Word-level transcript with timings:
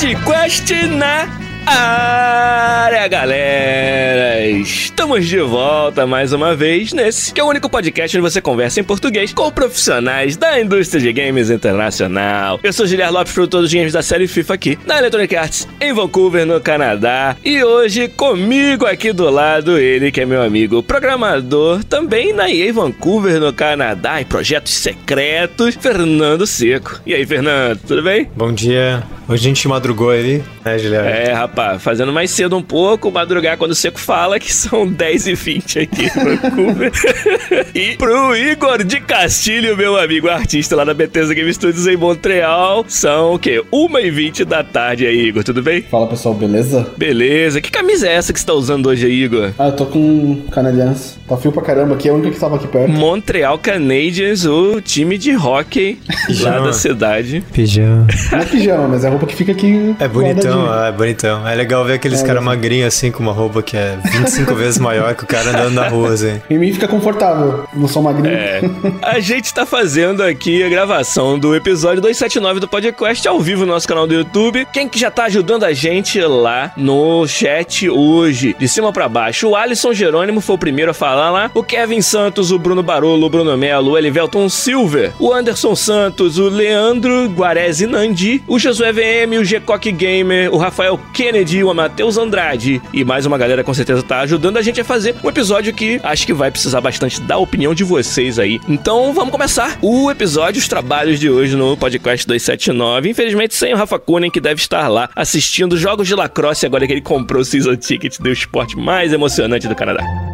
Podcast 0.00 0.72
na 0.96 1.39
área, 1.66 3.06
galera! 3.08 4.46
Estamos 4.48 5.26
de 5.26 5.38
volta 5.38 6.06
mais 6.06 6.32
uma 6.32 6.54
vez 6.54 6.92
nesse 6.92 7.32
que 7.32 7.40
é 7.40 7.44
o 7.44 7.48
único 7.48 7.68
podcast 7.68 8.16
onde 8.16 8.30
você 8.30 8.40
conversa 8.40 8.80
em 8.80 8.84
português 8.84 9.32
com 9.32 9.50
profissionais 9.50 10.36
da 10.36 10.60
indústria 10.60 11.00
de 11.00 11.12
games 11.12 11.50
internacional. 11.50 12.58
Eu 12.62 12.72
sou 12.72 12.86
Guilherme 12.86 13.12
Lopes, 13.12 13.32
produtor 13.32 13.62
dos 13.62 13.72
games 13.72 13.92
da 13.92 14.02
série 14.02 14.26
FIFA 14.26 14.54
aqui 14.54 14.78
na 14.86 14.98
Electronic 14.98 15.36
Arts 15.36 15.68
em 15.80 15.92
Vancouver, 15.92 16.46
no 16.46 16.60
Canadá. 16.60 17.36
E 17.44 17.62
hoje 17.62 18.08
comigo 18.08 18.86
aqui 18.86 19.12
do 19.12 19.28
lado 19.30 19.78
ele 19.78 20.10
que 20.10 20.20
é 20.20 20.26
meu 20.26 20.42
amigo 20.42 20.82
programador, 20.82 21.84
também 21.84 22.32
na 22.32 22.50
EA 22.50 22.72
Vancouver, 22.72 23.38
no 23.40 23.52
Canadá, 23.52 24.20
em 24.20 24.24
projetos 24.24 24.72
secretos, 24.74 25.74
Fernando 25.76 26.46
Seco. 26.46 27.00
E 27.06 27.14
aí, 27.14 27.26
Fernando, 27.26 27.78
tudo 27.86 28.02
bem? 28.02 28.28
Bom 28.36 28.52
dia. 28.52 29.02
Hoje 29.28 29.44
a 29.44 29.48
gente 29.48 29.68
madrugou 29.68 30.10
ali, 30.10 30.42
né, 30.64 30.76
Guilherme? 30.76 31.08
É, 31.08 31.32
rapaz, 31.32 31.49
fazendo 31.78 32.12
mais 32.12 32.30
cedo 32.30 32.56
um 32.56 32.62
pouco, 32.62 33.10
madrugar 33.10 33.56
quando 33.56 33.72
o 33.72 33.74
Seco 33.74 33.98
fala, 34.00 34.38
que 34.38 34.52
são 34.52 34.86
10 34.90 35.26
e 35.26 35.34
20 35.34 35.78
aqui 35.80 36.04
em 36.04 36.08
Vancouver. 36.08 36.92
e 37.74 37.96
pro 37.96 38.36
Igor 38.36 38.84
de 38.84 39.00
Castilho, 39.00 39.76
meu 39.76 39.98
amigo 39.98 40.28
artista 40.28 40.76
lá 40.76 40.84
da 40.84 40.94
Bethesda 40.94 41.34
Game 41.34 41.52
Studios 41.52 41.86
em 41.86 41.96
Montreal, 41.96 42.84
são 42.88 43.34
o 43.34 43.38
quê? 43.38 43.62
1 43.72 43.98
e 43.98 44.10
20 44.10 44.44
da 44.44 44.62
tarde 44.62 45.06
aí, 45.06 45.28
Igor, 45.28 45.44
tudo 45.44 45.62
bem? 45.62 45.82
Fala 45.82 46.06
pessoal, 46.06 46.34
beleza? 46.34 46.86
Beleza. 46.96 47.60
Que 47.60 47.70
camisa 47.70 48.08
é 48.08 48.14
essa 48.14 48.32
que 48.32 48.40
você 48.40 48.46
tá 48.46 48.54
usando 48.54 48.86
hoje 48.86 49.06
aí, 49.06 49.22
Igor? 49.24 49.50
Ah, 49.58 49.66
eu 49.66 49.72
tô 49.76 49.86
com 49.86 50.42
canadiense. 50.50 51.18
Tá 51.28 51.36
frio 51.36 51.52
pra 51.52 51.62
caramba 51.62 51.94
aqui, 51.94 52.08
é 52.08 52.10
a 52.10 52.14
única 52.14 52.30
que 52.30 52.40
tava 52.40 52.56
aqui 52.56 52.66
perto. 52.66 52.90
Montreal 52.90 53.58
Canadiens, 53.58 54.44
o 54.44 54.80
time 54.80 55.16
de 55.16 55.36
hockey 55.36 55.98
lá 56.40 56.58
da 56.58 56.72
cidade. 56.72 57.44
Pijama. 57.52 58.06
Não 58.32 58.38
é 58.38 58.44
pijama, 58.44 58.88
mas 58.88 59.04
é 59.04 59.06
a 59.06 59.10
roupa 59.10 59.26
que 59.26 59.34
fica 59.36 59.52
aqui. 59.52 59.94
É 59.98 60.08
bonitão, 60.08 60.84
é 60.84 60.92
bonitão. 60.92 61.39
É 61.46 61.54
legal 61.54 61.84
ver 61.84 61.94
aqueles 61.94 62.22
É, 62.22 62.26
caras 62.26 62.42
magrinhos 62.42 62.88
assim, 62.88 63.10
com 63.10 63.22
uma 63.22 63.32
roupa 63.32 63.62
que 63.62 63.76
é 63.76 63.98
25 64.04 64.54
vezes 64.54 64.78
maior 64.78 65.14
que 65.14 65.24
o 65.24 65.26
cara 65.26 65.50
andando 65.50 65.74
na 65.74 65.88
rua, 65.88 66.12
assim. 66.12 66.40
Em 66.50 66.58
mim 66.58 66.72
fica 66.72 66.88
confortável. 66.88 67.64
Não 67.74 67.88
sou 67.88 68.02
magrinho. 68.02 68.34
É. 68.34 68.60
A 69.02 69.20
gente 69.20 69.52
tá 69.52 69.64
fazendo 69.66 70.22
aqui 70.22 70.62
a 70.62 70.68
gravação 70.68 71.38
do 71.38 71.54
episódio 71.54 72.00
279 72.00 72.60
do 72.60 72.68
podcast 72.68 73.26
ao 73.26 73.40
vivo 73.40 73.66
no 73.66 73.72
nosso 73.72 73.86
canal 73.88 74.06
do 74.06 74.14
YouTube. 74.14 74.66
Quem 74.72 74.88
que 74.88 74.98
já 74.98 75.10
tá 75.10 75.24
ajudando 75.24 75.64
a 75.64 75.72
gente 75.72 76.20
lá 76.20 76.72
no 76.76 77.26
chat 77.26 77.88
hoje, 77.88 78.54
de 78.58 78.68
cima 78.68 78.92
pra 78.92 79.08
baixo? 79.08 79.48
O 79.48 79.56
Alisson 79.56 79.92
Jerônimo 79.92 80.40
foi 80.40 80.54
o 80.56 80.58
primeiro 80.58 80.90
a 80.90 80.94
falar 80.94 81.30
lá. 81.30 81.50
O 81.54 81.62
Kevin 81.62 82.00
Santos, 82.02 82.50
o 82.52 82.58
Bruno 82.58 82.82
Barolo, 82.82 83.26
o 83.26 83.30
Bruno 83.30 83.56
Melo, 83.56 83.92
o 83.92 83.98
Elivelton 83.98 84.48
Silver, 84.48 85.12
o 85.18 85.32
Anderson 85.32 85.74
Santos, 85.74 86.38
o 86.38 86.48
Leandro 86.48 87.28
Guarese 87.30 87.86
Nandi, 87.86 88.42
o 88.46 88.58
Josué 88.58 88.92
VM, 88.92 89.38
o 89.40 89.44
Gcock 89.44 89.90
Gamer, 89.92 90.52
o 90.52 90.56
Rafael 90.58 90.98
Kennedy, 91.30 91.62
o 91.62 91.72
Matheus 91.72 92.18
Andrade 92.18 92.82
e 92.92 93.04
mais 93.04 93.24
uma 93.24 93.38
galera 93.38 93.62
com 93.62 93.72
certeza 93.72 94.02
tá 94.02 94.18
ajudando 94.18 94.56
a 94.56 94.62
gente 94.62 94.80
a 94.80 94.84
fazer 94.84 95.14
um 95.22 95.28
episódio 95.28 95.72
que 95.72 96.00
acho 96.02 96.26
que 96.26 96.32
vai 96.32 96.50
precisar 96.50 96.80
bastante 96.80 97.20
da 97.20 97.38
opinião 97.38 97.72
de 97.72 97.84
vocês 97.84 98.36
aí. 98.36 98.58
Então 98.68 99.12
vamos 99.12 99.30
começar 99.30 99.78
o 99.80 100.10
episódio, 100.10 100.58
os 100.58 100.66
trabalhos 100.66 101.20
de 101.20 101.30
hoje 101.30 101.54
no 101.54 101.76
podcast 101.76 102.26
279. 102.26 103.10
Infelizmente 103.10 103.54
sem 103.54 103.72
o 103.72 103.76
Rafa 103.76 103.96
Kunen, 103.96 104.28
que 104.28 104.40
deve 104.40 104.60
estar 104.60 104.88
lá 104.88 105.08
assistindo 105.14 105.76
jogos 105.76 106.08
de 106.08 106.16
lacrosse 106.16 106.66
agora 106.66 106.84
que 106.84 106.94
ele 106.94 107.00
comprou 107.00 107.42
o 107.42 107.44
Season 107.44 107.76
Ticket 107.76 108.18
do 108.18 108.28
esporte 108.28 108.76
mais 108.76 109.12
emocionante 109.12 109.68
do 109.68 109.76
Canadá. 109.76 110.29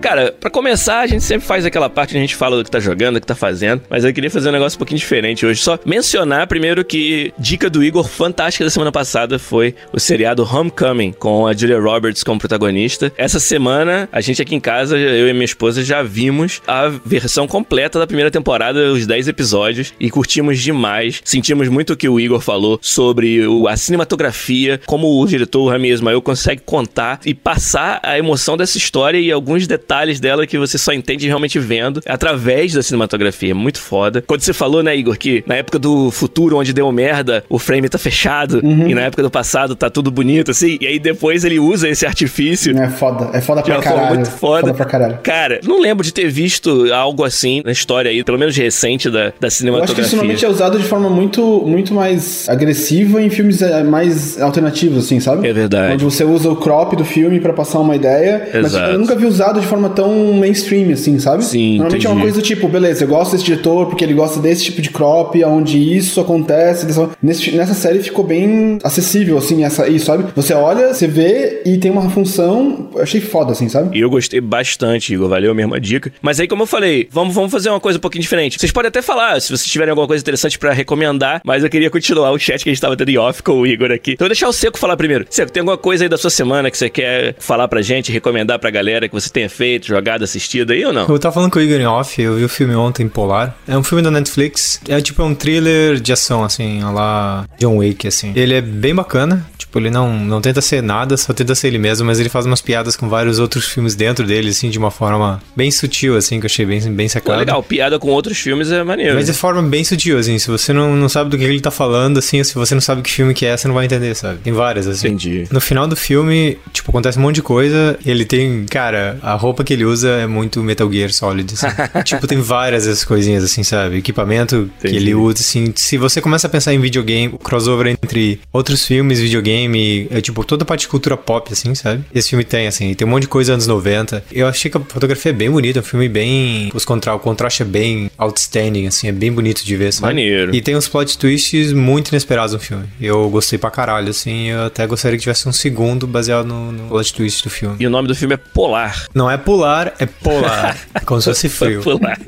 Cara, 0.00 0.32
pra 0.32 0.48
começar, 0.48 1.00
a 1.00 1.06
gente 1.06 1.22
sempre 1.22 1.46
faz 1.46 1.66
aquela 1.66 1.88
parte 1.90 2.16
a 2.16 2.20
gente 2.20 2.34
fala 2.34 2.56
do 2.56 2.64
que 2.64 2.70
tá 2.70 2.80
jogando, 2.80 3.16
do 3.16 3.20
que 3.20 3.26
tá 3.26 3.34
fazendo, 3.34 3.82
mas 3.88 4.02
eu 4.02 4.12
queria 4.14 4.30
fazer 4.30 4.48
um 4.48 4.52
negócio 4.52 4.76
um 4.76 4.78
pouquinho 4.78 4.98
diferente 4.98 5.44
hoje. 5.44 5.60
Só 5.60 5.78
mencionar 5.84 6.46
primeiro 6.46 6.82
que 6.82 7.34
dica 7.38 7.68
do 7.68 7.84
Igor 7.84 8.08
fantástica 8.08 8.64
da 8.64 8.70
semana 8.70 8.90
passada 8.90 9.38
foi 9.38 9.74
o 9.92 10.00
seriado 10.00 10.42
Homecoming, 10.42 11.12
com 11.12 11.46
a 11.46 11.52
Julia 11.52 11.78
Roberts 11.78 12.24
como 12.24 12.40
protagonista. 12.40 13.12
Essa 13.14 13.38
semana, 13.38 14.08
a 14.10 14.22
gente 14.22 14.40
aqui 14.40 14.54
em 14.54 14.60
casa, 14.60 14.96
eu 14.96 15.28
e 15.28 15.32
minha 15.34 15.44
esposa, 15.44 15.84
já 15.84 16.02
vimos 16.02 16.62
a 16.66 16.88
versão 16.88 17.46
completa 17.46 17.98
da 17.98 18.06
primeira 18.06 18.30
temporada, 18.30 18.92
os 18.92 19.06
10 19.06 19.28
episódios, 19.28 19.92
e 20.00 20.10
curtimos 20.10 20.58
demais. 20.58 21.20
Sentimos 21.24 21.68
muito 21.68 21.92
o 21.92 21.96
que 21.96 22.08
o 22.08 22.18
Igor 22.18 22.40
falou 22.40 22.78
sobre 22.80 23.42
a 23.68 23.76
cinematografia, 23.76 24.80
como 24.86 25.20
o 25.20 25.26
diretor 25.26 25.68
Rami 25.68 25.90
Ismael 25.90 26.22
consegue 26.22 26.62
contar 26.64 27.20
e 27.26 27.34
passar 27.34 28.00
a 28.02 28.18
emoção 28.18 28.56
dessa 28.56 28.78
história 28.78 29.18
e 29.18 29.30
alguns 29.30 29.66
detalhes 29.66 29.89
dela 30.20 30.46
que 30.46 30.56
você 30.56 30.78
só 30.78 30.92
entende 30.92 31.26
realmente 31.26 31.58
vendo 31.58 32.00
através 32.06 32.72
da 32.72 32.82
cinematografia. 32.82 33.54
Muito 33.54 33.80
foda. 33.80 34.22
Quando 34.26 34.40
você 34.42 34.52
falou, 34.52 34.82
né, 34.82 34.96
Igor, 34.96 35.16
que 35.18 35.42
na 35.46 35.56
época 35.56 35.78
do 35.78 36.10
futuro, 36.10 36.56
onde 36.56 36.72
deu 36.72 36.90
merda, 36.92 37.44
o 37.48 37.58
frame 37.58 37.88
tá 37.88 37.98
fechado, 37.98 38.60
e 38.64 38.94
na 38.94 39.02
época 39.02 39.22
do 39.22 39.30
passado 39.30 39.74
tá 39.74 39.90
tudo 39.90 40.10
bonito, 40.10 40.50
assim, 40.52 40.78
e 40.80 40.86
aí 40.86 40.98
depois 40.98 41.44
ele 41.44 41.58
usa 41.58 41.88
esse 41.88 42.06
artifício. 42.06 42.76
É 42.78 42.88
foda. 42.88 43.30
É 43.36 43.40
foda 43.40 43.62
pra 43.62 43.74
uma 43.74 43.82
caralho. 43.82 44.14
muito 44.14 44.30
foda. 44.30 44.74
pra 44.74 44.84
caralho. 44.84 45.18
Cara, 45.22 45.60
não 45.64 45.80
lembro 45.80 46.04
de 46.04 46.12
ter 46.12 46.28
visto 46.28 46.92
algo 46.92 47.24
assim 47.24 47.62
na 47.64 47.72
história 47.72 48.10
aí, 48.10 48.22
pelo 48.22 48.38
menos 48.38 48.56
recente 48.56 49.10
da, 49.10 49.18
da 49.18 49.24
Eu 49.24 49.26
acho 49.26 49.32
que 49.40 49.50
cinematografia. 49.50 50.04
isso 50.04 50.16
normalmente 50.16 50.44
é 50.44 50.48
usado 50.48 50.78
de 50.78 50.84
forma 50.84 51.10
muito, 51.10 51.64
muito 51.66 51.92
mais 51.92 52.48
agressiva 52.48 53.20
em 53.22 53.30
filmes 53.30 53.60
eh, 53.62 53.82
mais 53.82 54.40
alternativos, 54.40 55.04
assim, 55.04 55.20
sabe? 55.20 55.48
É 55.48 55.52
verdade. 55.52 55.94
Onde 55.94 56.04
você 56.04 56.24
usa 56.24 56.50
o 56.50 56.56
crop 56.56 56.94
do 56.96 57.04
filme 57.04 57.40
pra 57.40 57.52
passar 57.52 57.80
uma 57.80 57.96
ideia. 57.96 58.48
Mas 58.54 58.66
Exato. 58.66 58.92
eu 58.92 58.98
nunca 58.98 59.14
vi 59.14 59.26
usado 59.26 59.60
de 59.60 59.66
forma 59.66 59.79
tão 59.88 60.32
mainstream, 60.34 60.92
assim, 60.92 61.18
sabe? 61.18 61.44
Sim, 61.44 61.76
Normalmente 61.78 62.06
é 62.06 62.08
uma 62.10 62.14
entendi. 62.20 62.32
coisa 62.32 62.40
do 62.40 62.46
tipo, 62.46 62.68
beleza, 62.68 63.04
eu 63.04 63.08
gosto 63.08 63.32
desse 63.32 63.44
diretor 63.44 63.86
porque 63.86 64.04
ele 64.04 64.14
gosta 64.14 64.40
desse 64.40 64.64
tipo 64.64 64.82
de 64.82 64.90
crop, 64.90 65.42
onde 65.44 65.78
isso 65.96 66.20
acontece. 66.20 66.86
Nesse- 67.22 67.50
nessa 67.52 67.74
série 67.74 68.00
ficou 68.02 68.24
bem 68.24 68.78
acessível, 68.82 69.38
assim, 69.38 69.64
essa, 69.64 69.88
isso, 69.88 70.06
sabe? 70.06 70.24
Você 70.36 70.52
olha, 70.54 70.92
você 70.92 71.06
vê 71.06 71.62
e 71.64 71.78
tem 71.78 71.90
uma 71.90 72.08
função. 72.10 72.90
Eu 72.94 73.02
achei 73.02 73.20
foda, 73.20 73.52
assim, 73.52 73.68
sabe? 73.68 73.96
E 73.96 74.00
eu 74.00 74.10
gostei 74.10 74.40
bastante, 74.40 75.14
Igor. 75.14 75.28
Valeu 75.28 75.52
a 75.52 75.54
mesma 75.54 75.80
dica. 75.80 76.12
Mas 76.20 76.40
aí, 76.40 76.46
como 76.48 76.62
eu 76.62 76.66
falei, 76.66 77.08
vamos, 77.10 77.34
vamos 77.34 77.50
fazer 77.50 77.70
uma 77.70 77.80
coisa 77.80 77.98
um 77.98 78.00
pouquinho 78.00 78.22
diferente. 78.22 78.58
Vocês 78.58 78.72
podem 78.72 78.88
até 78.88 79.00
falar 79.02 79.40
se 79.40 79.48
vocês 79.48 79.64
tiverem 79.70 79.90
alguma 79.90 80.06
coisa 80.06 80.22
interessante 80.22 80.58
pra 80.58 80.72
recomendar, 80.72 81.40
mas 81.44 81.62
eu 81.62 81.70
queria 81.70 81.90
continuar 81.90 82.30
o 82.32 82.38
chat 82.38 82.62
que 82.62 82.70
a 82.70 82.72
gente 82.72 82.80
tava 82.80 82.96
tendo 82.96 83.08
em 83.10 83.18
off 83.18 83.42
com 83.42 83.52
o 83.60 83.66
Igor 83.66 83.90
aqui. 83.92 84.12
Então, 84.12 84.24
eu 84.24 84.28
vou 84.28 84.34
deixar 84.34 84.48
o 84.48 84.52
Seco 84.52 84.78
falar 84.78 84.96
primeiro. 84.96 85.24
Seco, 85.30 85.52
tem 85.52 85.60
alguma 85.60 85.76
coisa 85.78 86.04
aí 86.04 86.08
da 86.08 86.18
sua 86.18 86.30
semana 86.30 86.70
que 86.70 86.76
você 86.78 86.88
quer 86.90 87.34
falar 87.38 87.68
pra 87.68 87.80
gente, 87.82 88.10
recomendar 88.12 88.58
pra 88.58 88.70
galera 88.70 89.08
que 89.08 89.14
você 89.14 89.28
tenha 89.30 89.48
feito, 89.48 89.69
jogado, 89.82 90.22
assistido 90.22 90.72
aí 90.72 90.84
ou 90.84 90.92
não? 90.92 91.06
Eu 91.06 91.18
tava 91.18 91.34
falando 91.34 91.50
com 91.50 91.58
o 91.58 91.62
Igor 91.62 91.80
em 91.80 91.86
off, 91.86 92.20
eu 92.20 92.36
vi 92.36 92.44
o 92.44 92.48
filme 92.48 92.74
ontem, 92.74 93.08
Polar. 93.08 93.56
É 93.66 93.76
um 93.76 93.82
filme 93.82 94.02
da 94.02 94.10
Netflix. 94.10 94.80
É 94.88 95.00
tipo 95.00 95.22
um 95.22 95.34
thriller 95.34 96.00
de 96.00 96.12
ação, 96.12 96.44
assim, 96.44 96.82
a 96.82 96.90
lá 96.90 97.48
John 97.58 97.76
Wick, 97.78 98.06
assim. 98.06 98.32
Ele 98.34 98.54
é 98.54 98.60
bem 98.60 98.94
bacana. 98.94 99.46
Tipo, 99.70 99.78
ele 99.78 99.90
não, 99.90 100.18
não 100.18 100.40
tenta 100.40 100.60
ser 100.60 100.82
nada, 100.82 101.16
só 101.16 101.32
tenta 101.32 101.54
ser 101.54 101.68
ele 101.68 101.78
mesmo, 101.78 102.04
mas 102.04 102.18
ele 102.18 102.28
faz 102.28 102.44
umas 102.44 102.60
piadas 102.60 102.96
com 102.96 103.08
vários 103.08 103.38
outros 103.38 103.66
filmes 103.66 103.94
dentro 103.94 104.26
dele, 104.26 104.48
assim, 104.48 104.68
de 104.68 104.76
uma 104.80 104.90
forma 104.90 105.40
bem 105.54 105.70
sutil, 105.70 106.16
assim, 106.16 106.40
que 106.40 106.46
eu 106.46 106.48
achei 106.48 106.66
bem, 106.66 106.80
bem 106.92 107.06
Pô, 107.06 107.12
sacada. 107.12 107.38
legal, 107.38 107.62
piada 107.62 107.96
com 107.96 108.08
outros 108.08 108.36
filmes 108.36 108.72
é 108.72 108.82
maneiro. 108.82 109.14
Mas 109.14 109.26
de 109.26 109.32
forma 109.32 109.62
bem 109.62 109.84
sutil, 109.84 110.18
assim, 110.18 110.40
se 110.40 110.50
você 110.50 110.72
não, 110.72 110.96
não 110.96 111.08
sabe 111.08 111.30
do 111.30 111.38
que 111.38 111.44
ele 111.44 111.60
tá 111.60 111.70
falando, 111.70 112.18
assim, 112.18 112.42
se 112.42 112.52
você 112.56 112.74
não 112.74 112.80
sabe 112.80 113.00
que 113.00 113.12
filme 113.12 113.32
que 113.32 113.46
é, 113.46 113.56
você 113.56 113.68
não 113.68 113.74
vai 113.76 113.84
entender, 113.84 114.12
sabe? 114.16 114.40
Tem 114.40 114.52
várias, 114.52 114.88
assim. 114.88 115.06
Entendi. 115.06 115.46
No 115.52 115.60
final 115.60 115.86
do 115.86 115.94
filme, 115.94 116.58
tipo, 116.72 116.90
acontece 116.90 117.16
um 117.16 117.22
monte 117.22 117.36
de 117.36 117.42
coisa. 117.42 117.96
Ele 118.04 118.24
tem, 118.24 118.66
cara, 118.66 119.18
a 119.22 119.34
roupa 119.34 119.62
que 119.62 119.72
ele 119.72 119.84
usa 119.84 120.08
é 120.08 120.26
muito 120.26 120.64
Metal 120.64 120.90
Gear 120.90 121.12
Solid, 121.12 121.54
assim. 121.54 121.68
tipo, 122.02 122.26
tem 122.26 122.40
várias 122.40 122.88
essas 122.88 123.04
coisinhas, 123.04 123.44
assim, 123.44 123.62
sabe? 123.62 123.98
Equipamento 123.98 124.68
que 124.80 124.88
Entendi. 124.88 125.04
ele 125.04 125.14
usa, 125.14 125.38
assim. 125.38 125.72
Se 125.76 125.96
você 125.96 126.20
começa 126.20 126.48
a 126.48 126.50
pensar 126.50 126.74
em 126.74 126.80
videogame, 126.80 127.34
o 127.34 127.38
crossover 127.38 127.86
entre 127.86 128.40
outros 128.52 128.84
filmes, 128.84 129.20
videogame 129.20 129.59
videogame, 129.68 130.08
é 130.10 130.20
tipo 130.20 130.44
toda 130.44 130.62
a 130.62 130.66
parte 130.66 130.82
de 130.82 130.88
cultura 130.88 131.16
pop, 131.16 131.52
assim, 131.52 131.74
sabe? 131.74 132.04
Esse 132.14 132.30
filme 132.30 132.44
tem, 132.44 132.66
assim, 132.66 132.94
tem 132.94 133.06
um 133.06 133.10
monte 133.10 133.22
de 133.22 133.28
coisa 133.28 133.52
anos 133.52 133.66
90. 133.66 134.24
Eu 134.32 134.46
achei 134.46 134.70
que 134.70 134.76
a 134.76 134.80
fotografia 134.80 135.30
é 135.30 135.32
bem 135.32 135.50
bonita, 135.50 135.78
é 135.78 135.82
um 135.82 135.84
filme 135.84 136.08
bem. 136.08 136.70
Os 136.74 136.84
contra... 136.84 137.14
O 137.14 137.18
contraste 137.18 137.62
é 137.62 137.66
bem 137.66 138.10
outstanding, 138.16 138.86
assim, 138.86 139.08
é 139.08 139.12
bem 139.12 139.32
bonito 139.32 139.64
de 139.64 139.76
ver, 139.76 139.92
sabe? 139.92 140.06
Maneiro. 140.06 140.54
E 140.54 140.62
tem 140.62 140.76
uns 140.76 140.88
plot 140.88 141.18
twists 141.18 141.72
muito 141.72 142.08
inesperados 142.08 142.54
no 142.54 142.60
filme. 142.60 142.84
Eu 143.00 143.28
gostei 143.30 143.58
pra 143.58 143.70
caralho, 143.70 144.10
assim, 144.10 144.48
eu 144.48 144.66
até 144.66 144.86
gostaria 144.86 145.16
que 145.18 145.22
tivesse 145.22 145.48
um 145.48 145.52
segundo 145.52 146.06
baseado 146.06 146.46
no, 146.46 146.72
no 146.72 146.88
plot 146.88 147.14
twist 147.14 147.42
do 147.42 147.50
filme. 147.50 147.76
E 147.80 147.86
o 147.86 147.90
nome 147.90 148.08
do 148.08 148.14
filme 148.14 148.34
é 148.34 148.36
Polar. 148.36 149.06
Não 149.14 149.30
é 149.30 149.36
pular, 149.36 149.94
é 149.98 150.06
polar. 150.06 150.76
É 150.94 151.00
como 151.00 151.20
se 151.20 151.28
fosse 151.28 151.48
frio. 151.48 151.82
Polar. 151.82 152.18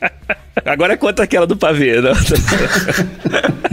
Agora 0.64 0.96
conta 0.96 1.22
aquela 1.22 1.46
do 1.46 1.56
pavê, 1.56 2.00
não? 2.00 2.12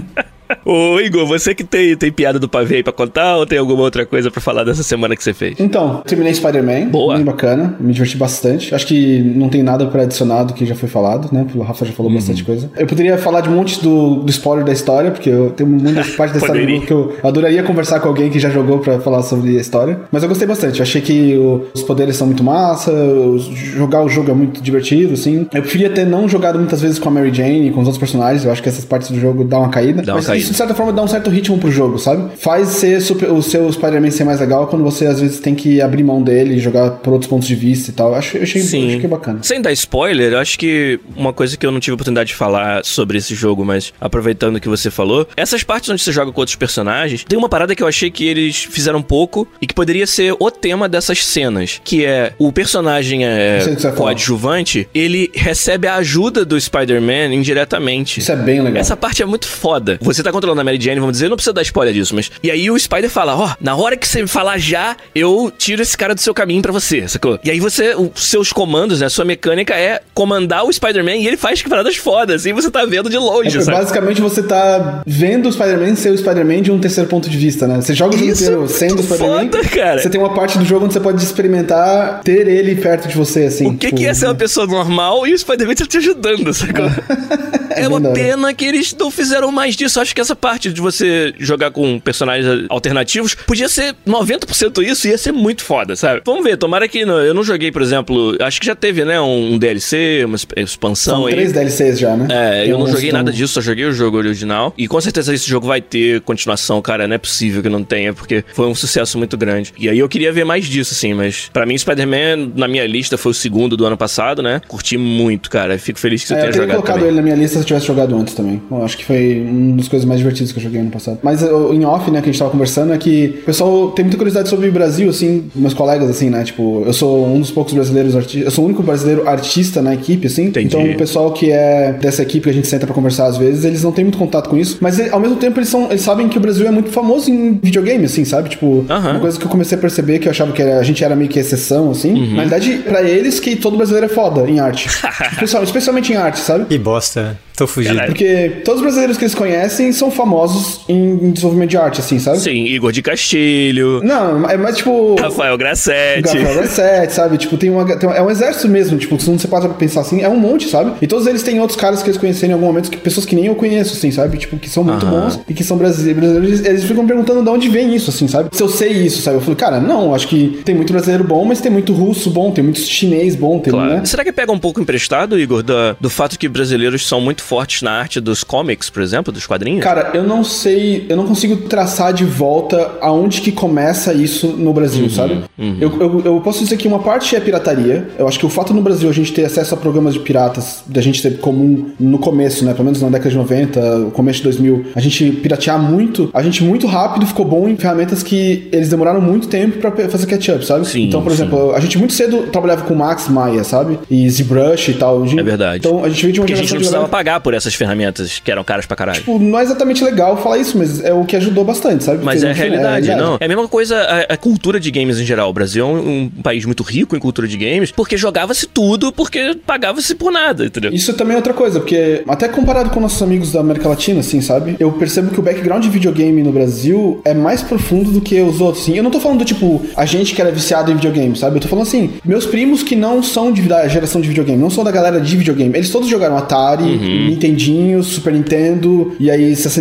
Ô, 0.70 1.00
Igor, 1.00 1.26
você 1.26 1.56
que 1.56 1.64
tem, 1.64 1.96
tem 1.96 2.12
piada 2.12 2.38
do 2.38 2.50
pavê 2.50 2.78
aí 2.78 2.84
pra 2.84 2.92
contar 2.92 3.38
ou 3.38 3.46
tem 3.46 3.58
alguma 3.58 3.84
outra 3.84 4.06
coisa 4.06 4.30
pra 4.30 4.42
falar 4.42 4.66
dessa 4.66 4.84
semana 4.84 5.16
que 5.16 5.24
você 5.24 5.34
fez? 5.34 5.56
Então, 5.60 6.02
terminei 6.06 6.34
Spider-Man. 6.34 6.88
Boa. 6.90 7.16
Bem 7.16 7.24
bacana. 7.24 7.76
Me 7.80 7.94
diverti 7.94 8.18
bastante. 8.18 8.76
Acho 8.76 8.86
que 8.86 9.20
não 9.36 9.48
tem 9.48 9.64
nada 9.64 9.86
pra 9.88 10.02
adicionar 10.02 10.44
do 10.44 10.54
que 10.54 10.66
já 10.66 10.76
foi 10.76 10.90
falado, 10.90 11.30
né? 11.32 11.46
O 11.56 11.62
Rafa 11.62 11.86
já 11.86 11.94
falou 11.94 12.12
Uhum. 12.12 12.18
bastante 12.18 12.44
coisa. 12.44 12.70
Eu 12.78 12.86
poderia 12.86 13.18
falar 13.18 13.40
de 13.42 13.50
um 13.50 13.54
monte 13.54 13.82
do, 13.82 14.16
do 14.16 14.30
spoiler 14.30 14.66
da 14.66 14.74
história, 14.74 15.12
porque 15.12 15.30
eu 15.30 15.52
tenho 15.52 15.70
muita 15.70 16.04
parte 16.18 16.32
da 16.32 16.40
história 16.40 16.82
que 16.82 16.92
eu 16.92 17.14
adoraria 17.24 17.64
conversar 17.64 18.02
com 18.02 18.10
alguém 18.10 18.30
que 18.30 18.38
já 18.40 18.50
jogou 18.50 18.80
pra 18.80 19.00
falar 19.00 19.24
sobre 19.24 19.58
a 19.58 19.62
história. 19.62 20.00
Mas 20.12 20.22
eu 20.24 20.28
gostei 20.30 20.48
bastante. 20.48 20.80
Eu 20.80 20.84
achei 20.84 21.02
que 21.02 21.38
o- 21.38 21.66
os 21.74 21.82
poderes 21.84 22.18
são 22.18 22.28
muito 22.28 22.44
massa, 22.44 22.92
os- 22.92 23.46
jogar 23.46 24.04
o 24.04 24.10
jogo 24.10 24.32
é 24.32 24.34
muito 24.34 24.62
divertido, 24.62 25.14
assim. 25.14 25.48
Eu 25.54 25.62
preferia 25.62 25.90
ter 25.90 26.06
não 26.06 26.28
jogado 26.28 26.60
muitas 26.60 26.82
vezes 26.82 27.00
com 27.00 27.08
a 27.08 27.12
Mary 27.12 27.34
Jane 27.34 27.68
e 27.68 27.72
com 27.72 27.80
os 27.80 27.88
outros 27.88 27.98
personagens. 28.00 28.44
Eu 28.44 28.52
acho 28.52 28.62
que 28.62 28.68
essas 28.68 28.84
partes 28.84 29.12
do 29.12 29.20
jogo 29.20 29.46
dão 29.46 29.60
uma 29.60 29.70
caída. 29.70 30.02
Dá 30.02 30.14
uma 30.16 30.22
caída. 30.22 30.44
isso, 30.44 30.57
de 30.58 30.64
certa 30.64 30.74
forma, 30.74 30.92
dá 30.92 31.04
um 31.04 31.08
certo 31.08 31.30
ritmo 31.30 31.56
pro 31.60 31.70
jogo, 31.70 32.00
sabe? 32.00 32.32
Faz 32.40 32.70
ser 32.70 33.00
super- 33.00 33.32
o 33.32 33.44
seu 33.44 33.72
Spider-Man 33.72 34.10
ser 34.10 34.24
mais 34.24 34.40
legal 34.40 34.66
quando 34.66 34.84
você, 34.84 35.06
às 35.06 35.22
vezes, 35.22 35.40
tem 35.40 35.54
que 35.54 35.80
abrir 35.80 36.02
mão 36.04 36.20
dele 36.24 36.56
e 36.56 36.60
jogar 36.60 36.90
por 36.94 37.14
outros 37.14 37.30
pontos 37.30 37.48
de 37.48 37.54
vista 37.54 37.92
e 37.92 37.94
tal. 37.94 38.10
Eu 38.10 38.16
Acho, 38.16 38.38
eu 38.38 38.42
achei, 38.44 38.60
Sim. 38.64 39.00
que 39.00 39.06
é 39.06 39.10
bacana. 39.10 39.40
Sem 39.44 39.62
dar 39.62 39.72
spoiler, 39.74 40.34
eu 40.34 40.40
acho 40.40 40.58
que 40.58 41.00
uma 41.16 41.32
coisa 41.32 41.56
que 41.56 41.64
eu 41.64 41.72
não 41.72 41.80
tive 41.80 41.94
oportunidade 41.94 42.30
de 42.30 42.36
falar 42.36 42.84
sobre 42.84 43.20
esse 43.20 43.36
jogo, 43.36 43.64
mas 43.64 43.94
aproveitando 44.02 44.56
o 44.56 44.60
que 44.60 44.68
você 44.68 44.90
falou, 44.90 45.28
essas 45.38 45.62
partes 45.62 45.92
onde 45.92 46.02
você 46.02 46.12
joga 46.12 46.32
com 46.32 46.40
outros 46.42 46.56
personagens, 46.56 47.24
tem 47.24 47.38
uma 47.38 47.48
parada 47.48 47.76
que 47.76 47.84
eu 47.84 47.88
achei 47.88 48.10
que 48.10 48.26
eles 48.26 48.64
fizeram 48.64 49.00
pouco 49.04 49.48
e 49.62 49.68
que 49.68 49.76
poderia 49.76 50.08
ser 50.08 50.36
o 50.40 50.50
tema 50.50 50.90
dessas 50.90 51.24
cenas, 51.24 51.80
que 51.84 52.04
é 52.04 52.34
o 52.40 52.52
personagem 52.52 53.24
é, 53.26 53.60
coadjuvante, 53.96 54.90
ele 54.96 55.30
recebe 55.36 55.88
a 55.88 55.96
ajuda 55.98 56.44
do 56.44 56.60
Spider-Man 56.60 57.34
indiretamente. 57.36 58.20
Isso 58.20 58.32
é 58.32 58.36
bem 58.36 58.62
legal. 58.62 58.80
Essa 58.82 58.98
parte 58.98 59.22
é 59.22 59.26
muito 59.26 59.48
foda. 59.48 60.00
Você 60.02 60.24
tá 60.24 60.32
controlando 60.48 60.62
a 60.62 60.64
Mary 60.64 60.80
Jane, 60.82 61.00
vamos 61.00 61.14
dizer, 61.14 61.30
não 61.30 61.36
precisa 61.36 61.54
dar 61.54 61.62
spoiler 61.62 61.94
disso, 61.94 62.16
mas. 62.16 62.32
E 62.42 62.50
aí 62.50 62.70
o 62.72 62.80
Spider 62.80 63.10
fala: 63.10 63.36
Ó, 63.36 63.50
na 63.60 63.76
hora 63.76 63.98
que 63.98 64.08
você 64.08 64.22
me 64.22 64.28
falar 64.28 64.58
já, 64.58 64.96
eu 65.14 65.52
tiro 65.58 65.82
esse 65.82 65.98
cara 65.98 66.16
do 66.16 66.22
seu 66.22 66.34
caminho 66.34 66.62
pra 66.62 66.72
você, 66.72 67.08
sacou? 67.08 67.40
E 67.44 67.52
aí 67.52 67.60
você, 67.60 67.96
os 67.96 68.28
seus 68.30 68.52
comandos, 68.54 69.02
né? 69.02 69.10
Sua 69.10 69.26
mecânica 69.26 69.74
é 69.76 70.02
comandar 70.14 70.64
o 70.66 70.72
Spider-Man 70.72 71.16
e 71.18 71.28
ele 71.28 71.38
faz 71.38 71.62
paradas 71.62 71.96
fodas, 71.98 72.46
e 72.46 72.54
você 72.54 72.72
tá 72.72 72.86
vendo 72.86 73.10
de 73.10 73.18
longe, 73.18 73.58
É, 73.58 73.62
sabe? 73.62 73.78
basicamente, 73.78 74.22
você 74.22 74.42
tá 74.44 75.02
vendo 75.06 75.50
o 75.50 75.52
Spider-Man 75.52 75.96
ser 75.96 76.12
o 76.12 76.18
Spider-Man 76.18 76.62
de 76.62 76.72
um 76.72 76.80
terceiro 76.80 77.10
ponto 77.10 77.30
de 77.30 77.38
vista, 77.38 77.68
né? 77.68 77.82
Você 77.82 77.94
joga 77.94 78.16
o 78.16 78.18
jogo 78.18 78.32
Isso 78.32 78.44
inteiro 78.44 78.64
é 78.64 78.68
sendo 78.68 79.00
o 79.00 79.04
Spider-Man. 79.04 79.50
cara. 79.50 80.02
Você 80.02 80.10
tem 80.10 80.20
uma 80.20 80.34
parte 80.34 80.58
do 80.58 80.66
jogo 80.66 80.86
onde 80.86 80.94
você 80.94 81.00
pode 81.00 81.22
experimentar 81.22 82.22
ter 82.24 82.48
ele 82.48 82.76
perto 82.76 83.08
de 83.08 83.16
você, 83.16 83.44
assim. 83.44 83.68
O 83.68 83.72
que, 83.78 83.88
tipo, 83.88 83.98
que 83.98 84.06
é 84.06 84.14
ser 84.14 84.26
uma 84.28 84.36
pessoa 84.36 84.66
normal 84.68 85.26
e 85.28 85.34
o 85.34 85.38
Spider-Man 85.38 85.76
tá 85.76 85.86
te 85.86 85.98
ajudando, 85.98 86.54
sacou? 86.54 86.86
É, 87.78 87.82
bem 87.82 87.88
uma 87.90 88.10
hora. 88.10 88.14
pena 88.20 88.54
que 88.56 88.66
eles 88.66 88.96
não 88.98 89.12
fizeram 89.12 89.52
mais 89.52 89.76
disso. 89.76 90.00
Acho 90.02 90.16
que 90.16 90.20
essa 90.28 90.36
parte 90.36 90.72
de 90.72 90.82
você 90.82 91.34
jogar 91.40 91.72
com 91.72 92.00
personagens 92.00 92.66
alternativos 92.70 93.34
podia 93.34 93.70
ser 93.70 93.96
90% 94.06 94.84
isso 94.84 95.08
e 95.08 95.12
ia 95.12 95.18
ser 95.18 95.32
muito 95.32 95.64
foda, 95.64 95.96
sabe? 95.96 96.22
Vamos 96.26 96.44
ver, 96.44 96.58
tomara 96.58 96.88
que. 96.88 97.06
não- 97.06 97.20
eu 97.20 97.34
não 97.34 97.44
joguei, 97.44 97.72
por 97.72 97.82
exemplo. 97.82 98.36
Acho 98.42 98.60
que 98.60 98.66
já 98.66 98.76
teve, 98.76 99.06
né? 99.06 99.20
Um 99.22 99.58
DLC, 99.58 100.24
uma 100.26 100.36
exp- 100.36 100.52
expansão 100.58 101.16
São 101.18 101.26
aí. 101.28 101.34
três 101.34 101.52
DLCs 101.54 102.00
já, 102.00 102.16
né? 102.16 102.28
É, 102.30 102.62
Tem 102.64 102.72
eu 102.72 102.78
não 102.78 102.88
joguei 102.88 103.12
nada 103.12 103.32
disso, 103.32 103.54
só 103.54 103.62
joguei 103.62 103.86
o 103.86 103.92
jogo 103.94 104.18
original. 104.18 104.74
E 104.78 104.88
com 104.88 105.00
certeza 105.00 105.34
esse 105.34 105.48
jogo 105.50 105.66
vai 105.68 105.82
ter 105.82 106.22
continuação, 106.22 106.82
cara. 106.82 107.08
Não 107.08 107.16
é 107.16 107.18
possível 107.18 107.62
que 107.64 107.70
não 107.70 107.84
tenha, 107.84 108.14
porque 108.14 108.44
foi 108.54 108.68
um 108.68 108.76
sucesso 108.76 109.18
muito 109.18 109.38
grande. 109.38 109.74
E 109.78 109.88
aí 109.90 110.00
eu 110.00 110.10
queria 110.10 110.32
ver 110.34 110.44
mais 110.44 110.66
disso, 110.66 110.94
assim, 110.94 111.14
mas 111.14 111.50
pra 111.54 111.66
mim, 111.66 111.78
Spider-Man, 111.78 112.52
na 112.56 112.68
minha 112.68 112.86
lista, 112.86 113.18
foi 113.18 113.32
o 113.32 113.36
segundo 113.36 113.78
do 113.78 113.86
ano 113.86 113.98
passado, 113.98 114.42
né? 114.44 114.62
Curti 114.68 114.98
muito, 114.98 115.50
cara. 115.50 115.78
Fico 115.80 116.00
feliz 116.00 116.22
que 116.22 116.28
você 116.28 116.34
É, 116.34 116.38
eu 116.38 116.42
tenha 116.42 116.52
teria 116.52 116.66
jogado 116.68 116.76
colocado 116.78 116.96
também. 116.96 117.08
ele 117.10 117.16
na 117.18 117.22
minha 117.24 117.36
lista 117.36 117.58
se 117.58 117.64
eu 117.64 117.66
tivesse 117.66 117.86
jogado 117.88 118.16
antes 118.16 118.34
também. 118.34 118.62
Eu 118.70 118.84
acho 118.84 118.98
que 118.98 119.06
foi 119.06 119.40
uma 119.48 119.78
das 119.78 119.88
coisas 119.88 120.06
mais 120.08 120.17
divertidas 120.18 120.52
que 120.52 120.60
eu 120.60 120.64
joguei 120.64 120.80
ano 120.82 120.90
passado. 120.92 121.20
Mas 121.24 121.42
eu- 121.42 121.74
em 121.74 121.86
off, 121.86 122.10
né, 122.12 122.20
que 122.22 122.30
a 122.30 122.32
gente 122.32 122.40
tava 122.40 122.52
conversando, 122.52 122.94
é 122.94 122.98
que 122.98 123.40
o 123.42 123.46
pessoal 123.46 123.92
tem 123.92 124.04
muita 124.06 124.18
curiosidade 124.18 124.50
sobre 124.50 124.68
o 124.70 124.72
Brasil, 124.72 125.10
assim, 125.10 125.46
meus 125.56 125.74
colegas, 125.74 126.10
assim, 126.10 126.30
né? 126.30 126.44
Tipo, 126.44 126.84
eu 126.86 126.94
sou 126.94 127.28
um 127.28 127.40
dos 127.40 127.52
poucos 127.52 127.74
brasileiros 127.74 128.16
artistas. 128.16 128.46
Eu 128.46 128.52
sou 128.52 128.64
o 128.64 128.68
único 128.68 128.84
brasileiro 128.84 129.28
artista 129.28 129.82
na 129.82 129.94
equipe, 129.94 130.28
assim. 130.28 130.46
Entendi. 130.46 130.68
Então 130.68 130.84
o 130.84 130.98
pessoal 130.98 131.32
que 131.32 131.52
é 131.52 131.94
dessa 132.00 132.22
equipe 132.22 132.44
que 132.44 132.50
a 132.50 132.54
gente 132.54 132.68
senta 132.68 132.86
pra 132.86 132.94
conversar 132.96 133.26
às 133.28 133.38
vezes, 133.38 133.64
eles 133.66 133.84
não 133.84 133.92
têm 133.92 134.06
muito 134.06 134.18
contato 134.18 134.50
com 134.50 134.58
isso. 134.58 134.78
Mas 134.82 135.00
ao 135.12 135.20
mesmo 135.20 135.36
tempo 135.38 135.60
eles, 135.60 135.70
são, 135.70 135.86
eles 135.90 136.02
sabem 136.02 136.28
que 136.30 136.38
o 136.38 136.42
Brasil 136.42 136.68
é 136.68 136.72
muito 136.72 136.90
famoso 136.90 137.30
em 137.32 137.60
videogame, 137.62 138.06
assim, 138.06 138.24
sabe? 138.26 138.50
Tipo, 138.50 138.86
Aham. 138.90 139.12
uma 139.12 139.20
coisa 139.20 139.38
que 139.40 139.46
eu 139.46 139.50
comecei 139.50 139.78
a 139.78 139.82
perceber 139.82 140.20
que 140.20 140.28
eu 140.28 140.32
achava 140.32 140.52
que 140.52 140.62
era- 140.62 140.80
a 140.80 140.84
gente 140.84 141.04
era 141.04 141.16
meio 141.16 141.30
que 141.30 141.40
exceção, 141.40 141.92
assim. 141.92 142.14
Uhum. 142.14 142.36
Na 142.36 142.42
verdade, 142.42 142.82
pra 142.86 143.02
eles, 143.04 143.40
que 143.40 143.56
todo 143.56 143.76
brasileiro 143.78 144.06
é 144.06 144.10
foda 144.10 144.50
em 144.50 144.60
arte. 144.60 144.88
Especial- 145.34 145.64
especialmente 145.64 146.12
em 146.14 146.16
arte, 146.16 146.40
sabe? 146.40 146.66
Que 146.66 146.78
bosta. 146.78 147.38
Tô 147.56 147.66
fugindo. 147.66 147.96
Caralho. 147.96 148.12
Porque 148.14 148.52
todos 148.64 148.80
os 148.80 148.84
brasileiros 148.84 149.18
que 149.18 149.24
eles 149.24 149.34
conhecem 149.34 149.92
são 149.92 150.07
famosos 150.12 150.82
em 150.88 151.32
desenvolvimento 151.32 151.70
de 151.72 151.78
arte, 151.78 152.00
assim, 152.00 152.20
sabe? 152.20 152.40
Sim, 152.40 152.66
Igor 152.66 152.92
de 152.92 153.02
Castilho, 153.02 154.02
Não, 154.04 154.50
é 154.50 154.58
mais 154.58 154.78
tipo. 154.78 155.16
Rafael 155.20 155.58
Grassetti. 155.58 156.22
Gabriel 156.22 156.62
Reset, 156.62 157.12
sabe? 157.14 157.38
Tipo, 157.38 157.58
tem 157.58 157.70
uma, 157.70 157.86
tem 157.98 158.08
uma- 158.10 158.16
É 158.18 158.22
um 158.22 158.30
exército 158.30 158.68
mesmo, 158.68 158.98
tipo, 158.98 159.20
se 159.20 159.30
não 159.30 159.38
você 159.38 159.48
para 159.48 159.66
pra 159.68 159.74
pensar 159.78 160.02
assim, 160.02 160.22
é 160.22 160.30
um 160.30 160.40
monte, 160.40 160.68
sabe? 160.70 160.94
E 161.02 161.08
todos 161.08 161.28
eles 161.28 161.44
têm 161.44 161.60
outros 161.60 161.80
caras 161.80 162.02
que 162.02 162.10
eles 162.10 162.20
conheceram 162.20 162.52
em 162.52 162.54
algum 162.54 162.66
momento, 162.68 162.90
que, 162.90 162.98
pessoas 162.98 163.26
que 163.26 163.36
nem 163.36 163.46
eu 163.48 163.56
conheço, 163.56 163.94
assim, 163.94 164.12
sabe? 164.12 164.38
Tipo, 164.38 164.58
que 164.58 164.70
são 164.70 164.84
muito 164.84 165.06
bons 165.06 165.40
e 165.48 165.54
que 165.54 165.64
são 165.64 165.78
brasileiros. 165.78 166.24
Eles, 166.38 166.66
eles 166.66 166.84
ficam 166.84 167.06
perguntando 167.06 167.44
de 167.44 167.50
onde 167.50 167.70
vem 167.70 167.94
isso, 167.96 168.10
assim, 168.10 168.28
sabe? 168.28 168.50
Se 168.52 168.62
eu 168.62 168.68
sei 168.70 168.92
isso, 168.92 169.22
sabe? 169.22 169.38
Eu 169.38 169.42
falei, 169.42 169.56
cara, 169.56 169.80
não, 169.80 170.14
acho 170.14 170.28
que 170.28 170.60
tem 170.66 170.76
muito 170.76 170.92
brasileiro 170.94 171.24
bom, 171.24 171.46
mas 171.46 171.62
tem 171.62 171.72
muito 171.72 171.94
russo 171.94 172.30
bom, 172.30 172.52
tem 172.52 172.64
muito 172.64 172.80
chinês 172.80 173.36
bom, 173.36 173.60
tem, 173.60 173.72
Claro. 173.72 173.90
né? 173.96 174.06
Será 174.06 174.24
que 174.24 174.32
pega 174.32 174.52
um 174.52 174.60
pouco 174.60 174.82
emprestado, 174.82 175.40
Igor, 175.40 175.62
da- 175.64 175.96
do 176.00 176.10
fato 176.10 176.38
que 176.38 176.48
brasileiros 176.48 177.08
são 177.08 177.20
muito 177.22 177.42
fortes 177.44 177.82
na 177.82 177.92
arte 177.92 178.20
dos 178.20 178.44
comics, 178.44 178.90
por 178.90 179.02
exemplo, 179.02 179.32
dos 179.32 179.46
quadrinhos? 179.46 179.84
Cara, 179.84 179.97
eu 180.14 180.24
não 180.24 180.44
sei, 180.44 181.06
eu 181.10 181.16
não 181.18 181.26
consigo 181.28 181.56
traçar 181.68 182.14
de 182.14 182.26
volta 182.26 182.92
aonde 183.02 183.42
que 183.42 183.52
começa 183.52 184.14
isso 184.14 184.48
no 184.48 184.74
Brasil, 184.74 185.04
Uhum, 185.06 185.10
sabe? 185.10 185.44
Eu, 185.80 185.92
eu, 186.00 186.22
eu 186.26 186.42
posso 186.42 186.64
dizer 186.64 186.78
que 186.78 186.88
uma 186.88 187.00
parte 187.00 187.36
é 187.36 187.40
pirataria. 187.40 188.08
Eu 188.18 188.28
acho 188.28 188.40
que 188.40 188.46
o 188.46 188.50
fato 188.50 188.74
no 188.74 188.82
Brasil 188.82 189.10
a 189.10 189.14
gente 189.14 189.32
ter 189.34 189.46
acesso 189.46 189.74
a 189.74 189.78
programas 189.78 190.14
de 190.14 190.20
piratas, 190.20 190.84
da 190.88 191.02
gente 191.02 191.22
ser 191.22 191.38
comum 191.40 191.92
no 192.00 192.18
começo, 192.20 192.64
né? 192.66 192.74
Pelo 192.74 192.86
menos 192.86 193.02
na 193.02 193.10
década 193.10 193.30
de 193.30 193.36
90, 193.38 194.12
começo 194.14 194.38
de 194.40 194.44
2000, 194.46 194.86
a 194.96 195.00
gente 195.00 195.32
piratear 195.32 195.80
muito, 195.82 196.30
a 196.34 196.42
gente 196.44 196.64
muito 196.64 196.88
rápido 196.88 197.26
ficou 197.26 197.46
bom 197.46 197.68
em 197.68 197.76
ferramentas 197.76 198.22
que 198.24 198.68
eles 198.72 198.90
demoraram 198.90 199.22
muito 199.22 199.48
tempo 199.48 199.78
pra 199.80 199.92
pe- 199.92 200.08
fazer 200.08 200.26
catch-up, 200.28 200.66
sabe? 200.66 200.88
Sim, 200.88 201.04
então, 201.08 201.22
por 201.22 201.32
sim. 201.32 201.42
exemplo, 201.44 201.74
a 201.74 201.80
gente 201.80 201.98
muito 201.98 202.14
cedo 202.14 202.44
trabalhava 202.52 202.84
com 202.84 202.94
Max 202.96 203.28
Maia, 203.30 203.64
sabe? 203.64 203.98
E 204.10 204.30
ZBrush 204.30 204.90
e 204.92 204.94
tal. 204.96 205.26
Gente- 205.28 205.40
É 205.40 205.44
verdade. 205.44 205.78
Então 205.88 206.04
a 206.04 206.10
gente 206.10 206.22
veio 206.22 206.34
de 206.34 206.40
uma 206.40 206.46
Porque 206.46 206.54
a 206.54 206.58
gente 206.58 206.70
não 206.72 206.78
precisava 206.78 207.04
galera- 207.04 207.10
pagar 207.18 207.40
por 207.42 207.54
essas 207.54 207.74
ferramentas 207.74 208.40
que 208.44 208.52
eram 208.52 208.64
caras 208.64 208.86
pra 208.86 208.96
caralho. 208.96 209.20
Tipo, 209.20 209.40
não 209.40 209.58
é 209.60 209.64
exatamente 209.64 209.87
legal 210.04 210.38
falar 210.38 210.58
isso, 210.58 210.78
mas 210.78 211.04
é 211.04 211.14
o 211.14 211.26
que 211.26 211.36
ajudou 211.36 211.64
bastante, 211.64 212.04
sabe? 212.04 212.24
Mas 212.24 212.44
é 212.44 212.52
a 212.52 212.54
realidade, 212.54 213.08
não. 213.16 213.38
É 213.40 213.46
a 213.46 213.48
mesma 213.48 213.68
coisa 213.68 213.98
a, 213.98 214.34
a 214.34 214.38
cultura 214.38 214.80
de 214.80 214.92
games 214.92 215.20
em 215.20 215.26
geral. 215.26 215.50
O 215.50 215.54
Brasil 215.54 215.86
é 215.86 215.88
um, 215.88 216.22
um 216.24 216.30
país 216.42 216.66
muito 216.66 216.84
rico 216.84 217.16
em 217.16 217.20
cultura 217.20 217.48
de 217.48 217.58
games, 217.58 217.92
porque 217.92 218.18
jogava-se 218.18 218.68
tudo, 218.68 219.12
porque 219.12 219.56
pagava-se 219.66 220.16
por 220.16 220.32
nada, 220.32 220.66
entendeu? 220.66 220.92
Isso 220.92 221.14
também 221.14 221.34
é 221.34 221.38
outra 221.38 221.54
coisa, 221.54 221.80
porque 221.80 222.24
até 222.28 222.48
comparado 222.48 222.90
com 222.90 223.00
nossos 223.00 223.22
amigos 223.22 223.52
da 223.52 223.60
América 223.60 223.90
Latina, 223.90 224.20
assim, 224.20 224.42
sabe? 224.42 224.76
Eu 224.80 224.92
percebo 224.92 225.32
que 225.32 225.40
o 225.40 225.44
background 225.44 225.84
de 225.84 225.90
videogame 225.90 226.44
no 226.44 226.52
Brasil 226.52 227.22
é 227.24 227.34
mais 227.34 227.62
profundo 227.62 228.12
do 228.12 228.22
que 228.22 228.40
os 228.42 228.62
outros, 228.62 228.84
assim. 228.84 228.96
Eu 228.96 229.04
não 229.04 229.12
tô 229.12 229.20
falando 229.20 229.40
do 229.40 229.46
tipo, 229.46 229.82
a 229.96 230.06
gente 230.06 230.34
que 230.34 230.42
era 230.42 230.52
viciado 230.52 230.92
em 230.92 230.96
videogame, 230.96 231.36
sabe? 231.36 231.58
Eu 231.58 231.62
tô 231.62 231.68
falando 231.68 231.88
assim, 231.88 232.14
meus 232.24 232.46
primos 232.46 232.84
que 232.84 232.96
não 232.96 233.22
são 233.22 233.52
de, 233.52 233.62
da 233.64 233.88
geração 233.88 234.22
de 234.22 234.28
videogame, 234.28 234.62
não 234.62 234.70
são 234.70 234.84
da 234.84 234.92
galera 234.92 235.20
de 235.20 235.38
videogame, 235.38 235.76
eles 235.76 235.90
todos 235.90 236.08
jogaram 236.08 236.38
Atari, 236.38 236.84
Nintendinho, 237.28 238.04
Super 238.04 238.34
Nintendo, 238.34 239.16
e 239.20 239.30
aí 239.30 239.56
64, 239.56 239.77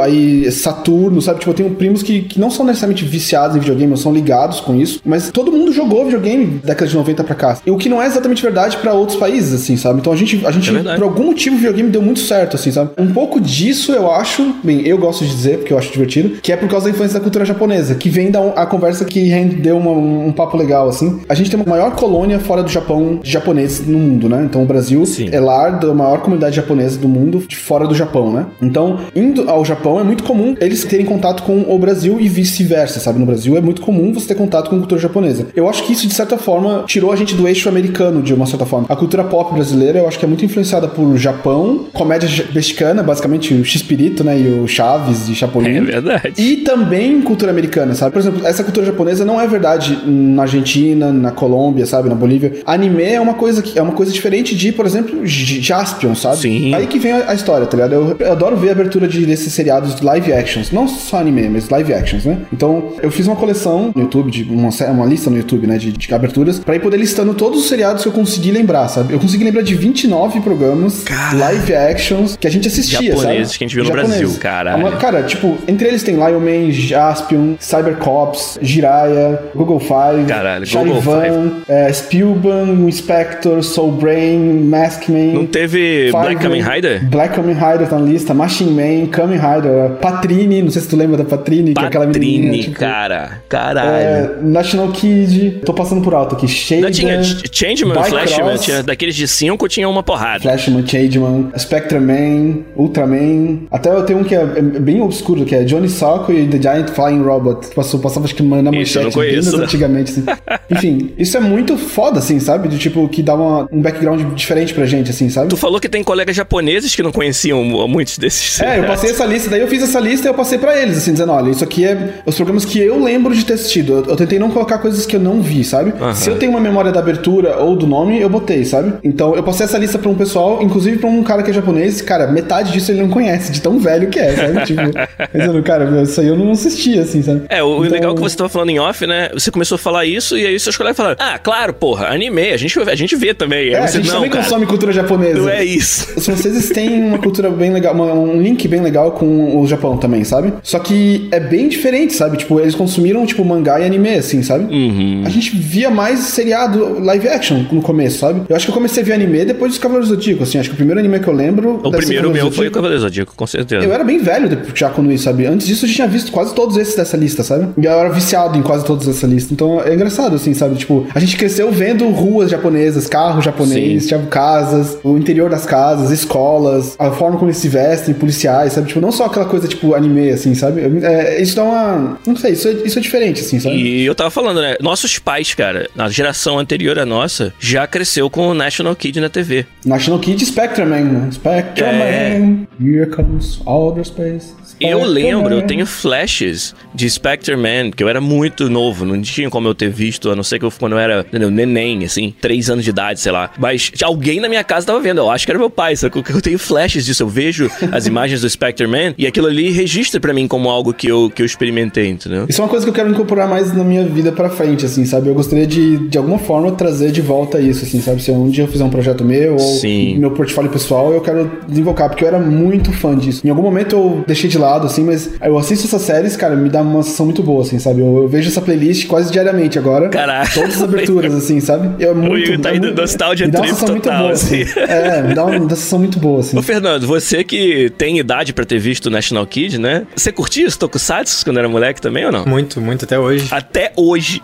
aí 0.00 0.50
Saturno, 0.50 1.20
sabe? 1.20 1.40
Tipo, 1.40 1.50
eu 1.50 1.54
tenho 1.54 1.70
primos 1.70 2.02
que, 2.02 2.22
que 2.22 2.40
não 2.40 2.50
são 2.50 2.64
necessariamente 2.64 3.04
viciados 3.04 3.56
em 3.56 3.60
videogame, 3.60 3.92
ou 3.92 3.96
são 3.96 4.12
ligados 4.12 4.60
com 4.60 4.74
isso, 4.74 5.00
mas 5.04 5.30
todo 5.30 5.52
mundo 5.52 5.72
jogou 5.72 6.04
videogame 6.04 6.46
da 6.62 6.68
década 6.68 6.86
de 6.90 6.96
90 6.96 7.24
pra 7.24 7.34
cá. 7.34 7.58
E 7.64 7.70
o 7.70 7.76
que 7.76 7.88
não 7.88 8.00
é 8.02 8.06
exatamente 8.06 8.42
verdade 8.42 8.76
pra 8.78 8.92
outros 8.92 9.18
países, 9.18 9.52
assim, 9.54 9.76
sabe? 9.76 10.00
Então 10.00 10.12
a 10.12 10.16
gente, 10.16 10.44
a 10.46 10.50
gente 10.50 10.76
É 10.76 10.94
por 10.94 11.04
algum 11.04 11.26
motivo, 11.26 11.56
o 11.56 11.58
videogame 11.58 11.90
deu 11.90 12.02
muito 12.02 12.20
certo, 12.20 12.56
assim, 12.56 12.70
sabe? 12.70 12.90
Um 12.98 13.12
pouco 13.12 13.40
disso 13.40 13.92
eu 13.92 14.10
acho, 14.10 14.54
bem, 14.62 14.86
eu 14.86 14.98
gosto 14.98 15.24
de 15.24 15.30
dizer, 15.34 15.58
porque 15.58 15.72
eu 15.72 15.78
acho 15.78 15.92
divertido, 15.92 16.40
que 16.40 16.52
é 16.52 16.56
por 16.56 16.68
causa 16.68 16.84
da 16.86 16.90
influência 16.90 17.18
da 17.18 17.22
cultura 17.22 17.44
japonesa, 17.44 17.94
que 17.94 18.08
vem 18.08 18.30
da 18.30 18.40
a 18.56 18.66
conversa 18.66 19.04
que 19.04 19.20
rendeu 19.20 19.76
uma- 19.76 19.90
um, 19.92 20.32
papo 20.32 20.56
legal, 20.56 20.88
assim. 20.88 21.20
A 21.28 21.34
gente 21.34 21.50
tem 21.50 21.58
uma 21.58 21.68
maior 21.68 21.92
colônia 21.96 22.38
fora 22.38 22.62
do 22.62 22.70
Japão 22.70 23.20
de 23.22 23.30
japoneses 23.30 23.86
no 23.86 23.98
mundo, 23.98 24.28
né? 24.28 24.44
Então 24.44 24.62
o 24.62 24.66
Brasil 24.66 25.04
Sim. 25.06 25.28
é 25.32 25.40
lar 25.40 25.78
da 25.78 25.92
maior 25.92 26.20
comunidade 26.20 26.46
comunidade 26.46 26.56
japonesa 26.56 26.98
do 26.98 27.08
mundo 27.08 27.44
de 27.46 27.56
fora 27.56 27.86
do 27.86 27.94
Japão, 27.94 28.32
né? 28.32 28.46
Então, 28.62 28.95
indo 29.14 29.48
ao 29.48 29.64
Japão 29.64 30.00
é 30.00 30.04
muito 30.04 30.24
comum 30.24 30.54
eles 30.60 30.84
terem 30.84 31.06
contato 31.06 31.42
com 31.42 31.64
o 31.68 31.78
Brasil 31.78 32.18
e 32.20 32.28
vice-versa, 32.28 33.00
sabe? 33.00 33.18
No 33.18 33.26
Brasil 33.26 33.56
é 33.56 33.60
muito 33.60 33.82
comum 33.82 34.12
você 34.12 34.28
ter 34.28 34.34
contato 34.34 34.68
com 34.68 34.76
a 34.76 34.78
cultura 34.78 35.00
japonesa. 35.00 35.46
Eu 35.54 35.68
acho 35.68 35.84
que 35.84 35.92
isso, 35.92 36.06
de 36.06 36.14
certa 36.14 36.36
forma, 36.36 36.84
tirou 36.86 37.12
a 37.12 37.16
gente 37.16 37.34
do 37.34 37.46
eixo 37.46 37.68
americano, 37.68 38.22
de 38.22 38.34
uma 38.34 38.46
certa 38.46 38.66
forma. 38.66 38.86
A 38.88 38.96
cultura 38.96 39.24
pop 39.24 39.54
brasileira, 39.54 39.98
eu 39.98 40.08
acho 40.08 40.18
que 40.18 40.24
é 40.24 40.28
muito 40.28 40.44
influenciada 40.44 40.88
por 40.88 41.16
Japão, 41.16 41.86
comédia 41.92 42.28
mexicana, 42.54 43.02
basicamente 43.02 43.54
o 43.54 43.64
X-Pirito, 43.64 44.24
né? 44.24 44.38
E 44.38 44.60
o 44.60 44.68
Chaves 44.68 45.28
e 45.28 45.34
Chapolin. 45.34 45.76
É 45.76 45.80
verdade. 45.80 46.34
E 46.40 46.56
também 46.58 47.20
cultura 47.22 47.50
americana, 47.50 47.94
sabe? 47.94 48.12
Por 48.12 48.20
exemplo, 48.20 48.46
essa 48.46 48.62
cultura 48.62 48.86
japonesa 48.86 49.24
não 49.24 49.40
é 49.40 49.46
verdade 49.46 49.98
na 50.06 50.42
Argentina, 50.42 51.12
na 51.12 51.30
Colômbia, 51.30 51.86
sabe? 51.86 52.08
Na 52.08 52.14
Bolívia. 52.14 52.60
Anime 52.64 53.02
é 53.02 53.20
uma 53.20 53.34
coisa 53.34 53.62
que 53.62 53.78
é 53.78 53.82
uma 53.82 53.92
coisa 53.92 54.12
diferente 54.12 54.54
de, 54.54 54.72
por 54.72 54.86
exemplo, 54.86 55.20
Jaspion, 55.24 56.14
sabe? 56.14 56.38
Sim. 56.38 56.74
Aí 56.74 56.86
que 56.86 56.98
vem 56.98 57.12
a, 57.12 57.30
a 57.30 57.34
história, 57.34 57.66
tá 57.66 57.76
ligado? 57.76 57.92
Eu, 57.94 58.16
eu 58.18 58.32
adoro 58.32 58.56
ver 58.56 58.70
a 58.70 58.74
abertura 58.86 59.08
de, 59.08 59.26
desses 59.26 59.52
seriados 59.52 59.94
de 59.94 60.04
live 60.04 60.32
actions. 60.32 60.70
Não 60.70 60.86
só 60.86 61.18
anime, 61.18 61.48
mas 61.48 61.68
live 61.68 61.92
actions, 61.92 62.24
né? 62.24 62.38
Então, 62.52 62.92
eu 63.02 63.10
fiz 63.10 63.26
uma 63.26 63.36
coleção 63.36 63.92
no 63.94 64.02
YouTube, 64.02 64.30
de 64.30 64.44
uma, 64.44 64.70
uma 64.90 65.06
lista 65.06 65.28
no 65.28 65.36
YouTube, 65.36 65.66
né? 65.66 65.76
De, 65.76 65.92
de 65.92 66.14
aberturas, 66.14 66.58
pra 66.58 66.76
ir 66.76 66.80
poder 66.80 66.96
listando 66.96 67.34
todos 67.34 67.60
os 67.60 67.68
seriados 67.68 68.02
que 68.02 68.08
eu 68.08 68.12
consegui 68.12 68.50
lembrar, 68.50 68.88
sabe? 68.88 69.12
Eu 69.12 69.18
consegui 69.20 69.44
lembrar 69.44 69.62
de 69.62 69.74
29 69.74 70.40
programas, 70.40 71.04
live 71.34 71.74
actions, 71.74 72.36
que 72.36 72.46
a 72.46 72.50
gente 72.50 72.68
assistia, 72.68 73.12
Japoneses 73.16 73.48
sabe? 73.48 73.58
que 73.58 73.64
a 73.64 73.68
gente 73.68 73.74
viu 73.74 73.84
no 73.84 73.90
Japoneses. 73.90 74.20
Brasil, 74.20 74.40
caralho. 74.40 74.82
É 74.82 74.88
uma- 74.88 74.96
Cara, 74.96 75.22
tipo, 75.24 75.58
entre 75.68 75.88
eles 75.88 76.02
tem 76.02 76.14
Lion 76.14 76.40
Man, 76.40 76.70
Jaspion, 76.70 77.54
Cybercops, 77.60 78.58
Jiraiya, 78.62 79.40
Google 79.54 79.78
Five, 79.80 80.24
Caralho, 80.26 80.66
Google 80.66 81.02
Charivan, 81.02 81.52
é, 81.68 81.92
Spielberg, 81.92 82.70
Inspector, 82.82 83.62
Soul 83.62 83.92
Brain, 83.92 84.38
Maskman. 84.64 85.32
Não 85.32 85.46
teve 85.46 86.10
Black 86.10 86.28
Fiverr, 86.28 86.42
Kamen 86.42 86.62
Rider? 86.62 87.08
Black 87.08 87.34
Kamen 87.34 87.54
Rider 87.54 87.88
tá 87.88 87.98
na 87.98 88.06
lista, 88.06 88.32
Machine 88.32 88.65
Man, 88.70 89.06
Kamen 89.06 89.38
Rider, 89.38 89.90
Patrini, 90.00 90.62
não 90.62 90.70
sei 90.70 90.82
se 90.82 90.88
tu 90.88 90.96
lembra 90.96 91.16
da 91.16 91.24
Patrini, 91.24 91.74
que 91.74 91.82
é 91.82 91.86
aquela 91.86 92.06
Patrini, 92.06 92.38
menininha, 92.38 92.62
tipo, 92.64 92.76
cara. 92.76 93.42
Caralho. 93.48 93.88
é, 93.90 94.30
National 94.42 94.88
Kid, 94.92 95.60
tô 95.64 95.72
passando 95.74 96.02
por 96.02 96.14
alto 96.14 96.34
aqui, 96.34 96.46
Shader, 96.48 96.84
Não 96.84 96.90
tinha 96.90 97.22
Ch- 97.22 97.42
Changeman, 97.52 97.94
Flashman, 98.04 98.56
tinha 98.56 98.82
daqueles 98.82 99.14
de 99.14 99.26
5 99.28 99.68
tinha 99.68 99.88
uma 99.88 100.02
porrada. 100.02 100.40
Flashman, 100.42 100.86
Changeman, 100.86 101.50
Spectreman, 101.58 102.64
Ultraman. 102.76 103.66
Até 103.70 103.90
eu 103.90 104.02
tenho 104.04 104.20
um 104.20 104.24
que 104.24 104.34
é, 104.34 104.40
é 104.40 104.60
bem 104.60 105.00
obscuro, 105.00 105.44
que 105.44 105.54
é 105.54 105.64
Johnny 105.64 105.88
Socko 105.88 106.32
e 106.32 106.46
The 106.48 106.60
Giant 106.60 106.90
Flying 106.90 107.22
Robot. 107.22 107.68
Passou, 107.74 108.00
passava 108.00 108.24
acho 108.26 108.34
que 108.34 108.42
na 108.42 108.58
Isso, 108.58 108.98
manchete 108.98 109.14
conheço, 109.14 109.50
das 109.50 109.54
não. 109.54 109.64
antigamente, 109.64 110.10
assim. 110.12 110.24
Enfim, 110.70 111.12
isso 111.18 111.36
é 111.36 111.40
muito 111.40 111.76
foda, 111.78 112.18
assim, 112.18 112.40
sabe? 112.40 112.68
De 112.68 112.78
tipo, 112.78 113.08
que 113.08 113.22
dá 113.22 113.34
uma- 113.34 113.68
um 113.70 113.80
background 113.80 114.20
diferente 114.34 114.74
pra 114.74 114.84
gente, 114.86 115.10
assim, 115.10 115.28
sabe? 115.28 115.48
Tu 115.48 115.56
falou 115.56 115.80
que 115.80 115.88
tem 115.88 116.02
colegas 116.02 116.34
japoneses 116.34 116.94
que 116.94 117.02
não 117.02 117.12
conheciam 117.12 117.62
mu- 117.64 117.86
muitos 117.86 118.18
desses. 118.18 118.55
É, 118.64 118.78
eu 118.78 118.84
passei 118.84 119.10
essa 119.10 119.24
lista, 119.24 119.50
daí 119.50 119.60
eu 119.60 119.68
fiz 119.68 119.82
essa 119.82 119.98
lista 120.00 120.26
e 120.26 120.30
eu 120.30 120.34
passei 120.34 120.58
pra 120.58 120.80
eles, 120.80 120.96
assim, 120.98 121.12
dizendo, 121.12 121.32
olha, 121.32 121.50
isso 121.50 121.64
aqui 121.64 121.84
é 121.84 122.14
os 122.24 122.34
programas 122.34 122.64
que 122.64 122.78
eu 122.80 123.02
lembro 123.02 123.34
de 123.34 123.44
ter 123.44 123.54
assistido. 123.54 123.92
Eu, 123.98 124.04
eu 124.10 124.16
tentei 124.16 124.38
não 124.38 124.50
colocar 124.50 124.78
coisas 124.78 125.04
que 125.06 125.16
eu 125.16 125.20
não 125.20 125.40
vi, 125.40 125.64
sabe? 125.64 125.92
Aham. 126.00 126.14
Se 126.14 126.28
eu 126.30 126.36
tenho 126.36 126.50
uma 126.52 126.60
memória 126.60 126.90
da 126.92 127.00
abertura 127.00 127.56
ou 127.58 127.76
do 127.76 127.86
nome, 127.86 128.20
eu 128.20 128.28
botei, 128.28 128.64
sabe? 128.64 128.94
Então 129.04 129.34
eu 129.34 129.42
passei 129.42 129.64
essa 129.66 129.78
lista 129.78 129.98
pra 129.98 130.08
um 130.10 130.14
pessoal, 130.14 130.62
inclusive 130.62 130.98
pra 130.98 131.08
um 131.08 131.22
cara 131.22 131.42
que 131.42 131.50
é 131.50 131.54
japonês, 131.54 132.00
cara, 132.02 132.26
metade 132.26 132.72
disso 132.72 132.90
ele 132.92 133.00
não 133.02 133.08
conhece, 133.10 133.52
de 133.52 133.60
tão 133.60 133.78
velho 133.78 134.08
que 134.08 134.18
é, 134.18 134.34
sabe? 134.34 134.64
tipo, 134.66 134.80
dizendo, 135.34 135.62
cara, 135.62 135.84
meu, 135.90 136.02
isso 136.02 136.20
aí 136.20 136.28
eu 136.28 136.36
não 136.36 136.50
assistia, 136.52 137.02
assim, 137.02 137.22
sabe? 137.22 137.42
É, 137.48 137.62
o 137.62 137.76
Então- 137.84 137.90
legal 137.90 138.12
é 138.12 138.14
que 138.14 138.20
você 138.20 138.36
tava 138.36 138.48
falando 138.48 138.70
em 138.70 138.78
off, 138.78 139.06
né? 139.06 139.30
Você 139.34 139.50
começou 139.50 139.76
a 139.76 139.78
falar 139.78 140.04
isso 140.04 140.36
e 140.36 140.46
aí 140.46 140.58
seus 140.58 140.76
colegas 140.76 140.96
falaram: 140.96 141.16
Ah, 141.18 141.38
claro, 141.38 141.72
porra, 141.74 142.06
anime, 142.08 142.50
a 142.52 142.56
gente, 142.56 142.78
a 142.78 142.94
gente 142.94 143.14
vê 143.16 143.34
também. 143.34 143.70
É, 143.70 143.76
Aí 143.76 143.84
a 143.84 143.86
você, 143.86 143.98
gente 143.98 144.08
não, 144.08 144.14
também 144.16 144.30
cara, 144.30 144.44
consome 144.44 144.66
cultura 144.66 144.92
japonesa. 144.92 145.40
não 145.40 145.48
é 145.48 145.64
isso. 145.64 146.08
Os 146.16 146.24
franceses 146.24 146.68
têm 146.70 147.02
uma 147.02 147.18
cultura 147.18 147.50
bem 147.50 147.72
legal, 147.72 147.94
uma- 147.94 148.12
um 148.12 148.40
link 148.46 148.66
bem 148.68 148.80
legal 148.80 149.12
com 149.12 149.60
o 149.60 149.66
Japão 149.66 149.96
também, 149.96 150.24
sabe? 150.24 150.52
Só 150.62 150.78
que 150.78 151.28
é 151.30 151.40
bem 151.40 151.68
diferente, 151.68 152.14
sabe? 152.14 152.36
Tipo, 152.36 152.60
eles 152.60 152.74
consumiram, 152.74 153.26
tipo, 153.26 153.44
mangá 153.44 153.80
e 153.80 153.84
anime, 153.84 154.14
assim, 154.14 154.42
sabe? 154.42 154.72
Uhum. 154.72 155.22
A 155.24 155.28
gente 155.28 155.56
via 155.56 155.90
mais 155.90 156.20
seriado 156.20 157.00
live 157.00 157.28
action 157.28 157.64
no 157.70 157.82
começo, 157.82 158.18
sabe? 158.18 158.42
Eu 158.48 158.56
acho 158.56 158.66
que 158.66 158.70
eu 158.70 158.74
comecei 158.74 159.02
a 159.02 159.06
ver 159.06 159.12
anime 159.12 159.44
depois 159.44 159.72
dos 159.72 159.78
Cavaleiros 159.78 160.08
do 160.08 160.14
Zodíaco, 160.14 160.42
assim. 160.42 160.58
Acho 160.58 160.68
que 160.68 160.74
o 160.74 160.76
primeiro 160.76 161.00
anime 161.00 161.18
que 161.18 161.28
eu 161.28 161.34
lembro... 161.34 161.80
O 161.82 161.90
primeiro 161.90 162.28
Cavaleiros 162.28 162.32
meu 162.32 162.44
do 162.44 162.50
foi 162.50 162.50
o 162.50 162.52
Zodíaco. 162.52 162.74
Cavaleiro 162.74 163.02
Zodíaco, 163.02 163.32
com 163.36 163.46
certeza. 163.46 163.84
Eu 163.84 163.92
era 163.92 164.04
bem 164.04 164.18
velho 164.18 164.58
já 164.74 164.90
quando 164.90 165.10
isso, 165.12 165.24
sabe? 165.24 165.46
Antes 165.46 165.66
disso 165.66 165.84
eu 165.84 165.88
já 165.88 165.94
tinha 165.96 166.08
visto 166.08 166.30
quase 166.32 166.54
todos 166.54 166.76
esses 166.76 166.94
dessa 166.94 167.16
lista, 167.16 167.42
sabe? 167.42 167.68
E 167.76 167.84
eu 167.84 167.92
era 167.92 168.08
viciado 168.08 168.56
em 168.58 168.62
quase 168.62 168.84
todos 168.84 169.06
dessa 169.06 169.26
lista. 169.26 169.52
Então 169.52 169.80
é 169.80 169.94
engraçado, 169.94 170.36
assim, 170.36 170.54
sabe? 170.54 170.76
Tipo, 170.76 171.06
a 171.14 171.18
gente 171.18 171.36
cresceu 171.36 171.70
vendo 171.70 172.08
ruas 172.08 172.50
japonesas, 172.50 173.06
carros 173.06 173.44
japoneses, 173.44 174.02
Sim. 174.04 174.08
tinha 174.08 174.20
casas, 174.26 174.98
o 175.02 175.16
interior 175.16 175.50
das 175.50 175.66
casas, 175.66 176.10
escolas, 176.10 176.94
a 176.98 177.10
forma 177.10 177.36
como 177.38 177.50
eles 177.50 177.58
se 177.58 177.68
vestem, 177.68 178.14
policiais, 178.14 178.35
sabe? 178.38 178.88
Tipo, 178.88 179.00
não 179.00 179.12
só 179.12 179.26
aquela 179.26 179.46
coisa, 179.46 179.66
tipo, 179.68 179.94
anime, 179.94 180.30
assim, 180.30 180.54
sabe? 180.54 180.82
É, 181.04 181.40
isso 181.40 181.56
dá 181.56 181.64
uma... 181.64 182.18
Não 182.26 182.36
sei, 182.36 182.52
isso 182.52 182.68
é, 182.68 182.72
isso 182.72 182.98
é 182.98 183.02
diferente, 183.02 183.40
assim, 183.40 183.58
sabe? 183.58 183.76
E 183.76 184.04
eu 184.04 184.14
tava 184.14 184.30
falando, 184.30 184.60
né? 184.60 184.76
Nossos 184.80 185.18
pais, 185.18 185.54
cara, 185.54 185.88
a 185.96 186.08
geração 186.08 186.58
anterior 186.58 186.98
à 186.98 187.06
nossa, 187.06 187.52
já 187.58 187.86
cresceu 187.86 188.28
com 188.30 188.48
o 188.48 188.54
National 188.54 188.94
Kid 188.94 189.20
na 189.20 189.28
TV. 189.28 189.66
National 189.86 190.18
Kid 190.20 190.44
Spectreman, 190.44 191.04
né? 191.04 191.28
Spectreman, 191.32 192.66
É. 192.80 192.84
here 192.84 193.06
comes 193.06 193.60
outer 193.64 194.04
space. 194.04 194.54
Eu 194.80 194.98
Spectreman. 194.98 195.06
lembro, 195.06 195.54
eu 195.54 195.62
tenho 195.62 195.86
flashes 195.86 196.74
de 196.94 197.08
Spectre 197.08 197.56
Man, 197.56 197.90
que 197.94 198.02
eu 198.02 198.08
era 198.08 198.20
muito 198.20 198.68
novo, 198.68 199.04
não 199.06 199.20
tinha 199.22 199.48
como 199.48 199.68
eu 199.68 199.74
ter 199.74 199.88
visto, 199.88 200.30
a 200.30 200.36
não 200.36 200.42
ser 200.42 200.58
que 200.58 200.64
eu 200.64 200.72
quando 200.78 200.92
eu 200.92 200.98
era, 200.98 201.20
entendeu, 201.20 201.50
neném, 201.50 202.04
assim, 202.04 202.34
três 202.40 202.68
anos 202.68 202.84
de 202.84 202.90
idade, 202.90 203.20
sei 203.20 203.32
lá. 203.32 203.50
Mas 203.58 203.90
alguém 204.02 204.40
na 204.40 204.48
minha 204.48 204.62
casa 204.64 204.86
tava 204.86 205.00
vendo, 205.00 205.18
eu 205.18 205.30
acho 205.30 205.46
que 205.46 205.52
era 205.52 205.58
meu 205.58 205.70
pai, 205.70 205.96
só 205.96 206.10
que 206.10 206.18
eu 206.18 206.42
tenho 206.42 206.58
flashes 206.58 207.06
disso, 207.06 207.22
eu 207.22 207.28
vejo 207.28 207.70
as 207.92 208.06
imagens 208.08 208.40
do 208.42 208.50
Spectre 208.50 208.86
Man 208.86 209.14
e 209.16 209.26
aquilo 209.26 209.46
ali 209.46 209.70
registra 209.70 210.20
pra 210.20 210.34
mim 210.34 210.46
como 210.48 210.68
algo 210.68 210.92
que 210.92 211.06
eu, 211.06 211.30
que 211.30 211.40
eu 211.40 211.46
experimentei, 211.46 212.08
entendeu? 212.08 212.44
Isso 212.48 212.60
é 212.60 212.64
uma 212.64 212.68
coisa 212.70 212.84
que 212.84 212.90
eu 212.90 212.94
quero 212.94 213.08
incorporar 213.10 213.48
mais 213.48 213.72
na 213.72 213.84
minha 213.84 214.04
vida 214.04 214.32
pra 214.32 214.50
frente, 214.50 214.84
assim, 214.84 215.04
sabe? 215.06 215.28
Eu 215.28 215.34
gostaria 215.34 215.66
de, 215.66 216.08
de 216.08 216.18
alguma 216.18 216.38
forma, 216.38 216.72
trazer 216.72 217.12
de 217.12 217.20
volta 217.22 217.60
isso, 217.60 217.84
assim, 217.84 218.00
sabe? 218.02 218.20
Se 218.22 218.30
um 218.30 218.50
dia 218.50 218.64
eu 218.64 218.68
fizer 218.68 218.84
um 218.84 218.90
projeto 218.90 219.24
meu 219.24 219.52
ou 219.54 219.75
Sim. 219.80 220.18
meu 220.18 220.30
portfólio 220.30 220.70
pessoal, 220.70 221.12
eu 221.12 221.20
quero 221.20 221.50
desenvolver, 221.68 222.08
porque 222.08 222.24
eu 222.24 222.28
era 222.28 222.38
muito 222.38 222.92
fã 222.92 223.16
disso. 223.16 223.46
Em 223.46 223.50
algum 223.50 223.62
momento 223.62 223.94
eu 223.96 224.24
deixei 224.26 224.48
de 224.50 224.58
lado, 224.58 224.86
assim, 224.86 225.04
mas 225.04 225.30
eu 225.42 225.56
assisto 225.58 225.86
essas 225.86 226.02
séries, 226.02 226.36
cara, 226.36 226.54
me 226.56 226.68
dá 226.68 226.82
uma 226.82 227.02
sensação 227.02 227.26
muito 227.26 227.42
boa, 227.42 227.62
assim, 227.62 227.78
sabe? 227.78 228.00
Eu, 228.00 228.18
eu 228.22 228.28
vejo 228.28 228.48
essa 228.48 228.60
playlist 228.60 229.06
quase 229.06 229.32
diariamente 229.32 229.78
agora. 229.78 230.08
Caraca. 230.08 230.50
Todas 230.52 230.76
as 230.76 230.82
aberturas, 230.82 231.34
assim, 231.34 231.60
sabe? 231.60 232.02
Eu, 232.02 232.10
é 232.10 232.14
muito, 232.14 232.36
Igor 232.50 232.58
tá 232.60 232.70
é 232.72 232.76
indo 232.76 232.86
muito- 232.86 233.00
nostalgia 233.00 233.46
me 233.46 233.52
dá 233.52 233.60
uma 233.60 233.66
sensação 233.68 233.88
muito 233.90 234.10
boa, 234.10 234.30
assim. 234.32 234.62
assim. 234.62 234.80
É, 234.80 235.22
me 235.22 235.34
dá 235.34 235.44
uma, 235.44 235.56
uma 235.56 235.68
sensação 235.70 235.98
muito 235.98 236.18
boa, 236.18 236.40
assim. 236.40 236.58
Ô, 236.58 236.62
Fernando, 236.62 237.06
você 237.06 237.44
que 237.44 237.90
tem 237.96 238.18
idade 238.18 238.52
pra 238.52 238.64
ter 238.64 238.78
visto 238.78 239.06
o 239.06 239.10
National 239.10 239.46
Kid, 239.46 239.78
né? 239.78 240.06
Você 240.16 240.32
curtia 240.32 240.66
os 240.66 240.76
tokusatsu 240.76 241.44
quando 241.44 241.58
era 241.58 241.68
moleque 241.68 242.00
também 242.00 242.24
ou 242.26 242.32
não? 242.32 242.44
Muito, 242.46 242.80
muito 242.80 243.04
até 243.04 243.18
hoje. 243.18 243.46
Até 243.50 243.92
hoje. 243.96 244.40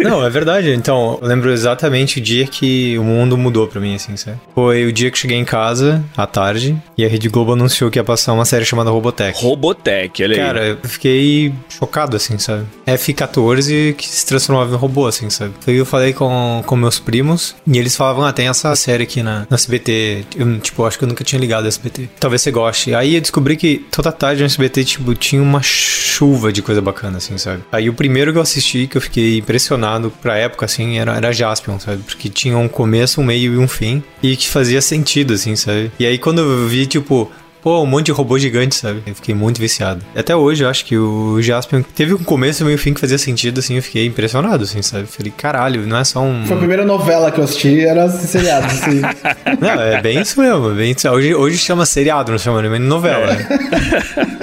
Não, 0.00 0.24
é 0.24 0.30
verdade. 0.30 0.70
Então, 0.72 1.18
eu 1.20 1.28
lembro 1.28 1.50
exatamente 1.50 2.18
o 2.18 2.20
dia 2.22 2.46
que 2.46 2.96
o 2.98 3.04
mundo 3.04 3.36
mudou 3.38 3.66
pra 3.66 3.80
mim, 3.80 3.94
assim, 3.94 4.16
sabe? 4.16 4.38
Foi 4.72 4.86
o 4.86 4.92
dia 4.92 5.10
que 5.10 5.18
cheguei 5.18 5.36
em 5.36 5.44
casa, 5.44 6.02
à 6.16 6.26
tarde, 6.26 6.74
e 6.96 7.04
a 7.04 7.08
Rede 7.08 7.28
Globo 7.28 7.52
anunciou 7.52 7.90
que 7.90 7.98
ia 7.98 8.02
passar 8.02 8.32
uma 8.32 8.46
série 8.46 8.64
chamada 8.64 8.88
Robotech. 8.88 9.38
Robotech, 9.38 10.22
olha 10.22 10.34
aí. 10.34 10.40
Cara, 10.40 10.66
eu 10.66 10.88
fiquei 10.88 11.52
chocado, 11.68 12.16
assim, 12.16 12.38
sabe? 12.38 12.64
F-14 12.86 13.92
que 13.92 14.08
se 14.08 14.24
transformava 14.24 14.74
em 14.74 14.78
robô, 14.78 15.06
assim, 15.06 15.28
sabe? 15.28 15.52
Aí 15.66 15.76
eu 15.76 15.84
falei 15.84 16.14
com, 16.14 16.62
com 16.64 16.74
meus 16.74 16.98
primos 16.98 17.54
e 17.66 17.76
eles 17.76 17.94
falavam, 17.94 18.24
ah, 18.24 18.32
tem 18.32 18.48
essa 18.48 18.74
série 18.74 19.02
aqui 19.02 19.22
na, 19.22 19.40
na 19.50 19.56
SBT. 19.56 20.24
Eu, 20.36 20.58
tipo, 20.58 20.86
acho 20.86 20.96
que 20.98 21.04
eu 21.04 21.08
nunca 21.08 21.22
tinha 21.22 21.38
ligado 21.38 21.66
a 21.66 21.68
SBT. 21.68 22.08
Talvez 22.18 22.40
você 22.40 22.50
goste. 22.50 22.94
Aí 22.94 23.16
eu 23.16 23.20
descobri 23.20 23.58
que 23.58 23.84
toda 23.90 24.10
tarde 24.10 24.40
no 24.40 24.46
SBT, 24.46 24.84
tipo, 24.84 25.14
tinha 25.14 25.42
uma 25.42 25.60
chuva 25.62 26.50
de 26.50 26.62
coisa 26.62 26.80
bacana, 26.80 27.18
assim, 27.18 27.36
sabe? 27.36 27.62
Aí 27.70 27.90
o 27.90 27.94
primeiro 27.94 28.32
que 28.32 28.38
eu 28.38 28.42
assisti, 28.42 28.86
que 28.86 28.96
eu 28.96 29.02
fiquei 29.02 29.36
impressionado 29.36 30.10
pra 30.22 30.38
época, 30.38 30.64
assim, 30.64 30.96
era, 30.96 31.14
era 31.14 31.30
Jaspion, 31.30 31.78
sabe? 31.78 32.02
Porque 32.04 32.30
tinha 32.30 32.56
um 32.56 32.68
começo, 32.68 33.20
um 33.20 33.24
meio 33.24 33.52
e 33.52 33.58
um 33.58 33.68
fim. 33.68 34.02
E 34.22 34.34
que 34.34 34.48
fazia 34.48 34.61
sentido, 34.80 35.34
assim, 35.34 35.56
sabe? 35.56 35.90
E 35.98 36.06
aí 36.06 36.18
quando 36.18 36.40
eu 36.40 36.66
vi, 36.66 36.86
tipo, 36.86 37.30
Pô, 37.62 37.80
um 37.82 37.86
monte 37.86 38.06
de 38.06 38.12
robô 38.12 38.36
gigante, 38.38 38.74
sabe? 38.74 39.02
Eu 39.06 39.14
fiquei 39.14 39.34
muito 39.34 39.60
viciado. 39.60 40.04
Até 40.16 40.34
hoje, 40.34 40.64
eu 40.64 40.68
acho 40.68 40.84
que 40.84 40.96
o 40.98 41.40
Jaspion 41.40 41.82
teve 41.94 42.12
um 42.12 42.18
começo 42.18 42.62
e 42.62 42.66
meio 42.66 42.76
fim 42.76 42.92
que 42.92 43.00
fazia 43.00 43.18
sentido, 43.18 43.60
assim, 43.60 43.76
eu 43.76 43.82
fiquei 43.82 44.04
impressionado, 44.04 44.64
assim, 44.64 44.82
sabe? 44.82 45.06
Falei, 45.06 45.32
caralho, 45.36 45.86
não 45.86 45.96
é 45.96 46.02
só 46.02 46.20
um... 46.20 46.44
Foi 46.44 46.56
a 46.56 46.58
primeira 46.58 46.84
novela 46.84 47.30
que 47.30 47.38
eu 47.38 47.44
assisti, 47.44 47.80
era 47.84 48.06
esse 48.06 48.26
seriado, 48.26 48.66
assim. 48.66 49.00
Não, 49.60 49.80
é 49.80 50.00
bem 50.02 50.20
isso 50.20 50.40
mesmo, 50.40 50.70
é 50.72 50.74
bem 50.74 50.90
isso. 50.90 51.08
Hoje, 51.08 51.34
hoje 51.34 51.56
chama 51.58 51.86
seriado, 51.86 52.32
não 52.32 52.38
chama 52.38 52.62
nem 52.62 52.80
novela, 52.80 53.26
né? 53.32 53.46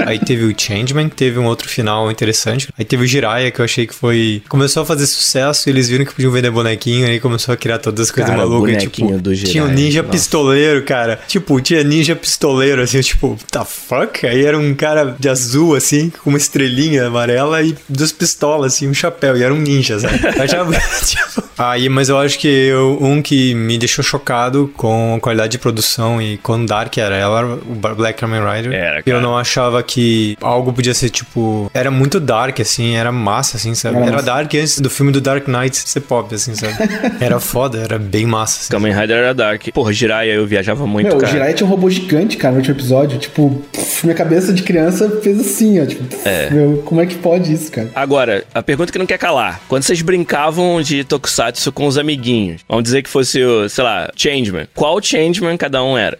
Aí 0.05 0.17
teve 0.19 0.45
o 0.45 0.53
Changeman, 0.57 1.09
que 1.09 1.15
teve 1.15 1.37
um 1.39 1.45
outro 1.45 1.67
final 1.67 2.09
interessante. 2.09 2.69
Aí 2.77 2.85
teve 2.85 3.03
o 3.03 3.07
Jiraiya, 3.07 3.51
que 3.51 3.59
eu 3.59 3.65
achei 3.65 3.85
que 3.85 3.93
foi... 3.93 4.41
Começou 4.47 4.83
a 4.83 4.85
fazer 4.85 5.05
sucesso 5.07 5.67
e 5.67 5.71
eles 5.71 5.89
viram 5.89 6.05
que 6.05 6.13
podiam 6.13 6.31
vender 6.31 6.51
bonequinho, 6.51 7.05
aí 7.07 7.19
começou 7.19 7.53
a 7.53 7.57
criar 7.57 7.79
todas 7.79 8.01
as 8.07 8.11
coisas 8.11 8.31
Cara, 8.33 8.45
o 8.45 8.49
malucas. 8.49 8.75
bonequinho 8.75 9.07
Tipo, 9.09 9.21
do 9.21 9.35
tinha 9.35 9.63
o 9.63 9.67
Jiraiya, 9.67 9.73
ninja 9.85 10.01
nossa. 10.03 10.11
pistoleiro, 10.11 10.83
cara. 10.85 11.19
Tipo, 11.27 11.59
tinha 11.59 11.83
ninja 11.83 12.15
pistoleiro, 12.15 12.81
assim, 12.81 13.01
tipo, 13.09 13.37
the 13.51 13.63
fuck? 13.65 14.25
Aí 14.25 14.45
era 14.45 14.57
um 14.57 14.73
cara 14.73 15.15
de 15.17 15.29
azul, 15.29 15.75
assim, 15.75 16.11
com 16.23 16.29
uma 16.29 16.37
estrelinha 16.37 17.07
amarela 17.07 17.61
e 17.61 17.75
duas 17.87 18.11
pistolas, 18.11 18.73
assim, 18.73 18.87
um 18.87 18.93
chapéu. 18.93 19.37
E 19.37 19.43
era 19.43 19.53
um 19.53 19.57
ninja, 19.59 19.99
sabe? 19.99 20.19
Eu 20.35 20.43
achava, 20.43 20.73
tipo, 21.05 21.49
Aí, 21.57 21.89
mas 21.89 22.07
eu 22.07 22.17
acho 22.17 22.39
que 22.39 22.47
eu- 22.47 22.97
um 23.01 23.21
que 23.21 23.53
me 23.53 23.77
deixou 23.77 24.01
chocado 24.03 24.71
com 24.77 25.15
a 25.15 25.19
qualidade 25.19 25.51
de 25.51 25.57
produção 25.59 26.21
e 26.21 26.37
quão 26.37 26.65
dark 26.65 26.97
era 26.97 27.15
ela, 27.15 27.39
era 27.39 27.47
o 27.47 27.95
Black 27.95 28.17
Kamen 28.19 28.39
Rider. 28.41 28.71
Era, 28.73 28.99
E 28.99 29.03
cara. 29.03 29.17
eu 29.17 29.21
não 29.21 29.37
achava 29.37 29.83
que 29.83 30.37
algo 30.41 30.71
podia 30.71 30.93
ser, 30.93 31.09
tipo... 31.09 31.69
Era 31.73 31.91
muito 31.91 32.17
dark, 32.19 32.57
assim, 32.61 32.95
era 32.95 33.11
massa, 33.11 33.57
assim, 33.57 33.75
sabe? 33.75 33.97
Era 33.97 34.05
Era, 34.07 34.21
dark 34.21 34.53
antes 34.55 34.79
do 34.79 34.89
filme 34.89 35.11
do 35.11 35.19
Dark 35.19 35.47
Knight 35.49 35.75
ser 35.77 35.99
pop, 36.01 36.33
assim, 36.33 36.55
sabe? 36.55 36.75
era 37.19 37.39
foda, 37.41 37.77
era 37.79 37.99
bem 37.99 38.25
massa, 38.25 38.59
assim. 38.61 38.71
Kamen 38.71 38.93
Rider 38.93 39.17
era 39.17 39.33
Dark. 39.33 39.63
Porra, 39.73 39.91
Jiraiya 39.91 40.33
eu 40.35 40.47
viajava 40.47 40.87
muito, 40.87 41.07
Meu, 41.07 41.17
o 41.17 41.19
cara. 41.19 41.31
Jiraiya 41.33 41.53
tinha 41.55 41.67
um 41.67 41.69
robô 41.69 41.89
gigante, 41.89 42.37
cara, 42.37 42.53
no 42.53 42.57
último 42.59 42.75
episódio. 42.77 42.98
Tipo, 43.07 43.49
pff, 43.71 44.05
minha 44.05 44.15
cabeça 44.15 44.53
de 44.53 44.63
criança 44.63 45.19
fez 45.21 45.39
assim, 45.39 45.81
ó. 45.81 45.85
Tipo, 45.85 46.03
pff, 46.03 46.53
meu, 46.53 46.81
como 46.85 47.01
é 47.01 47.05
que 47.05 47.15
pode 47.15 47.53
isso, 47.53 47.71
cara? 47.71 47.89
Agora, 47.95 48.43
a 48.53 48.61
pergunta 48.61 48.91
que 48.91 48.99
não 48.99 49.05
quer 49.05 49.17
calar. 49.17 49.61
Quando 49.67 49.83
vocês 49.83 50.01
brincavam 50.01 50.81
de 50.81 51.03
Tokusatsu 51.03 51.71
com 51.71 51.87
os 51.87 51.97
amiguinhos, 51.97 52.61
vamos 52.67 52.83
dizer 52.83 53.01
que 53.03 53.09
fosse 53.09 53.43
o, 53.43 53.67
sei 53.69 53.83
lá, 53.83 54.09
Changeman. 54.15 54.67
Qual 54.75 55.01
Changeman 55.01 55.57
cada 55.57 55.83
um 55.83 55.97
era? 55.97 56.17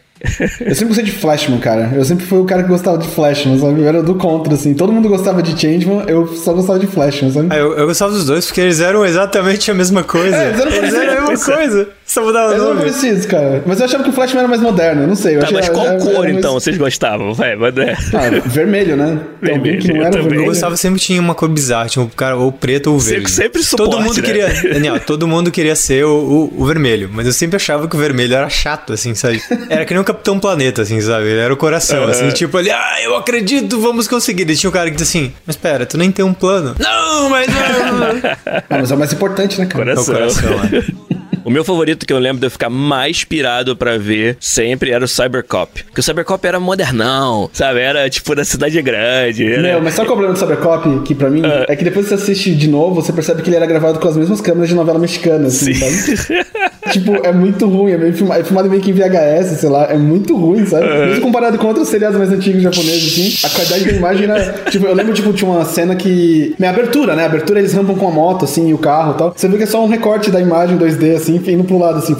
Eu 0.60 0.76
sempre 0.76 0.88
gostei 0.88 1.06
de 1.06 1.12
Flashman, 1.12 1.60
cara. 1.60 1.92
Eu 1.96 2.04
sempre 2.04 2.26
fui 2.26 2.40
o 2.40 2.46
cara 2.46 2.64
que 2.64 2.70
gostava 2.70 2.98
de 2.98 3.08
Flashman, 3.08 3.58
sabe? 3.60 3.82
Eu 3.82 3.88
era 3.88 4.04
do 4.04 4.16
contra, 4.16 4.54
assim. 4.54 4.74
Todo 4.74 4.92
mundo 4.92 5.08
gostava 5.08 5.42
de 5.42 5.52
Changeman, 5.60 6.04
eu 6.08 6.28
só 6.36 6.54
gostava 6.54 6.78
de 6.80 6.88
Flashman, 6.88 7.32
sabe? 7.32 7.48
Ah, 7.52 7.58
eu, 7.58 7.74
eu 7.78 7.88
gostava 7.88 8.12
dos 8.12 8.26
dois 8.26 8.46
porque 8.46 8.60
eles 8.62 8.80
eram 8.82 9.06
exatamente 9.06 9.72
a 9.72 9.74
mesma 9.74 10.04
coisa. 10.04 10.36
É, 10.36 10.50
eles 10.50 10.94
eram 10.94 11.12
eram 11.12 11.28
a 11.28 11.30
mesma 11.30 11.56
coisa. 11.56 11.90
Só 12.06 12.24
mudava 12.24 12.48
o 12.48 12.52
Eles 12.52 12.64
eram 12.64 12.74
nome. 12.74 12.80
parecidos, 12.88 13.26
cara. 13.28 13.64
Mas 13.68 13.80
eu 13.80 13.86
achava 13.86 14.04
que 14.04 14.10
o 14.10 14.14
Flashman 14.14 14.40
era 14.40 14.48
mais 14.48 14.62
moderno, 14.62 15.04
eu 15.04 15.08
não 15.08 15.16
sei. 15.16 15.36
Eu 15.36 15.40
Tá, 15.42 15.46
achei, 15.46 15.58
mas 15.58 15.70
qual 15.70 15.86
era- 15.86 16.00
cor 16.00 16.10
era 16.12 16.20
mais- 16.24 16.36
então 16.38 16.54
vocês 16.56 16.76
gostavam? 16.78 17.34
Vai, 17.36 17.56
manda. 17.56 17.96
Ah, 18.14 18.48
vermelho, 18.50 18.98
né? 18.98 19.20
Vermelho, 19.42 19.88
não 19.88 19.96
eu 19.96 20.02
era 20.02 20.10
também. 20.12 20.24
Eu 20.26 20.30
vermelho. 20.30 20.46
gostava 20.50 20.76
sempre 20.76 21.00
tinha 21.00 21.22
uma 21.22 21.36
cor 21.36 21.48
bizarra, 21.50 21.88
tinha 21.88 22.04
um 22.04 22.10
cara 22.10 22.36
ou 22.36 22.52
preto 22.52 22.92
ou 22.92 23.00
Sempre- 23.00 23.16
verde. 23.20 23.32
sempre 23.32 23.64
suporte, 23.64 23.92
Todo 23.92 24.02
mundo 24.04 24.18
né? 24.18 24.24
queria, 24.24 24.48
Daniel, 24.74 25.00
todo 25.00 25.28
mundo 25.28 25.52
queria 25.52 25.76
ser 25.76 26.04
o, 26.04 26.50
o, 26.56 26.64
o 26.64 26.66
vermelho, 26.66 27.10
mas 27.14 27.28
eu 27.28 27.32
sempre 27.34 27.56
achava 27.58 27.88
que 27.88 27.96
o 27.96 28.00
vermelho 28.00 28.34
era 28.36 28.50
chato, 28.50 28.92
assim, 28.92 29.14
sabe? 29.14 29.40
Era 29.70 29.86
que 29.86 29.94
nem 29.94 30.02
o 30.02 30.04
Capitão 30.10 30.40
Planeta, 30.40 30.82
assim, 30.82 31.00
sabe? 31.02 31.28
Ele 31.28 31.40
era 31.40 31.54
o 31.54 31.58
coração, 31.58 32.06
assim, 32.06 32.30
tipo 32.30 32.58
ali, 32.58 32.72
ah, 32.72 32.96
eu 33.04 33.16
acredito, 33.16 33.80
vamos 33.80 34.08
conseguir. 34.08 34.50
E 34.50 34.56
tinha 34.56 34.70
um 34.70 34.74
cara 34.74 34.90
que 34.90 34.96
dizia 34.98 35.22
assim, 35.22 35.34
mas 35.46 35.56
pera, 35.56 35.86
tu 35.86 36.00
nem 36.00 36.12
tem 36.12 36.26
um 36.26 36.34
plano. 36.34 36.76
Não, 36.80 37.30
mas 37.30 37.48
não. 37.48 37.60
Ah, 38.70 38.78
mas 38.78 38.92
é 38.92 38.96
o 38.96 38.98
mais 38.98 39.14
importante, 39.14 39.60
né, 39.60 39.66
cara? 39.68 39.92
É 39.92 39.94
o 39.94 40.04
Coração. 40.04 40.16
coração, 40.16 40.78
é. 40.78 41.20
O 41.46 41.50
meu 41.50 41.64
favorito 41.64 42.06
que 42.06 42.14
eu 42.14 42.20
lembro 42.20 42.40
de 42.40 42.48
eu 42.48 42.52
ficar 42.52 42.70
mais 42.70 43.24
pirado 43.24 43.76
pra 43.76 43.98
ver 43.98 44.38
sempre 44.40 44.92
era 44.92 45.04
o 45.04 45.08
Cybercop. 45.08 45.84
Porque 45.86 46.00
o 46.00 46.04
Cybercop 46.04 46.46
era 46.46 46.60
modernão, 46.60 47.50
sabe? 47.54 47.80
Era 47.80 48.10
tipo 48.10 48.36
da 48.36 48.44
cidade 48.44 48.80
grande. 48.82 49.52
Era... 49.52 49.62
Meu, 49.62 49.82
mas 49.82 49.94
sabe 49.94 50.08
qual 50.08 50.20
é 50.20 50.26
o 50.26 50.28
problema 50.28 50.34
do 50.34 50.40
Cybercop, 50.40 51.08
que 51.08 51.16
pra 51.16 51.30
mim, 51.30 51.42
é 51.68 51.76
que 51.76 51.84
depois 51.84 52.08
que 52.08 52.16
você 52.16 52.22
assiste 52.22 52.54
de 52.54 52.68
novo, 52.68 53.02
você 53.02 53.14
percebe 53.14 53.42
que 53.42 53.50
ele 53.50 53.56
era 53.56 53.66
gravado 53.66 54.00
com 54.00 54.08
as 54.08 54.18
mesmas 54.18 54.42
câmeras 54.42 54.70
de 54.70 54.76
novela 54.76 55.00
mexicana, 55.00 55.48
assim, 55.48 55.74
Sim. 55.74 56.16
sabe? 56.28 56.46
tipo, 56.92 57.16
é 57.26 57.32
muito 57.32 57.68
ruim, 57.68 57.92
é, 57.92 57.98
meio 57.98 58.14
filma- 58.14 58.38
é 58.38 58.44
filmado 58.44 58.70
meio 58.70 58.82
que 58.82 58.92
em 58.92 58.94
VHS, 58.94 59.60
sei 59.60 59.70
lá, 59.70 59.86
é 59.92 59.98
muito 59.98 60.36
ruim, 60.36 60.66
sabe? 60.66 60.86
Mesmo 60.88 61.22
comparado 61.22 61.58
com 61.58 61.68
outros 61.68 61.88
seriados 61.88 62.18
mais 62.18 62.32
antigos 62.32 62.62
japoneses, 62.62 63.14
assim, 63.14 63.48
a 63.48 63.50
qualidade 63.50 63.86
da 63.86 63.92
imagem 63.92 64.24
era, 64.30 64.54
tipo, 64.70 64.86
eu 64.86 64.94
lembro, 64.94 65.14
tipo, 65.14 65.32
tinha 65.34 65.50
uma 65.50 65.66
cena 65.66 65.96
que, 65.96 66.56
minha 66.60 66.72
abertura, 66.72 67.16
né, 67.16 67.24
a 67.24 67.26
abertura 67.28 67.60
eles 67.60 67.74
rampam 67.74 67.96
com 67.96 68.08
a 68.08 68.12
moto, 68.12 68.46
assim, 68.46 68.70
e 68.70 68.74
o 68.74 68.78
carro 68.78 69.14
e 69.14 69.18
tal, 69.18 69.34
você 69.36 69.48
vê 69.48 69.58
que 69.58 69.64
é 69.64 69.68
só 69.68 69.84
um 69.84 69.88
recorte 69.88 70.30
da 70.32 70.40
imagem 70.40 70.78
2D, 70.78 71.16
assim, 71.16 71.42
indo 71.48 71.64
pro 71.64 71.78
lado, 71.78 71.98
assim, 72.00 72.16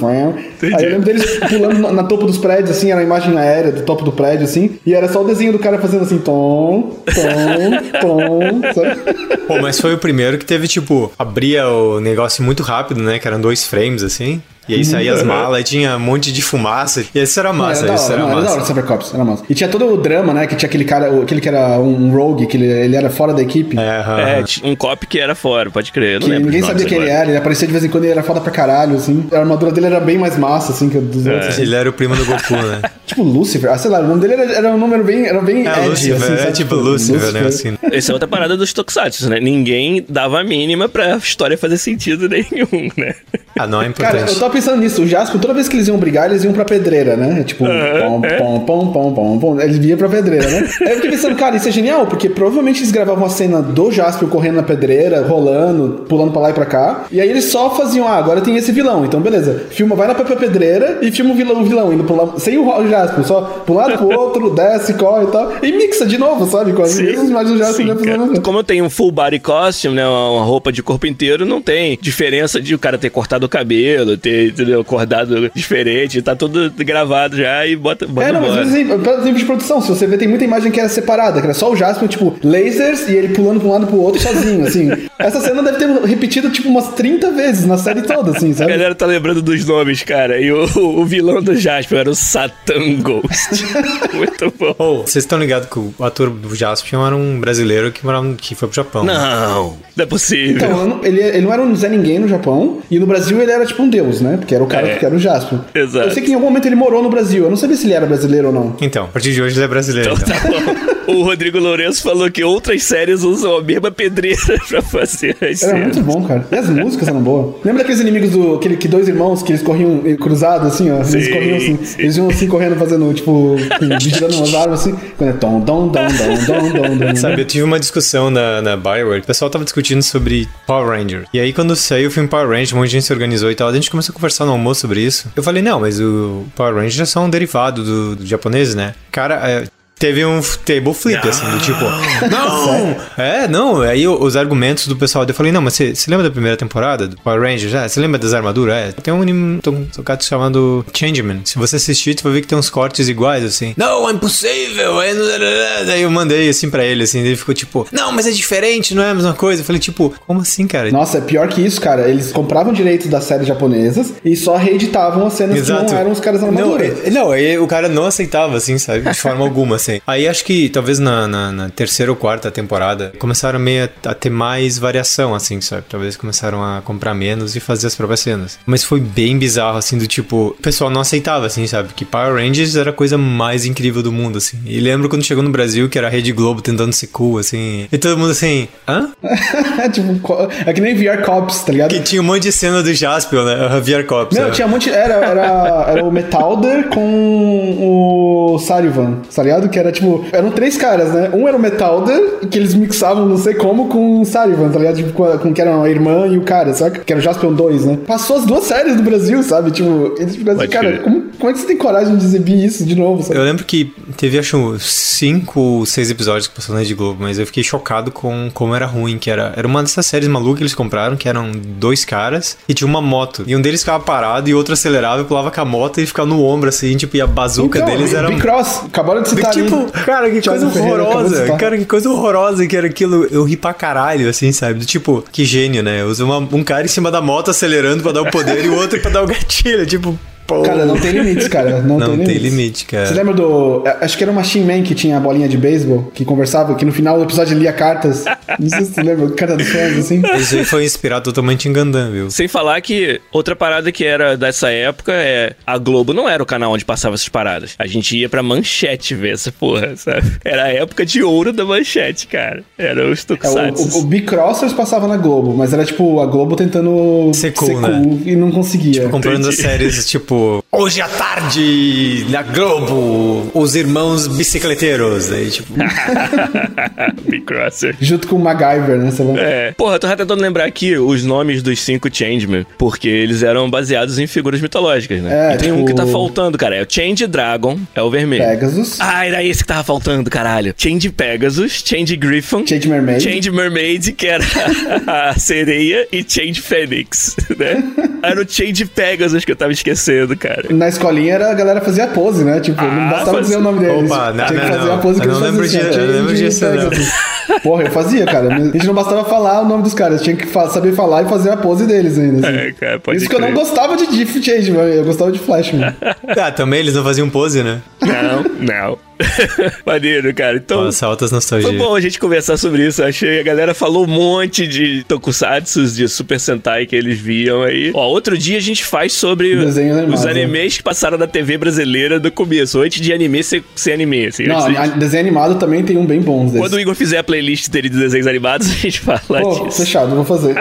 aí 0.76 0.84
eu 0.86 0.90
lembro 0.92 1.06
deles 1.06 1.40
pulando 1.50 1.80
na, 1.80 1.92
na 1.92 2.04
topo 2.04 2.26
dos 2.26 2.38
prédios, 2.38 2.72
assim, 2.72 2.92
era 2.92 3.02
a 3.02 3.04
imagem 3.04 3.38
aérea 3.38 3.72
do 3.72 3.82
topo 3.82 4.04
do 4.04 4.12
prédio, 4.12 4.44
assim, 4.46 4.72
e 4.86 4.94
era 4.94 5.08
só 5.08 5.22
o 5.22 5.26
desenho 5.26 5.52
do 5.52 5.60
cara 5.60 5.78
fazendo 5.80 6.04
assim, 6.04 6.18
tom, 6.20 6.96
tom, 7.06 8.00
tom, 8.02 8.62
sabe? 8.74 9.38
Pô, 9.48 9.60
mas 9.62 9.80
foi 9.80 9.94
o 9.94 9.98
primeiro 9.98 10.38
que 10.38 10.46
teve, 10.46 10.68
tipo, 10.68 11.12
abria 11.18 11.68
o 11.68 12.00
negócio 12.00 12.44
muito 12.44 12.64
rápido, 12.64 13.02
né? 13.02 13.20
Que 13.20 13.28
eram 13.28 13.40
dois 13.42 13.64
frames, 13.66 14.04
assim. 14.04 14.42
E 14.70 14.76
aí 14.76 14.86
saía 14.86 15.14
as 15.14 15.24
malas, 15.24 15.62
e 15.62 15.64
tinha 15.64 15.96
um 15.98 16.00
monte 16.00 16.32
de 16.32 16.42
fumaça. 16.42 17.04
E 17.14 17.20
isso 17.22 17.40
era 17.40 17.52
massa, 17.52 17.80
era 17.82 17.88
da 17.90 17.96
isso 17.96 18.04
hora, 18.06 18.14
era 18.14 18.22
não, 18.22 18.30
era 18.30 18.36
da 18.36 18.42
massa. 18.44 18.56
hora 18.56 18.66
Cybercops, 18.66 19.14
era 19.14 19.26
massa. 19.26 19.44
E 19.50 19.54
tinha 19.56 19.70
todo 19.70 19.86
o 19.94 19.98
drama, 19.98 20.34
né? 20.34 20.48
Que 20.48 20.56
tinha 20.56 20.68
aquele 20.68 20.86
cara, 20.86 21.22
aquele 21.22 21.42
que 21.42 21.48
era 21.50 21.80
um 21.80 22.12
rogue, 22.12 22.46
que 22.46 22.56
ele, 22.58 22.66
ele 22.68 22.96
era 22.96 23.10
fora 23.10 23.34
da 23.34 23.42
equipe. 23.42 23.78
É. 23.80 24.40
É, 24.40 24.44
tinha 24.44 24.72
um 24.72 24.76
cop 24.76 25.06
que 25.08 25.20
era 25.20 25.34
fora, 25.36 25.70
pode 25.70 25.92
crer. 25.92 26.14
Eu 26.16 26.20
não 26.20 26.28
Que 26.28 26.34
lembro 26.34 26.46
ninguém 26.52 26.62
sabia 26.68 26.86
quem 26.86 26.98
ele 27.00 27.10
era, 27.10 27.28
ele 27.30 27.38
aparecia 27.38 27.66
de 27.68 27.74
vez 27.74 27.84
em 27.84 27.90
quando 27.90 28.04
e 28.04 28.08
ele 28.08 28.14
era 28.14 28.24
foda 28.24 28.40
pra 28.42 28.52
caralho, 28.52 28.96
assim. 28.96 29.26
A 29.32 29.38
armadura 29.40 29.72
dele 29.72 29.88
era 29.88 30.00
bem 30.00 30.18
mais 30.18 30.38
massa, 30.38 30.72
assim, 30.72 30.90
que 30.90 30.98
a 30.98 31.02
dos 31.02 31.26
outros. 31.26 31.48
assim. 31.48 31.62
Ele 31.64 31.76
era 31.76 31.90
o 31.90 31.94
primo 31.94 32.16
do 32.16 32.26
Goku, 32.26 32.54
né? 32.56 32.82
Tipo 33.10 33.24
Lucifer, 33.24 33.72
ah, 33.72 33.78
sei 33.78 33.90
lá, 33.90 34.02
o 34.02 34.08
nome 34.08 34.22
dele 34.22 34.34
era, 34.34 34.54
era 34.54 34.70
um 34.70 34.78
número 34.78 35.04
bem, 35.04 35.26
era 35.26 35.42
bem 35.42 35.68
É, 35.68 35.72
edgy, 35.88 35.90
Lucifer, 35.90 36.16
assim, 36.18 36.34
é 36.34 36.38
sabe? 36.38 36.52
tipo 36.54 36.76
Lucifer, 36.76 37.32
né? 37.32 37.40
Assim. 37.48 37.78
Essa 37.92 38.12
é 38.12 38.14
outra 38.14 38.28
parada 38.28 38.56
dos 38.56 38.72
Tokusatsu, 38.72 39.28
né? 39.32 39.40
Ninguém 39.40 40.06
dava 40.08 40.40
a 40.40 40.44
mínima 40.44 40.88
pra 40.88 41.18
história 41.18 41.58
fazer 41.58 41.78
sentido 41.80 42.30
nenhum, 42.30 42.90
né? 42.96 43.16
Ah, 43.58 43.66
não 43.66 43.82
é 43.82 43.90
Cara, 43.90 44.10
importante. 44.20 44.34
eu 44.34 44.40
tava 44.40 44.54
pensando 44.60 44.82
nisso. 44.82 45.04
O 45.04 45.08
Jasper, 45.08 45.40
toda 45.40 45.54
vez 45.54 45.68
que 45.68 45.76
eles 45.76 45.88
iam 45.88 45.98
brigar, 45.98 46.30
eles 46.30 46.44
iam 46.44 46.54
pra 46.54 46.66
pedreira, 46.66 47.16
né? 47.16 47.44
Tipo, 47.44 47.66
pom, 47.66 48.22
pom, 48.22 48.60
pom, 48.60 48.88
pom, 48.92 49.14
pom, 49.14 49.40
pom. 49.40 49.62
Eles 49.62 49.78
vinham 49.78 49.98
pra 49.98 50.10
pedreira, 50.10 50.48
né? 50.48 50.70
Aí 50.82 50.90
eu 50.90 50.96
fiquei 50.96 51.12
pensando, 51.12 51.36
cara, 51.36 51.56
isso 51.56 51.68
é 51.68 51.72
genial, 51.72 52.06
porque 52.06 52.30
provavelmente 52.30 52.82
eles 52.82 52.92
gravavam 52.92 53.26
a 53.26 53.30
cena 53.30 53.62
do 53.62 53.92
Jasper 53.92 54.28
correndo 54.28 54.56
na 54.56 54.64
pedreira, 54.64 55.22
rolando, 55.22 56.06
pulando 56.08 56.32
pra 56.32 56.42
lá 56.42 56.50
e 56.50 56.54
pra 56.54 56.66
cá. 56.66 57.06
E 57.12 57.22
aí 57.22 57.30
eles 57.30 57.46
só 57.46 57.70
faziam, 57.72 58.08
ah, 58.08 58.18
agora 58.18 58.42
tem 58.42 58.56
esse 58.58 58.72
vilão. 58.72 59.06
Então, 59.06 59.22
beleza. 59.22 59.64
Filma, 59.70 59.96
vai 59.96 60.08
na 60.08 60.16
pedreira 60.16 61.00
e 61.02 61.12
filma 61.12 61.32
o 61.32 61.36
vilão, 61.36 61.62
o 61.62 61.66
vilão 61.66 61.94
indo 61.94 62.04
pular, 62.04 62.38
sem 62.38 62.58
o 62.58 62.88
Jasper, 62.88 63.24
só 63.26 63.42
pro 63.66 63.74
lado 63.74 63.98
pro 63.98 64.10
outro, 64.10 64.50
desce, 64.56 64.94
corre 64.94 65.26
e 65.26 65.32
tal. 65.32 65.52
E 65.62 65.72
mixa 65.72 66.06
de 66.06 66.18
novo, 66.18 66.46
sabe? 66.46 66.74
Com 66.74 66.84
as 66.84 67.00
mesmas 67.00 67.30
imagens 67.30 67.54
do 67.54 67.58
Jasper 67.58 67.76
Sim, 67.76 67.88
já 67.88 67.96
cara. 67.96 68.42
Como 68.42 68.64
tem 68.64 68.82
um 68.82 68.90
full 68.90 69.12
body 69.12 69.40
costume, 69.40 69.96
né? 69.96 70.08
Uma 70.08 70.44
roupa 70.44 70.72
de 70.72 70.84
corpo 70.84 71.08
inteiro, 71.08 71.46
não 71.46 71.62
tem 71.62 71.98
diferença 72.02 72.62
de 72.62 72.76
o 72.76 72.80
cara 72.80 72.98
ter 72.98 73.10
cortado 73.10 73.46
o 73.46 73.50
cabelo, 73.50 74.18
ter, 74.18 74.39
entendeu, 74.48 74.82
acordado 74.82 75.50
diferente, 75.54 76.22
tá 76.22 76.36
tudo 76.36 76.72
gravado 76.78 77.36
já 77.38 77.66
e 77.66 77.76
bota, 77.76 78.08
bota 78.08 78.28
É, 78.28 78.32
não, 78.32 78.42
mas 78.42 78.50
embora. 78.52 78.62
por 78.66 78.72
exemplo, 78.72 79.00
pelo 79.00 79.18
exemplo 79.22 79.40
de 79.40 79.46
produção, 79.46 79.82
se 79.82 79.90
você 79.90 80.08
vê, 80.08 80.18
tem 80.18 80.28
muita 80.28 80.44
imagem 80.46 80.72
que 80.72 80.80
era 80.80 80.90
separada, 80.90 81.40
que 81.40 81.46
era 81.48 81.54
só 81.54 81.72
o 81.72 81.76
Jasper, 81.76 82.08
tipo, 82.08 82.36
lasers 82.44 83.08
e 83.08 83.14
ele 83.16 83.30
pulando 83.30 83.60
pra 83.60 83.70
um 83.70 83.72
lado 83.72 83.88
pro 83.88 83.98
outro 84.02 84.22
sozinho, 84.22 84.66
assim. 84.66 84.90
Essa 85.20 85.42
cena 85.42 85.62
deve 85.62 85.78
ter 85.78 85.88
repetido, 86.06 86.50
tipo, 86.50 86.70
umas 86.70 86.90
30 86.94 87.32
vezes 87.32 87.66
na 87.66 87.78
série 87.78 88.02
toda, 88.02 88.32
assim, 88.32 88.52
A 88.52 88.56
sabe? 88.56 88.72
galera 88.72 88.96
tá 88.96 89.06
lembrando 89.06 89.42
dos 89.42 89.66
nomes, 89.66 90.04
cara. 90.04 90.40
E 90.40 90.52
o, 90.52 90.64
o 90.76 91.06
vilão 91.06 91.42
do 91.42 91.56
Jasper 91.56 92.00
era 92.00 92.10
o 92.10 92.16
Satan 92.16 92.98
Ghost. 93.02 93.66
Muito 94.14 94.54
bom. 94.58 95.04
Vocês 95.06 95.24
estão 95.26 95.38
ligados 95.40 95.68
que 95.70 95.78
o 95.80 95.94
ator 96.02 96.30
do 96.30 96.56
Jaspion 96.56 97.06
era 97.06 97.16
um 97.16 97.40
brasileiro 97.40 97.92
que, 97.92 98.06
morava, 98.06 98.34
que 98.36 98.56
foi 98.56 98.68
pro 98.68 98.76
Japão. 98.76 99.04
né? 99.04 99.14
Não, 99.14 99.78
não 99.96 100.04
é 100.04 100.06
possível. 100.06 100.56
Então, 100.56 101.00
ele, 101.04 101.22
ele 101.22 101.42
não 101.42 101.54
era 101.54 101.62
um 101.62 101.76
Zé 101.76 101.90
Ninguém 101.90 102.20
no 102.20 102.28
Japão, 102.28 102.80
e 102.90 103.00
no 103.00 103.06
Brasil 103.08 103.42
ele 103.42 103.52
era 103.52 103.66
tipo 103.66 103.82
um 103.84 103.90
deus, 103.90 104.22
né? 104.22 104.29
Porque 104.38 104.54
era 104.56 104.64
o 104.64 104.68
cara 104.68 104.88
É. 104.88 104.96
que 104.96 105.06
era 105.06 105.16
o 105.16 105.20
Jasper. 105.20 105.60
Exato. 105.74 106.08
Eu 106.08 106.12
sei 106.12 106.24
que 106.24 106.32
em 106.32 106.36
algum 106.36 106.48
momento 106.48 106.66
ele 106.68 106.76
morou 106.76 107.02
no 107.04 107.10
Brasil, 107.10 107.44
eu 107.44 107.50
não 107.50 107.58
sabia 107.58 107.76
se 107.76 107.86
ele 107.86 107.94
era 107.94 108.06
brasileiro 108.06 108.48
ou 108.48 108.54
não. 108.54 108.76
Então, 108.82 109.06
a 109.06 109.08
partir 109.08 109.32
de 109.34 109.42
hoje 109.42 109.56
ele 109.58 109.66
é 109.66 109.68
brasileiro. 109.68 110.14
Então 110.14 110.36
Então. 110.36 110.52
tá 110.52 110.74
bom. 110.74 110.89
O 111.10 111.24
Rodrigo 111.24 111.60
Lourenço 111.60 112.04
falou 112.04 112.30
que 112.30 112.44
outras 112.44 112.84
séries 112.84 113.24
usam 113.24 113.58
a 113.58 113.62
mesma 113.64 113.90
pedreira 113.92 114.38
pra 114.68 114.82
fazer 114.82 115.36
as 115.42 115.64
Era 115.64 115.72
cenas. 115.74 115.96
muito 115.98 116.02
bom, 116.04 116.24
cara. 116.26 116.46
E 116.52 116.56
as 116.56 116.70
músicas 116.70 117.08
eram 117.08 117.22
boas. 117.22 117.56
Lembra 117.64 117.80
daqueles 117.84 118.00
inimigos 118.02 118.32
do. 118.32 118.56
Aquele, 118.56 118.78
que 118.78 118.88
dois 118.88 119.08
irmãos 119.08 119.42
que 119.42 119.52
eles 119.52 119.62
corriam 119.64 120.02
cruzados, 120.18 120.68
assim, 120.74 120.90
ó? 120.92 120.98
Eles 120.98 121.08
Sim, 121.26 121.32
corriam 121.32 121.58
assim. 121.58 121.80
sim. 121.84 121.96
Eles 122.02 122.18
iam 122.18 122.30
assim 122.30 122.48
correndo, 122.48 122.76
fazendo, 122.76 123.14
tipo, 123.14 123.56
vigilando 124.02 124.36
umas 124.38 124.54
armas 124.54 124.82
assim. 124.82 124.96
Quando 125.18 125.30
é 125.30 125.34
tom, 125.34 125.60
dom, 125.62 125.88
dom, 125.88 126.08
dom, 126.08 126.46
dom, 126.46 126.70
dom, 126.90 126.98
dom. 126.98 127.16
Sabe, 127.16 127.42
eu 127.42 127.46
tive 127.46 127.64
uma 127.64 127.80
discussão 127.80 128.30
na, 128.30 128.62
na 128.62 128.78
Bioware, 128.78 129.22
o 129.22 129.26
pessoal 129.26 129.50
tava 129.50 129.64
discutindo 129.64 130.02
sobre 130.02 130.48
Power 130.68 130.90
Ranger. 130.90 131.26
E 131.34 131.40
aí, 131.40 131.52
quando 131.54 131.76
saiu 131.76 132.10
o 132.10 132.12
filme 132.12 132.30
Power 132.30 132.48
Ranger, 132.48 132.76
um 132.76 132.80
monte 132.80 132.88
de 132.88 132.94
gente 132.94 133.06
se 133.06 133.14
organizou 133.14 133.50
e 133.52 133.56
tal, 133.56 133.68
a 133.68 133.74
gente 133.74 133.90
começou 133.90 134.14
a 134.14 134.16
conversar 134.16 134.46
no 134.46 134.52
almoço 134.52 134.82
sobre 134.82 135.02
isso. 135.02 135.28
Eu 135.36 135.44
falei, 135.44 135.62
não, 135.62 135.80
mas 135.80 136.00
o 136.00 136.44
Power 136.56 136.76
Ranger 136.76 137.02
é 137.02 137.06
só 137.06 137.22
um 137.22 137.30
derivado 137.30 137.84
do, 137.84 138.16
do 138.18 138.26
japonês, 138.26 138.76
né? 138.76 138.94
Cara, 139.12 139.36
é, 139.50 139.64
Teve 140.00 140.24
um 140.26 140.40
table 140.66 140.94
flip, 140.94 141.28
assim, 141.28 141.46
do 141.52 141.60
tipo, 141.60 141.84
não! 142.32 142.96
é, 143.18 143.48
não, 143.50 143.82
aí 143.82 144.08
os 144.08 144.36
argumentos 144.38 144.88
do 144.88 144.96
pessoal, 144.96 145.26
eu 145.28 145.34
falei, 145.34 145.52
não, 145.52 145.62
mas 145.62 145.74
você 145.74 145.94
lembra 146.08 146.24
da 146.24 146.32
primeira 146.32 146.56
temporada 146.56 147.06
do 147.08 147.18
Power 147.18 147.42
Rangers? 147.42 147.74
É, 147.74 147.86
você 147.88 148.00
lembra 148.00 148.18
das 148.18 148.34
armaduras? 148.34 148.76
É, 148.76 148.92
tem 148.94 149.14
um 149.14 149.22
anime 149.22 149.60
um 149.68 149.86
tocado 149.86 150.24
chamado 150.24 150.86
Changeman. 150.94 151.42
Se 151.44 151.58
você 151.58 151.76
assistir, 151.76 152.16
tu 152.16 152.24
vai 152.24 152.32
ver 152.32 152.42
que 152.42 152.48
tem 152.48 152.58
uns 152.58 152.70
cortes 152.70 153.10
iguais, 153.10 153.44
assim. 153.44 153.74
Não, 153.76 154.08
é 154.10 154.14
impossível! 154.14 155.02
É... 155.02 155.14
Daí 155.86 156.02
eu 156.04 156.12
mandei, 156.12 156.48
assim, 156.50 156.70
pra 156.70 156.84
ele, 156.86 157.04
assim, 157.04 157.20
ele 157.20 157.36
ficou 157.36 157.54
tipo, 157.54 157.86
não, 157.92 158.12
mas 158.14 158.26
é 158.26 158.32
diferente, 158.32 158.96
não 158.96 159.04
é 159.04 159.10
a 159.12 159.14
mesma 159.14 159.34
coisa. 159.34 159.62
Eu 159.62 159.66
falei, 159.66 159.80
tipo, 159.82 160.14
como 160.26 160.40
assim, 160.42 160.66
cara? 160.66 160.90
Nossa, 160.92 161.18
é 161.18 161.22
pior 161.22 161.48
que 161.50 161.62
isso, 161.62 161.82
cara. 161.82 162.10
Eles 162.10 162.32
compravam 162.32 162.72
direitos 162.72 163.08
das 163.08 163.26
séries 163.26 163.48
japonesas 163.48 164.14
e 164.24 164.36
só 164.36 164.56
reeditavam 164.56 165.28
as 165.28 165.34
cenas 165.34 165.62
que 165.62 165.70
não 165.72 165.98
eram 165.98 166.12
os 166.12 166.20
caras 166.22 166.42
na 166.42 166.52
Não, 166.52 166.74
armadura. 166.74 166.98
é- 167.06 167.10
não, 167.10 167.32
aí 167.32 167.58
o 167.58 167.68
cara 167.68 167.90
não 167.90 168.06
aceitava, 168.06 168.56
assim, 168.56 168.78
sabe? 168.78 169.02
De 169.10 169.20
forma 169.20 169.44
alguma, 169.50 169.76
assim. 169.76 169.89
Assim. 169.90 170.02
Aí 170.06 170.28
acho 170.28 170.46
que 170.46 170.70
talvez 170.70 171.00
na, 171.00 171.28
na, 171.28 171.52
na 171.52 171.70
terceira 171.70 172.12
ou 172.12 172.16
quarta 172.16 172.52
temporada 172.52 173.12
começaram 173.18 173.60
meio 173.60 173.90
a, 174.06 174.10
a, 174.10 174.14
ter 174.14 174.30
mais 174.30 174.78
variação, 174.78 175.34
assim, 175.34 175.60
sabe? 175.60 175.84
Talvez 175.90 176.16
começaram 176.16 176.64
a 176.64 176.82
comprar 176.82 177.14
menos 177.14 177.56
e 177.56 177.60
fazer 177.60 177.88
as 177.88 177.96
próprias 177.96 178.20
cenas. 178.20 178.60
Mas 178.66 178.84
foi 178.84 179.00
bem 179.00 179.38
bizarro, 179.38 179.78
assim, 179.78 179.98
do 179.98 180.08
tipo, 180.08 180.56
o 180.58 180.62
pessoal 180.62 180.90
não 180.90 181.02
aceitava, 181.02 181.46
assim, 181.46 181.66
sabe? 181.66 181.94
Que 181.94 182.06
Power 182.06 182.36
Rangers 182.36 182.76
era 182.76 182.92
a 182.92 182.94
coisa 182.94 183.18
mais 183.18 183.66
incrível 183.66 184.04
do 184.04 184.12
mundo, 184.12 184.38
assim. 184.38 184.60
E 184.66 184.80
lembro 184.80 185.10
quando 185.10 185.24
chegou 185.24 185.44
no 185.44 185.50
Brasil 185.50 185.90
que 185.90 185.98
era 185.98 186.08
a 186.08 186.10
Rede 186.10 186.32
Globo 186.32 186.62
tentando 186.62 186.94
ser 186.94 187.08
cool, 187.08 187.38
assim. 187.38 187.88
E 187.92 187.98
todo 187.98 188.18
mundo 188.18 188.32
assim, 188.32 188.68
hã? 188.88 189.12
tipo, 189.92 190.20
é 190.66 190.74
que 190.74 190.82
nem 190.82 190.96
VR 190.96 191.24
Cops, 191.24 191.64
tá 191.64 191.72
ligado? 191.72 191.90
Que 191.90 192.00
tinha 192.02 192.22
um 192.22 192.26
monte 192.26 192.44
de 192.44 192.52
cena 192.52 192.84
do 192.84 192.94
Jaspion, 192.94 193.44
né? 193.44 193.56
VR 193.82 194.06
Cops. 194.06 194.38
Não, 194.38 194.48
é. 194.48 194.52
tinha 194.52 194.68
um 194.68 194.70
monte. 194.70 194.90
Era, 194.90 195.16
era, 195.16 195.86
era 195.90 196.04
o 196.04 196.12
Metalder 196.12 196.90
com 196.90 198.54
o 198.54 198.60
Sarivan, 198.60 199.22
tá 199.34 199.44
ligado? 199.44 199.70
Que 199.70 199.79
era 199.80 199.92
tipo. 199.92 200.26
Eram 200.32 200.52
três 200.52 200.78
caras, 200.78 201.14
né? 201.14 201.30
Um 201.34 201.48
era 201.48 201.56
o 201.56 201.60
Metalder, 201.60 202.40
que 202.50 202.58
eles 202.58 202.74
mixavam 202.74 203.26
não 203.26 203.38
sei 203.38 203.54
como 203.54 203.88
com 203.88 204.22
o 204.22 204.26
Sarivan, 204.26 204.70
tá 204.70 204.80
ligado? 204.80 204.98
Tipo, 204.98 205.14
com, 205.14 205.38
com 205.38 205.54
que 205.54 205.62
era 205.62 205.82
a 205.82 205.90
irmã 205.90 206.28
e 206.28 206.38
o 206.38 206.42
cara, 206.42 206.74
sabe? 206.74 207.00
Que 207.00 207.14
era 207.14 207.20
o 207.20 207.24
Jaspion 207.24 207.54
2, 207.54 207.86
né? 207.86 208.00
Passou 208.08 208.38
as 208.38 208.46
duas 208.46 208.64
séries 208.64 208.96
do 208.96 209.04
Brasil, 209.04 209.42
sabe? 209.44 209.72
Tipo, 209.72 210.16
eles 210.18 210.36
ficaram 210.36 210.60
assim, 210.60 210.70
cara, 210.70 210.98
como, 211.00 211.24
como 211.38 211.50
é 211.50 211.54
que 211.54 211.60
você 211.60 211.68
tem 211.68 211.78
coragem 211.78 212.18
de 212.18 212.26
exibir 212.26 212.64
isso 212.64 212.86
de 212.86 212.96
novo, 212.96 213.24
sabe? 213.24 213.40
Eu 213.40 213.44
lembro 213.44 213.64
que 213.64 213.94
teve, 214.18 214.38
acho, 214.38 214.78
cinco, 214.80 215.86
seis 215.86 216.10
episódios 216.10 216.48
que 216.48 216.56
passou 216.56 216.74
na 216.74 216.82
Rede 216.82 216.94
Globo, 216.94 217.18
mas 217.22 217.40
eu 217.40 217.46
fiquei 217.46 217.64
chocado 217.64 218.12
com 218.12 218.50
como 218.54 218.76
era 218.76 218.86
ruim, 218.86 219.18
que 219.18 219.30
era. 219.30 219.54
Era 219.56 219.68
uma 219.68 219.82
dessas 219.82 220.06
séries 220.06 220.28
malucas 220.28 220.58
que 220.58 220.64
eles 220.64 220.76
compraram, 220.76 221.16
que 221.16 221.28
eram 221.28 221.52
dois 221.52 222.06
caras 222.06 222.58
e 222.68 222.74
tinha 222.74 222.88
uma 222.88 223.02
moto. 223.02 223.44
E 223.46 223.56
um 223.56 223.62
deles 223.62 223.82
ficava 223.82 224.04
parado 224.04 224.50
e 224.50 224.54
o 224.54 224.58
outro 224.58 224.74
acelerava 224.74 225.22
e 225.22 225.26
pulava 225.26 225.52
com 225.52 225.62
a 225.62 225.66
moto 225.66 226.00
e 226.00 226.06
ficava 226.06 226.28
no 226.28 226.44
ombro, 226.44 226.70
assim, 226.70 226.96
tipo, 226.96 227.16
e 227.16 227.22
a 227.22 227.28
bazuca 227.28 227.80
então, 227.80 227.90
deles 227.90 228.14
era. 228.14 228.28
Big 228.28 228.42
Cross, 228.42 228.86
acabaram 228.86 229.22
de 229.22 229.30
citar 229.30 229.52
Tipo, 229.70 229.92
cara, 230.06 230.30
que 230.30 230.42
coisa 230.42 230.66
horrorosa. 230.66 231.58
Cara, 231.58 231.78
que 231.78 231.86
coisa 231.86 232.10
horrorosa 232.10 232.66
que 232.68 232.76
era 232.76 232.88
aquilo. 232.88 233.26
Eu 233.32 233.44
ri 233.44 233.56
pra 233.58 233.74
caralho, 233.74 234.30
assim, 234.30 234.52
sabe? 234.52 234.86
Tipo, 234.86 235.24
que 235.32 235.46
gênio, 235.46 235.84
né? 235.84 236.04
Usa 236.04 236.24
uma- 236.26 236.38
um 236.40 236.64
cara 236.64 236.86
em 236.86 236.88
cima 236.88 237.12
da 237.12 237.22
moto 237.22 237.52
acelerando 237.52 238.02
pra 238.04 238.12
dar 238.12 238.22
o 238.22 238.32
poder 238.32 238.64
e 238.66 238.70
o 238.70 238.76
outro 238.76 239.00
pra 239.00 239.12
dar 239.12 239.24
o 239.24 239.28
gatilho. 239.28 239.86
Tipo, 239.86 240.18
pô. 240.50 240.62
Cara, 240.64 240.86
não 240.86 241.00
tem 241.00 241.12
limites, 241.12 241.48
cara. 241.48 241.82
Não, 241.82 241.98
Não 242.00 242.08
tem, 242.10 242.18
tem 242.26 242.26
limites. 242.38 242.44
limite, 242.44 242.86
cara. 242.86 243.06
Você 243.06 243.14
lembra 243.14 243.34
do. 243.34 243.84
Acho 244.02 244.18
que 244.18 244.24
era 244.24 244.32
o 244.32 244.36
Machine 244.36 244.66
Man 244.66 244.84
que 244.84 244.94
tinha 244.96 245.18
a 245.18 245.20
bolinha 245.20 245.48
de 245.48 245.58
beisebol, 245.58 246.12
que 246.14 246.26
conversava, 246.26 246.76
que 246.76 246.84
no 246.84 246.92
final 246.92 247.18
do 247.18 247.24
episódio 247.24 247.58
lia 247.58 247.72
cartas. 247.72 248.26
Não 248.60 248.70
sei 248.70 248.86
se 248.86 248.94
você 248.94 249.02
lembra, 249.04 249.30
carta 249.32 249.56
dos 249.56 249.68
fãs, 249.68 249.98
assim. 249.98 250.22
Isso 250.38 250.56
aí 250.58 250.66
foi 250.66 250.84
inspirado 250.86 251.24
totalmente 251.26 251.70
em 251.70 251.74
Gundam, 251.74 252.12
viu? 252.12 252.32
Sem 252.32 252.48
falar 252.48 252.82
que 252.82 253.22
outra 253.32 253.56
parada 253.56 253.92
que 253.92 254.04
era 254.04 254.36
dessa 254.36 254.70
época 254.72 255.12
é. 255.14 255.54
A 255.66 255.78
Globo 255.78 256.14
não 256.14 256.28
era 256.28 256.42
o 256.42 256.46
canal 256.46 256.72
onde 256.74 256.84
passava 256.84 257.16
essas 257.16 257.30
paradas. 257.30 257.76
A 257.78 257.86
gente 257.88 258.18
ia 258.18 258.28
pra 258.28 258.42
manchete 258.42 259.14
ver 259.16 259.34
essa 259.34 259.52
porra, 259.52 259.96
sabe? 259.96 260.24
Era 260.44 260.64
a 260.66 260.70
época 260.70 261.06
de 261.06 261.22
ouro 261.22 261.54
da 261.54 261.64
manchete, 261.64 262.28
cara. 262.28 262.64
Era 262.78 263.08
os 263.10 263.20
É, 263.20 263.24
o, 263.24 263.26
Tokusatsu. 263.28 263.98
o, 263.98 264.02
o 264.02 264.04
Big 264.06 264.26
Crossers 264.26 264.74
passava 264.74 265.08
na 265.08 265.18
Globo, 265.18 265.54
mas 265.56 265.74
era 265.74 265.86
tipo 265.86 266.20
a 266.20 266.26
Globo 266.26 266.56
tentando 266.56 267.32
Ser 267.34 267.52
cool, 267.52 267.80
né? 267.82 268.02
e 268.26 268.36
não 268.36 268.50
conseguia. 268.52 269.08
Comprando 269.10 269.48
as 269.48 269.56
séries, 269.56 270.08
tipo, 270.10 270.36
hoje 270.72 271.02
à 271.02 271.08
tarde, 271.08 272.26
na 272.30 272.42
Globo, 272.42 273.50
os 273.54 273.76
irmãos 273.76 274.28
bicicleteiros. 274.28 275.32
Aí, 275.32 275.50
tipo, 275.50 275.74
Big 277.28 277.42
Crosser. 277.46 277.96
Junto 278.00 278.28
com 278.28 278.36
o 278.36 278.40
MacGyver, 278.40 278.98
né? 278.98 279.12
É. 279.38 279.72
Porra, 279.78 279.96
eu 279.96 280.00
tô 280.00 280.08
tentando 280.08 280.36
lembrar 280.42 280.66
aqui 280.66 280.98
os 280.98 281.24
nomes 281.24 281.62
dos 281.62 281.80
cinco 281.80 282.10
Changemen, 282.14 282.66
porque 282.78 283.08
eles 283.08 283.44
eram 283.44 283.70
baseados 283.70 284.20
em 284.20 284.28
figuras 284.28 284.62
mitológicas, 284.62 285.22
né? 285.22 285.52
É, 285.52 285.56
e 285.56 285.58
tem 285.58 285.72
um 285.72 285.78
tipo- 285.78 285.88
que 285.88 285.94
tá 285.96 286.06
faltando, 286.08 286.58
cara. 286.58 286.76
É 286.76 286.84
o 286.84 286.88
Change 286.88 287.28
Dragon, 287.28 287.80
é 287.96 288.02
o 288.02 288.10
vermelho. 288.10 288.44
Pegasus, 288.44 288.98
Ah, 289.00 289.26
era 289.26 289.44
esse 289.44 289.62
que 289.62 289.68
tava 289.68 289.84
faltando, 289.84 290.30
caralho. 290.30 290.74
Change 290.78 291.10
Pegasus, 291.10 291.84
Change 291.86 292.16
Griffon, 292.16 292.66
Change 292.66 292.88
Mermaid. 292.88 293.22
Change 293.24 293.52
Mermaid, 293.52 294.12
que 294.14 294.28
era 294.28 294.44
a 295.08 295.38
sereia, 295.38 296.08
e 296.12 296.26
Change 296.28 296.62
Fênix, 296.62 297.36
né? 297.58 297.84
Era 298.22 298.42
o 298.42 298.46
Change 298.48 298.86
Pegasus 298.86 299.46
que 299.46 299.52
eu 299.52 299.56
tava 299.56 299.72
esquecendo, 299.72 300.29
cara. 300.36 300.64
Na 300.70 300.88
escolinha 300.88 301.34
era, 301.36 301.52
a 301.52 301.54
galera 301.54 301.82
fazia 301.82 302.06
a 302.06 302.08
pose, 302.08 302.44
né? 302.44 302.60
Tipo, 302.60 302.82
não 302.82 302.90
Ah, 302.90 303.10
bastava 303.12 303.32
faz- 303.34 303.46
dizer 303.48 303.58
o 303.58 303.62
nome 303.62 303.80
deles. 303.80 304.12
Opa, 304.12 304.34
não, 304.34 304.46
Tinha 304.46 304.60
que 304.60 304.66
não, 304.68 304.74
fazer 304.74 304.88
não. 304.90 304.96
a 304.96 304.98
pose 305.00 305.20
que 305.22 305.26
Eu 305.28 305.32
eles 305.32 305.40
não 305.42 305.48
lembro 305.48 305.62
faziam. 305.64 305.84
disso, 305.84 305.90
assim, 306.00 306.00
eu 306.08 306.14
lembro 306.14 306.36
disso, 306.36 306.66
não. 306.66 307.60
Porra, 307.64 307.84
eu 307.84 307.92
fazia, 307.92 308.26
cara. 308.26 308.54
A 308.54 308.60
gente 308.60 308.86
não 308.88 308.94
bastava 308.94 309.26
falar 309.26 309.62
o 309.62 309.68
nome 309.68 309.82
dos 309.84 309.94
caras, 309.94 310.22
tinha 310.22 310.36
que 310.36 310.46
fa- 310.46 310.70
saber 310.70 310.94
falar 310.94 311.24
e 311.24 311.30
fazer 311.30 311.50
a 311.50 311.58
pose 311.58 311.86
deles 311.88 312.18
ainda. 312.18 312.48
assim. 312.48 312.58
É, 312.58 312.72
cara, 312.74 313.00
pode 313.00 313.18
Isso 313.18 313.28
que 313.30 313.36
eu 313.36 313.40
não 313.40 313.48
crer. 313.48 313.60
gostava 313.60 313.98
de 313.98 314.06
Diff 314.08 314.42
Change, 314.44 314.72
mano. 314.72 314.88
Eu 314.90 315.04
gostava 315.04 315.32
de 315.32 315.40
Flash, 315.40 315.72
mano. 315.74 315.94
ah, 316.38 316.52
também 316.52 316.80
eles 316.80 316.94
não 316.94 317.04
faziam 317.04 317.30
pose, 317.30 317.64
né? 317.64 317.80
Não, 318.02 318.44
não. 318.60 318.98
Maneiro, 319.86 320.34
cara. 320.34 320.56
Então, 320.58 320.86
Nossa, 320.86 321.06
altas 321.06 321.30
Foi 321.30 321.36
nostalgia. 321.36 321.74
bom 321.78 321.94
a 321.96 322.00
gente 322.00 322.18
conversar 322.20 322.56
sobre 322.56 322.88
isso. 322.88 323.04
Achei 323.04 323.40
a 323.40 323.44
galera 323.44 323.74
falou 323.74 324.06
um 324.06 324.08
monte 324.08 324.66
de 324.68 325.04
tokusatsu, 325.08 325.86
de 325.88 326.08
Super 326.08 326.40
Sentai 326.40 326.86
que 326.86 326.96
eles 326.96 327.20
viam 327.20 327.64
aí. 327.64 327.92
Ó, 327.94 328.08
outro 328.08 328.38
dia 328.38 328.58
a 328.58 328.62
gente 328.62 328.86
faz 328.86 329.12
sobre 329.14 329.56
Desenhos 329.58 329.98
animados, 329.98 330.19
os 330.20 330.26
animes 330.26 330.78
que 330.78 330.84
passaram 330.84 331.18
na 331.18 331.28
TV 331.28 331.58
brasileira 331.58 332.20
do 332.20 332.32
começo, 332.32 332.80
antes 332.82 333.00
de 333.02 333.12
anime 333.14 333.44
ser, 333.44 333.64
ser 333.76 333.94
anime. 333.94 334.28
Assim, 334.28 334.46
Não, 334.46 334.66
antes 334.68 334.98
desenho 334.98 335.22
animado 335.22 335.56
também 335.56 335.84
tem 335.84 335.98
um 335.98 336.06
bem 336.06 336.22
bom 336.22 336.46
desses. 336.46 336.60
Quando 336.60 336.74
o 336.74 336.80
Igor 336.80 336.96
fizer 336.96 337.18
a 337.20 337.24
playlist 337.24 337.70
dele 337.70 337.90
de 337.90 337.98
desenhos 337.98 338.28
animados, 338.28 338.68
a 338.72 338.74
gente 338.76 339.00
fala 339.00 339.20
Pô, 339.28 339.66
disso. 339.66 339.78
fechado, 339.84 340.16
vou 340.16 340.26
fazer. 340.26 340.56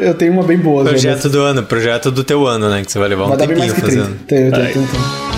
Eu 0.00 0.14
tenho 0.14 0.32
uma 0.32 0.42
bem 0.42 0.58
boa. 0.58 0.84
já 0.84 0.90
Projeto 0.90 1.14
dessas. 1.16 1.32
do 1.32 1.40
ano, 1.40 1.62
projeto 1.62 2.10
do 2.10 2.24
teu 2.24 2.46
ano, 2.46 2.68
né? 2.70 2.82
Que 2.84 2.90
você 2.92 2.98
vai 2.98 3.08
levar 3.08 3.24
um 3.26 3.28
Vai 3.28 3.36
dar 3.38 3.46
bem 3.46 3.58
mais 3.58 3.72
tempinho 3.72 3.86
que 3.88 3.92
30. 3.92 4.06
fazendo. 4.06 4.26
Tenho, 4.26 4.50
tenho, 4.50 4.62
Vai. 4.64 4.72
tenho, 4.72 5.29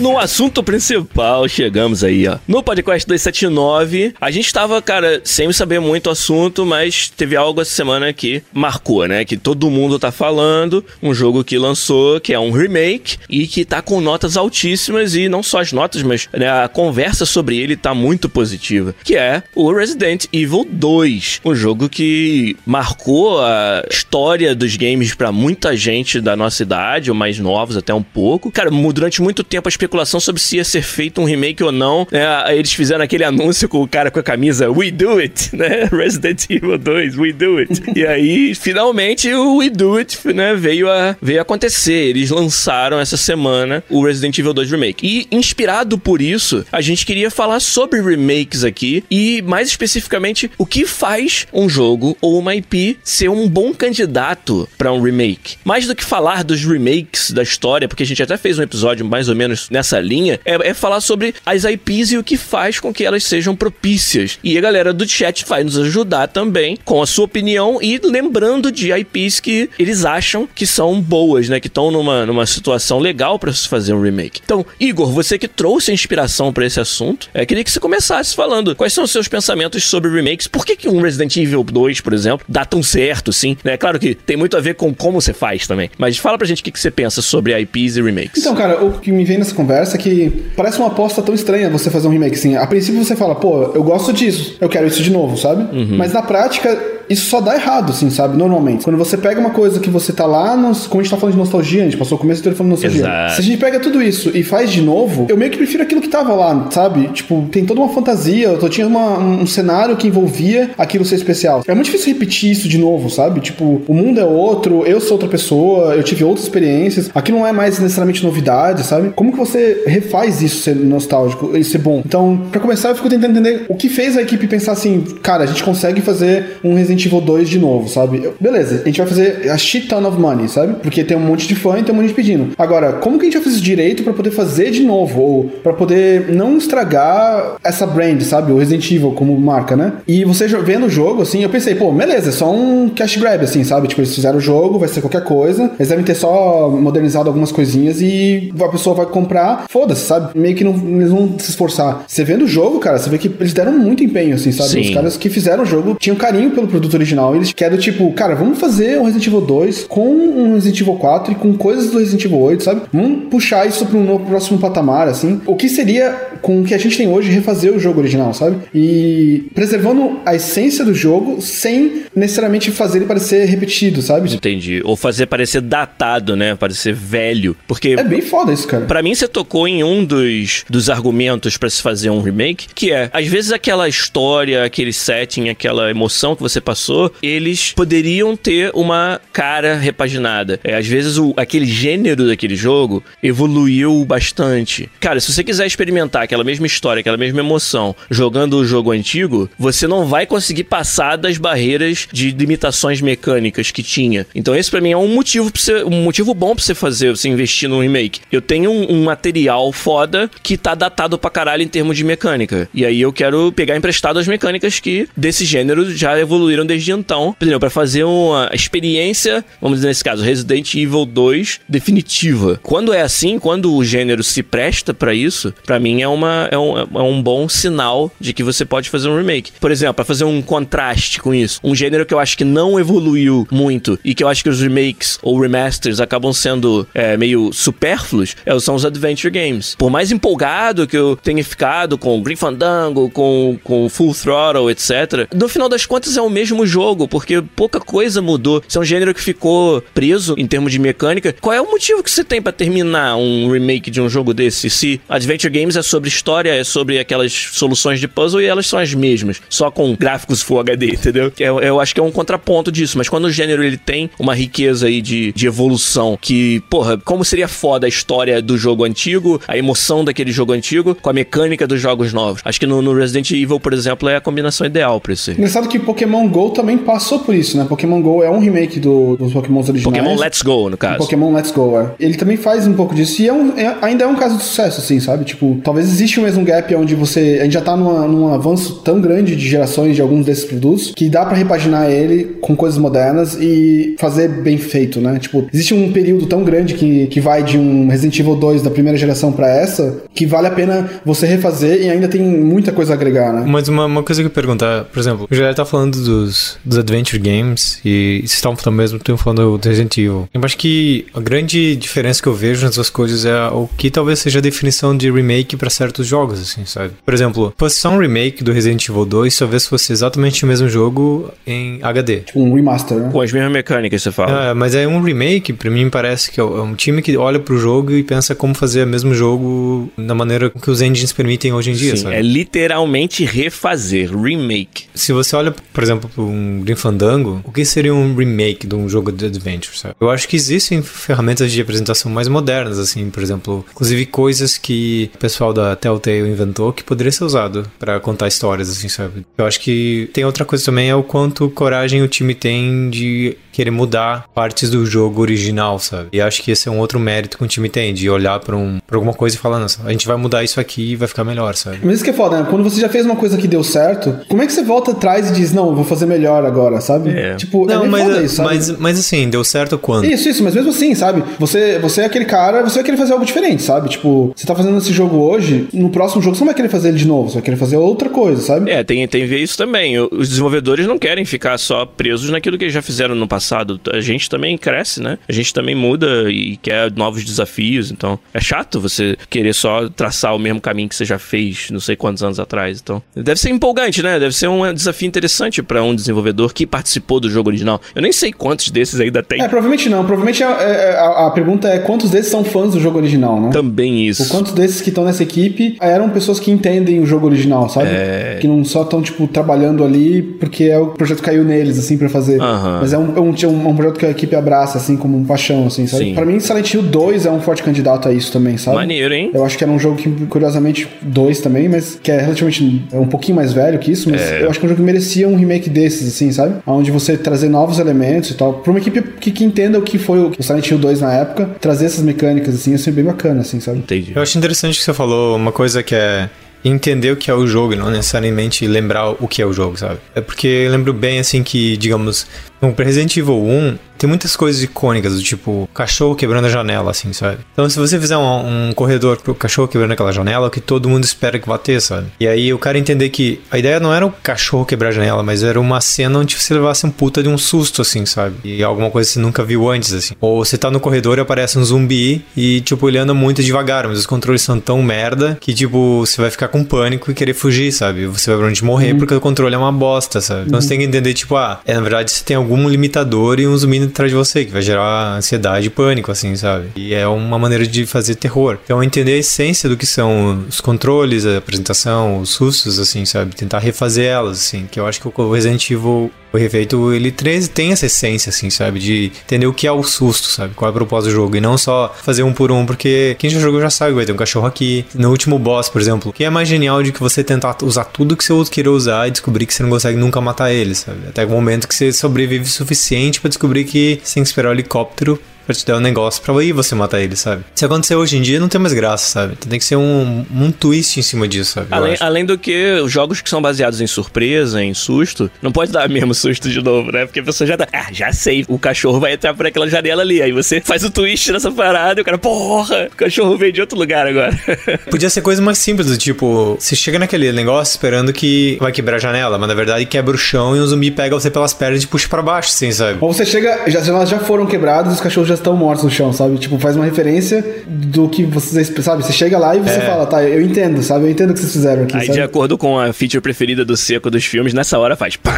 No 0.00 0.18
assunto 0.18 0.62
principal, 0.62 1.46
chegamos 1.46 2.02
aí, 2.02 2.26
ó. 2.26 2.38
No 2.48 2.62
podcast 2.62 3.06
279, 3.06 4.14
a 4.18 4.30
gente 4.30 4.50
tava, 4.50 4.80
cara, 4.80 5.20
sem 5.24 5.52
saber 5.52 5.78
muito 5.78 6.06
o 6.06 6.10
assunto, 6.10 6.64
mas 6.64 7.10
teve 7.14 7.36
algo 7.36 7.60
essa 7.60 7.70
semana 7.72 8.10
que 8.10 8.42
marcou, 8.50 9.06
né? 9.06 9.26
Que 9.26 9.36
todo 9.36 9.70
mundo 9.70 9.98
tá 9.98 10.10
falando. 10.10 10.82
Um 11.02 11.12
jogo 11.12 11.44
que 11.44 11.58
lançou, 11.58 12.18
que 12.18 12.32
é 12.32 12.40
um 12.40 12.50
remake 12.50 13.18
e 13.28 13.46
que 13.46 13.62
tá 13.62 13.82
com 13.82 14.00
notas 14.00 14.38
altíssimas 14.38 15.14
e 15.14 15.28
não 15.28 15.42
só 15.42 15.60
as 15.60 15.70
notas, 15.70 16.02
mas 16.02 16.26
né, 16.32 16.48
a 16.48 16.66
conversa 16.66 17.26
sobre 17.26 17.58
ele 17.58 17.76
tá 17.76 17.92
muito 17.92 18.26
positiva. 18.26 18.94
Que 19.04 19.16
é 19.16 19.42
o 19.54 19.70
Resident 19.70 20.24
Evil 20.32 20.66
2. 20.70 21.42
Um 21.44 21.54
jogo 21.54 21.90
que 21.90 22.56
marcou 22.64 23.38
a 23.38 23.84
história 23.90 24.54
dos 24.54 24.76
games 24.76 25.12
pra 25.12 25.30
muita 25.30 25.76
gente 25.76 26.22
da 26.22 26.34
nossa 26.34 26.62
idade, 26.62 27.10
ou 27.10 27.14
mais 27.14 27.38
novos 27.38 27.76
até 27.76 27.92
um 27.92 28.02
pouco. 28.02 28.50
Cara, 28.50 28.70
durante 28.70 29.20
muito 29.20 29.44
tempo 29.44 29.68
a 29.68 29.89
especulação 29.90 30.20
sobre 30.20 30.40
se 30.40 30.56
ia 30.56 30.64
ser 30.64 30.82
feito 30.82 31.20
um 31.20 31.24
remake 31.24 31.62
ou 31.62 31.72
não. 31.72 32.06
né, 32.10 32.56
eles 32.56 32.72
fizeram 32.72 33.04
aquele 33.04 33.24
anúncio 33.24 33.68
com 33.68 33.82
o 33.82 33.88
cara 33.88 34.10
com 34.10 34.20
a 34.20 34.22
camisa 34.22 34.70
We 34.70 34.90
Do 34.90 35.18
It, 35.18 35.54
né? 35.56 35.88
Resident 35.90 36.44
Evil 36.48 36.78
2, 36.78 37.18
We 37.18 37.32
Do 37.32 37.58
It. 37.58 37.82
e 37.94 38.06
aí, 38.06 38.54
finalmente, 38.54 39.32
o 39.32 39.56
We 39.56 39.70
Do 39.70 39.96
It 39.96 40.18
né, 40.32 40.54
veio, 40.54 40.88
a, 40.88 41.16
veio 41.20 41.40
a 41.40 41.42
acontecer. 41.42 42.10
Eles 42.10 42.30
lançaram 42.30 43.00
essa 43.00 43.16
semana 43.16 43.82
o 43.88 44.04
Resident 44.04 44.38
Evil 44.38 44.54
2 44.54 44.70
Remake. 44.70 45.06
E, 45.06 45.26
inspirado 45.34 45.98
por 45.98 46.22
isso, 46.22 46.64
a 46.70 46.80
gente 46.80 47.04
queria 47.04 47.30
falar 47.30 47.60
sobre 47.60 48.00
remakes 48.00 48.62
aqui 48.62 49.02
e, 49.10 49.42
mais 49.42 49.68
especificamente, 49.68 50.50
o 50.56 50.64
que 50.64 50.86
faz 50.86 51.46
um 51.52 51.68
jogo 51.68 52.16
ou 52.20 52.38
uma 52.38 52.54
IP 52.54 52.98
ser 53.02 53.28
um 53.28 53.48
bom 53.48 53.74
candidato 53.74 54.68
para 54.78 54.92
um 54.92 55.02
remake. 55.02 55.56
Mais 55.64 55.86
do 55.86 55.94
que 55.96 56.04
falar 56.04 56.44
dos 56.44 56.64
remakes 56.64 57.32
da 57.32 57.42
história, 57.42 57.88
porque 57.88 58.02
a 58.02 58.06
gente 58.06 58.22
até 58.22 58.36
fez 58.36 58.58
um 58.58 58.62
episódio 58.62 59.04
mais 59.04 59.28
ou 59.28 59.34
menos 59.34 59.68
nessa 59.80 59.98
linha, 59.98 60.38
é, 60.44 60.70
é 60.70 60.74
falar 60.74 61.00
sobre 61.00 61.34
as 61.44 61.64
IPs 61.64 62.12
e 62.12 62.18
o 62.18 62.24
que 62.24 62.36
faz 62.36 62.78
com 62.78 62.92
que 62.92 63.04
elas 63.04 63.24
sejam 63.24 63.56
propícias. 63.56 64.38
E 64.44 64.56
a 64.56 64.60
galera 64.60 64.92
do 64.92 65.08
chat 65.08 65.44
vai 65.46 65.64
nos 65.64 65.78
ajudar 65.78 66.28
também 66.28 66.78
com 66.84 67.02
a 67.02 67.06
sua 67.06 67.24
opinião 67.24 67.78
e 67.80 67.98
lembrando 68.02 68.70
de 68.70 68.92
IPs 68.92 69.40
que 69.40 69.70
eles 69.78 70.04
acham 70.04 70.46
que 70.54 70.66
são 70.66 71.00
boas, 71.00 71.48
né? 71.48 71.58
Que 71.58 71.66
estão 71.66 71.90
numa, 71.90 72.26
numa 72.26 72.46
situação 72.46 72.98
legal 72.98 73.38
para 73.38 73.52
se 73.52 73.66
fazer 73.66 73.94
um 73.94 74.02
remake. 74.02 74.40
Então, 74.44 74.64
Igor, 74.78 75.10
você 75.10 75.38
que 75.38 75.48
trouxe 75.48 75.90
a 75.90 75.94
inspiração 75.94 76.52
para 76.52 76.66
esse 76.66 76.78
assunto, 76.78 77.28
é, 77.32 77.46
queria 77.46 77.64
que 77.64 77.70
você 77.70 77.80
começasse 77.80 78.34
falando 78.34 78.76
quais 78.76 78.92
são 78.92 79.04
os 79.04 79.10
seus 79.10 79.28
pensamentos 79.28 79.84
sobre 79.84 80.10
remakes. 80.10 80.46
Por 80.46 80.66
que, 80.66 80.76
que 80.76 80.88
um 80.88 81.00
Resident 81.00 81.36
Evil 81.36 81.64
2, 81.64 82.00
por 82.00 82.12
exemplo, 82.12 82.44
dá 82.48 82.64
tão 82.64 82.82
certo, 82.82 83.32
sim? 83.32 83.56
É 83.64 83.76
claro 83.76 83.98
que 83.98 84.14
tem 84.14 84.36
muito 84.36 84.56
a 84.56 84.60
ver 84.60 84.74
com 84.74 84.94
como 84.94 85.20
você 85.20 85.32
faz 85.32 85.66
também. 85.66 85.90
Mas 85.96 86.18
fala 86.18 86.36
pra 86.36 86.46
gente 86.46 86.60
o 86.60 86.64
que, 86.64 86.70
que 86.70 86.80
você 86.80 86.90
pensa 86.90 87.22
sobre 87.22 87.58
IPs 87.58 87.96
e 87.96 88.02
remakes. 88.02 88.40
Então, 88.40 88.54
cara, 88.54 88.84
o 88.84 88.98
que 88.98 89.10
me 89.10 89.24
vem 89.24 89.38
nessa 89.38 89.54
conversa 89.54 89.69
é 89.72 89.98
que 89.98 90.44
parece 90.56 90.78
uma 90.78 90.88
aposta 90.88 91.22
tão 91.22 91.34
estranha 91.34 91.70
você 91.70 91.90
fazer 91.90 92.08
um 92.08 92.10
remake 92.10 92.34
assim. 92.34 92.56
A 92.56 92.66
princípio 92.66 93.04
você 93.04 93.16
fala, 93.16 93.34
pô, 93.34 93.72
eu 93.74 93.82
gosto 93.82 94.12
disso, 94.12 94.56
eu 94.60 94.68
quero 94.68 94.86
isso 94.86 95.02
de 95.02 95.10
novo, 95.10 95.36
sabe? 95.36 95.62
Uhum. 95.76 95.96
Mas 95.96 96.12
na 96.12 96.22
prática, 96.22 96.78
isso 97.10 97.28
só 97.28 97.40
dá 97.40 97.56
errado, 97.56 97.90
assim, 97.90 98.08
sabe? 98.08 98.36
Normalmente. 98.36 98.84
Quando 98.84 98.96
você 98.96 99.16
pega 99.16 99.40
uma 99.40 99.50
coisa 99.50 99.80
que 99.80 99.90
você 99.90 100.12
tá 100.12 100.24
lá, 100.26 100.56
nos, 100.56 100.86
como 100.86 101.00
a 101.00 101.02
gente 101.02 101.10
tá 101.10 101.16
falando 101.16 101.34
de 101.34 101.40
nostalgia, 101.40 101.82
a 101.82 101.84
gente 101.84 101.96
passou 101.96 102.16
o 102.16 102.20
começo 102.20 102.40
inteiro 102.40 102.56
falando 102.56 102.76
de 102.76 102.82
nostalgia. 102.82 103.02
Exato. 103.02 103.34
Se 103.34 103.40
a 103.40 103.44
gente 103.44 103.58
pega 103.58 103.80
tudo 103.80 104.00
isso 104.00 104.30
e 104.32 104.44
faz 104.44 104.70
de 104.70 104.80
novo, 104.80 105.26
eu 105.28 105.36
meio 105.36 105.50
que 105.50 105.58
prefiro 105.58 105.82
aquilo 105.82 106.00
que 106.00 106.08
tava 106.08 106.32
lá, 106.34 106.68
sabe? 106.70 107.08
Tipo, 107.08 107.48
tem 107.50 107.66
toda 107.66 107.80
uma 107.80 107.92
fantasia, 107.92 108.46
eu 108.48 108.68
tinha 108.68 108.86
uma, 108.86 109.18
um 109.18 109.44
cenário 109.46 109.96
que 109.96 110.06
envolvia 110.06 110.70
aquilo 110.78 111.04
ser 111.04 111.16
especial. 111.16 111.64
É 111.66 111.74
muito 111.74 111.86
difícil 111.86 112.12
repetir 112.12 112.52
isso 112.52 112.68
de 112.68 112.78
novo, 112.78 113.10
sabe? 113.10 113.40
Tipo, 113.40 113.82
o 113.88 113.94
mundo 113.94 114.20
é 114.20 114.24
outro, 114.24 114.86
eu 114.86 115.00
sou 115.00 115.12
outra 115.12 115.28
pessoa, 115.28 115.96
eu 115.96 116.04
tive 116.04 116.22
outras 116.22 116.44
experiências, 116.44 117.10
aquilo 117.12 117.38
não 117.38 117.46
é 117.46 117.52
mais 117.52 117.80
necessariamente 117.80 118.22
novidade, 118.22 118.84
sabe? 118.84 119.10
Como 119.10 119.32
que 119.32 119.38
você 119.38 119.82
refaz 119.84 120.42
isso 120.42 120.62
ser 120.62 120.76
nostálgico 120.76 121.56
e 121.56 121.64
ser 121.64 121.78
bom? 121.78 122.02
Então, 122.06 122.40
pra 122.52 122.60
começar, 122.60 122.90
eu 122.90 122.94
fico 122.94 123.08
tentando 123.08 123.32
entender 123.32 123.66
o 123.68 123.74
que 123.74 123.88
fez 123.88 124.16
a 124.16 124.22
equipe 124.22 124.46
pensar 124.46 124.72
assim, 124.72 125.00
cara, 125.22 125.42
a 125.42 125.46
gente 125.46 125.64
consegue 125.64 126.00
fazer 126.00 126.58
um 126.62 126.74
Resident 126.74 126.99
Evil 127.06 127.20
2 127.20 127.48
de 127.48 127.58
novo, 127.58 127.88
sabe? 127.88 128.20
Eu- 128.24 128.34
beleza, 128.40 128.82
a 128.82 128.86
gente 128.86 128.98
vai 128.98 129.06
fazer 129.06 129.50
a 129.50 129.56
shit 129.56 129.88
ton 129.88 130.04
of 130.06 130.18
money, 130.18 130.48
sabe? 130.48 130.74
Porque 130.82 131.04
tem 131.04 131.16
um 131.16 131.20
monte 131.20 131.46
de 131.48 131.54
fã 131.54 131.78
e 131.78 131.82
tem 131.82 131.94
um 131.94 131.98
monte 131.98 132.08
de 132.08 132.14
pedindo. 132.14 132.48
Agora, 132.58 132.94
como 132.94 133.18
que 133.18 133.22
a 133.22 133.24
gente 133.26 133.34
vai 133.34 133.42
fazer 133.44 133.56
isso 133.56 133.64
direito 133.64 134.02
pra 134.02 134.12
poder 134.12 134.30
fazer 134.30 134.70
de 134.70 134.82
novo? 134.82 135.20
Ou 135.20 135.44
pra 135.62 135.72
poder 135.72 136.28
não 136.32 136.56
estragar 136.56 137.56
essa 137.62 137.86
brand, 137.86 138.20
sabe? 138.22 138.52
O 138.52 138.58
Resident 138.58 138.90
Evil 138.90 139.12
como 139.12 139.38
marca, 139.38 139.76
né? 139.76 139.92
E 140.06 140.24
você 140.24 140.46
vendo 140.46 140.86
o 140.86 140.90
jogo, 140.90 141.22
assim, 141.22 141.42
eu 141.42 141.48
pensei, 141.48 141.74
pô, 141.74 141.90
beleza, 141.92 142.30
é 142.30 142.32
só 142.32 142.50
um 142.52 142.88
cash 142.88 143.16
grab, 143.16 143.42
assim, 143.44 143.64
sabe? 143.64 143.88
Tipo, 143.88 144.00
eles 144.00 144.14
fizeram 144.14 144.38
o 144.38 144.40
jogo, 144.40 144.78
vai 144.78 144.88
ser 144.88 145.00
qualquer 145.00 145.22
coisa. 145.24 145.70
Eles 145.78 145.88
devem 145.88 146.04
ter 146.04 146.14
só 146.14 146.68
modernizado 146.70 147.28
algumas 147.28 147.52
coisinhas 147.52 148.00
e 148.00 148.52
a 148.60 148.68
pessoa 148.68 148.94
vai 148.96 149.06
comprar, 149.06 149.64
foda-se, 149.68 150.02
sabe? 150.06 150.38
Meio 150.38 150.54
que 150.54 150.64
não, 150.64 150.74
eles 150.74 151.10
vão 151.10 151.34
se 151.38 151.50
esforçar. 151.50 152.04
Você 152.06 152.24
vendo 152.24 152.44
o 152.44 152.48
jogo, 152.48 152.78
cara, 152.78 152.98
você 152.98 153.08
vê 153.10 153.18
que 153.18 153.30
eles 153.40 153.52
deram 153.52 153.72
muito 153.72 154.02
empenho, 154.02 154.34
assim, 154.34 154.52
sabe? 154.52 154.70
Sim. 154.70 154.80
Os 154.80 154.90
caras 154.90 155.16
que 155.16 155.28
fizeram 155.28 155.62
o 155.62 155.66
jogo 155.66 155.96
tinham 155.98 156.16
carinho 156.16 156.50
pelo 156.50 156.66
produto 156.66 156.89
original. 156.94 157.34
Eles 157.34 157.52
querem, 157.52 157.78
tipo, 157.78 158.10
cara, 158.12 158.34
vamos 158.34 158.58
fazer 158.58 158.98
um 158.98 159.04
Resident 159.04 159.26
Evil 159.26 159.40
2 159.40 159.84
com 159.84 160.08
um 160.08 160.54
Resident 160.54 160.80
Evil 160.80 160.94
4 160.94 161.32
e 161.32 161.34
com 161.34 161.56
coisas 161.56 161.90
do 161.90 161.98
Resident 161.98 162.24
Evil 162.24 162.38
8, 162.38 162.62
sabe? 162.62 162.82
Vamos 162.92 163.28
puxar 163.30 163.66
isso 163.66 163.84
para 163.86 163.98
um 163.98 164.04
novo 164.04 164.26
próximo 164.26 164.58
patamar, 164.58 165.08
assim. 165.08 165.40
O 165.46 165.56
que 165.56 165.68
seria, 165.68 166.10
com 166.42 166.60
o 166.60 166.64
que 166.64 166.74
a 166.74 166.78
gente 166.78 166.96
tem 166.96 167.08
hoje, 167.08 167.30
refazer 167.30 167.72
o 167.72 167.78
jogo 167.78 168.00
original, 168.00 168.32
sabe? 168.34 168.56
E 168.74 169.44
preservando 169.54 170.20
a 170.24 170.34
essência 170.34 170.84
do 170.84 170.94
jogo 170.94 171.40
sem 171.40 172.02
necessariamente 172.14 172.70
fazer 172.70 172.98
ele 172.98 173.06
parecer 173.06 173.44
repetido, 173.46 174.02
sabe? 174.02 174.32
Entendi. 174.32 174.80
Ou 174.84 174.96
fazer 174.96 175.26
parecer 175.26 175.60
datado, 175.60 176.36
né? 176.36 176.54
Parecer 176.54 176.94
velho. 176.94 177.56
Porque 177.66 177.90
É 177.90 178.04
bem 178.04 178.20
foda 178.20 178.52
isso, 178.52 178.66
cara. 178.66 178.86
Pra 178.86 179.02
mim, 179.02 179.14
você 179.14 179.28
tocou 179.28 179.66
em 179.66 179.82
um 179.84 180.04
dos, 180.04 180.64
dos 180.68 180.90
argumentos 180.90 181.56
pra 181.56 181.70
se 181.70 181.82
fazer 181.82 182.10
um 182.10 182.20
remake, 182.20 182.66
que 182.74 182.92
é, 182.92 183.10
às 183.12 183.26
vezes 183.26 183.52
aquela 183.52 183.88
história, 183.88 184.64
aquele 184.64 184.92
setting, 184.92 185.48
aquela 185.48 185.90
emoção 185.90 186.34
que 186.34 186.42
você 186.42 186.60
passou, 186.60 186.79
eles 187.22 187.72
poderiam 187.72 188.36
ter 188.36 188.70
uma 188.74 189.20
cara 189.32 189.76
repaginada. 189.76 190.60
É, 190.62 190.74
às 190.74 190.86
vezes 190.86 191.18
o, 191.18 191.34
aquele 191.36 191.66
gênero 191.66 192.26
daquele 192.26 192.56
jogo 192.56 193.02
evoluiu 193.22 194.04
bastante. 194.04 194.88
Cara, 195.00 195.20
se 195.20 195.32
você 195.32 195.44
quiser 195.44 195.66
experimentar 195.66 196.22
aquela 196.22 196.44
mesma 196.44 196.66
história, 196.66 197.00
aquela 197.00 197.16
mesma 197.16 197.40
emoção, 197.40 197.94
jogando 198.10 198.54
o 198.54 198.64
jogo 198.64 198.92
antigo, 198.92 199.48
você 199.58 199.86
não 199.86 200.06
vai 200.06 200.26
conseguir 200.26 200.64
passar 200.64 201.16
das 201.16 201.38
barreiras 201.38 202.08
de 202.12 202.30
limitações 202.30 203.00
mecânicas 203.00 203.70
que 203.70 203.82
tinha. 203.82 204.26
Então 204.34 204.54
esse 204.54 204.70
pra 204.70 204.80
mim 204.80 204.92
é 204.92 204.96
um 204.96 205.08
motivo 205.08 205.50
pra 205.50 205.60
você, 205.60 205.84
um 205.84 206.02
motivo 206.02 206.34
bom 206.34 206.54
pra 206.54 206.64
você 206.64 206.74
fazer, 206.74 207.10
você 207.10 207.28
investir 207.28 207.68
num 207.68 207.80
remake. 207.80 208.20
Eu 208.30 208.40
tenho 208.40 208.70
um, 208.70 208.92
um 208.92 209.04
material 209.04 209.72
foda 209.72 210.30
que 210.42 210.56
tá 210.56 210.74
datado 210.74 211.18
pra 211.18 211.30
caralho 211.30 211.62
em 211.62 211.68
termos 211.68 211.96
de 211.96 212.04
mecânica. 212.04 212.68
E 212.72 212.84
aí 212.84 213.00
eu 213.00 213.12
quero 213.12 213.52
pegar 213.52 213.76
emprestado 213.76 214.18
as 214.18 214.26
mecânicas 214.26 214.80
que 214.80 215.08
desse 215.16 215.44
gênero 215.44 215.94
já 215.94 216.18
evoluíram 216.18 216.59
desde 216.66 216.92
então. 216.92 217.36
Pra 217.58 217.70
fazer 217.70 218.04
uma 218.04 218.50
experiência, 218.52 219.44
vamos 219.60 219.78
dizer 219.78 219.88
nesse 219.88 220.04
caso, 220.04 220.22
Resident 220.22 220.74
Evil 220.74 221.04
2 221.04 221.60
definitiva. 221.68 222.58
Quando 222.62 222.92
é 222.92 223.02
assim, 223.02 223.38
quando 223.38 223.74
o 223.74 223.84
gênero 223.84 224.22
se 224.22 224.42
presta 224.42 224.92
pra 224.92 225.14
isso, 225.14 225.52
pra 225.64 225.78
mim 225.78 226.02
é, 226.02 226.08
uma, 226.08 226.48
é, 226.50 226.58
um, 226.58 226.78
é 226.78 227.02
um 227.02 227.22
bom 227.22 227.48
sinal 227.48 228.10
de 228.20 228.32
que 228.32 228.42
você 228.42 228.64
pode 228.64 228.90
fazer 228.90 229.08
um 229.08 229.16
remake. 229.16 229.52
Por 229.60 229.70
exemplo, 229.70 229.94
pra 229.94 230.04
fazer 230.04 230.24
um 230.24 230.42
contraste 230.42 231.20
com 231.20 231.34
isso, 231.34 231.60
um 231.62 231.74
gênero 231.74 232.06
que 232.06 232.14
eu 232.14 232.18
acho 232.18 232.36
que 232.36 232.44
não 232.44 232.78
evoluiu 232.78 233.46
muito 233.50 233.98
e 234.04 234.14
que 234.14 234.24
eu 234.24 234.28
acho 234.28 234.42
que 234.42 234.48
os 234.48 234.60
remakes 234.60 235.18
ou 235.22 235.40
remasters 235.40 236.00
acabam 236.00 236.32
sendo 236.32 236.86
é, 236.94 237.16
meio 237.16 237.52
supérfluos, 237.52 238.36
é, 238.44 238.58
são 238.58 238.74
os 238.74 238.84
adventure 238.84 239.30
games. 239.30 239.74
Por 239.78 239.90
mais 239.90 240.10
empolgado 240.10 240.86
que 240.86 240.96
eu 240.96 241.16
tenha 241.16 241.44
ficado 241.44 241.98
com 241.98 242.18
o 242.20 242.36
Fandango, 242.36 243.10
com, 243.10 243.58
com 243.62 243.88
Full 243.88 244.14
Throttle, 244.14 244.70
etc., 244.70 245.28
no 245.34 245.48
final 245.48 245.68
das 245.68 245.84
contas 245.84 246.16
é 246.16 246.22
o 246.22 246.30
mesmo 246.30 246.49
jogo, 246.66 247.08
porque 247.08 247.42
pouca 247.54 247.80
coisa 247.80 248.20
mudou. 248.22 248.62
Se 248.66 248.76
é 248.76 248.80
um 248.80 248.84
gênero 248.84 249.14
que 249.14 249.20
ficou 249.20 249.82
preso 249.94 250.34
em 250.38 250.46
termos 250.46 250.72
de 250.72 250.78
mecânica, 250.78 251.34
qual 251.40 251.54
é 251.54 251.60
o 251.60 251.70
motivo 251.70 252.02
que 252.02 252.10
você 252.10 252.24
tem 252.24 252.40
pra 252.40 252.52
terminar 252.52 253.16
um 253.16 253.50
remake 253.50 253.90
de 253.90 254.00
um 254.00 254.08
jogo 254.08 254.32
desse? 254.34 254.70
Se 254.70 255.00
adventure 255.08 255.52
games 255.52 255.76
é 255.76 255.82
sobre 255.82 256.08
história, 256.08 256.50
é 256.54 256.64
sobre 256.64 256.98
aquelas 256.98 257.32
soluções 257.32 258.00
de 258.00 258.08
puzzle 258.08 258.40
e 258.40 258.46
elas 258.46 258.66
são 258.66 258.78
as 258.78 258.94
mesmas, 258.94 259.40
só 259.48 259.70
com 259.70 259.94
gráficos 259.94 260.42
Full 260.42 260.60
HD, 260.60 260.86
entendeu? 260.94 261.32
Eu, 261.38 261.60
eu 261.60 261.80
acho 261.80 261.94
que 261.94 262.00
é 262.00 262.02
um 262.02 262.10
contraponto 262.10 262.70
disso, 262.72 262.98
mas 262.98 263.08
quando 263.08 263.24
o 263.24 263.30
gênero 263.30 263.62
ele 263.62 263.76
tem 263.76 264.10
uma 264.18 264.34
riqueza 264.34 264.86
aí 264.86 265.00
de, 265.00 265.32
de 265.32 265.46
evolução 265.46 266.18
que, 266.20 266.60
porra, 266.68 266.98
como 266.98 267.24
seria 267.24 267.48
foda 267.48 267.86
a 267.86 267.88
história 267.88 268.40
do 268.40 268.56
jogo 268.56 268.84
antigo, 268.84 269.40
a 269.46 269.56
emoção 269.56 270.04
daquele 270.04 270.32
jogo 270.32 270.52
antigo 270.52 270.94
com 270.94 271.10
a 271.10 271.12
mecânica 271.12 271.66
dos 271.66 271.80
jogos 271.80 272.12
novos. 272.12 272.40
Acho 272.44 272.58
que 272.60 272.66
no, 272.66 272.80
no 272.82 272.94
Resident 272.94 273.30
Evil, 273.30 273.60
por 273.60 273.72
exemplo, 273.72 274.08
é 274.08 274.16
a 274.16 274.20
combinação 274.20 274.66
ideal 274.66 275.00
pra 275.00 275.12
isso 275.12 275.30
aí. 275.30 275.36
Engraçado 275.36 275.68
que 275.68 275.78
Pokémon 275.78 276.28
GO 276.28 276.39
também 276.48 276.78
passou 276.78 277.18
por 277.18 277.34
isso, 277.34 277.58
né? 277.58 277.66
Pokémon 277.68 278.00
GO 278.00 278.22
é 278.22 278.30
um 278.30 278.38
remake 278.38 278.80
do, 278.80 279.16
dos 279.18 279.32
Pokémons 279.34 279.68
originais. 279.68 279.98
Pokémon 279.98 280.16
Let's 280.18 280.40
Go, 280.42 280.70
no 280.70 280.78
caso. 280.78 280.96
Pokémon 280.98 281.34
Let's 281.34 281.50
Go, 281.50 281.78
é. 281.78 281.86
Ele 282.00 282.14
também 282.14 282.38
faz 282.38 282.66
um 282.66 282.72
pouco 282.72 282.94
disso. 282.94 283.20
E 283.20 283.28
é 283.28 283.32
um- 283.32 283.58
é- 283.58 283.76
ainda 283.82 284.04
é 284.04 284.06
um 284.06 284.16
caso 284.16 284.38
de 284.38 284.42
sucesso, 284.44 284.80
assim, 284.80 284.98
sabe? 284.98 285.24
Tipo, 285.26 285.58
talvez 285.62 285.86
existe 285.88 286.18
o 286.18 286.22
mesmo 286.22 286.42
gap 286.44 286.74
onde 286.74 286.94
você. 286.94 287.38
A 287.40 287.44
gente 287.44 287.52
já 287.52 287.60
tá 287.60 287.76
numa- 287.76 288.06
num 288.08 288.32
avanço 288.32 288.80
tão 288.82 289.00
grande 289.00 289.36
de 289.36 289.46
gerações 289.46 289.94
de 289.94 290.00
alguns 290.00 290.24
desses 290.24 290.44
produtos 290.44 290.92
que 290.96 291.10
dá 291.10 291.26
pra 291.26 291.36
repaginar 291.36 291.90
ele 291.90 292.38
com 292.40 292.56
coisas 292.56 292.78
modernas 292.78 293.36
e 293.38 293.96
fazer 293.98 294.28
bem 294.28 294.56
feito, 294.56 295.00
né? 295.00 295.18
Tipo, 295.18 295.44
existe 295.52 295.74
um 295.74 295.92
período 295.92 296.26
tão 296.26 296.42
grande 296.44 296.74
que, 296.74 297.06
que 297.08 297.20
vai 297.20 297.42
de 297.42 297.58
um 297.58 297.88
Resident 297.88 298.18
Evil 298.18 298.36
2 298.36 298.62
da 298.62 298.70
primeira 298.70 298.96
geração 298.96 299.32
pra 299.32 299.48
essa 299.48 300.02
que 300.14 300.24
vale 300.26 300.46
a 300.46 300.50
pena 300.50 300.88
você 301.04 301.26
refazer 301.26 301.82
e 301.82 301.90
ainda 301.90 302.06
tem 302.08 302.20
muita 302.22 302.70
coisa 302.72 302.92
a 302.92 302.96
agregar, 302.96 303.32
né? 303.32 303.44
Mas 303.46 303.68
uma, 303.68 303.86
uma 303.86 304.02
coisa 304.02 304.20
que 304.22 304.26
eu 304.26 304.30
ia 304.30 304.34
perguntar, 304.34 304.84
por 304.84 304.98
exemplo, 305.00 305.26
o 305.30 305.34
Jair 305.34 305.54
tá 305.54 305.64
falando 305.64 305.92
dos, 306.02 306.29
dos 306.64 306.78
Adventure 306.78 307.18
Games 307.18 307.80
e 307.84 308.18
vocês 308.20 308.32
estavam 308.32 308.56
ao 308.64 308.72
mesmo 308.72 308.98
tempo 308.98 309.18
falando 309.18 309.58
do 309.58 309.68
Resident 309.68 309.96
Evil. 309.98 310.28
Eu 310.32 310.40
acho 310.44 310.56
que 310.56 311.06
a 311.14 311.20
grande 311.20 311.76
diferença 311.76 312.22
que 312.22 312.28
eu 312.28 312.34
vejo 312.34 312.64
nas 312.64 312.74
duas 312.74 312.90
coisas 312.90 313.24
é 313.24 313.48
o 313.48 313.68
que 313.76 313.90
talvez 313.90 314.18
seja 314.18 314.38
a 314.38 314.42
definição 314.42 314.96
de 314.96 315.10
remake 315.10 315.56
pra 315.56 315.70
certos 315.70 316.06
jogos, 316.06 316.40
assim, 316.40 316.64
sabe? 316.64 316.92
Por 317.04 317.14
exemplo, 317.14 317.52
fosse 317.56 317.80
só 317.80 317.90
um 317.90 317.98
remake 317.98 318.42
do 318.42 318.52
Resident 318.52 318.88
Evil 318.88 319.04
2, 319.04 319.36
talvez 319.36 319.66
fosse 319.66 319.92
exatamente 319.92 320.44
o 320.44 320.48
mesmo 320.48 320.68
jogo 320.68 321.32
em 321.46 321.78
HD. 321.82 322.20
Tipo, 322.20 322.40
um 322.40 322.54
remaster, 322.54 322.96
né? 322.98 323.10
Com 323.12 323.20
as 323.20 323.32
mesmas 323.32 323.52
mecânicas, 323.52 324.02
você 324.02 324.12
fala. 324.12 324.50
É, 324.50 324.54
mas 324.54 324.74
é 324.74 324.86
um 324.86 325.00
remake, 325.00 325.52
pra 325.52 325.70
mim 325.70 325.88
parece 325.90 326.30
que 326.30 326.40
é 326.40 326.44
um 326.44 326.74
time 326.74 327.02
que 327.02 327.16
olha 327.16 327.38
pro 327.38 327.58
jogo 327.58 327.92
e 327.92 328.02
pensa 328.02 328.34
como 328.34 328.54
fazer 328.54 328.84
o 328.84 328.86
mesmo 328.86 329.14
jogo 329.14 329.90
da 329.96 330.14
maneira 330.14 330.50
que 330.50 330.70
os 330.70 330.82
engines 330.82 331.12
permitem 331.12 331.52
hoje 331.52 331.70
em 331.70 331.74
dia, 331.74 331.96
Sim, 331.96 332.04
sabe? 332.04 332.16
é 332.16 332.22
literalmente 332.22 333.24
refazer, 333.24 334.10
remake. 334.14 334.84
Se 334.94 335.12
você 335.12 335.36
olha, 335.36 335.54
por 335.72 335.82
exemplo, 335.82 336.10
para 336.20 336.24
um 336.24 336.60
Grim 336.60 336.76
Fandango, 336.76 337.40
o 337.44 337.52
que 337.52 337.64
seria 337.64 337.94
um 337.94 338.14
remake 338.14 338.66
de 338.66 338.74
um 338.74 338.88
jogo 338.88 339.10
de 339.10 339.26
adventure, 339.26 339.76
sabe? 339.76 339.94
Eu 340.00 340.10
acho 340.10 340.28
que 340.28 340.36
existem 340.36 340.82
ferramentas 340.82 341.50
de 341.50 341.60
apresentação 341.60 342.10
mais 342.10 342.28
modernas, 342.28 342.78
assim, 342.78 343.08
por 343.10 343.22
exemplo, 343.22 343.64
inclusive 343.70 344.06
coisas 344.06 344.58
que 344.58 345.10
o 345.14 345.18
pessoal 345.18 345.52
da 345.52 345.74
Telltale 345.74 346.28
inventou 346.28 346.72
que 346.72 346.84
poderia 346.84 347.12
ser 347.12 347.24
usado 347.24 347.70
para 347.78 347.98
contar 348.00 348.28
histórias, 348.28 348.68
assim, 348.68 348.88
sabe? 348.88 349.24
Eu 349.38 349.46
acho 349.46 349.60
que 349.60 350.10
tem 350.12 350.24
outra 350.24 350.44
coisa 350.44 350.64
também 350.64 350.90
é 350.90 350.94
o 350.94 351.02
quanto 351.02 351.48
coragem 351.50 352.02
o 352.02 352.08
time 352.08 352.34
tem 352.34 352.90
de 352.90 353.36
querer 353.52 353.70
mudar 353.70 354.26
partes 354.34 354.70
do 354.70 354.86
jogo 354.86 355.20
original, 355.20 355.78
sabe? 355.78 356.08
E 356.12 356.20
acho 356.20 356.42
que 356.42 356.50
esse 356.50 356.68
é 356.68 356.72
um 356.72 356.78
outro 356.78 356.98
mérito 356.98 357.36
que 357.36 357.44
o 357.44 357.48
time 357.48 357.68
tem, 357.68 357.92
de 357.92 358.08
olhar 358.08 358.38
pra, 358.40 358.56
um, 358.56 358.78
pra 358.86 358.96
alguma 358.96 359.12
coisa 359.12 359.36
e 359.36 359.38
falar, 359.38 359.58
nossa, 359.58 359.82
a 359.84 359.90
gente 359.90 360.06
vai 360.06 360.16
mudar 360.16 360.42
isso 360.42 360.60
aqui 360.60 360.92
e 360.92 360.96
vai 360.96 361.08
ficar 361.08 361.24
melhor, 361.24 361.54
sabe? 361.54 361.78
Mas 361.82 361.96
isso 361.96 362.04
que 362.04 362.10
é 362.10 362.14
foda, 362.14 362.40
né? 362.40 362.46
Quando 362.48 362.62
você 362.62 362.80
já 362.80 362.88
fez 362.88 363.04
uma 363.04 363.16
coisa 363.16 363.36
que 363.36 363.48
deu 363.48 363.62
certo, 363.62 364.18
como 364.28 364.42
é 364.42 364.46
que 364.46 364.52
você 364.52 364.62
volta 364.62 364.92
atrás 364.92 365.30
e 365.30 365.32
diz, 365.34 365.52
não, 365.52 365.68
eu 365.68 365.74
vou 365.74 365.84
fazer 365.84 366.06
melhor 366.10 366.44
agora, 366.44 366.80
sabe? 366.80 367.10
É. 367.10 367.34
Tipo, 367.36 367.70
é 367.70 367.74
Não, 367.74 367.82
bem 367.82 367.90
mas, 367.90 368.02
foda 368.02 368.22
isso, 368.22 368.34
sabe? 368.36 368.48
mas, 368.48 368.70
mas 368.78 368.98
assim, 368.98 369.30
deu 369.30 369.42
certo 369.44 369.78
quando? 369.78 370.04
Isso, 370.04 370.28
isso, 370.28 370.42
mas 370.42 370.54
mesmo 370.54 370.70
assim, 370.70 370.94
sabe? 370.94 371.22
Você, 371.38 371.78
você 371.78 372.02
é 372.02 372.04
aquele 372.04 372.24
cara, 372.24 372.62
você 372.62 372.76
vai 372.76 372.84
querer 372.84 372.96
fazer 372.96 373.12
algo 373.12 373.24
diferente, 373.24 373.62
sabe? 373.62 373.88
Tipo, 373.88 374.32
você 374.36 374.46
tá 374.46 374.54
fazendo 374.54 374.76
esse 374.76 374.92
jogo 374.92 375.16
hoje, 375.16 375.68
no 375.72 375.90
próximo 375.90 376.20
jogo 376.22 376.36
você 376.36 376.40
não 376.40 376.46
vai 376.46 376.54
querer 376.54 376.68
fazer 376.68 376.88
ele 376.88 376.98
de 376.98 377.06
novo, 377.06 377.28
você 377.30 377.34
vai 377.34 377.42
querer 377.42 377.56
fazer 377.56 377.76
outra 377.76 378.08
coisa, 378.08 378.42
sabe? 378.42 378.70
É, 378.70 378.82
tem, 378.84 379.06
tem 379.08 379.26
ver 379.26 379.38
isso 379.38 379.56
também. 379.56 379.98
Os 379.98 380.28
desenvolvedores 380.28 380.86
não 380.86 380.98
querem 380.98 381.24
ficar 381.24 381.56
só 381.58 381.86
presos 381.86 382.30
naquilo 382.30 382.58
que 382.58 382.64
eles 382.64 382.74
já 382.74 382.82
fizeram 382.82 383.14
no 383.14 383.28
passado. 383.28 383.80
A 383.92 384.00
gente 384.00 384.28
também 384.28 384.58
cresce, 384.58 385.00
né? 385.00 385.18
A 385.28 385.32
gente 385.32 385.54
também 385.54 385.74
muda 385.74 386.30
e 386.30 386.56
quer 386.56 386.90
novos 386.92 387.24
desafios. 387.24 387.90
Então, 387.90 388.18
é 388.34 388.40
chato 388.40 388.80
você 388.80 389.16
querer 389.28 389.54
só 389.54 389.88
traçar 389.88 390.34
o 390.34 390.38
mesmo 390.38 390.60
caminho 390.60 390.88
que 390.88 390.94
você 390.94 391.04
já 391.04 391.18
fez 391.18 391.68
não 391.70 391.80
sei 391.80 391.96
quantos 391.96 392.22
anos 392.22 392.40
atrás. 392.40 392.80
Então, 392.82 393.02
deve 393.14 393.38
ser 393.40 393.50
empolgante, 393.50 394.02
né? 394.02 394.18
Deve 394.18 394.34
ser 394.34 394.48
um 394.48 394.72
desafio 394.72 395.06
interessante 395.06 395.62
pra 395.62 395.82
um 395.82 395.94
desenvolvedor 396.00 396.52
que 396.52 396.66
participou 396.66 397.20
do 397.20 397.30
jogo 397.30 397.48
original. 397.48 397.80
Eu 397.94 398.02
nem 398.02 398.12
sei 398.12 398.32
quantos 398.32 398.70
desses 398.70 399.00
ainda 399.00 399.22
tem. 399.22 399.40
É, 399.40 399.48
provavelmente 399.48 399.88
não. 399.88 400.04
Provavelmente 400.04 400.42
a, 400.42 400.50
é, 400.50 400.96
a, 400.96 401.26
a 401.26 401.30
pergunta 401.30 401.68
é 401.68 401.78
quantos 401.78 402.10
desses 402.10 402.30
são 402.30 402.44
fãs 402.44 402.72
do 402.72 402.80
jogo 402.80 402.98
original, 402.98 403.40
né? 403.40 403.50
Também 403.50 404.06
isso. 404.06 404.24
O 404.24 404.28
quantos 404.28 404.52
desses 404.52 404.80
que 404.80 404.88
estão 404.88 405.04
nessa 405.04 405.22
equipe 405.22 405.76
eram 405.80 406.10
pessoas 406.10 406.38
que 406.40 406.50
entendem 406.50 407.00
o 407.00 407.06
jogo 407.06 407.26
original, 407.26 407.68
sabe? 407.68 407.88
É. 407.90 408.38
Que 408.40 408.46
não 408.48 408.64
só 408.64 408.82
estão, 408.82 409.02
tipo, 409.02 409.26
trabalhando 409.26 409.84
ali 409.84 410.22
porque 410.22 410.64
é 410.64 410.78
o 410.78 410.88
projeto 410.88 411.22
caiu 411.22 411.44
neles, 411.44 411.78
assim, 411.78 411.96
pra 411.96 412.08
fazer. 412.08 412.38
Mas 412.38 412.92
é 412.92 412.98
um, 412.98 413.16
é 413.16 413.20
um, 413.20 413.30
um, 413.48 413.68
um 413.68 413.76
projeto 413.76 413.98
que 413.98 414.06
a 414.06 414.10
equipe 414.10 414.34
abraça, 414.34 414.78
assim, 414.78 414.96
como 414.96 415.16
um 415.16 415.24
paixão, 415.24 415.66
assim, 415.66 415.86
sabe? 415.86 416.04
Sim. 416.04 416.14
Pra 416.14 416.24
mim, 416.24 416.38
Silent 416.40 416.72
Hill 416.72 416.82
2 416.82 417.26
é 417.26 417.30
um 417.30 417.40
forte 417.40 417.62
candidato 417.62 418.08
a 418.08 418.12
isso 418.12 418.32
também, 418.32 418.56
sabe? 418.56 418.76
Maneiro, 418.76 419.12
hein? 419.14 419.30
Eu 419.34 419.44
acho 419.44 419.56
que 419.56 419.64
era 419.64 419.72
um 419.72 419.78
jogo 419.78 419.96
que, 419.96 420.08
curiosamente, 420.26 420.88
2 421.02 421.40
também, 421.40 421.68
mas 421.68 421.98
que 422.02 422.10
é 422.10 422.20
relativamente 422.20 422.82
é 422.92 422.98
um 422.98 423.06
pouquinho 423.06 423.36
mais 423.36 423.52
velho 423.52 423.78
que 423.78 423.90
isso, 423.92 424.10
mas 424.10 424.20
É. 424.20 424.42
eu 424.42 424.50
acho 424.50 424.58
que 424.58 424.64
é 424.64 424.66
um 424.66 424.70
jogo 424.70 424.80
que 424.80 424.86
merecia 424.86 425.28
um 425.28 425.36
remake 425.36 425.68
desses, 425.90 426.14
assim, 426.14 426.32
sabe? 426.32 426.56
Onde 426.66 426.90
você 426.90 427.16
trazer 427.16 427.48
novos 427.48 427.78
elementos 427.78 428.30
e 428.30 428.34
tal. 428.34 428.54
Pra 428.54 428.70
uma 428.70 428.78
equipe 428.78 429.02
que, 429.02 429.30
que 429.30 429.44
entenda 429.44 429.78
o 429.78 429.82
que 429.82 429.98
foi 429.98 430.20
o 430.20 430.42
Silent 430.42 430.70
Hill 430.70 430.78
2 430.78 431.00
na 431.00 431.12
época, 431.12 431.50
trazer 431.60 431.86
essas 431.86 432.04
mecânicas, 432.04 432.54
assim, 432.54 432.72
ia 432.72 432.78
ser 432.78 432.92
bem 432.92 433.04
bacana, 433.04 433.40
assim, 433.40 433.60
sabe? 433.60 433.78
Entendi. 433.78 434.12
Eu 434.14 434.22
acho 434.22 434.38
interessante 434.38 434.78
que 434.78 434.84
você 434.84 434.94
falou 434.94 435.36
uma 435.36 435.52
coisa 435.52 435.82
que 435.82 435.94
é 435.94 436.30
entender 436.64 437.12
o 437.12 437.16
que 437.16 437.30
é 437.30 437.34
o 437.34 437.46
jogo 437.46 437.74
não 437.76 437.90
necessariamente 437.90 438.66
lembrar 438.66 439.10
o 439.10 439.28
que 439.28 439.42
é 439.42 439.46
o 439.46 439.52
jogo, 439.52 439.76
sabe? 439.76 439.98
É 440.14 440.20
porque 440.20 440.46
eu 440.46 440.70
lembro 440.70 440.92
bem, 440.92 441.18
assim, 441.18 441.42
que, 441.42 441.76
digamos, 441.76 442.26
no 442.60 442.74
Resident 442.76 443.16
Evil 443.16 443.42
1 443.42 443.78
tem 444.00 444.08
muitas 444.08 444.34
coisas 444.34 444.62
icônicas, 444.62 445.14
do 445.14 445.22
tipo 445.22 445.68
cachorro 445.74 446.14
quebrando 446.14 446.46
a 446.46 446.48
janela, 446.48 446.90
assim, 446.90 447.12
sabe? 447.12 447.38
Então, 447.52 447.68
se 447.68 447.78
você 447.78 448.00
fizer 448.00 448.16
um, 448.16 448.70
um 448.70 448.72
corredor 448.72 449.20
pro 449.20 449.34
cachorro 449.34 449.68
quebrando 449.68 449.92
aquela 449.92 450.10
janela, 450.10 450.46
é 450.46 450.48
o 450.48 450.50
que 450.50 450.60
todo 450.60 450.88
mundo 450.88 451.04
espera 451.04 451.38
que 451.38 451.46
vá 451.46 451.58
ter, 451.58 451.82
sabe? 451.82 452.06
E 452.18 452.26
aí 452.26 452.50
o 452.50 452.58
cara 452.58 452.78
entender 452.78 453.10
que 453.10 453.42
a 453.50 453.58
ideia 453.58 453.78
não 453.78 453.92
era 453.92 454.06
o 454.06 454.10
cachorro 454.10 454.64
quebrar 454.64 454.88
a 454.88 454.92
janela, 454.92 455.22
mas 455.22 455.42
era 455.42 455.60
uma 455.60 455.82
cena 455.82 456.18
onde 456.18 456.34
você 456.34 456.54
levasse 456.54 456.86
um 456.86 456.90
puta 456.90 457.22
de 457.22 457.28
um 457.28 457.36
susto, 457.36 457.82
assim, 457.82 458.06
sabe? 458.06 458.36
E 458.42 458.62
alguma 458.62 458.90
coisa 458.90 459.06
que 459.06 459.14
você 459.14 459.20
nunca 459.20 459.44
viu 459.44 459.70
antes, 459.70 459.92
assim. 459.92 460.14
Ou 460.18 460.42
você 460.42 460.56
tá 460.56 460.70
no 460.70 460.80
corredor 460.80 461.18
e 461.18 461.20
aparece 461.20 461.58
um 461.58 461.64
zumbi 461.64 462.24
e, 462.34 462.62
tipo, 462.62 462.88
ele 462.88 462.96
anda 462.96 463.12
muito 463.12 463.42
devagar, 463.42 463.86
mas 463.86 463.98
os 463.98 464.06
controles 464.06 464.40
são 464.40 464.58
tão 464.58 464.82
merda 464.82 465.36
que, 465.38 465.52
tipo, 465.52 466.06
você 466.06 466.22
vai 466.22 466.30
ficar 466.30 466.48
com 466.50 466.64
pânico 466.64 467.10
e 467.10 467.14
querer 467.14 467.34
fugir, 467.34 467.72
sabe? 467.72 468.06
Você 468.06 468.30
vai 468.30 468.38
pra 468.38 468.48
onde 468.48 468.64
morrer 468.64 468.94
porque 468.94 469.14
o 469.14 469.20
controle 469.20 469.54
é 469.54 469.58
uma 469.58 469.72
bosta, 469.72 470.20
sabe? 470.20 470.46
Então 470.46 470.60
você 470.60 470.68
tem 470.68 470.78
que 470.78 470.84
entender, 470.84 471.14
tipo, 471.14 471.36
ah, 471.36 471.60
é, 471.64 471.74
na 471.74 471.80
verdade 471.80 472.10
você 472.10 472.24
tem 472.24 472.36
algum 472.36 472.68
limitador 472.68 473.40
e 473.40 473.46
um 473.46 473.56
zumbi 473.56 473.82
atrás 473.82 474.10
de 474.10 474.16
você 474.16 474.44
que 474.44 474.52
vai 474.52 474.62
gerar 474.62 475.16
ansiedade 475.16 475.66
e 475.66 475.70
pânico, 475.70 476.10
assim, 476.10 476.34
sabe? 476.36 476.68
E 476.76 476.94
é 476.94 477.06
uma 477.06 477.38
maneira 477.38 477.66
de 477.66 477.86
fazer 477.86 478.14
terror. 478.14 478.58
Então 478.64 478.82
entender 478.82 479.14
a 479.14 479.18
essência 479.18 479.68
do 479.68 479.76
que 479.76 479.86
são 479.86 480.44
os 480.48 480.60
controles, 480.60 481.24
a 481.24 481.38
apresentação, 481.38 482.20
os 482.20 482.30
sustos, 482.30 482.78
assim, 482.78 483.04
sabe? 483.04 483.34
Tentar 483.34 483.58
refazer 483.58 484.06
elas, 484.06 484.38
assim, 484.38 484.66
que 484.70 484.78
eu 484.78 484.86
acho 484.86 485.00
que 485.00 485.08
o 485.08 485.32
Resident 485.32 485.70
Evil 485.70 486.10
o 486.32 486.36
refeito, 486.36 486.92
ele 486.92 487.10
tem 487.10 487.72
essa 487.72 487.86
essência, 487.86 488.30
assim, 488.30 488.50
sabe? 488.50 488.78
De 488.78 489.12
entender 489.24 489.46
o 489.46 489.52
que 489.52 489.66
é 489.66 489.72
o 489.72 489.82
susto, 489.82 490.28
sabe? 490.28 490.54
Qual 490.54 490.68
é 490.68 490.70
o 490.70 490.74
propósito 490.74 491.10
do 491.10 491.14
jogo. 491.14 491.36
E 491.36 491.40
não 491.40 491.58
só 491.58 491.94
fazer 492.02 492.22
um 492.22 492.32
por 492.32 492.52
um, 492.52 492.64
porque 492.64 493.16
quem 493.18 493.30
já 493.30 493.40
jogou 493.40 493.60
já 493.60 493.70
sabe, 493.70 493.94
vai 493.94 494.06
ter 494.06 494.12
um 494.12 494.16
cachorro 494.16 494.46
aqui. 494.46 494.84
No 494.94 495.10
último 495.10 495.38
boss, 495.38 495.68
por 495.68 495.80
exemplo, 495.80 496.12
que 496.12 496.24
é 496.24 496.30
mais 496.30 496.48
genial 496.48 496.82
de 496.82 496.92
que 496.92 497.00
você 497.00 497.24
tentar 497.24 497.56
usar 497.62 497.84
tudo 497.84 498.16
que 498.16 498.24
você 498.24 498.50
queira 498.50 498.70
usar 498.70 499.08
e 499.08 499.10
descobrir 499.10 499.46
que 499.46 499.54
você 499.54 499.62
não 499.62 499.70
consegue 499.70 499.98
nunca 499.98 500.20
matar 500.20 500.52
ele, 500.52 500.74
sabe? 500.74 501.00
Até 501.08 501.24
o 501.24 501.30
momento 501.30 501.66
que 501.66 501.74
você 501.74 501.92
sobrevive 501.92 502.44
o 502.44 502.48
suficiente 502.48 503.20
pra 503.20 503.28
descobrir 503.28 503.64
que 503.64 504.00
você 504.02 504.14
tem 504.14 504.22
que 504.22 504.28
esperar 504.28 504.50
o 504.50 504.52
helicóptero 504.52 505.20
pra 505.50 505.54
te 505.54 505.66
dar 505.66 505.76
um 505.76 505.80
negócio 505.80 506.22
pra 506.22 506.42
ir 506.44 506.52
você 506.52 506.74
matar 506.74 507.00
ele, 507.00 507.16
sabe? 507.16 507.44
Se 507.54 507.64
acontecer 507.64 507.96
hoje 507.96 508.16
em 508.16 508.22
dia, 508.22 508.38
não 508.38 508.48
tem 508.48 508.60
mais 508.60 508.72
graça, 508.72 509.10
sabe? 509.10 509.36
Tem 509.36 509.58
que 509.58 509.64
ser 509.64 509.76
um, 509.76 510.24
um 510.32 510.52
twist 510.52 510.98
em 510.98 511.02
cima 511.02 511.26
disso, 511.26 511.54
sabe? 511.54 511.66
Além, 511.70 511.96
além 511.98 512.24
do 512.24 512.38
que, 512.38 512.80
os 512.82 512.90
jogos 512.90 513.20
que 513.20 513.28
são 513.28 513.42
baseados 513.42 513.80
em 513.80 513.86
surpresa, 513.86 514.62
em 514.62 514.72
susto, 514.72 515.30
não 515.42 515.50
pode 515.50 515.72
dar 515.72 515.88
mesmo 515.88 516.14
susto 516.14 516.48
de 516.48 516.62
novo, 516.62 516.92
né? 516.92 517.04
Porque 517.04 517.20
a 517.20 517.22
pessoa 517.22 517.46
já 517.46 517.56
tá. 517.56 517.66
Ah, 517.72 517.88
já 517.92 518.12
sei, 518.12 518.44
o 518.48 518.58
cachorro 518.58 519.00
vai 519.00 519.14
entrar 519.14 519.34
por 519.34 519.46
aquela 519.46 519.68
janela 519.68 520.02
ali. 520.02 520.22
Aí 520.22 520.32
você 520.32 520.60
faz 520.60 520.84
o 520.84 520.90
twist 520.90 521.32
nessa 521.32 521.50
parada 521.50 522.00
e 522.00 522.02
o 522.02 522.04
cara, 522.04 522.18
porra, 522.18 522.88
o 522.92 522.96
cachorro 522.96 523.36
veio 523.36 523.52
de 523.52 523.60
outro 523.60 523.78
lugar 523.78 524.06
agora. 524.06 524.38
Podia 524.90 525.10
ser 525.10 525.20
coisa 525.22 525.42
mais 525.42 525.58
simples, 525.58 525.88
do 525.88 525.96
tipo, 525.96 526.56
você 526.58 526.76
chega 526.76 526.98
naquele 526.98 527.32
negócio 527.32 527.72
esperando 527.72 528.12
que 528.12 528.56
vai 528.60 528.70
quebrar 528.70 528.96
a 528.96 529.00
janela, 529.00 529.38
mas 529.38 529.48
na 529.48 529.54
verdade 529.54 529.84
quebra 529.86 530.14
o 530.14 530.18
chão 530.18 530.56
e 530.56 530.60
um 530.60 530.66
zumbi 530.66 530.90
pega 530.90 531.18
você 531.18 531.30
pelas 531.30 531.52
pernas 531.52 531.82
e 531.82 531.86
puxa 531.86 532.08
pra 532.08 532.22
baixo, 532.22 532.50
assim, 532.50 532.70
sabe? 532.70 532.98
Ou 533.00 533.12
você 533.12 533.26
chega, 533.26 533.64
já, 533.68 533.80
elas 533.80 534.08
já 534.08 534.18
foram 534.18 534.46
quebradas 534.46 534.92
e 534.92 534.94
os 534.94 535.00
cachorros 535.00 535.28
já 535.28 535.34
estão 535.40 535.56
mortos 535.56 535.84
no 535.84 535.90
chão, 535.90 536.12
sabe? 536.12 536.38
Tipo, 536.38 536.58
faz 536.58 536.76
uma 536.76 536.84
referência 536.84 537.44
do 537.66 538.08
que 538.08 538.24
vocês, 538.24 538.72
sabe? 538.82 539.04
Você 539.04 539.12
chega 539.12 539.38
lá 539.38 539.56
e 539.56 539.60
você 539.60 539.80
fala, 539.80 540.06
tá, 540.06 540.22
eu 540.22 540.40
entendo, 540.40 540.82
sabe? 540.82 541.06
Eu 541.06 541.10
entendo 541.10 541.30
o 541.30 541.34
que 541.34 541.40
vocês 541.40 541.52
fizeram 541.52 541.82
aqui, 541.84 541.96
Aí, 541.96 542.06
sabe? 542.06 542.18
de 542.18 542.22
acordo 542.22 542.56
com 542.56 542.78
a 542.78 542.92
feature 542.92 543.20
preferida 543.20 543.64
do 543.64 543.76
seco 543.76 544.10
dos 544.10 544.24
filmes, 544.24 544.54
nessa 544.54 544.78
hora 544.78 544.96
faz. 544.96 545.18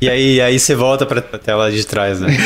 E 0.00 0.10
aí, 0.10 0.40
aí 0.42 0.58
você 0.58 0.74
volta 0.74 1.06
pra, 1.06 1.22
pra 1.22 1.38
tela 1.38 1.72
de 1.72 1.86
trás, 1.86 2.20
né? 2.20 2.28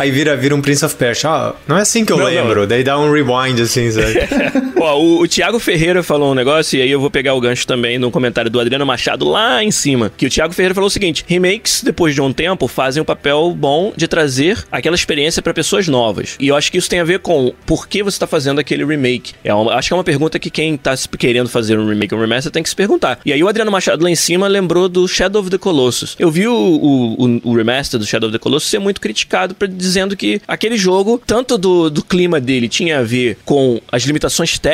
aí 0.00 0.10
vira, 0.10 0.34
vira 0.34 0.54
um 0.54 0.60
Prince 0.60 0.84
of 0.84 0.94
Persia. 0.94 1.28
Ah, 1.28 1.52
não 1.66 1.76
é 1.76 1.82
assim 1.82 2.04
que 2.04 2.12
eu 2.12 2.16
Não, 2.16 2.24
lembro. 2.24 2.66
Daí 2.66 2.82
dá 2.82 2.98
um 2.98 3.12
rewind, 3.12 3.60
assim, 3.60 3.90
sabe? 3.90 4.14
Ó, 4.80 5.00
o, 5.00 5.22
o 5.22 5.28
Thiago 5.28 5.58
Ferreira 5.58 6.02
falou 6.02 6.30
um 6.32 6.34
negócio, 6.34 6.78
e 6.78 6.82
aí 6.82 6.90
eu 6.90 7.00
vou 7.00 7.10
pegar 7.10 7.34
o 7.34 7.40
gancho 7.40 7.66
também 7.66 7.98
no 7.98 8.10
comentário 8.10 8.50
do 8.50 8.60
Adriano 8.60 8.86
Machado 8.86 9.28
lá 9.28 9.62
em 9.62 9.70
cima. 9.70 10.10
Que 10.16 10.26
o 10.26 10.30
Thiago 10.30 10.54
Ferreira 10.54 10.74
falou 10.74 10.86
o 10.86 10.90
seguinte: 10.90 11.24
remakes, 11.26 11.82
depois 11.82 12.14
de 12.14 12.20
um 12.20 12.32
tempo, 12.32 12.68
fazem 12.68 13.02
um 13.02 13.04
papel 13.04 13.52
bom 13.56 13.92
de 13.96 14.06
trazer 14.06 14.64
aquela 14.70 14.94
experiência 14.94 15.42
pra 15.42 15.52
pessoas 15.52 15.88
novas. 15.88 16.36
E 16.38 16.48
eu 16.48 16.54
acho 16.56 16.70
que 16.70 16.78
isso 16.78 16.88
tem 16.88 17.00
a 17.00 17.04
ver 17.04 17.18
com 17.20 17.52
por 17.66 17.88
que 17.88 18.02
você 18.02 18.18
tá 18.18 18.26
fazendo 18.26 18.60
aquele 18.60 18.84
remake. 18.84 19.32
É 19.42 19.52
uma- 19.52 19.74
acho 19.74 19.88
que 19.88 19.94
é 19.94 19.96
uma 19.96 20.04
pergunta 20.04 20.38
que 20.38 20.50
quem 20.50 20.76
tá 20.76 20.94
querendo 21.18 21.48
fazer 21.48 21.78
um 21.78 21.88
remake 21.88 22.14
ou 22.14 22.20
um 22.20 22.22
remaster 22.22 22.52
tem 22.52 22.62
que 22.62 22.68
se 22.68 22.76
perguntar. 22.76 23.18
E 23.26 23.32
aí 23.32 23.42
o 23.42 23.48
Adriano 23.48 23.70
Machado 23.72 24.02
lá 24.04 24.10
em 24.10 24.14
cima 24.16 24.46
lembrou 24.46 24.88
do 24.88 25.06
Shadow 25.08 25.40
of 25.42 25.50
the 25.50 25.58
Colossus. 25.58 26.14
Eu 26.18 26.30
vi 26.30 26.46
o, 26.46 26.54
o, 26.54 27.24
o- 27.26 27.40
o 27.50 27.54
remaster 27.56 27.98
do 27.98 28.06
Shadow 28.06 28.28
of 28.28 28.38
the 28.38 28.42
Colossus 28.42 28.70
ser 28.70 28.78
muito 28.78 29.00
criticado 29.00 29.54
pra, 29.54 29.66
dizendo 29.66 30.16
que 30.16 30.40
aquele 30.46 30.76
jogo, 30.76 31.20
tanto 31.26 31.58
do, 31.58 31.90
do 31.90 32.02
clima 32.04 32.40
dele, 32.40 32.68
tinha 32.68 33.00
a 33.00 33.02
ver 33.02 33.38
com 33.44 33.80
as 33.90 34.04
limitações 34.04 34.52
técnicas 34.58 34.67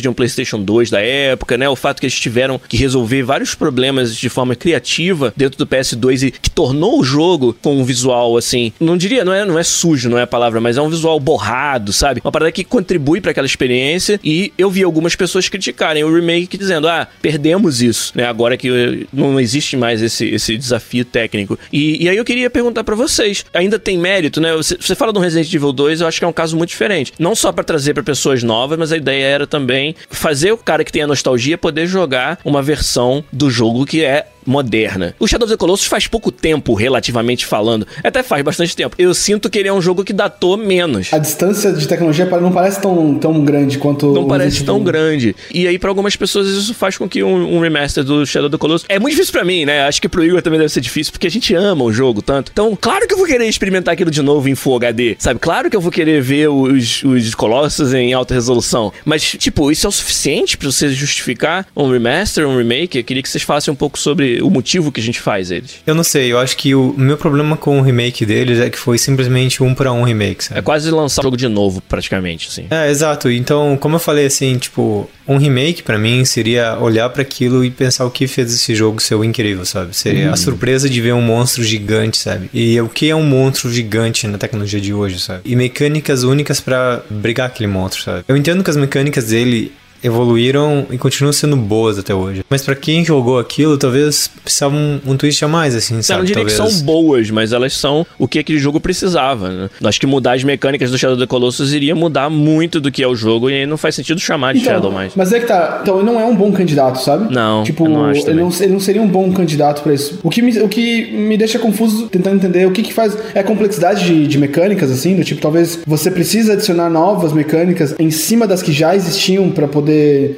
de 0.00 0.08
um 0.08 0.12
PlayStation 0.12 0.60
2 0.62 0.90
da 0.90 1.00
época, 1.00 1.56
né? 1.56 1.68
O 1.68 1.76
fato 1.76 2.00
que 2.00 2.06
eles 2.06 2.18
tiveram 2.18 2.60
que 2.68 2.76
resolver 2.76 3.22
vários 3.22 3.54
problemas 3.54 4.16
de 4.16 4.28
forma 4.28 4.54
criativa 4.54 5.32
dentro 5.36 5.58
do 5.58 5.66
PS2 5.66 6.28
e 6.28 6.30
que 6.30 6.50
tornou 6.50 6.98
o 7.00 7.04
jogo 7.04 7.56
com 7.60 7.76
um 7.76 7.84
visual 7.84 8.36
assim, 8.36 8.72
não 8.78 8.96
diria, 8.96 9.24
não 9.24 9.32
é, 9.32 9.44
não 9.44 9.58
é 9.58 9.62
sujo, 9.62 10.08
não 10.08 10.18
é 10.18 10.22
a 10.22 10.26
palavra, 10.26 10.60
mas 10.60 10.76
é 10.76 10.82
um 10.82 10.88
visual 10.88 11.18
borrado, 11.18 11.92
sabe? 11.92 12.20
Uma 12.24 12.32
parada 12.32 12.52
que 12.52 12.64
contribui 12.64 13.20
pra 13.20 13.30
aquela 13.30 13.46
experiência 13.46 14.20
e 14.22 14.52
eu 14.56 14.70
vi 14.70 14.82
algumas 14.82 15.16
pessoas 15.16 15.48
criticarem 15.48 16.04
o 16.04 16.14
remake 16.14 16.56
dizendo: 16.56 16.88
"Ah, 16.88 17.08
perdemos 17.20 17.82
isso", 17.82 18.12
né? 18.14 18.24
Agora 18.24 18.56
que 18.56 18.68
eh, 18.68 19.06
não 19.12 19.40
existe 19.40 19.76
mais 19.76 20.02
esse, 20.02 20.26
esse 20.26 20.56
desafio 20.56 21.04
técnico. 21.04 21.58
E, 21.72 22.04
e 22.04 22.08
aí 22.08 22.16
eu 22.16 22.24
queria 22.24 22.50
perguntar 22.50 22.84
pra 22.84 22.94
vocês, 22.94 23.44
ainda 23.52 23.78
tem 23.78 23.98
mérito, 23.98 24.40
né? 24.40 24.54
Você, 24.54 24.76
você 24.76 24.94
fala 24.94 25.12
do 25.12 25.20
Resident 25.20 25.52
Evil 25.52 25.72
2, 25.72 26.00
eu 26.00 26.06
acho 26.06 26.18
que 26.18 26.24
é 26.24 26.28
um 26.28 26.32
caso 26.32 26.56
muito 26.56 26.70
diferente. 26.70 27.12
Não 27.18 27.34
só 27.34 27.52
pra 27.52 27.64
trazer 27.64 27.94
pra 27.94 28.02
pessoas 28.02 28.42
novas, 28.42 28.78
mas 28.78 28.92
a 28.92 28.96
ideia 28.96 29.24
era 29.24 29.39
também 29.46 29.94
fazer 30.08 30.52
o 30.52 30.58
cara 30.58 30.84
que 30.84 30.92
tem 30.92 31.02
a 31.02 31.06
nostalgia 31.06 31.58
poder 31.58 31.86
jogar 31.86 32.38
uma 32.44 32.62
versão 32.62 33.24
do 33.32 33.50
jogo 33.50 33.86
que 33.86 34.04
é 34.04 34.26
moderna. 34.46 35.14
O 35.18 35.26
Shadow 35.26 35.46
of 35.46 35.52
the 35.52 35.56
Colossus 35.56 35.86
faz 35.86 36.06
pouco 36.06 36.30
tempo, 36.32 36.74
relativamente 36.74 37.46
falando. 37.46 37.86
Até 38.02 38.22
faz 38.22 38.42
bastante 38.42 38.74
tempo. 38.74 38.94
Eu 38.98 39.14
sinto 39.14 39.48
que 39.48 39.58
ele 39.58 39.68
é 39.68 39.72
um 39.72 39.80
jogo 39.80 40.04
que 40.04 40.12
datou 40.12 40.56
menos. 40.56 41.12
A 41.12 41.18
distância 41.18 41.72
de 41.72 41.86
tecnologia 41.86 42.26
não 42.26 42.52
parece 42.52 42.80
tão, 42.80 43.14
tão 43.14 43.44
grande 43.44 43.78
quanto. 43.78 44.12
Não 44.12 44.26
parece 44.26 44.64
tão 44.64 44.82
grande. 44.82 45.34
E 45.52 45.66
aí, 45.66 45.78
pra 45.78 45.90
algumas 45.90 46.16
pessoas, 46.16 46.48
isso 46.48 46.74
faz 46.74 46.96
com 46.96 47.08
que 47.08 47.22
um, 47.22 47.56
um 47.56 47.60
remaster 47.60 48.04
do 48.04 48.24
Shadow 48.26 48.48
of 48.48 48.56
the 48.56 48.58
Colossus. 48.58 48.86
É 48.88 48.98
muito 48.98 49.12
difícil 49.14 49.32
pra 49.32 49.44
mim, 49.44 49.64
né? 49.64 49.82
Acho 49.82 50.00
que 50.00 50.08
pro 50.08 50.24
Igor 50.24 50.42
também 50.42 50.58
deve 50.58 50.72
ser 50.72 50.80
difícil, 50.80 51.12
porque 51.12 51.26
a 51.26 51.30
gente 51.30 51.54
ama 51.54 51.84
o 51.84 51.92
jogo 51.92 52.22
tanto. 52.22 52.50
Então, 52.52 52.76
claro 52.80 53.06
que 53.06 53.14
eu 53.14 53.18
vou 53.18 53.26
querer 53.26 53.46
experimentar 53.46 53.94
aquilo 53.94 54.10
de 54.10 54.22
novo 54.22 54.48
em 54.48 54.54
Full 54.54 54.76
HD, 54.76 55.16
sabe? 55.18 55.40
Claro 55.40 55.70
que 55.70 55.76
eu 55.76 55.80
vou 55.80 55.90
querer 55.90 56.20
ver 56.22 56.48
os, 56.48 57.02
os 57.02 57.34
Colossus 57.34 57.92
em 57.94 58.12
alta 58.12 58.34
resolução. 58.34 58.92
Mas, 59.04 59.22
tipo, 59.22 59.70
isso 59.70 59.86
é 59.86 59.88
o 59.88 59.92
suficiente 59.92 60.56
pra 60.56 60.70
você 60.70 60.88
justificar 60.90 61.66
um 61.76 61.90
remaster, 61.90 62.46
um 62.46 62.56
remake? 62.56 62.98
Eu 62.98 63.04
queria 63.04 63.22
que 63.22 63.28
vocês 63.28 63.42
falassem 63.42 63.72
um 63.72 63.76
pouco 63.76 63.98
sobre 63.98 64.29
o 64.42 64.50
motivo 64.50 64.92
que 64.92 65.00
a 65.00 65.02
gente 65.02 65.20
faz 65.20 65.50
eles. 65.50 65.76
Eu 65.86 65.94
não 65.94 66.04
sei, 66.04 66.32
eu 66.32 66.38
acho 66.38 66.56
que 66.56 66.74
o 66.74 66.94
meu 66.96 67.16
problema 67.16 67.56
com 67.56 67.78
o 67.78 67.82
remake 67.82 68.24
deles 68.24 68.58
é 68.60 68.70
que 68.70 68.78
foi 68.78 68.98
simplesmente 68.98 69.62
um 69.62 69.74
pra 69.74 69.92
um 69.92 70.02
remake, 70.02 70.44
sabe? 70.44 70.60
É 70.60 70.62
quase 70.62 70.90
lançar 70.90 71.22
o 71.22 71.24
jogo 71.24 71.36
de 71.36 71.48
novo, 71.48 71.82
praticamente, 71.88 72.48
assim. 72.48 72.66
É, 72.70 72.90
exato. 72.90 73.30
Então, 73.30 73.76
como 73.80 73.96
eu 73.96 74.00
falei 74.00 74.26
assim, 74.26 74.58
tipo, 74.58 75.08
um 75.26 75.36
remake 75.36 75.82
pra 75.82 75.98
mim 75.98 76.24
seria 76.24 76.76
olhar 76.78 77.08
pra 77.10 77.22
aquilo 77.22 77.64
e 77.64 77.70
pensar 77.70 78.04
o 78.04 78.10
que 78.10 78.26
fez 78.26 78.52
esse 78.52 78.74
jogo 78.74 79.00
ser 79.00 79.16
incrível, 79.24 79.64
sabe? 79.64 79.96
Seria 79.96 80.32
a 80.32 80.36
surpresa 80.36 80.88
de 80.88 81.00
ver 81.00 81.12
um 81.12 81.22
monstro 81.22 81.62
gigante, 81.62 82.18
sabe? 82.18 82.50
E 82.52 82.80
o 82.80 82.88
que 82.88 83.08
é 83.08 83.14
um 83.14 83.22
monstro 83.22 83.72
gigante 83.72 84.26
na 84.26 84.38
tecnologia 84.38 84.80
de 84.80 84.92
hoje, 84.92 85.20
sabe? 85.20 85.40
E 85.44 85.54
mecânicas 85.54 86.22
únicas 86.22 86.60
pra 86.60 87.02
brigar 87.08 87.46
aquele 87.46 87.68
monstro, 87.68 88.02
sabe? 88.02 88.24
Eu 88.26 88.36
entendo 88.36 88.64
que 88.64 88.70
as 88.70 88.76
mecânicas 88.76 89.26
dele 89.26 89.72
evoluíram 90.02 90.86
e 90.90 90.98
continuam 90.98 91.32
sendo 91.32 91.56
boas 91.56 91.98
até 91.98 92.14
hoje. 92.14 92.42
Mas 92.48 92.62
para 92.62 92.74
quem 92.74 93.04
jogou 93.04 93.38
aquilo, 93.38 93.76
talvez 93.78 94.30
precisava 94.42 94.74
um, 94.74 95.00
um 95.06 95.16
twist 95.16 95.44
a 95.44 95.48
mais, 95.48 95.74
assim, 95.74 96.00
sabe? 96.02 96.18
Eu 96.18 96.18
não 96.18 96.24
diria 96.26 96.44
talvez... 96.44 96.70
que 96.70 96.76
são 96.78 96.84
boas, 96.84 97.30
mas 97.30 97.52
elas 97.52 97.72
são 97.74 98.06
o 98.18 98.26
que 98.26 98.38
aquele 98.38 98.58
jogo 98.58 98.80
precisava, 98.80 99.48
né? 99.48 99.70
Acho 99.84 100.00
que 100.00 100.06
mudar 100.06 100.34
as 100.34 100.44
mecânicas 100.44 100.90
do 100.90 100.98
Shadow 100.98 101.16
of 101.16 101.22
the 101.22 101.26
Colossus 101.26 101.72
iria 101.72 101.94
mudar 101.94 102.30
muito 102.30 102.80
do 102.80 102.90
que 102.90 103.02
é 103.02 103.08
o 103.08 103.14
jogo 103.14 103.50
e 103.50 103.54
aí 103.54 103.66
não 103.66 103.76
faz 103.76 103.94
sentido 103.94 104.20
chamar 104.20 104.54
de 104.54 104.60
Então, 104.60 104.74
Shadow 104.74 104.92
mais. 104.92 105.12
Mas 105.14 105.32
é 105.32 105.40
que 105.40 105.46
tá. 105.46 105.80
Então, 105.82 105.96
ele 105.96 106.06
não 106.06 106.20
é 106.20 106.24
um 106.24 106.34
bom 106.34 106.52
candidato, 106.52 107.00
sabe? 107.00 107.32
Não, 107.32 107.62
Tipo, 107.64 107.86
eu 107.86 107.90
não 107.90 108.04
acho 108.06 108.28
ele, 108.28 108.40
não, 108.40 108.50
ele 108.60 108.72
não 108.72 108.80
seria 108.80 109.02
um 109.02 109.08
bom 109.08 109.30
candidato 109.32 109.82
pra 109.82 109.92
isso. 109.92 110.18
O 110.22 110.30
que 110.30 110.42
me, 110.42 110.58
o 110.60 110.68
que 110.68 111.10
me 111.12 111.36
deixa 111.36 111.58
confuso 111.58 112.08
tentando 112.08 112.36
entender 112.36 112.66
o 112.66 112.72
que 112.72 112.82
que 112.82 112.92
faz. 112.92 113.16
É 113.34 113.40
a 113.40 113.44
complexidade 113.44 114.04
de, 114.04 114.26
de 114.26 114.38
mecânicas, 114.38 114.90
assim, 114.90 115.16
do 115.16 115.24
tipo, 115.24 115.40
talvez 115.40 115.80
você 115.86 116.10
precisa 116.10 116.54
adicionar 116.54 116.88
novas 116.88 117.32
mecânicas 117.32 117.94
em 117.98 118.10
cima 118.10 118.46
das 118.46 118.62
que 118.62 118.72
já 118.72 118.94
existiam 118.94 119.50
pra 119.50 119.68
poder 119.68 119.89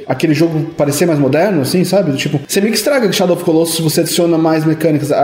aquele 0.07 0.33
jogo 0.33 0.71
parecer 0.77 1.05
mais 1.05 1.19
moderno, 1.19 1.61
assim, 1.61 1.83
sabe? 1.83 2.13
Tipo, 2.17 2.39
você 2.47 2.59
meio 2.61 2.71
que 2.71 2.77
estraga 2.77 3.11
Shadow 3.11 3.35
of 3.35 3.43
Colossus 3.43 3.75
se 3.77 3.81
você 3.81 4.01
adiciona 4.01 4.37
mais 4.37 4.65
mecânicas. 4.65 5.11
A, 5.11 5.17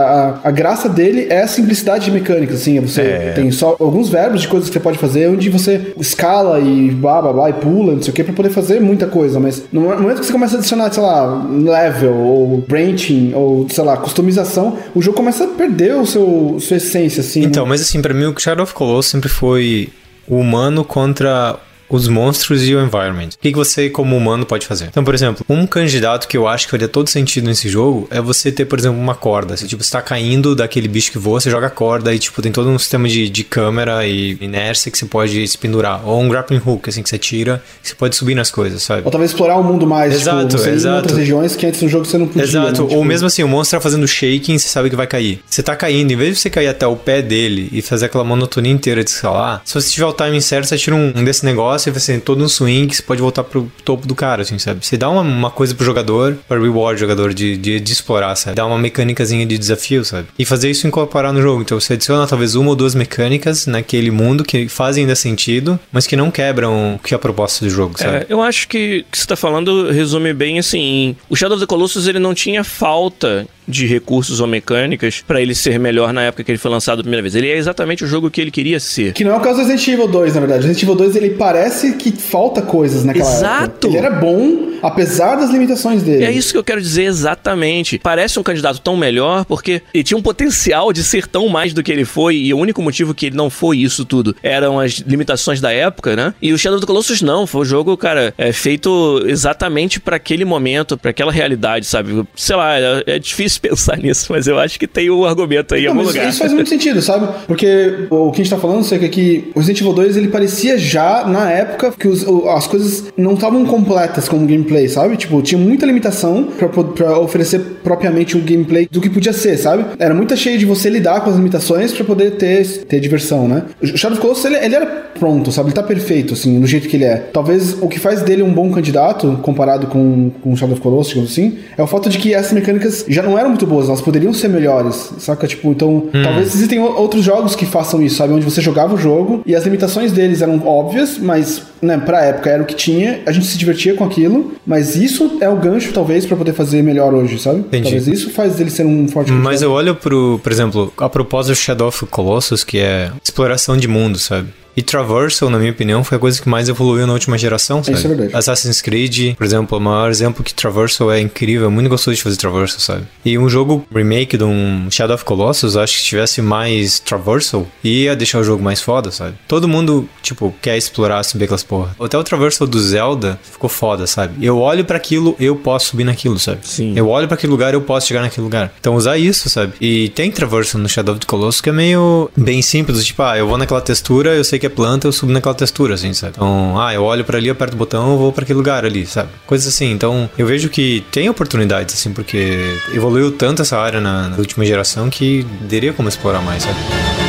a, 0.44 0.48
a 0.48 0.50
graça 0.50 0.88
dele 0.88 1.26
é 1.30 1.42
a 1.42 1.48
simplicidade 1.48 2.04
de 2.06 2.10
mecânicas, 2.10 2.60
assim. 2.62 2.78
Você 2.80 3.00
É. 3.02 3.32
tem 3.34 3.50
só 3.50 3.76
alguns 3.78 4.08
verbos 4.08 4.40
de 4.42 4.48
coisas 4.48 4.68
que 4.68 4.74
você 4.74 4.80
pode 4.80 4.98
fazer, 4.98 5.28
onde 5.28 5.48
você 5.48 5.92
escala 5.98 6.58
e 6.60 6.90
blá 6.90 7.20
blá 7.22 7.32
blá 7.32 7.50
e 7.50 7.52
pula, 7.54 7.92
não 7.94 8.02
sei 8.02 8.10
o 8.12 8.14
que, 8.14 8.24
pra 8.24 8.32
poder 8.34 8.50
fazer 8.50 8.80
muita 8.80 9.06
coisa. 9.06 9.38
Mas 9.40 9.64
no 9.72 9.80
momento 9.82 10.20
que 10.20 10.26
você 10.26 10.32
começa 10.32 10.56
a 10.56 10.58
adicionar, 10.58 10.92
sei 10.92 11.02
lá, 11.02 11.46
level 11.50 12.14
ou 12.14 12.58
branching 12.66 13.32
ou, 13.34 13.66
sei 13.68 13.84
lá, 13.84 13.96
customização, 13.96 14.76
o 14.94 15.02
jogo 15.02 15.16
começa 15.16 15.44
a 15.44 15.48
perder 15.48 15.94
o 15.96 16.06
seu 16.06 16.56
sua 16.60 16.76
essência, 16.76 17.20
assim. 17.20 17.42
Então, 17.42 17.64
né? 17.64 17.70
mas 17.70 17.80
assim, 17.80 18.00
pra 18.00 18.12
mim 18.14 18.24
o 18.26 18.34
Shadow 18.38 18.62
of 18.64 18.74
Colossus 18.74 19.10
sempre 19.10 19.28
foi 19.28 19.88
o 20.28 20.36
humano 20.36 20.84
contra 20.84 21.56
os 21.90 22.08
monstros 22.08 22.66
e 22.66 22.74
o 22.74 22.80
environment. 22.82 23.30
O 23.34 23.38
que, 23.40 23.50
que 23.50 23.56
você, 23.56 23.90
como 23.90 24.16
humano, 24.16 24.46
pode 24.46 24.66
fazer? 24.66 24.86
Então, 24.86 25.04
por 25.04 25.14
exemplo, 25.14 25.44
um 25.48 25.66
candidato 25.66 26.28
que 26.28 26.36
eu 26.36 26.46
acho 26.46 26.66
que 26.66 26.70
faria 26.70 26.88
todo 26.88 27.08
sentido 27.08 27.46
nesse 27.46 27.68
jogo 27.68 28.06
é 28.10 28.20
você 28.20 28.52
ter, 28.52 28.64
por 28.64 28.78
exemplo, 28.78 28.98
uma 28.98 29.14
corda. 29.14 29.56
Você, 29.56 29.66
tipo, 29.66 29.82
está 29.82 30.00
caindo 30.00 30.54
daquele 30.54 30.88
bicho 30.88 31.10
que 31.10 31.18
voa, 31.18 31.40
você 31.40 31.50
joga 31.50 31.66
a 31.66 31.70
corda 31.70 32.14
e, 32.14 32.18
tipo, 32.18 32.40
tem 32.40 32.52
todo 32.52 32.68
um 32.68 32.78
sistema 32.78 33.08
de, 33.08 33.28
de 33.28 33.44
câmera 33.44 34.06
e 34.06 34.38
inércia 34.40 34.90
que 34.90 34.98
você 34.98 35.06
pode 35.06 35.46
se 35.46 35.58
pendurar. 35.58 36.06
Ou 36.06 36.20
um 36.20 36.28
grappling 36.28 36.62
hook, 36.64 36.88
assim, 36.88 37.02
que 37.02 37.08
você 37.08 37.18
tira 37.18 37.62
e 37.84 37.88
você 37.88 37.94
pode 37.94 38.14
subir 38.16 38.34
nas 38.34 38.50
coisas, 38.50 38.82
sabe? 38.82 39.02
Ou 39.04 39.10
talvez 39.10 39.30
explorar 39.30 39.56
o 39.56 39.64
mundo 39.64 39.86
mais, 39.86 40.14
Exato, 40.14 40.56
tipo, 40.56 40.68
exato. 40.68 40.96
outras 40.96 41.18
regiões 41.18 41.56
que 41.56 41.66
antes 41.66 41.82
no 41.82 41.88
jogo 41.88 42.04
você 42.04 42.18
não 42.18 42.26
podia. 42.26 42.42
Exato, 42.42 42.66
né? 42.66 42.72
Tipo, 42.72 42.94
ou 42.94 43.04
mesmo 43.04 43.26
assim, 43.26 43.42
o 43.42 43.48
monstro 43.48 43.78
tá 43.78 43.82
fazendo 43.82 44.06
shaking, 44.06 44.58
você 44.58 44.68
sabe 44.68 44.90
que 44.90 44.96
vai 44.96 45.06
cair. 45.06 45.40
Você 45.48 45.62
tá 45.62 45.74
caindo, 45.74 46.12
em 46.12 46.16
vez 46.16 46.34
de 46.34 46.40
você 46.40 46.50
cair 46.50 46.68
até 46.68 46.86
o 46.86 46.96
pé 46.96 47.22
dele 47.22 47.68
e 47.72 47.82
fazer 47.82 48.06
aquela 48.06 48.24
monotonia 48.24 48.72
inteira 48.72 49.02
de 49.02 49.10
escalar, 49.10 49.62
se 49.64 49.74
você 49.74 49.90
tiver 49.90 50.06
o 50.06 50.12
timing 50.12 50.40
certo, 50.40 50.66
você 50.66 50.76
tira 50.76 50.96
um, 50.96 51.12
um 51.16 51.24
desse 51.24 51.44
negócio 51.44 51.79
e 51.88 51.92
você 51.92 52.12
tem 52.12 52.20
todo 52.20 52.42
um 52.42 52.48
swing, 52.48 52.94
você 52.94 53.02
pode 53.02 53.20
voltar 53.20 53.44
pro 53.44 53.70
topo 53.84 54.06
do 54.06 54.14
cara, 54.14 54.42
assim, 54.42 54.58
sabe? 54.58 54.84
Você 54.84 54.96
dá 54.96 55.08
uma, 55.08 55.22
uma 55.22 55.50
coisa 55.50 55.74
pro 55.74 55.84
jogador, 55.84 56.36
para 56.48 56.60
reward 56.60 56.96
o 56.96 57.00
jogador 57.00 57.32
de, 57.32 57.56
de, 57.56 57.80
de 57.80 57.92
explorar, 57.92 58.34
sabe? 58.36 58.56
Dá 58.56 58.66
uma 58.66 58.78
mecânicazinha 58.78 59.46
de 59.46 59.56
desafio, 59.56 60.04
sabe? 60.04 60.28
E 60.38 60.44
fazer 60.44 60.70
isso 60.70 60.86
incorporar 60.86 61.32
no 61.32 61.40
jogo. 61.40 61.62
Então 61.62 61.78
você 61.78 61.94
adiciona 61.94 62.26
talvez 62.26 62.54
uma 62.54 62.70
ou 62.70 62.76
duas 62.76 62.94
mecânicas 62.94 63.66
naquele 63.66 64.10
mundo 64.10 64.44
que 64.44 64.68
fazem 64.68 65.04
ainda 65.04 65.14
sentido, 65.14 65.78
mas 65.92 66.06
que 66.06 66.16
não 66.16 66.30
quebram 66.30 66.94
o 66.94 66.98
que 66.98 67.14
é 67.14 67.16
a 67.16 67.18
proposta 67.18 67.64
do 67.64 67.70
jogo, 67.70 67.98
sabe? 67.98 68.18
É, 68.18 68.26
eu 68.28 68.42
acho 68.42 68.68
que 68.68 69.04
o 69.08 69.12
que 69.12 69.18
você 69.18 69.26
tá 69.26 69.36
falando 69.36 69.90
resume 69.90 70.32
bem 70.32 70.58
assim. 70.58 71.16
O 71.28 71.36
Shadow 71.36 71.56
of 71.56 71.64
the 71.64 71.66
Colossus 71.66 72.06
ele 72.06 72.18
não 72.18 72.34
tinha 72.34 72.64
falta 72.64 73.46
de 73.70 73.86
recursos 73.86 74.40
ou 74.40 74.46
mecânicas 74.46 75.22
pra 75.26 75.40
ele 75.40 75.54
ser 75.54 75.78
melhor 75.78 76.12
na 76.12 76.22
época 76.22 76.44
que 76.44 76.50
ele 76.50 76.58
foi 76.58 76.70
lançado 76.70 77.00
a 77.00 77.02
primeira 77.02 77.22
vez. 77.22 77.34
Ele 77.34 77.48
é 77.48 77.56
exatamente 77.56 78.04
o 78.04 78.06
jogo 78.06 78.30
que 78.30 78.40
ele 78.40 78.50
queria 78.50 78.80
ser. 78.80 79.12
Que 79.12 79.24
não 79.24 79.32
é 79.32 79.36
o 79.36 79.40
caso 79.40 79.56
do 79.56 79.66
Resident 79.66 79.88
Evil 79.88 80.08
2, 80.08 80.34
na 80.34 80.40
verdade. 80.40 80.66
Resident 80.66 80.82
Evil 80.82 80.94
2, 80.94 81.16
ele 81.16 81.30
parece 81.30 81.92
que 81.94 82.12
falta 82.12 82.62
coisas 82.62 83.04
naquela 83.04 83.30
Exato. 83.30 83.64
época. 83.64 83.88
Ele 83.88 83.96
era 83.96 84.10
bom, 84.10 84.70
apesar 84.82 85.36
das 85.36 85.50
limitações 85.50 86.02
dele. 86.02 86.24
É 86.24 86.30
isso 86.30 86.52
que 86.52 86.58
eu 86.58 86.64
quero 86.64 86.80
dizer 86.80 87.04
exatamente. 87.04 87.98
Parece 87.98 88.38
um 88.38 88.42
candidato 88.42 88.80
tão 88.80 88.96
melhor 88.96 89.44
porque 89.44 89.82
ele 89.92 90.04
tinha 90.04 90.18
um 90.18 90.22
potencial 90.22 90.92
de 90.92 91.02
ser 91.02 91.26
tão 91.26 91.48
mais 91.48 91.72
do 91.72 91.82
que 91.82 91.92
ele 91.92 92.04
foi 92.04 92.36
e 92.36 92.52
o 92.54 92.58
único 92.58 92.82
motivo 92.82 93.14
que 93.14 93.26
ele 93.26 93.36
não 93.36 93.48
foi 93.50 93.78
isso 93.78 94.04
tudo 94.04 94.34
eram 94.42 94.80
as 94.80 94.92
limitações 94.98 95.60
da 95.60 95.72
época, 95.72 96.16
né? 96.16 96.34
E 96.40 96.52
o 96.52 96.58
Shadow 96.58 96.76
of 96.76 96.84
the 96.84 96.86
Colossus 96.86 97.22
não, 97.22 97.46
foi 97.46 97.62
um 97.62 97.64
jogo, 97.64 97.96
cara, 97.96 98.34
é 98.36 98.52
feito 98.52 99.22
exatamente 99.26 100.00
pra 100.00 100.16
aquele 100.16 100.44
momento, 100.44 100.96
pra 100.96 101.10
aquela 101.10 101.32
realidade, 101.32 101.86
sabe? 101.86 102.24
Sei 102.34 102.56
lá, 102.56 102.78
é, 102.78 103.04
é 103.06 103.18
difícil 103.18 103.59
pensar 103.68 103.96
nisso, 103.98 104.26
mas 104.30 104.46
eu 104.46 104.58
acho 104.58 104.78
que 104.78 104.86
tem 104.86 105.10
um 105.10 105.24
argumento 105.24 105.74
aí 105.74 105.82
em 105.82 105.84
Não, 105.84 105.92
algum 105.92 106.04
mas 106.04 106.14
lugar. 106.14 106.28
isso 106.28 106.38
faz 106.38 106.52
muito 106.52 106.68
sentido, 106.68 107.00
sabe? 107.02 107.28
Porque 107.46 108.06
o 108.10 108.30
que 108.30 108.40
a 108.40 108.44
gente 108.44 108.50
tá 108.54 108.58
falando, 108.58 108.82
Seca, 108.84 109.04
é 109.06 109.08
que 109.08 109.50
o 109.54 109.58
Resident 109.58 109.80
Evil 109.80 109.92
2 109.92 110.16
ele 110.16 110.28
parecia 110.28 110.78
já 110.78 111.24
na 111.26 111.50
época 111.50 111.92
que 111.98 112.08
os- 112.08 112.22
o- 112.26 112.48
as 112.48 112.66
coisas 112.66 113.04
não 113.16 113.34
estavam 113.34 113.64
completas 113.64 114.28
como 114.28 114.46
gameplay, 114.46 114.88
sabe? 114.88 115.16
Tipo, 115.16 115.42
tinha 115.42 115.58
muita 115.60 115.86
limitação 115.86 116.44
pra, 116.58 116.68
pra 116.68 117.18
oferecer 117.18 117.60
propriamente 117.82 118.36
um 118.36 118.40
gameplay 118.40 118.88
do 118.90 119.00
que 119.00 119.08
podia 119.10 119.32
ser, 119.32 119.56
sabe? 119.56 119.84
Era 119.98 120.14
muito 120.14 120.36
cheio 120.36 120.58
de 120.58 120.64
você 120.66 120.88
lidar 120.88 121.20
com 121.22 121.30
as 121.30 121.36
limitações 121.36 121.92
pra 121.92 122.04
poder 122.04 122.32
ter, 122.32 122.66
ter 122.84 123.00
diversão, 123.00 123.46
né? 123.48 123.64
O 123.82 123.86
Shadow 123.96 124.12
of 124.16 124.20
Colossus, 124.22 124.44
ele, 124.46 124.56
ele 124.56 124.74
era 124.74 124.86
pronto, 125.18 125.52
sabe? 125.52 125.68
Ele 125.68 125.74
tá 125.74 125.82
perfeito, 125.82 126.34
assim, 126.34 126.58
no 126.58 126.66
jeito 126.66 126.88
que 126.88 126.96
ele 126.96 127.04
é. 127.04 127.16
Talvez 127.32 127.76
o 127.80 127.88
que 127.88 127.98
faz 127.98 128.22
dele 128.22 128.42
um 128.42 128.52
bom 128.52 128.70
candidato, 128.70 129.38
comparado 129.42 129.86
com, 129.88 130.30
com 130.42 130.52
o 130.52 130.56
Shadow 130.56 130.72
of 130.74 130.82
Colossus, 130.82 131.08
digamos 131.08 131.32
assim, 131.32 131.58
é 131.76 131.82
o 131.82 131.86
fato 131.86 132.08
de 132.08 132.18
que 132.18 132.32
essas 132.34 132.52
mecânicas 132.52 133.04
já 133.08 133.22
não 133.22 133.38
eram 133.38 133.49
muito 133.50 133.66
boas, 133.66 133.88
elas 133.88 134.00
poderiam 134.00 134.32
ser 134.32 134.48
melhores, 134.48 135.12
saca? 135.18 135.46
Tipo, 135.46 135.70
então, 135.70 136.08
talvez 136.22 136.54
existem 136.54 136.78
outros 136.80 137.24
jogos 137.24 137.54
que 137.54 137.66
façam 137.66 138.02
isso, 138.02 138.16
sabe? 138.16 138.32
Onde 138.32 138.44
você 138.44 138.60
jogava 138.60 138.94
o 138.94 138.98
jogo 138.98 139.42
e 139.44 139.54
as 139.54 139.64
limitações 139.64 140.12
deles 140.12 140.42
eram 140.42 140.66
óbvias, 140.66 141.18
mas, 141.18 141.62
né, 141.82 141.98
pra 141.98 142.24
época 142.24 142.50
era 142.50 142.62
o 142.62 142.66
que 142.66 142.74
tinha, 142.74 143.20
a 143.26 143.32
gente 143.32 143.46
se 143.46 143.58
divertia 143.58 143.94
com 143.94 144.04
aquilo, 144.04 144.52
mas 144.66 144.96
isso 144.96 145.38
é 145.40 145.48
o 145.48 145.56
gancho, 145.56 145.92
talvez, 145.92 146.24
pra 146.26 146.36
poder 146.36 146.52
fazer 146.52 146.82
melhor 146.82 147.12
hoje, 147.14 147.38
sabe? 147.38 147.60
Entendi. 147.60 147.82
Talvez 147.82 148.06
isso 148.08 148.30
faz 148.30 148.54
dele 148.56 148.70
ser 148.70 148.86
um 148.86 149.08
forte 149.08 149.32
Mas 149.32 149.62
eu 149.62 149.70
olho 149.70 149.94
pro, 149.94 150.40
por 150.42 150.52
exemplo, 150.52 150.92
a 150.96 151.08
propósito 151.08 151.52
do 151.52 151.56
Shadow 151.56 151.88
of 151.88 152.06
Colossus, 152.06 152.64
que 152.64 152.78
é 152.78 153.10
exploração 153.22 153.76
de 153.76 153.88
mundo, 153.88 154.18
sabe? 154.18 154.48
E 154.80 154.82
Traversal, 154.82 155.50
na 155.50 155.58
minha 155.58 155.72
opinião, 155.72 156.02
foi 156.02 156.16
a 156.16 156.18
coisa 156.18 156.40
que 156.40 156.48
mais 156.48 156.66
evoluiu 156.66 157.06
na 157.06 157.12
última 157.12 157.36
geração, 157.36 157.84
sabe? 157.84 157.98
Isso 157.98 158.06
é 158.06 158.08
verdade. 158.08 158.34
Assassin's 158.34 158.80
Creed, 158.80 159.36
por 159.36 159.44
exemplo, 159.44 159.76
o 159.76 159.80
maior 159.80 160.08
exemplo 160.08 160.42
que 160.42 160.54
Traversal 160.54 161.12
é 161.12 161.20
incrível, 161.20 161.66
é 161.66 161.70
muito 161.70 161.90
gostoso 161.90 162.16
de 162.16 162.22
fazer 162.22 162.38
Traversal, 162.38 162.80
sabe? 162.80 163.06
E 163.22 163.36
um 163.36 163.46
jogo 163.46 163.84
remake 163.94 164.38
de 164.38 164.44
um 164.44 164.90
Shadow 164.90 165.16
of 165.16 165.24
Colossus, 165.26 165.76
acho 165.76 165.92
que 165.92 166.00
se 166.00 166.06
tivesse 166.06 166.40
mais 166.40 166.98
Traversal, 166.98 167.68
ia 167.84 168.16
deixar 168.16 168.38
o 168.38 168.42
jogo 168.42 168.64
mais 168.64 168.80
foda, 168.80 169.10
sabe? 169.10 169.34
Todo 169.46 169.68
mundo, 169.68 170.08
tipo, 170.22 170.54
quer 170.62 170.78
explorar, 170.78 171.22
subir 171.24 171.44
aquelas 171.44 171.62
porra. 171.62 171.94
Até 172.00 172.16
o 172.16 172.24
Traversal 172.24 172.66
do 172.66 172.80
Zelda 172.80 173.38
ficou 173.42 173.68
foda, 173.68 174.06
sabe? 174.06 174.42
Eu 174.42 174.58
olho 174.60 174.82
pra 174.86 174.96
aquilo, 174.96 175.36
eu 175.38 175.56
posso 175.56 175.88
subir 175.88 176.04
naquilo, 176.04 176.38
sabe? 176.38 176.60
Sim. 176.66 176.94
Eu 176.96 177.06
olho 177.06 177.28
pra 177.28 177.34
aquele 177.34 177.50
lugar, 177.50 177.74
eu 177.74 177.82
posso 177.82 178.06
chegar 178.06 178.22
naquele 178.22 178.44
lugar. 178.44 178.72
Então 178.80 178.94
usar 178.94 179.18
isso, 179.18 179.50
sabe? 179.50 179.74
E 179.78 180.08
tem 180.08 180.30
Traversal 180.30 180.80
no 180.80 180.88
Shadow 180.88 181.12
of 181.12 181.20
the 181.20 181.26
Colossus 181.26 181.60
que 181.60 181.68
é 181.68 181.72
meio 181.72 182.30
bem 182.34 182.62
simples, 182.62 183.04
tipo, 183.04 183.22
ah, 183.22 183.36
eu 183.36 183.46
vou 183.46 183.58
naquela 183.58 183.82
textura, 183.82 184.34
eu 184.34 184.42
sei 184.42 184.58
que 184.58 184.64
é 184.64 184.69
planta, 184.70 185.06
eu 185.06 185.12
subo 185.12 185.32
naquela 185.32 185.54
textura, 185.54 185.94
assim, 185.94 186.12
sabe? 186.12 186.34
Então, 186.36 186.80
ah, 186.80 186.92
eu 186.94 187.02
olho 187.02 187.24
pra 187.24 187.38
ali, 187.38 187.50
aperto 187.50 187.74
o 187.74 187.78
botão, 187.78 188.12
eu 188.12 188.18
vou 188.18 188.32
pra 188.32 188.44
aquele 188.44 188.56
lugar 188.56 188.84
ali, 188.84 189.06
sabe? 189.06 189.30
Coisas 189.46 189.72
assim. 189.72 189.90
Então, 189.90 190.30
eu 190.38 190.46
vejo 190.46 190.68
que 190.68 191.04
tem 191.10 191.28
oportunidades, 191.28 191.94
assim, 191.94 192.12
porque 192.12 192.58
evoluiu 192.94 193.32
tanto 193.32 193.62
essa 193.62 193.78
área 193.78 194.00
na, 194.00 194.28
na 194.28 194.36
última 194.36 194.64
geração 194.64 195.10
que 195.10 195.46
teria 195.68 195.92
como 195.92 196.08
explorar 196.08 196.40
mais, 196.40 196.62
sabe? 196.62 197.19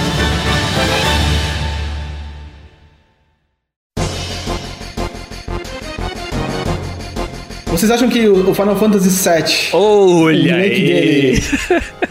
Vocês 7.81 7.89
acham 7.91 8.09
que 8.09 8.27
o 8.27 8.51
o 8.51 8.53
Final 8.53 8.75
Fantasy 8.75 9.09
VII, 9.09 9.73
o 9.73 10.21
Olha 10.25 10.55
remake 10.55 10.75
aí. 10.75 10.85
dele, 10.85 11.43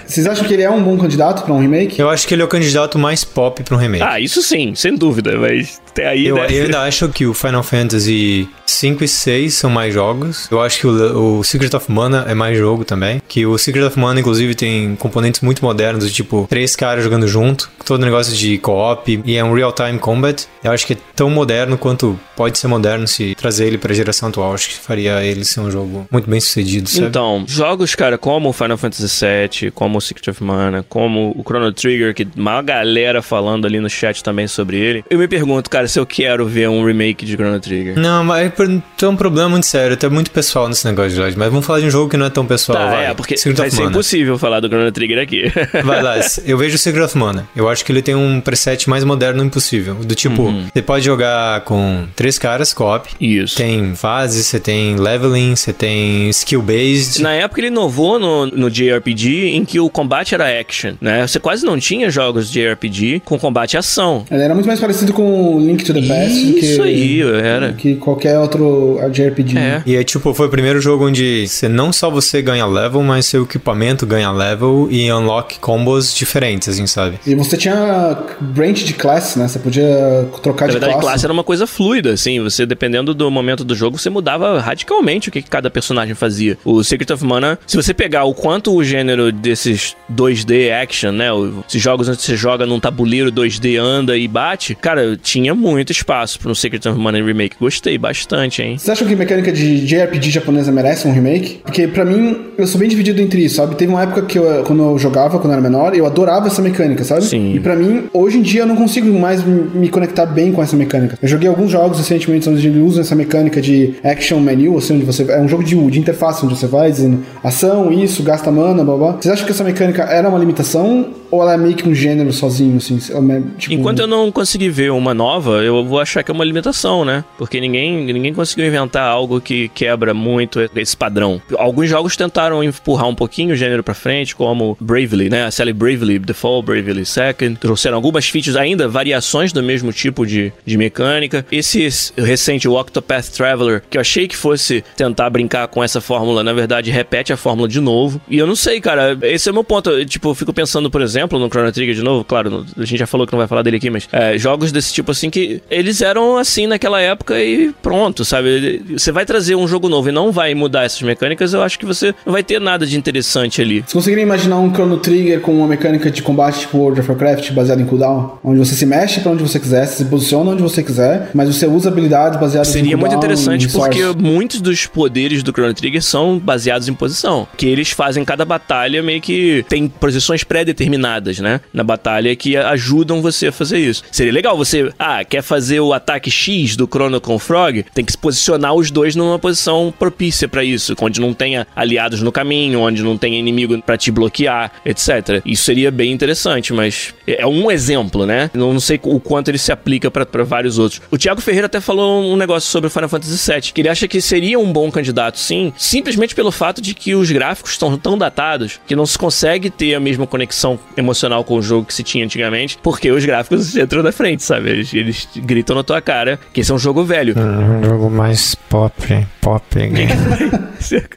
vocês 0.04 0.26
acham 0.26 0.44
que 0.44 0.52
ele 0.54 0.62
é 0.64 0.70
um 0.70 0.82
bom 0.82 0.98
candidato 0.98 1.44
pra 1.44 1.54
um 1.54 1.60
remake? 1.60 2.00
Eu 2.00 2.10
acho 2.10 2.26
que 2.26 2.34
ele 2.34 2.42
é 2.42 2.44
o 2.44 2.48
candidato 2.48 2.98
mais 2.98 3.22
pop 3.22 3.62
pra 3.62 3.76
um 3.76 3.78
remake. 3.78 4.02
Ah, 4.02 4.18
isso 4.18 4.42
sim, 4.42 4.74
sem 4.74 4.96
dúvida, 4.96 5.38
mas 5.38 5.80
até 5.90 6.08
aí, 6.08 6.26
Eu, 6.26 6.36
né? 6.36 6.46
eu 6.50 6.64
ainda 6.64 6.80
acho 6.82 7.08
que 7.10 7.24
o 7.24 7.32
Final 7.34 7.62
Fantasy 7.62 8.48
5 8.66 9.04
e 9.04 9.08
6 9.08 9.54
são 9.54 9.70
mais 9.70 9.92
jogos. 9.94 10.48
Eu 10.50 10.60
acho 10.60 10.80
que 10.80 10.86
o, 10.86 11.38
o 11.38 11.44
Secret 11.44 11.74
of 11.76 11.90
Mana 11.90 12.24
é 12.28 12.34
mais 12.34 12.56
jogo 12.58 12.84
também. 12.84 13.20
Que 13.28 13.44
o 13.46 13.56
Secret 13.58 13.84
of 13.84 13.98
Mana, 13.98 14.18
inclusive, 14.20 14.54
tem 14.54 14.96
componentes 14.96 15.40
muito 15.40 15.64
modernos, 15.64 16.04
do 16.04 16.10
tipo 16.10 16.46
três 16.48 16.74
caras 16.74 17.04
jogando 17.04 17.26
junto, 17.28 17.70
todo 17.84 18.04
negócio 18.04 18.34
de 18.34 18.58
co-op 18.58 19.20
e 19.24 19.36
é 19.36 19.44
um 19.44 19.52
real-time 19.54 19.98
combat. 19.98 20.46
Eu 20.64 20.72
acho 20.72 20.86
que 20.86 20.94
é 20.94 20.96
tão 21.14 21.28
moderno 21.30 21.76
quanto 21.78 22.18
pode 22.36 22.58
ser 22.58 22.66
moderno 22.68 23.06
se 23.06 23.34
trazer 23.34 23.66
ele 23.66 23.78
pra 23.78 23.92
geração 23.94 24.28
atual. 24.28 24.54
Acho 24.54 24.68
que 24.70 24.76
faria 24.76 25.22
ele 25.24 25.44
ser 25.44 25.59
ser 25.62 25.66
um 25.68 25.70
jogo 25.70 26.06
muito 26.10 26.28
bem 26.30 26.40
sucedido, 26.40 26.88
sabe? 26.88 27.06
Então, 27.06 27.44
jogos, 27.46 27.94
cara, 27.94 28.16
como 28.18 28.48
o 28.48 28.52
Final 28.52 28.76
Fantasy 28.76 29.24
VII, 29.60 29.70
como 29.70 29.98
o 29.98 30.00
Secret 30.00 30.30
of 30.30 30.42
Mana, 30.42 30.84
como 30.88 31.32
o 31.36 31.42
Chrono 31.42 31.72
Trigger, 31.72 32.14
que 32.14 32.26
uma 32.36 32.62
galera 32.62 33.22
falando 33.22 33.66
ali 33.66 33.80
no 33.80 33.88
chat 33.90 34.22
também 34.22 34.46
sobre 34.46 34.78
ele. 34.78 35.04
Eu 35.10 35.18
me 35.18 35.28
pergunto, 35.28 35.68
cara, 35.70 35.86
se 35.88 35.98
eu 35.98 36.06
quero 36.06 36.46
ver 36.46 36.68
um 36.68 36.84
remake 36.84 37.24
de 37.24 37.34
Chrono 37.34 37.58
Trigger. 37.60 37.98
Não, 37.98 38.24
mas 38.24 38.52
tem 38.96 39.08
um 39.08 39.16
problema 39.16 39.48
muito 39.50 39.66
sério, 39.66 39.96
tem 39.96 40.10
muito 40.10 40.30
pessoal 40.30 40.68
nesse 40.68 40.84
negócio 40.86 41.10
de 41.10 41.16
Jorge, 41.16 41.36
mas 41.38 41.48
vamos 41.50 41.66
falar 41.66 41.80
de 41.80 41.86
um 41.86 41.90
jogo 41.90 42.08
que 42.10 42.16
não 42.16 42.26
é 42.26 42.30
tão 42.30 42.46
pessoal, 42.46 42.78
Tá, 42.78 42.86
vai. 42.90 43.06
é, 43.06 43.14
porque 43.14 43.36
Secret 43.36 43.56
vai 43.56 43.70
ser 43.70 43.78
Mana. 43.78 43.90
impossível 43.90 44.38
falar 44.38 44.60
do 44.60 44.68
Chrono 44.68 44.90
Trigger 44.92 45.18
aqui. 45.22 45.50
Vai 45.84 46.02
lá, 46.02 46.16
eu 46.44 46.56
vejo 46.58 46.76
o 46.76 46.78
Secret 46.78 47.04
of 47.04 47.16
Mana. 47.18 47.48
Eu 47.56 47.68
acho 47.68 47.84
que 47.84 47.90
ele 47.92 48.02
tem 48.02 48.14
um 48.14 48.40
preset 48.40 48.88
mais 48.88 49.02
moderno 49.04 49.42
impossível. 49.44 49.94
Do 49.94 50.14
tipo, 50.14 50.42
Uhum. 50.42 50.66
você 50.72 50.82
pode 50.82 51.04
jogar 51.04 51.60
com 51.62 52.06
três 52.14 52.38
caras, 52.38 52.72
co-op. 52.72 53.08
Isso. 53.20 53.56
Tem 53.56 53.94
fase, 53.94 54.42
você 54.44 54.60
tem 54.60 54.96
leveling, 54.96 55.39
você 55.54 55.72
tem 55.72 56.28
skill-based. 56.30 57.22
Na 57.22 57.32
época 57.32 57.60
ele 57.60 57.68
inovou 57.68 58.18
no, 58.18 58.46
no 58.46 58.70
JRPG 58.70 59.48
em 59.48 59.64
que 59.64 59.80
o 59.80 59.88
combate 59.88 60.34
era 60.34 60.60
action, 60.60 60.94
né? 61.00 61.26
Você 61.26 61.38
quase 61.38 61.64
não 61.64 61.78
tinha 61.78 62.10
jogos 62.10 62.50
de 62.50 62.60
JRPG 62.60 63.22
com 63.24 63.38
combate 63.38 63.74
e 63.74 63.76
ação. 63.76 64.24
Ele 64.30 64.42
era 64.42 64.54
muito 64.54 64.66
mais 64.66 64.80
parecido 64.80 65.12
com 65.12 65.58
Link 65.60 65.84
to 65.84 65.92
the 65.94 66.02
Past 66.02 66.46
do 66.46 66.54
que, 66.54 66.60
Isso 66.60 66.82
aí, 66.82 67.20
era. 67.22 67.72
que 67.72 67.96
qualquer 67.96 68.38
outro 68.38 68.98
JRPG. 69.12 69.58
É. 69.58 69.82
E 69.86 69.96
é 69.96 70.04
tipo, 70.04 70.32
foi 70.34 70.46
o 70.46 70.50
primeiro 70.50 70.80
jogo 70.80 71.06
onde 71.06 71.46
você 71.48 71.68
não 71.68 71.92
só 71.92 72.10
você 72.10 72.42
ganha 72.42 72.66
level, 72.66 73.02
mas 73.02 73.26
seu 73.26 73.44
equipamento 73.44 74.06
ganha 74.06 74.30
level 74.30 74.88
e 74.90 75.10
unlock 75.12 75.58
combos 75.58 76.14
diferentes, 76.14 76.68
assim, 76.68 76.86
sabe? 76.86 77.18
E 77.26 77.34
você 77.34 77.56
tinha 77.56 78.16
branch 78.40 78.84
de 78.84 78.94
classe, 78.94 79.38
né? 79.38 79.48
Você 79.48 79.58
podia 79.58 80.28
trocar 80.42 80.66
Na 80.66 80.72
de 80.72 80.72
verdade, 80.74 80.92
classe. 80.94 81.06
classe 81.06 81.24
era 81.26 81.32
uma 81.32 81.44
coisa 81.44 81.66
fluida, 81.66 82.12
assim. 82.12 82.42
Você, 82.42 82.66
dependendo 82.66 83.14
do 83.14 83.30
momento 83.30 83.64
do 83.64 83.74
jogo, 83.74 83.98
você 83.98 84.10
mudava 84.10 84.60
radicalmente 84.60 85.29
o 85.30 85.32
que, 85.32 85.42
que 85.42 85.50
cada 85.50 85.70
personagem 85.70 86.14
fazia. 86.14 86.58
O 86.64 86.82
Secret 86.84 87.12
of 87.12 87.24
Mana, 87.24 87.58
se 87.66 87.76
você 87.76 87.94
pegar 87.94 88.24
o 88.24 88.34
quanto 88.34 88.74
o 88.74 88.84
gênero 88.84 89.32
desses 89.32 89.96
2D 90.12 90.70
action, 90.70 91.12
né? 91.12 91.28
Esses 91.68 91.80
jogos 91.80 92.08
onde 92.08 92.20
você 92.20 92.36
joga 92.36 92.66
num 92.66 92.80
tabuleiro 92.80 93.32
2D, 93.32 93.78
anda 93.78 94.16
e 94.16 94.26
bate, 94.28 94.74
cara, 94.74 95.16
tinha 95.16 95.54
muito 95.54 95.92
espaço 95.92 96.38
para 96.38 96.50
um 96.50 96.54
Secret 96.54 96.86
of 96.88 96.98
Mana 96.98 97.22
Remake. 97.22 97.56
Gostei 97.58 97.96
bastante, 97.96 98.62
hein? 98.62 98.76
Você 98.78 98.90
acha 98.90 99.04
que 99.04 99.14
mecânica 99.14 99.52
de 99.52 99.86
JRPG 99.86 100.30
japonesa 100.30 100.72
merece 100.72 101.06
um 101.06 101.12
remake? 101.12 101.60
Porque 101.64 101.86
pra 101.86 102.04
mim, 102.04 102.36
eu 102.58 102.66
sou 102.66 102.78
bem 102.78 102.88
dividido 102.88 103.20
entre 103.20 103.44
isso, 103.44 103.56
sabe? 103.56 103.76
Teve 103.76 103.92
uma 103.92 104.02
época 104.02 104.22
que 104.22 104.38
eu, 104.38 104.62
quando 104.64 104.82
eu 104.82 104.98
jogava, 104.98 105.38
quando 105.38 105.52
eu 105.52 105.52
era 105.52 105.62
menor, 105.62 105.94
eu 105.94 106.06
adorava 106.06 106.48
essa 106.48 106.62
mecânica, 106.62 107.04
sabe? 107.04 107.24
Sim. 107.24 107.54
E 107.54 107.60
pra 107.60 107.76
mim, 107.76 108.04
hoje 108.12 108.38
em 108.38 108.42
dia, 108.42 108.62
eu 108.62 108.66
não 108.66 108.76
consigo 108.76 109.12
mais 109.18 109.44
me 109.44 109.88
conectar 109.88 110.26
bem 110.26 110.52
com 110.52 110.62
essa 110.62 110.76
mecânica. 110.76 111.18
Eu 111.22 111.28
joguei 111.28 111.48
alguns 111.48 111.70
jogos 111.70 111.98
recentemente 111.98 112.48
onde 112.48 112.66
ele 112.66 112.80
usa 112.80 113.02
essa 113.02 113.14
mecânica 113.14 113.60
de 113.60 113.94
action 114.02 114.40
menu, 114.40 114.76
assim, 114.76 114.96
onde 114.96 115.04
você. 115.04 115.19
É 115.28 115.40
um 115.40 115.48
jogo 115.48 115.64
de, 115.64 115.74
de 115.90 115.98
interface, 115.98 116.44
onde 116.44 116.56
você 116.56 116.66
vai 116.66 116.90
dizendo 116.90 117.24
ação, 117.42 117.92
isso, 117.92 118.22
gasta 118.22 118.50
mana, 118.50 118.84
blá 118.84 118.96
blá. 118.96 119.12
Vocês 119.12 119.32
acham 119.32 119.46
que 119.46 119.52
essa 119.52 119.64
mecânica 119.64 120.02
era 120.02 120.28
uma 120.28 120.38
limitação? 120.38 121.20
Ou 121.30 121.42
ela 121.42 121.54
é 121.54 121.56
meio 121.56 121.76
que 121.76 121.88
um 121.88 121.94
gênero 121.94 122.32
sozinho, 122.32 122.76
assim? 122.78 122.96
É, 122.96 123.42
tipo, 123.56 123.74
Enquanto 123.74 124.00
eu 124.00 124.06
não 124.06 124.32
conseguir 124.32 124.68
ver 124.68 124.90
uma 124.90 125.14
nova, 125.14 125.62
eu 125.62 125.84
vou 125.84 126.00
achar 126.00 126.24
que 126.24 126.30
é 126.30 126.34
uma 126.34 126.44
limitação, 126.44 127.04
né? 127.04 127.24
Porque 127.38 127.60
ninguém, 127.60 128.04
ninguém 128.12 128.34
conseguiu 128.34 128.66
inventar 128.66 129.04
algo 129.04 129.40
que 129.40 129.68
quebra 129.68 130.12
muito 130.12 130.60
esse 130.74 130.96
padrão. 130.96 131.40
Alguns 131.56 131.88
jogos 131.88 132.16
tentaram 132.16 132.64
empurrar 132.64 133.06
um 133.06 133.14
pouquinho 133.14 133.52
o 133.52 133.56
gênero 133.56 133.84
pra 133.84 133.94
frente, 133.94 134.34
como 134.34 134.76
Bravely, 134.80 135.30
né? 135.30 135.44
A 135.44 135.52
série 135.52 135.72
Bravely 135.72 136.18
Default, 136.18 136.66
Bravely 136.66 137.06
Second. 137.06 137.56
Trouxeram 137.60 137.96
algumas 137.96 138.28
features 138.28 138.56
ainda, 138.56 138.88
variações 138.88 139.52
do 139.52 139.62
mesmo 139.62 139.92
tipo 139.92 140.26
de, 140.26 140.52
de 140.66 140.76
mecânica. 140.76 141.46
Esse 141.52 141.88
recente, 142.16 142.68
o 142.68 142.78
Octopath 142.78 143.28
Traveler, 143.28 143.82
que 143.88 143.96
eu 143.96 144.00
achei 144.00 144.26
que 144.26 144.36
fosse 144.36 144.82
tentar 144.96 145.09
brincar 145.30 145.68
com 145.68 145.82
essa 145.82 146.00
fórmula, 146.00 146.42
na 146.42 146.52
verdade, 146.52 146.90
repete 146.90 147.32
a 147.32 147.36
fórmula 147.36 147.68
de 147.68 147.80
novo. 147.80 148.20
E 148.28 148.38
eu 148.38 148.46
não 148.46 148.56
sei, 148.56 148.80
cara, 148.80 149.18
esse 149.22 149.48
é 149.48 149.52
o 149.52 149.54
meu 149.54 149.64
ponto. 149.64 149.90
Eu, 149.90 150.04
tipo, 150.04 150.28
eu 150.30 150.34
fico 150.34 150.52
pensando, 150.52 150.90
por 150.90 151.02
exemplo, 151.02 151.38
no 151.38 151.48
Chrono 151.48 151.72
Trigger 151.72 151.94
de 151.94 152.02
novo, 152.02 152.24
claro, 152.24 152.64
a 152.76 152.84
gente 152.84 152.98
já 152.98 153.06
falou 153.06 153.26
que 153.26 153.32
não 153.32 153.38
vai 153.38 153.48
falar 153.48 153.62
dele 153.62 153.76
aqui, 153.76 153.90
mas 153.90 154.08
é, 154.12 154.36
jogos 154.38 154.72
desse 154.72 154.92
tipo 154.92 155.10
assim 155.10 155.30
que 155.30 155.62
eles 155.70 156.00
eram 156.00 156.36
assim 156.36 156.66
naquela 156.66 157.00
época 157.00 157.40
e 157.40 157.72
pronto, 157.82 158.24
sabe? 158.24 158.82
Você 158.90 159.12
vai 159.12 159.24
trazer 159.24 159.54
um 159.54 159.66
jogo 159.66 159.88
novo 159.88 160.08
e 160.08 160.12
não 160.12 160.32
vai 160.32 160.54
mudar 160.54 160.84
essas 160.84 161.02
mecânicas, 161.02 161.52
eu 161.52 161.62
acho 161.62 161.78
que 161.78 161.86
você 161.86 162.14
não 162.24 162.32
vai 162.32 162.42
ter 162.42 162.60
nada 162.60 162.86
de 162.86 162.96
interessante 162.96 163.60
ali. 163.60 163.80
Vocês 163.80 163.92
conseguiriam 163.92 164.24
imaginar 164.24 164.58
um 164.58 164.72
Chrono 164.72 164.98
Trigger 164.98 165.40
com 165.40 165.52
uma 165.52 165.66
mecânica 165.66 166.10
de 166.10 166.22
combate 166.22 166.60
tipo 166.60 166.78
World 166.78 167.00
of 167.00 167.10
Warcraft 167.10 167.52
baseada 167.52 167.80
em 167.80 167.86
cooldown? 167.86 168.38
Onde 168.42 168.58
você 168.58 168.74
se 168.74 168.86
mexe 168.86 169.20
pra 169.20 169.32
onde 169.32 169.42
você 169.42 169.58
quiser, 169.58 169.86
se 169.86 170.04
posiciona 170.04 170.50
onde 170.50 170.62
você 170.62 170.82
quiser, 170.82 171.30
mas 171.34 171.54
você 171.54 171.66
usa 171.66 171.88
habilidades 171.88 172.38
baseadas 172.38 172.68
em 172.68 172.72
Seria 172.72 172.96
muito 172.96 173.12
cooldown, 173.12 173.18
interessante 173.18 173.68
porque 173.68 174.04
muitos 174.18 174.60
dos 174.60 174.86
poderes 175.00 175.42
do 175.42 175.50
Chrono 175.50 175.72
Trigger 175.72 176.02
são 176.02 176.38
baseados 176.38 176.86
em 176.86 176.92
posição. 176.92 177.48
Que 177.56 177.64
eles 177.64 177.90
fazem 177.90 178.22
cada 178.22 178.44
batalha 178.44 179.02
meio 179.02 179.18
que 179.18 179.64
tem 179.66 179.88
posições 179.88 180.44
pré-determinadas, 180.44 181.38
né? 181.38 181.62
Na 181.72 181.82
batalha 181.82 182.36
que 182.36 182.54
ajudam 182.54 183.22
você 183.22 183.46
a 183.46 183.52
fazer 183.52 183.78
isso. 183.78 184.02
Seria 184.12 184.30
legal 184.30 184.58
você, 184.58 184.92
ah, 184.98 185.24
quer 185.24 185.40
fazer 185.40 185.80
o 185.80 185.94
ataque 185.94 186.30
X 186.30 186.76
do 186.76 186.86
Chrono 186.86 187.18
com 187.18 187.34
o 187.34 187.38
Frog? 187.38 187.82
Tem 187.94 188.04
que 188.04 188.12
se 188.12 188.18
posicionar 188.18 188.74
os 188.74 188.90
dois 188.90 189.16
numa 189.16 189.38
posição 189.38 189.90
propícia 189.98 190.46
pra 190.46 190.62
isso, 190.62 190.94
onde 191.00 191.18
não 191.18 191.32
tenha 191.32 191.66
aliados 191.74 192.20
no 192.20 192.30
caminho, 192.30 192.80
onde 192.80 193.02
não 193.02 193.16
tenha 193.16 193.38
inimigo 193.38 193.80
pra 193.80 193.96
te 193.96 194.10
bloquear, 194.10 194.70
etc. 194.84 195.40
Isso 195.46 195.64
seria 195.64 195.90
bem 195.90 196.12
interessante, 196.12 196.74
mas 196.74 197.14
é 197.26 197.46
um 197.46 197.70
exemplo, 197.70 198.26
né? 198.26 198.50
Não 198.52 198.78
sei 198.78 199.00
o 199.02 199.18
quanto 199.18 199.48
ele 199.48 199.56
se 199.56 199.72
aplica 199.72 200.10
pra 200.10 200.44
vários 200.44 200.78
outros. 200.78 201.00
O 201.10 201.16
Thiago 201.16 201.40
Ferreira 201.40 201.68
até 201.68 201.80
falou 201.80 202.22
um 202.22 202.36
negócio 202.36 202.68
sobre 202.68 202.88
o 202.88 202.90
Final 202.90 203.08
Fantasy 203.08 203.50
VII, 203.50 203.72
que 203.72 203.80
ele 203.80 203.88
acha 203.88 204.06
que 204.06 204.20
seria 204.20 204.58
um 204.58 204.70
bom 204.70 204.89
candidato, 204.90 205.38
sim, 205.38 205.72
simplesmente 205.76 206.34
pelo 206.34 206.50
fato 206.50 206.80
de 206.80 206.94
que 206.94 207.14
os 207.14 207.30
gráficos 207.30 207.72
estão 207.72 207.96
tão 207.96 208.16
datados 208.16 208.80
que 208.86 208.96
não 208.96 209.06
se 209.06 209.18
consegue 209.18 209.70
ter 209.70 209.94
a 209.94 210.00
mesma 210.00 210.26
conexão 210.26 210.78
emocional 210.96 211.44
com 211.44 211.54
o 211.56 211.62
jogo 211.62 211.86
que 211.86 211.94
se 211.94 212.02
tinha 212.02 212.24
antigamente, 212.24 212.78
porque 212.82 213.10
os 213.10 213.24
gráficos 213.24 213.76
entram 213.76 214.02
na 214.02 214.12
frente, 214.12 214.42
sabe? 214.42 214.70
Eles, 214.70 214.92
eles 214.94 215.28
gritam 215.36 215.76
na 215.76 215.82
tua 215.82 216.00
cara 216.00 216.38
que 216.52 216.60
esse 216.60 216.70
é 216.70 216.74
um 216.74 216.78
jogo 216.78 217.04
velho. 217.04 217.34
Um 217.38 217.84
jogo 217.84 218.10
mais 218.10 218.54
pop, 218.54 218.92
pop. 219.40 219.62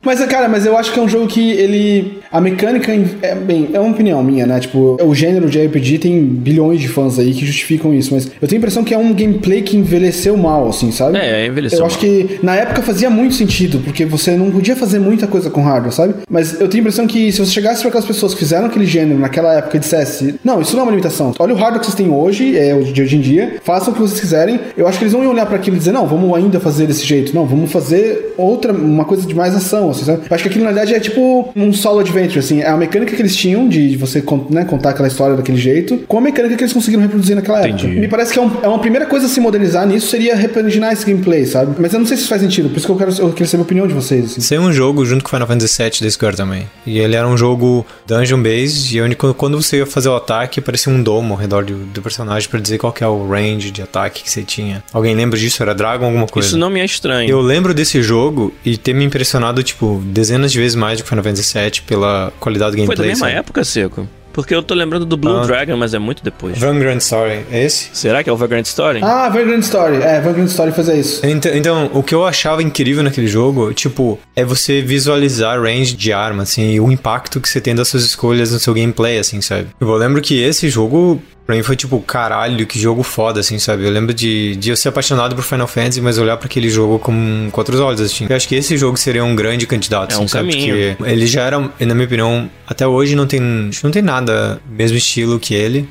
Mas, 0.02 0.24
cara, 0.26 0.50
mas 0.50 0.66
eu 0.66 0.78
acho 0.78 0.92
que 0.92 1.00
é 1.00 1.02
um 1.02 1.08
jogo 1.08 1.26
que 1.28 1.52
ele. 1.52 2.20
A 2.30 2.42
mecânica. 2.42 2.92
É, 3.22 3.34
bem, 3.34 3.70
é 3.72 3.80
uma 3.80 3.92
opinião 3.92 4.22
minha, 4.22 4.46
né? 4.46 4.60
Tipo, 4.60 4.98
o 5.02 5.16
gênero 5.16 5.50
de 5.50 5.66
RPG 5.66 6.00
tem 6.00 6.22
bilhões 6.26 6.82
de 6.82 6.90
fãs 6.90 7.18
aí 7.18 7.34
que 7.34 7.46
justificam 7.46 7.94
isso, 7.94 8.14
mas 8.14 8.30
eu 8.42 8.48
tenho 8.48 8.60
a 8.60 8.62
impressão 8.62 8.84
que 8.84 8.94
é 8.94 8.98
um 8.98 9.14
gameplay 9.14 9.62
que 9.62 9.78
envelheceu 9.78 10.36
mal, 10.36 10.68
assim, 10.68 10.92
sabe? 10.92 11.18
É, 11.18 11.46
envelheceu 11.48 11.78
Eu 11.78 11.82
mal. 11.84 11.88
acho 11.88 11.98
que 11.98 12.40
na 12.44 12.56
época 12.56 12.82
fazia 12.82 13.10
muito 13.10 13.36
sentido, 13.36 13.62
porque 13.80 14.05
você 14.05 14.32
não 14.36 14.51
podia 14.51 14.76
fazer 14.76 14.99
muita 14.99 15.28
coisa 15.28 15.49
com 15.49 15.61
hardware, 15.61 15.93
sabe? 15.93 16.14
Mas 16.30 16.59
eu 16.59 16.68
tenho 16.68 16.82
a 16.82 16.86
impressão 16.86 17.07
que 17.07 17.32
se 17.32 17.39
você 17.39 17.51
chegasse 17.51 17.82
para 17.82 17.89
aquelas 17.89 18.05
pessoas 18.05 18.34
que 18.34 18.39
fizeram 18.39 18.66
aquele 18.68 18.86
gênero 18.86 19.20
naquela 19.20 19.53
época 19.53 19.78
e 19.78 19.80
dissesse, 19.80 20.36
não, 20.43 20.61
isso 20.61 20.74
não 20.74 20.82
é 20.82 20.84
uma 20.84 20.91
limitação. 20.91 21.34
Olha 21.39 21.53
o 21.53 21.57
hardware 21.57 21.80
que 21.80 21.86
vocês 21.86 21.95
têm 21.95 22.09
hoje, 22.09 22.57
é, 22.57 22.74
de 22.80 23.01
hoje 23.01 23.16
em 23.16 23.22
dia, 23.22 23.55
façam 23.64 23.91
o 23.91 23.95
que 23.95 24.01
vocês 24.01 24.20
quiserem. 24.20 24.59
Eu 24.78 24.88
acho 24.88 24.97
que 24.97 25.03
eles 25.03 25.14
não 25.14 25.24
iam 25.24 25.32
olhar 25.32 25.45
para 25.45 25.55
aquilo 25.55 25.76
e 25.76 25.80
dizer, 25.80 25.91
não, 25.91 26.07
vamos 26.07 26.36
ainda 26.36 26.59
fazer 26.59 26.88
desse 26.88 27.05
jeito. 27.05 27.34
Não, 27.36 27.45
vamos 27.45 27.72
fazer 27.72 28.34
outra, 28.38 28.72
uma 28.74 29.05
coisa 29.05 29.26
de 29.26 29.34
mais 29.36 29.55
ação, 29.55 29.89
assim, 29.91 30.05
sabe? 30.05 30.22
Eu 30.30 30.34
acho 30.34 30.43
que 30.43 30.49
aquilo 30.49 30.64
na 30.66 30.72
verdade 30.72 30.93
é 30.93 30.99
tipo 30.99 31.49
um 31.55 31.72
solo 31.74 31.99
adventure, 31.99 32.39
assim. 32.39 32.61
É 32.61 32.68
a 32.70 32.78
mecânica 32.78 33.16
que 33.16 33.22
eles 33.22 33.36
tinham 33.36 33.68
de 33.68 33.95
você 33.97 34.24
né, 34.49 34.66
contar 34.66 34.91
aquela 34.91 35.07
história 35.07 35.36
daquele 35.36 35.57
jeito, 35.57 35.99
com 36.07 36.18
a 36.18 36.22
mecânica 36.22 36.55
que 36.55 36.64
eles 36.64 36.74
conseguiram 36.74 37.01
reproduzir 37.03 37.36
naquela 37.36 37.59
Entendi. 37.68 37.86
época. 37.86 38.01
Me 38.01 38.07
parece 38.07 38.34
que 38.34 38.39
é, 38.39 38.41
um- 38.41 38.51
é 38.64 38.68
uma 38.68 38.80
primeira 38.80 39.05
coisa 39.05 39.26
a 39.26 39.30
se 39.30 39.39
modernizar 39.39 39.86
nisso 39.88 40.07
seria 40.07 40.36
repaginar 40.36 40.93
esse 40.93 41.05
gameplay, 41.05 41.45
sabe? 41.45 41.76
Mas 41.80 41.93
eu 41.93 41.99
não 41.99 42.05
sei 42.05 42.18
se 42.18 42.22
isso 42.24 42.30
faz 42.30 42.41
sentido, 42.41 42.70
por 42.70 42.78
isso 42.78 42.86
que 42.86 42.91
eu 42.91 42.95
quero 42.97 43.11
eu 43.20 43.30
queria 43.32 43.47
saber 43.54 43.62
a 43.62 43.66
opinião 43.66 43.88
de 43.88 43.93
vocês. 43.93 44.26
Assim. 44.26 44.41
Saiu 44.41 44.62
um 44.62 44.72
jogo 44.74 45.06
junto 45.06 45.24
com 45.24 45.30
Final 45.30 45.47
Fantasy 45.47 45.82
VII 45.82 45.91
da 46.01 46.10
Square 46.12 46.36
também. 46.36 46.70
E 46.86 46.99
ele 46.99 47.16
era 47.16 47.28
um 47.28 47.38
jogo 47.38 47.86
dungeon 48.06 48.41
based, 48.41 48.95
e 48.95 49.01
onde 49.01 49.16
quando- 49.16 49.62
você 49.62 49.78
ia 49.78 49.86
fazer 49.86 50.10
o 50.10 50.16
ataque, 50.16 50.60
parecia 50.62 50.91
um 50.91 51.01
domo 51.01 51.34
ao 51.34 51.39
redor 51.39 51.64
do, 51.64 51.76
do 51.86 52.01
personagem 52.01 52.49
pra 52.49 52.60
dizer 52.60 52.78
qual 52.78 52.91
que 52.91 53.04
é 53.04 53.08
o 53.08 53.28
range 53.28 53.72
de 53.72 53.82
ataque 53.82 54.24
que 54.24 54.30
você 54.30 54.43
tinha. 54.43 54.84
Alguém 54.91 55.16
lembra 55.16 55.38
disso? 55.39 55.62
Era 55.64 55.74
Dragon 55.74 56.06
alguma 56.06 56.28
coisa? 56.28 56.47
Isso 56.49 56.58
não 56.58 56.70
me 56.70 56.80
é 56.80 56.86
estranho. 56.86 57.30
Eu 57.30 57.39
lembro 57.41 57.74
desse 57.74 58.01
jogo 58.01 58.54
e 58.66 58.78
ter 58.78 58.93
me 58.93 59.04
impressionado, 59.06 59.64
tipo, 59.64 60.01
dezenas 60.06 60.51
de 60.51 60.60
vezes 60.60 60.76
mais 60.76 60.97
do 60.97 61.04
que 61.04 61.10
Final 61.10 61.24
Fantasy 61.24 61.54
VII 61.58 61.82
pela 61.88 62.34
qualidade 62.39 62.72
do 62.72 62.78
Foi 62.78 62.88
gameplay. 62.88 63.08
da 63.08 63.12
mesma 63.14 63.28
sabe? 63.28 63.39
época, 63.39 63.64
Seco? 63.64 64.08
Porque 64.34 64.54
eu 64.54 64.64
tô 64.64 64.74
lembrando 64.74 65.06
do 65.06 65.16
Blue 65.16 65.38
Ah. 65.38 65.46
Dragon, 65.46 65.78
mas 65.78 65.94
é 65.94 66.00
muito 66.00 66.24
depois. 66.24 66.58
Vagrant 66.58 67.00
Story, 67.00 67.46
é 67.52 67.64
esse? 67.64 67.90
Será 67.94 68.24
que 68.24 68.30
é 68.30 68.34
o 68.34 68.36
Vagrant 68.36 68.66
Story? 68.66 69.00
Ah, 69.04 69.30
Vagrant 69.30 69.62
Story. 69.62 69.98
É, 70.02 70.20
Vagrant 70.20 70.48
Story 70.50 70.72
fazia 70.72 70.96
isso. 70.96 71.26
Então, 71.26 71.52
então, 71.56 71.90
o 71.94 72.02
que 72.04 72.16
eu 72.16 72.26
achava 72.26 72.62
incrível 72.64 73.04
naquele 73.04 73.28
jogo, 73.28 73.74
tipo, 73.74 74.20
é 74.36 74.44
você 74.44 74.82
visualizar 74.82 75.62
range 75.62 75.96
de 75.96 76.12
arma, 76.12 76.44
assim, 76.44 76.72
e 76.74 76.80
o 76.80 76.92
impacto 76.92 77.40
que 77.40 77.48
você 77.48 77.62
tem 77.62 77.76
das 77.76 77.88
suas 77.88 78.04
escolhas 78.04 78.52
no 78.52 78.60
seu 78.60 78.74
gameplay, 78.74 79.20
assim, 79.20 79.40
sabe? 79.40 79.68
Eu 79.80 79.94
lembro 79.96 80.22
que 80.22 80.42
esse 80.42 80.68
jogo, 80.68 81.22
pra 81.46 81.56
mim, 81.56 81.64
foi 81.64 81.76
tipo, 81.76 82.00
caralho, 82.02 82.66
que 82.66 82.80
jogo 82.80 83.04
foda, 83.04 83.39
assim, 83.39 83.60
sabe? 83.60 83.84
Eu 83.86 83.91
lembro 83.91 84.14
de, 84.14 84.56
de 84.56 84.70
eu 84.70 84.76
ser 84.78 84.89
apaixonado 84.89 85.36
por 85.36 85.44
Final 85.44 85.68
Fantasy, 85.68 86.00
mas 86.02 86.18
olhar 86.18 86.38
pra 86.38 86.46
aquele 86.48 86.70
jogo 86.70 87.00
com, 87.00 87.50
com 87.52 87.62
outros 87.62 87.80
olhos, 87.80 88.00
assim. 88.02 88.26
Eu 88.30 88.36
acho 88.36 88.48
que 88.48 88.56
esse 88.56 88.78
jogo 88.78 88.98
seria 88.98 89.24
um 89.24 89.36
grande 89.36 89.68
candidato, 89.68 90.12
É 90.12 90.16
assim, 90.16 90.24
um 90.24 90.28
sabe? 90.28 90.50
caminho. 90.50 90.96
Porque 90.98 91.12
ele 91.12 91.28
já 91.28 91.44
era, 91.44 91.60
na 91.60 91.94
minha 91.94 92.06
opinião, 92.06 92.50
até 92.68 92.88
hoje 92.88 93.16
não 93.16 93.28
tem, 93.28 93.39
não 93.84 93.91
tem 93.91 94.02
nada 94.02 94.62
mesmo 94.70 94.98
estilo 94.98 95.39
que 95.39 95.54
ele. 95.54 95.88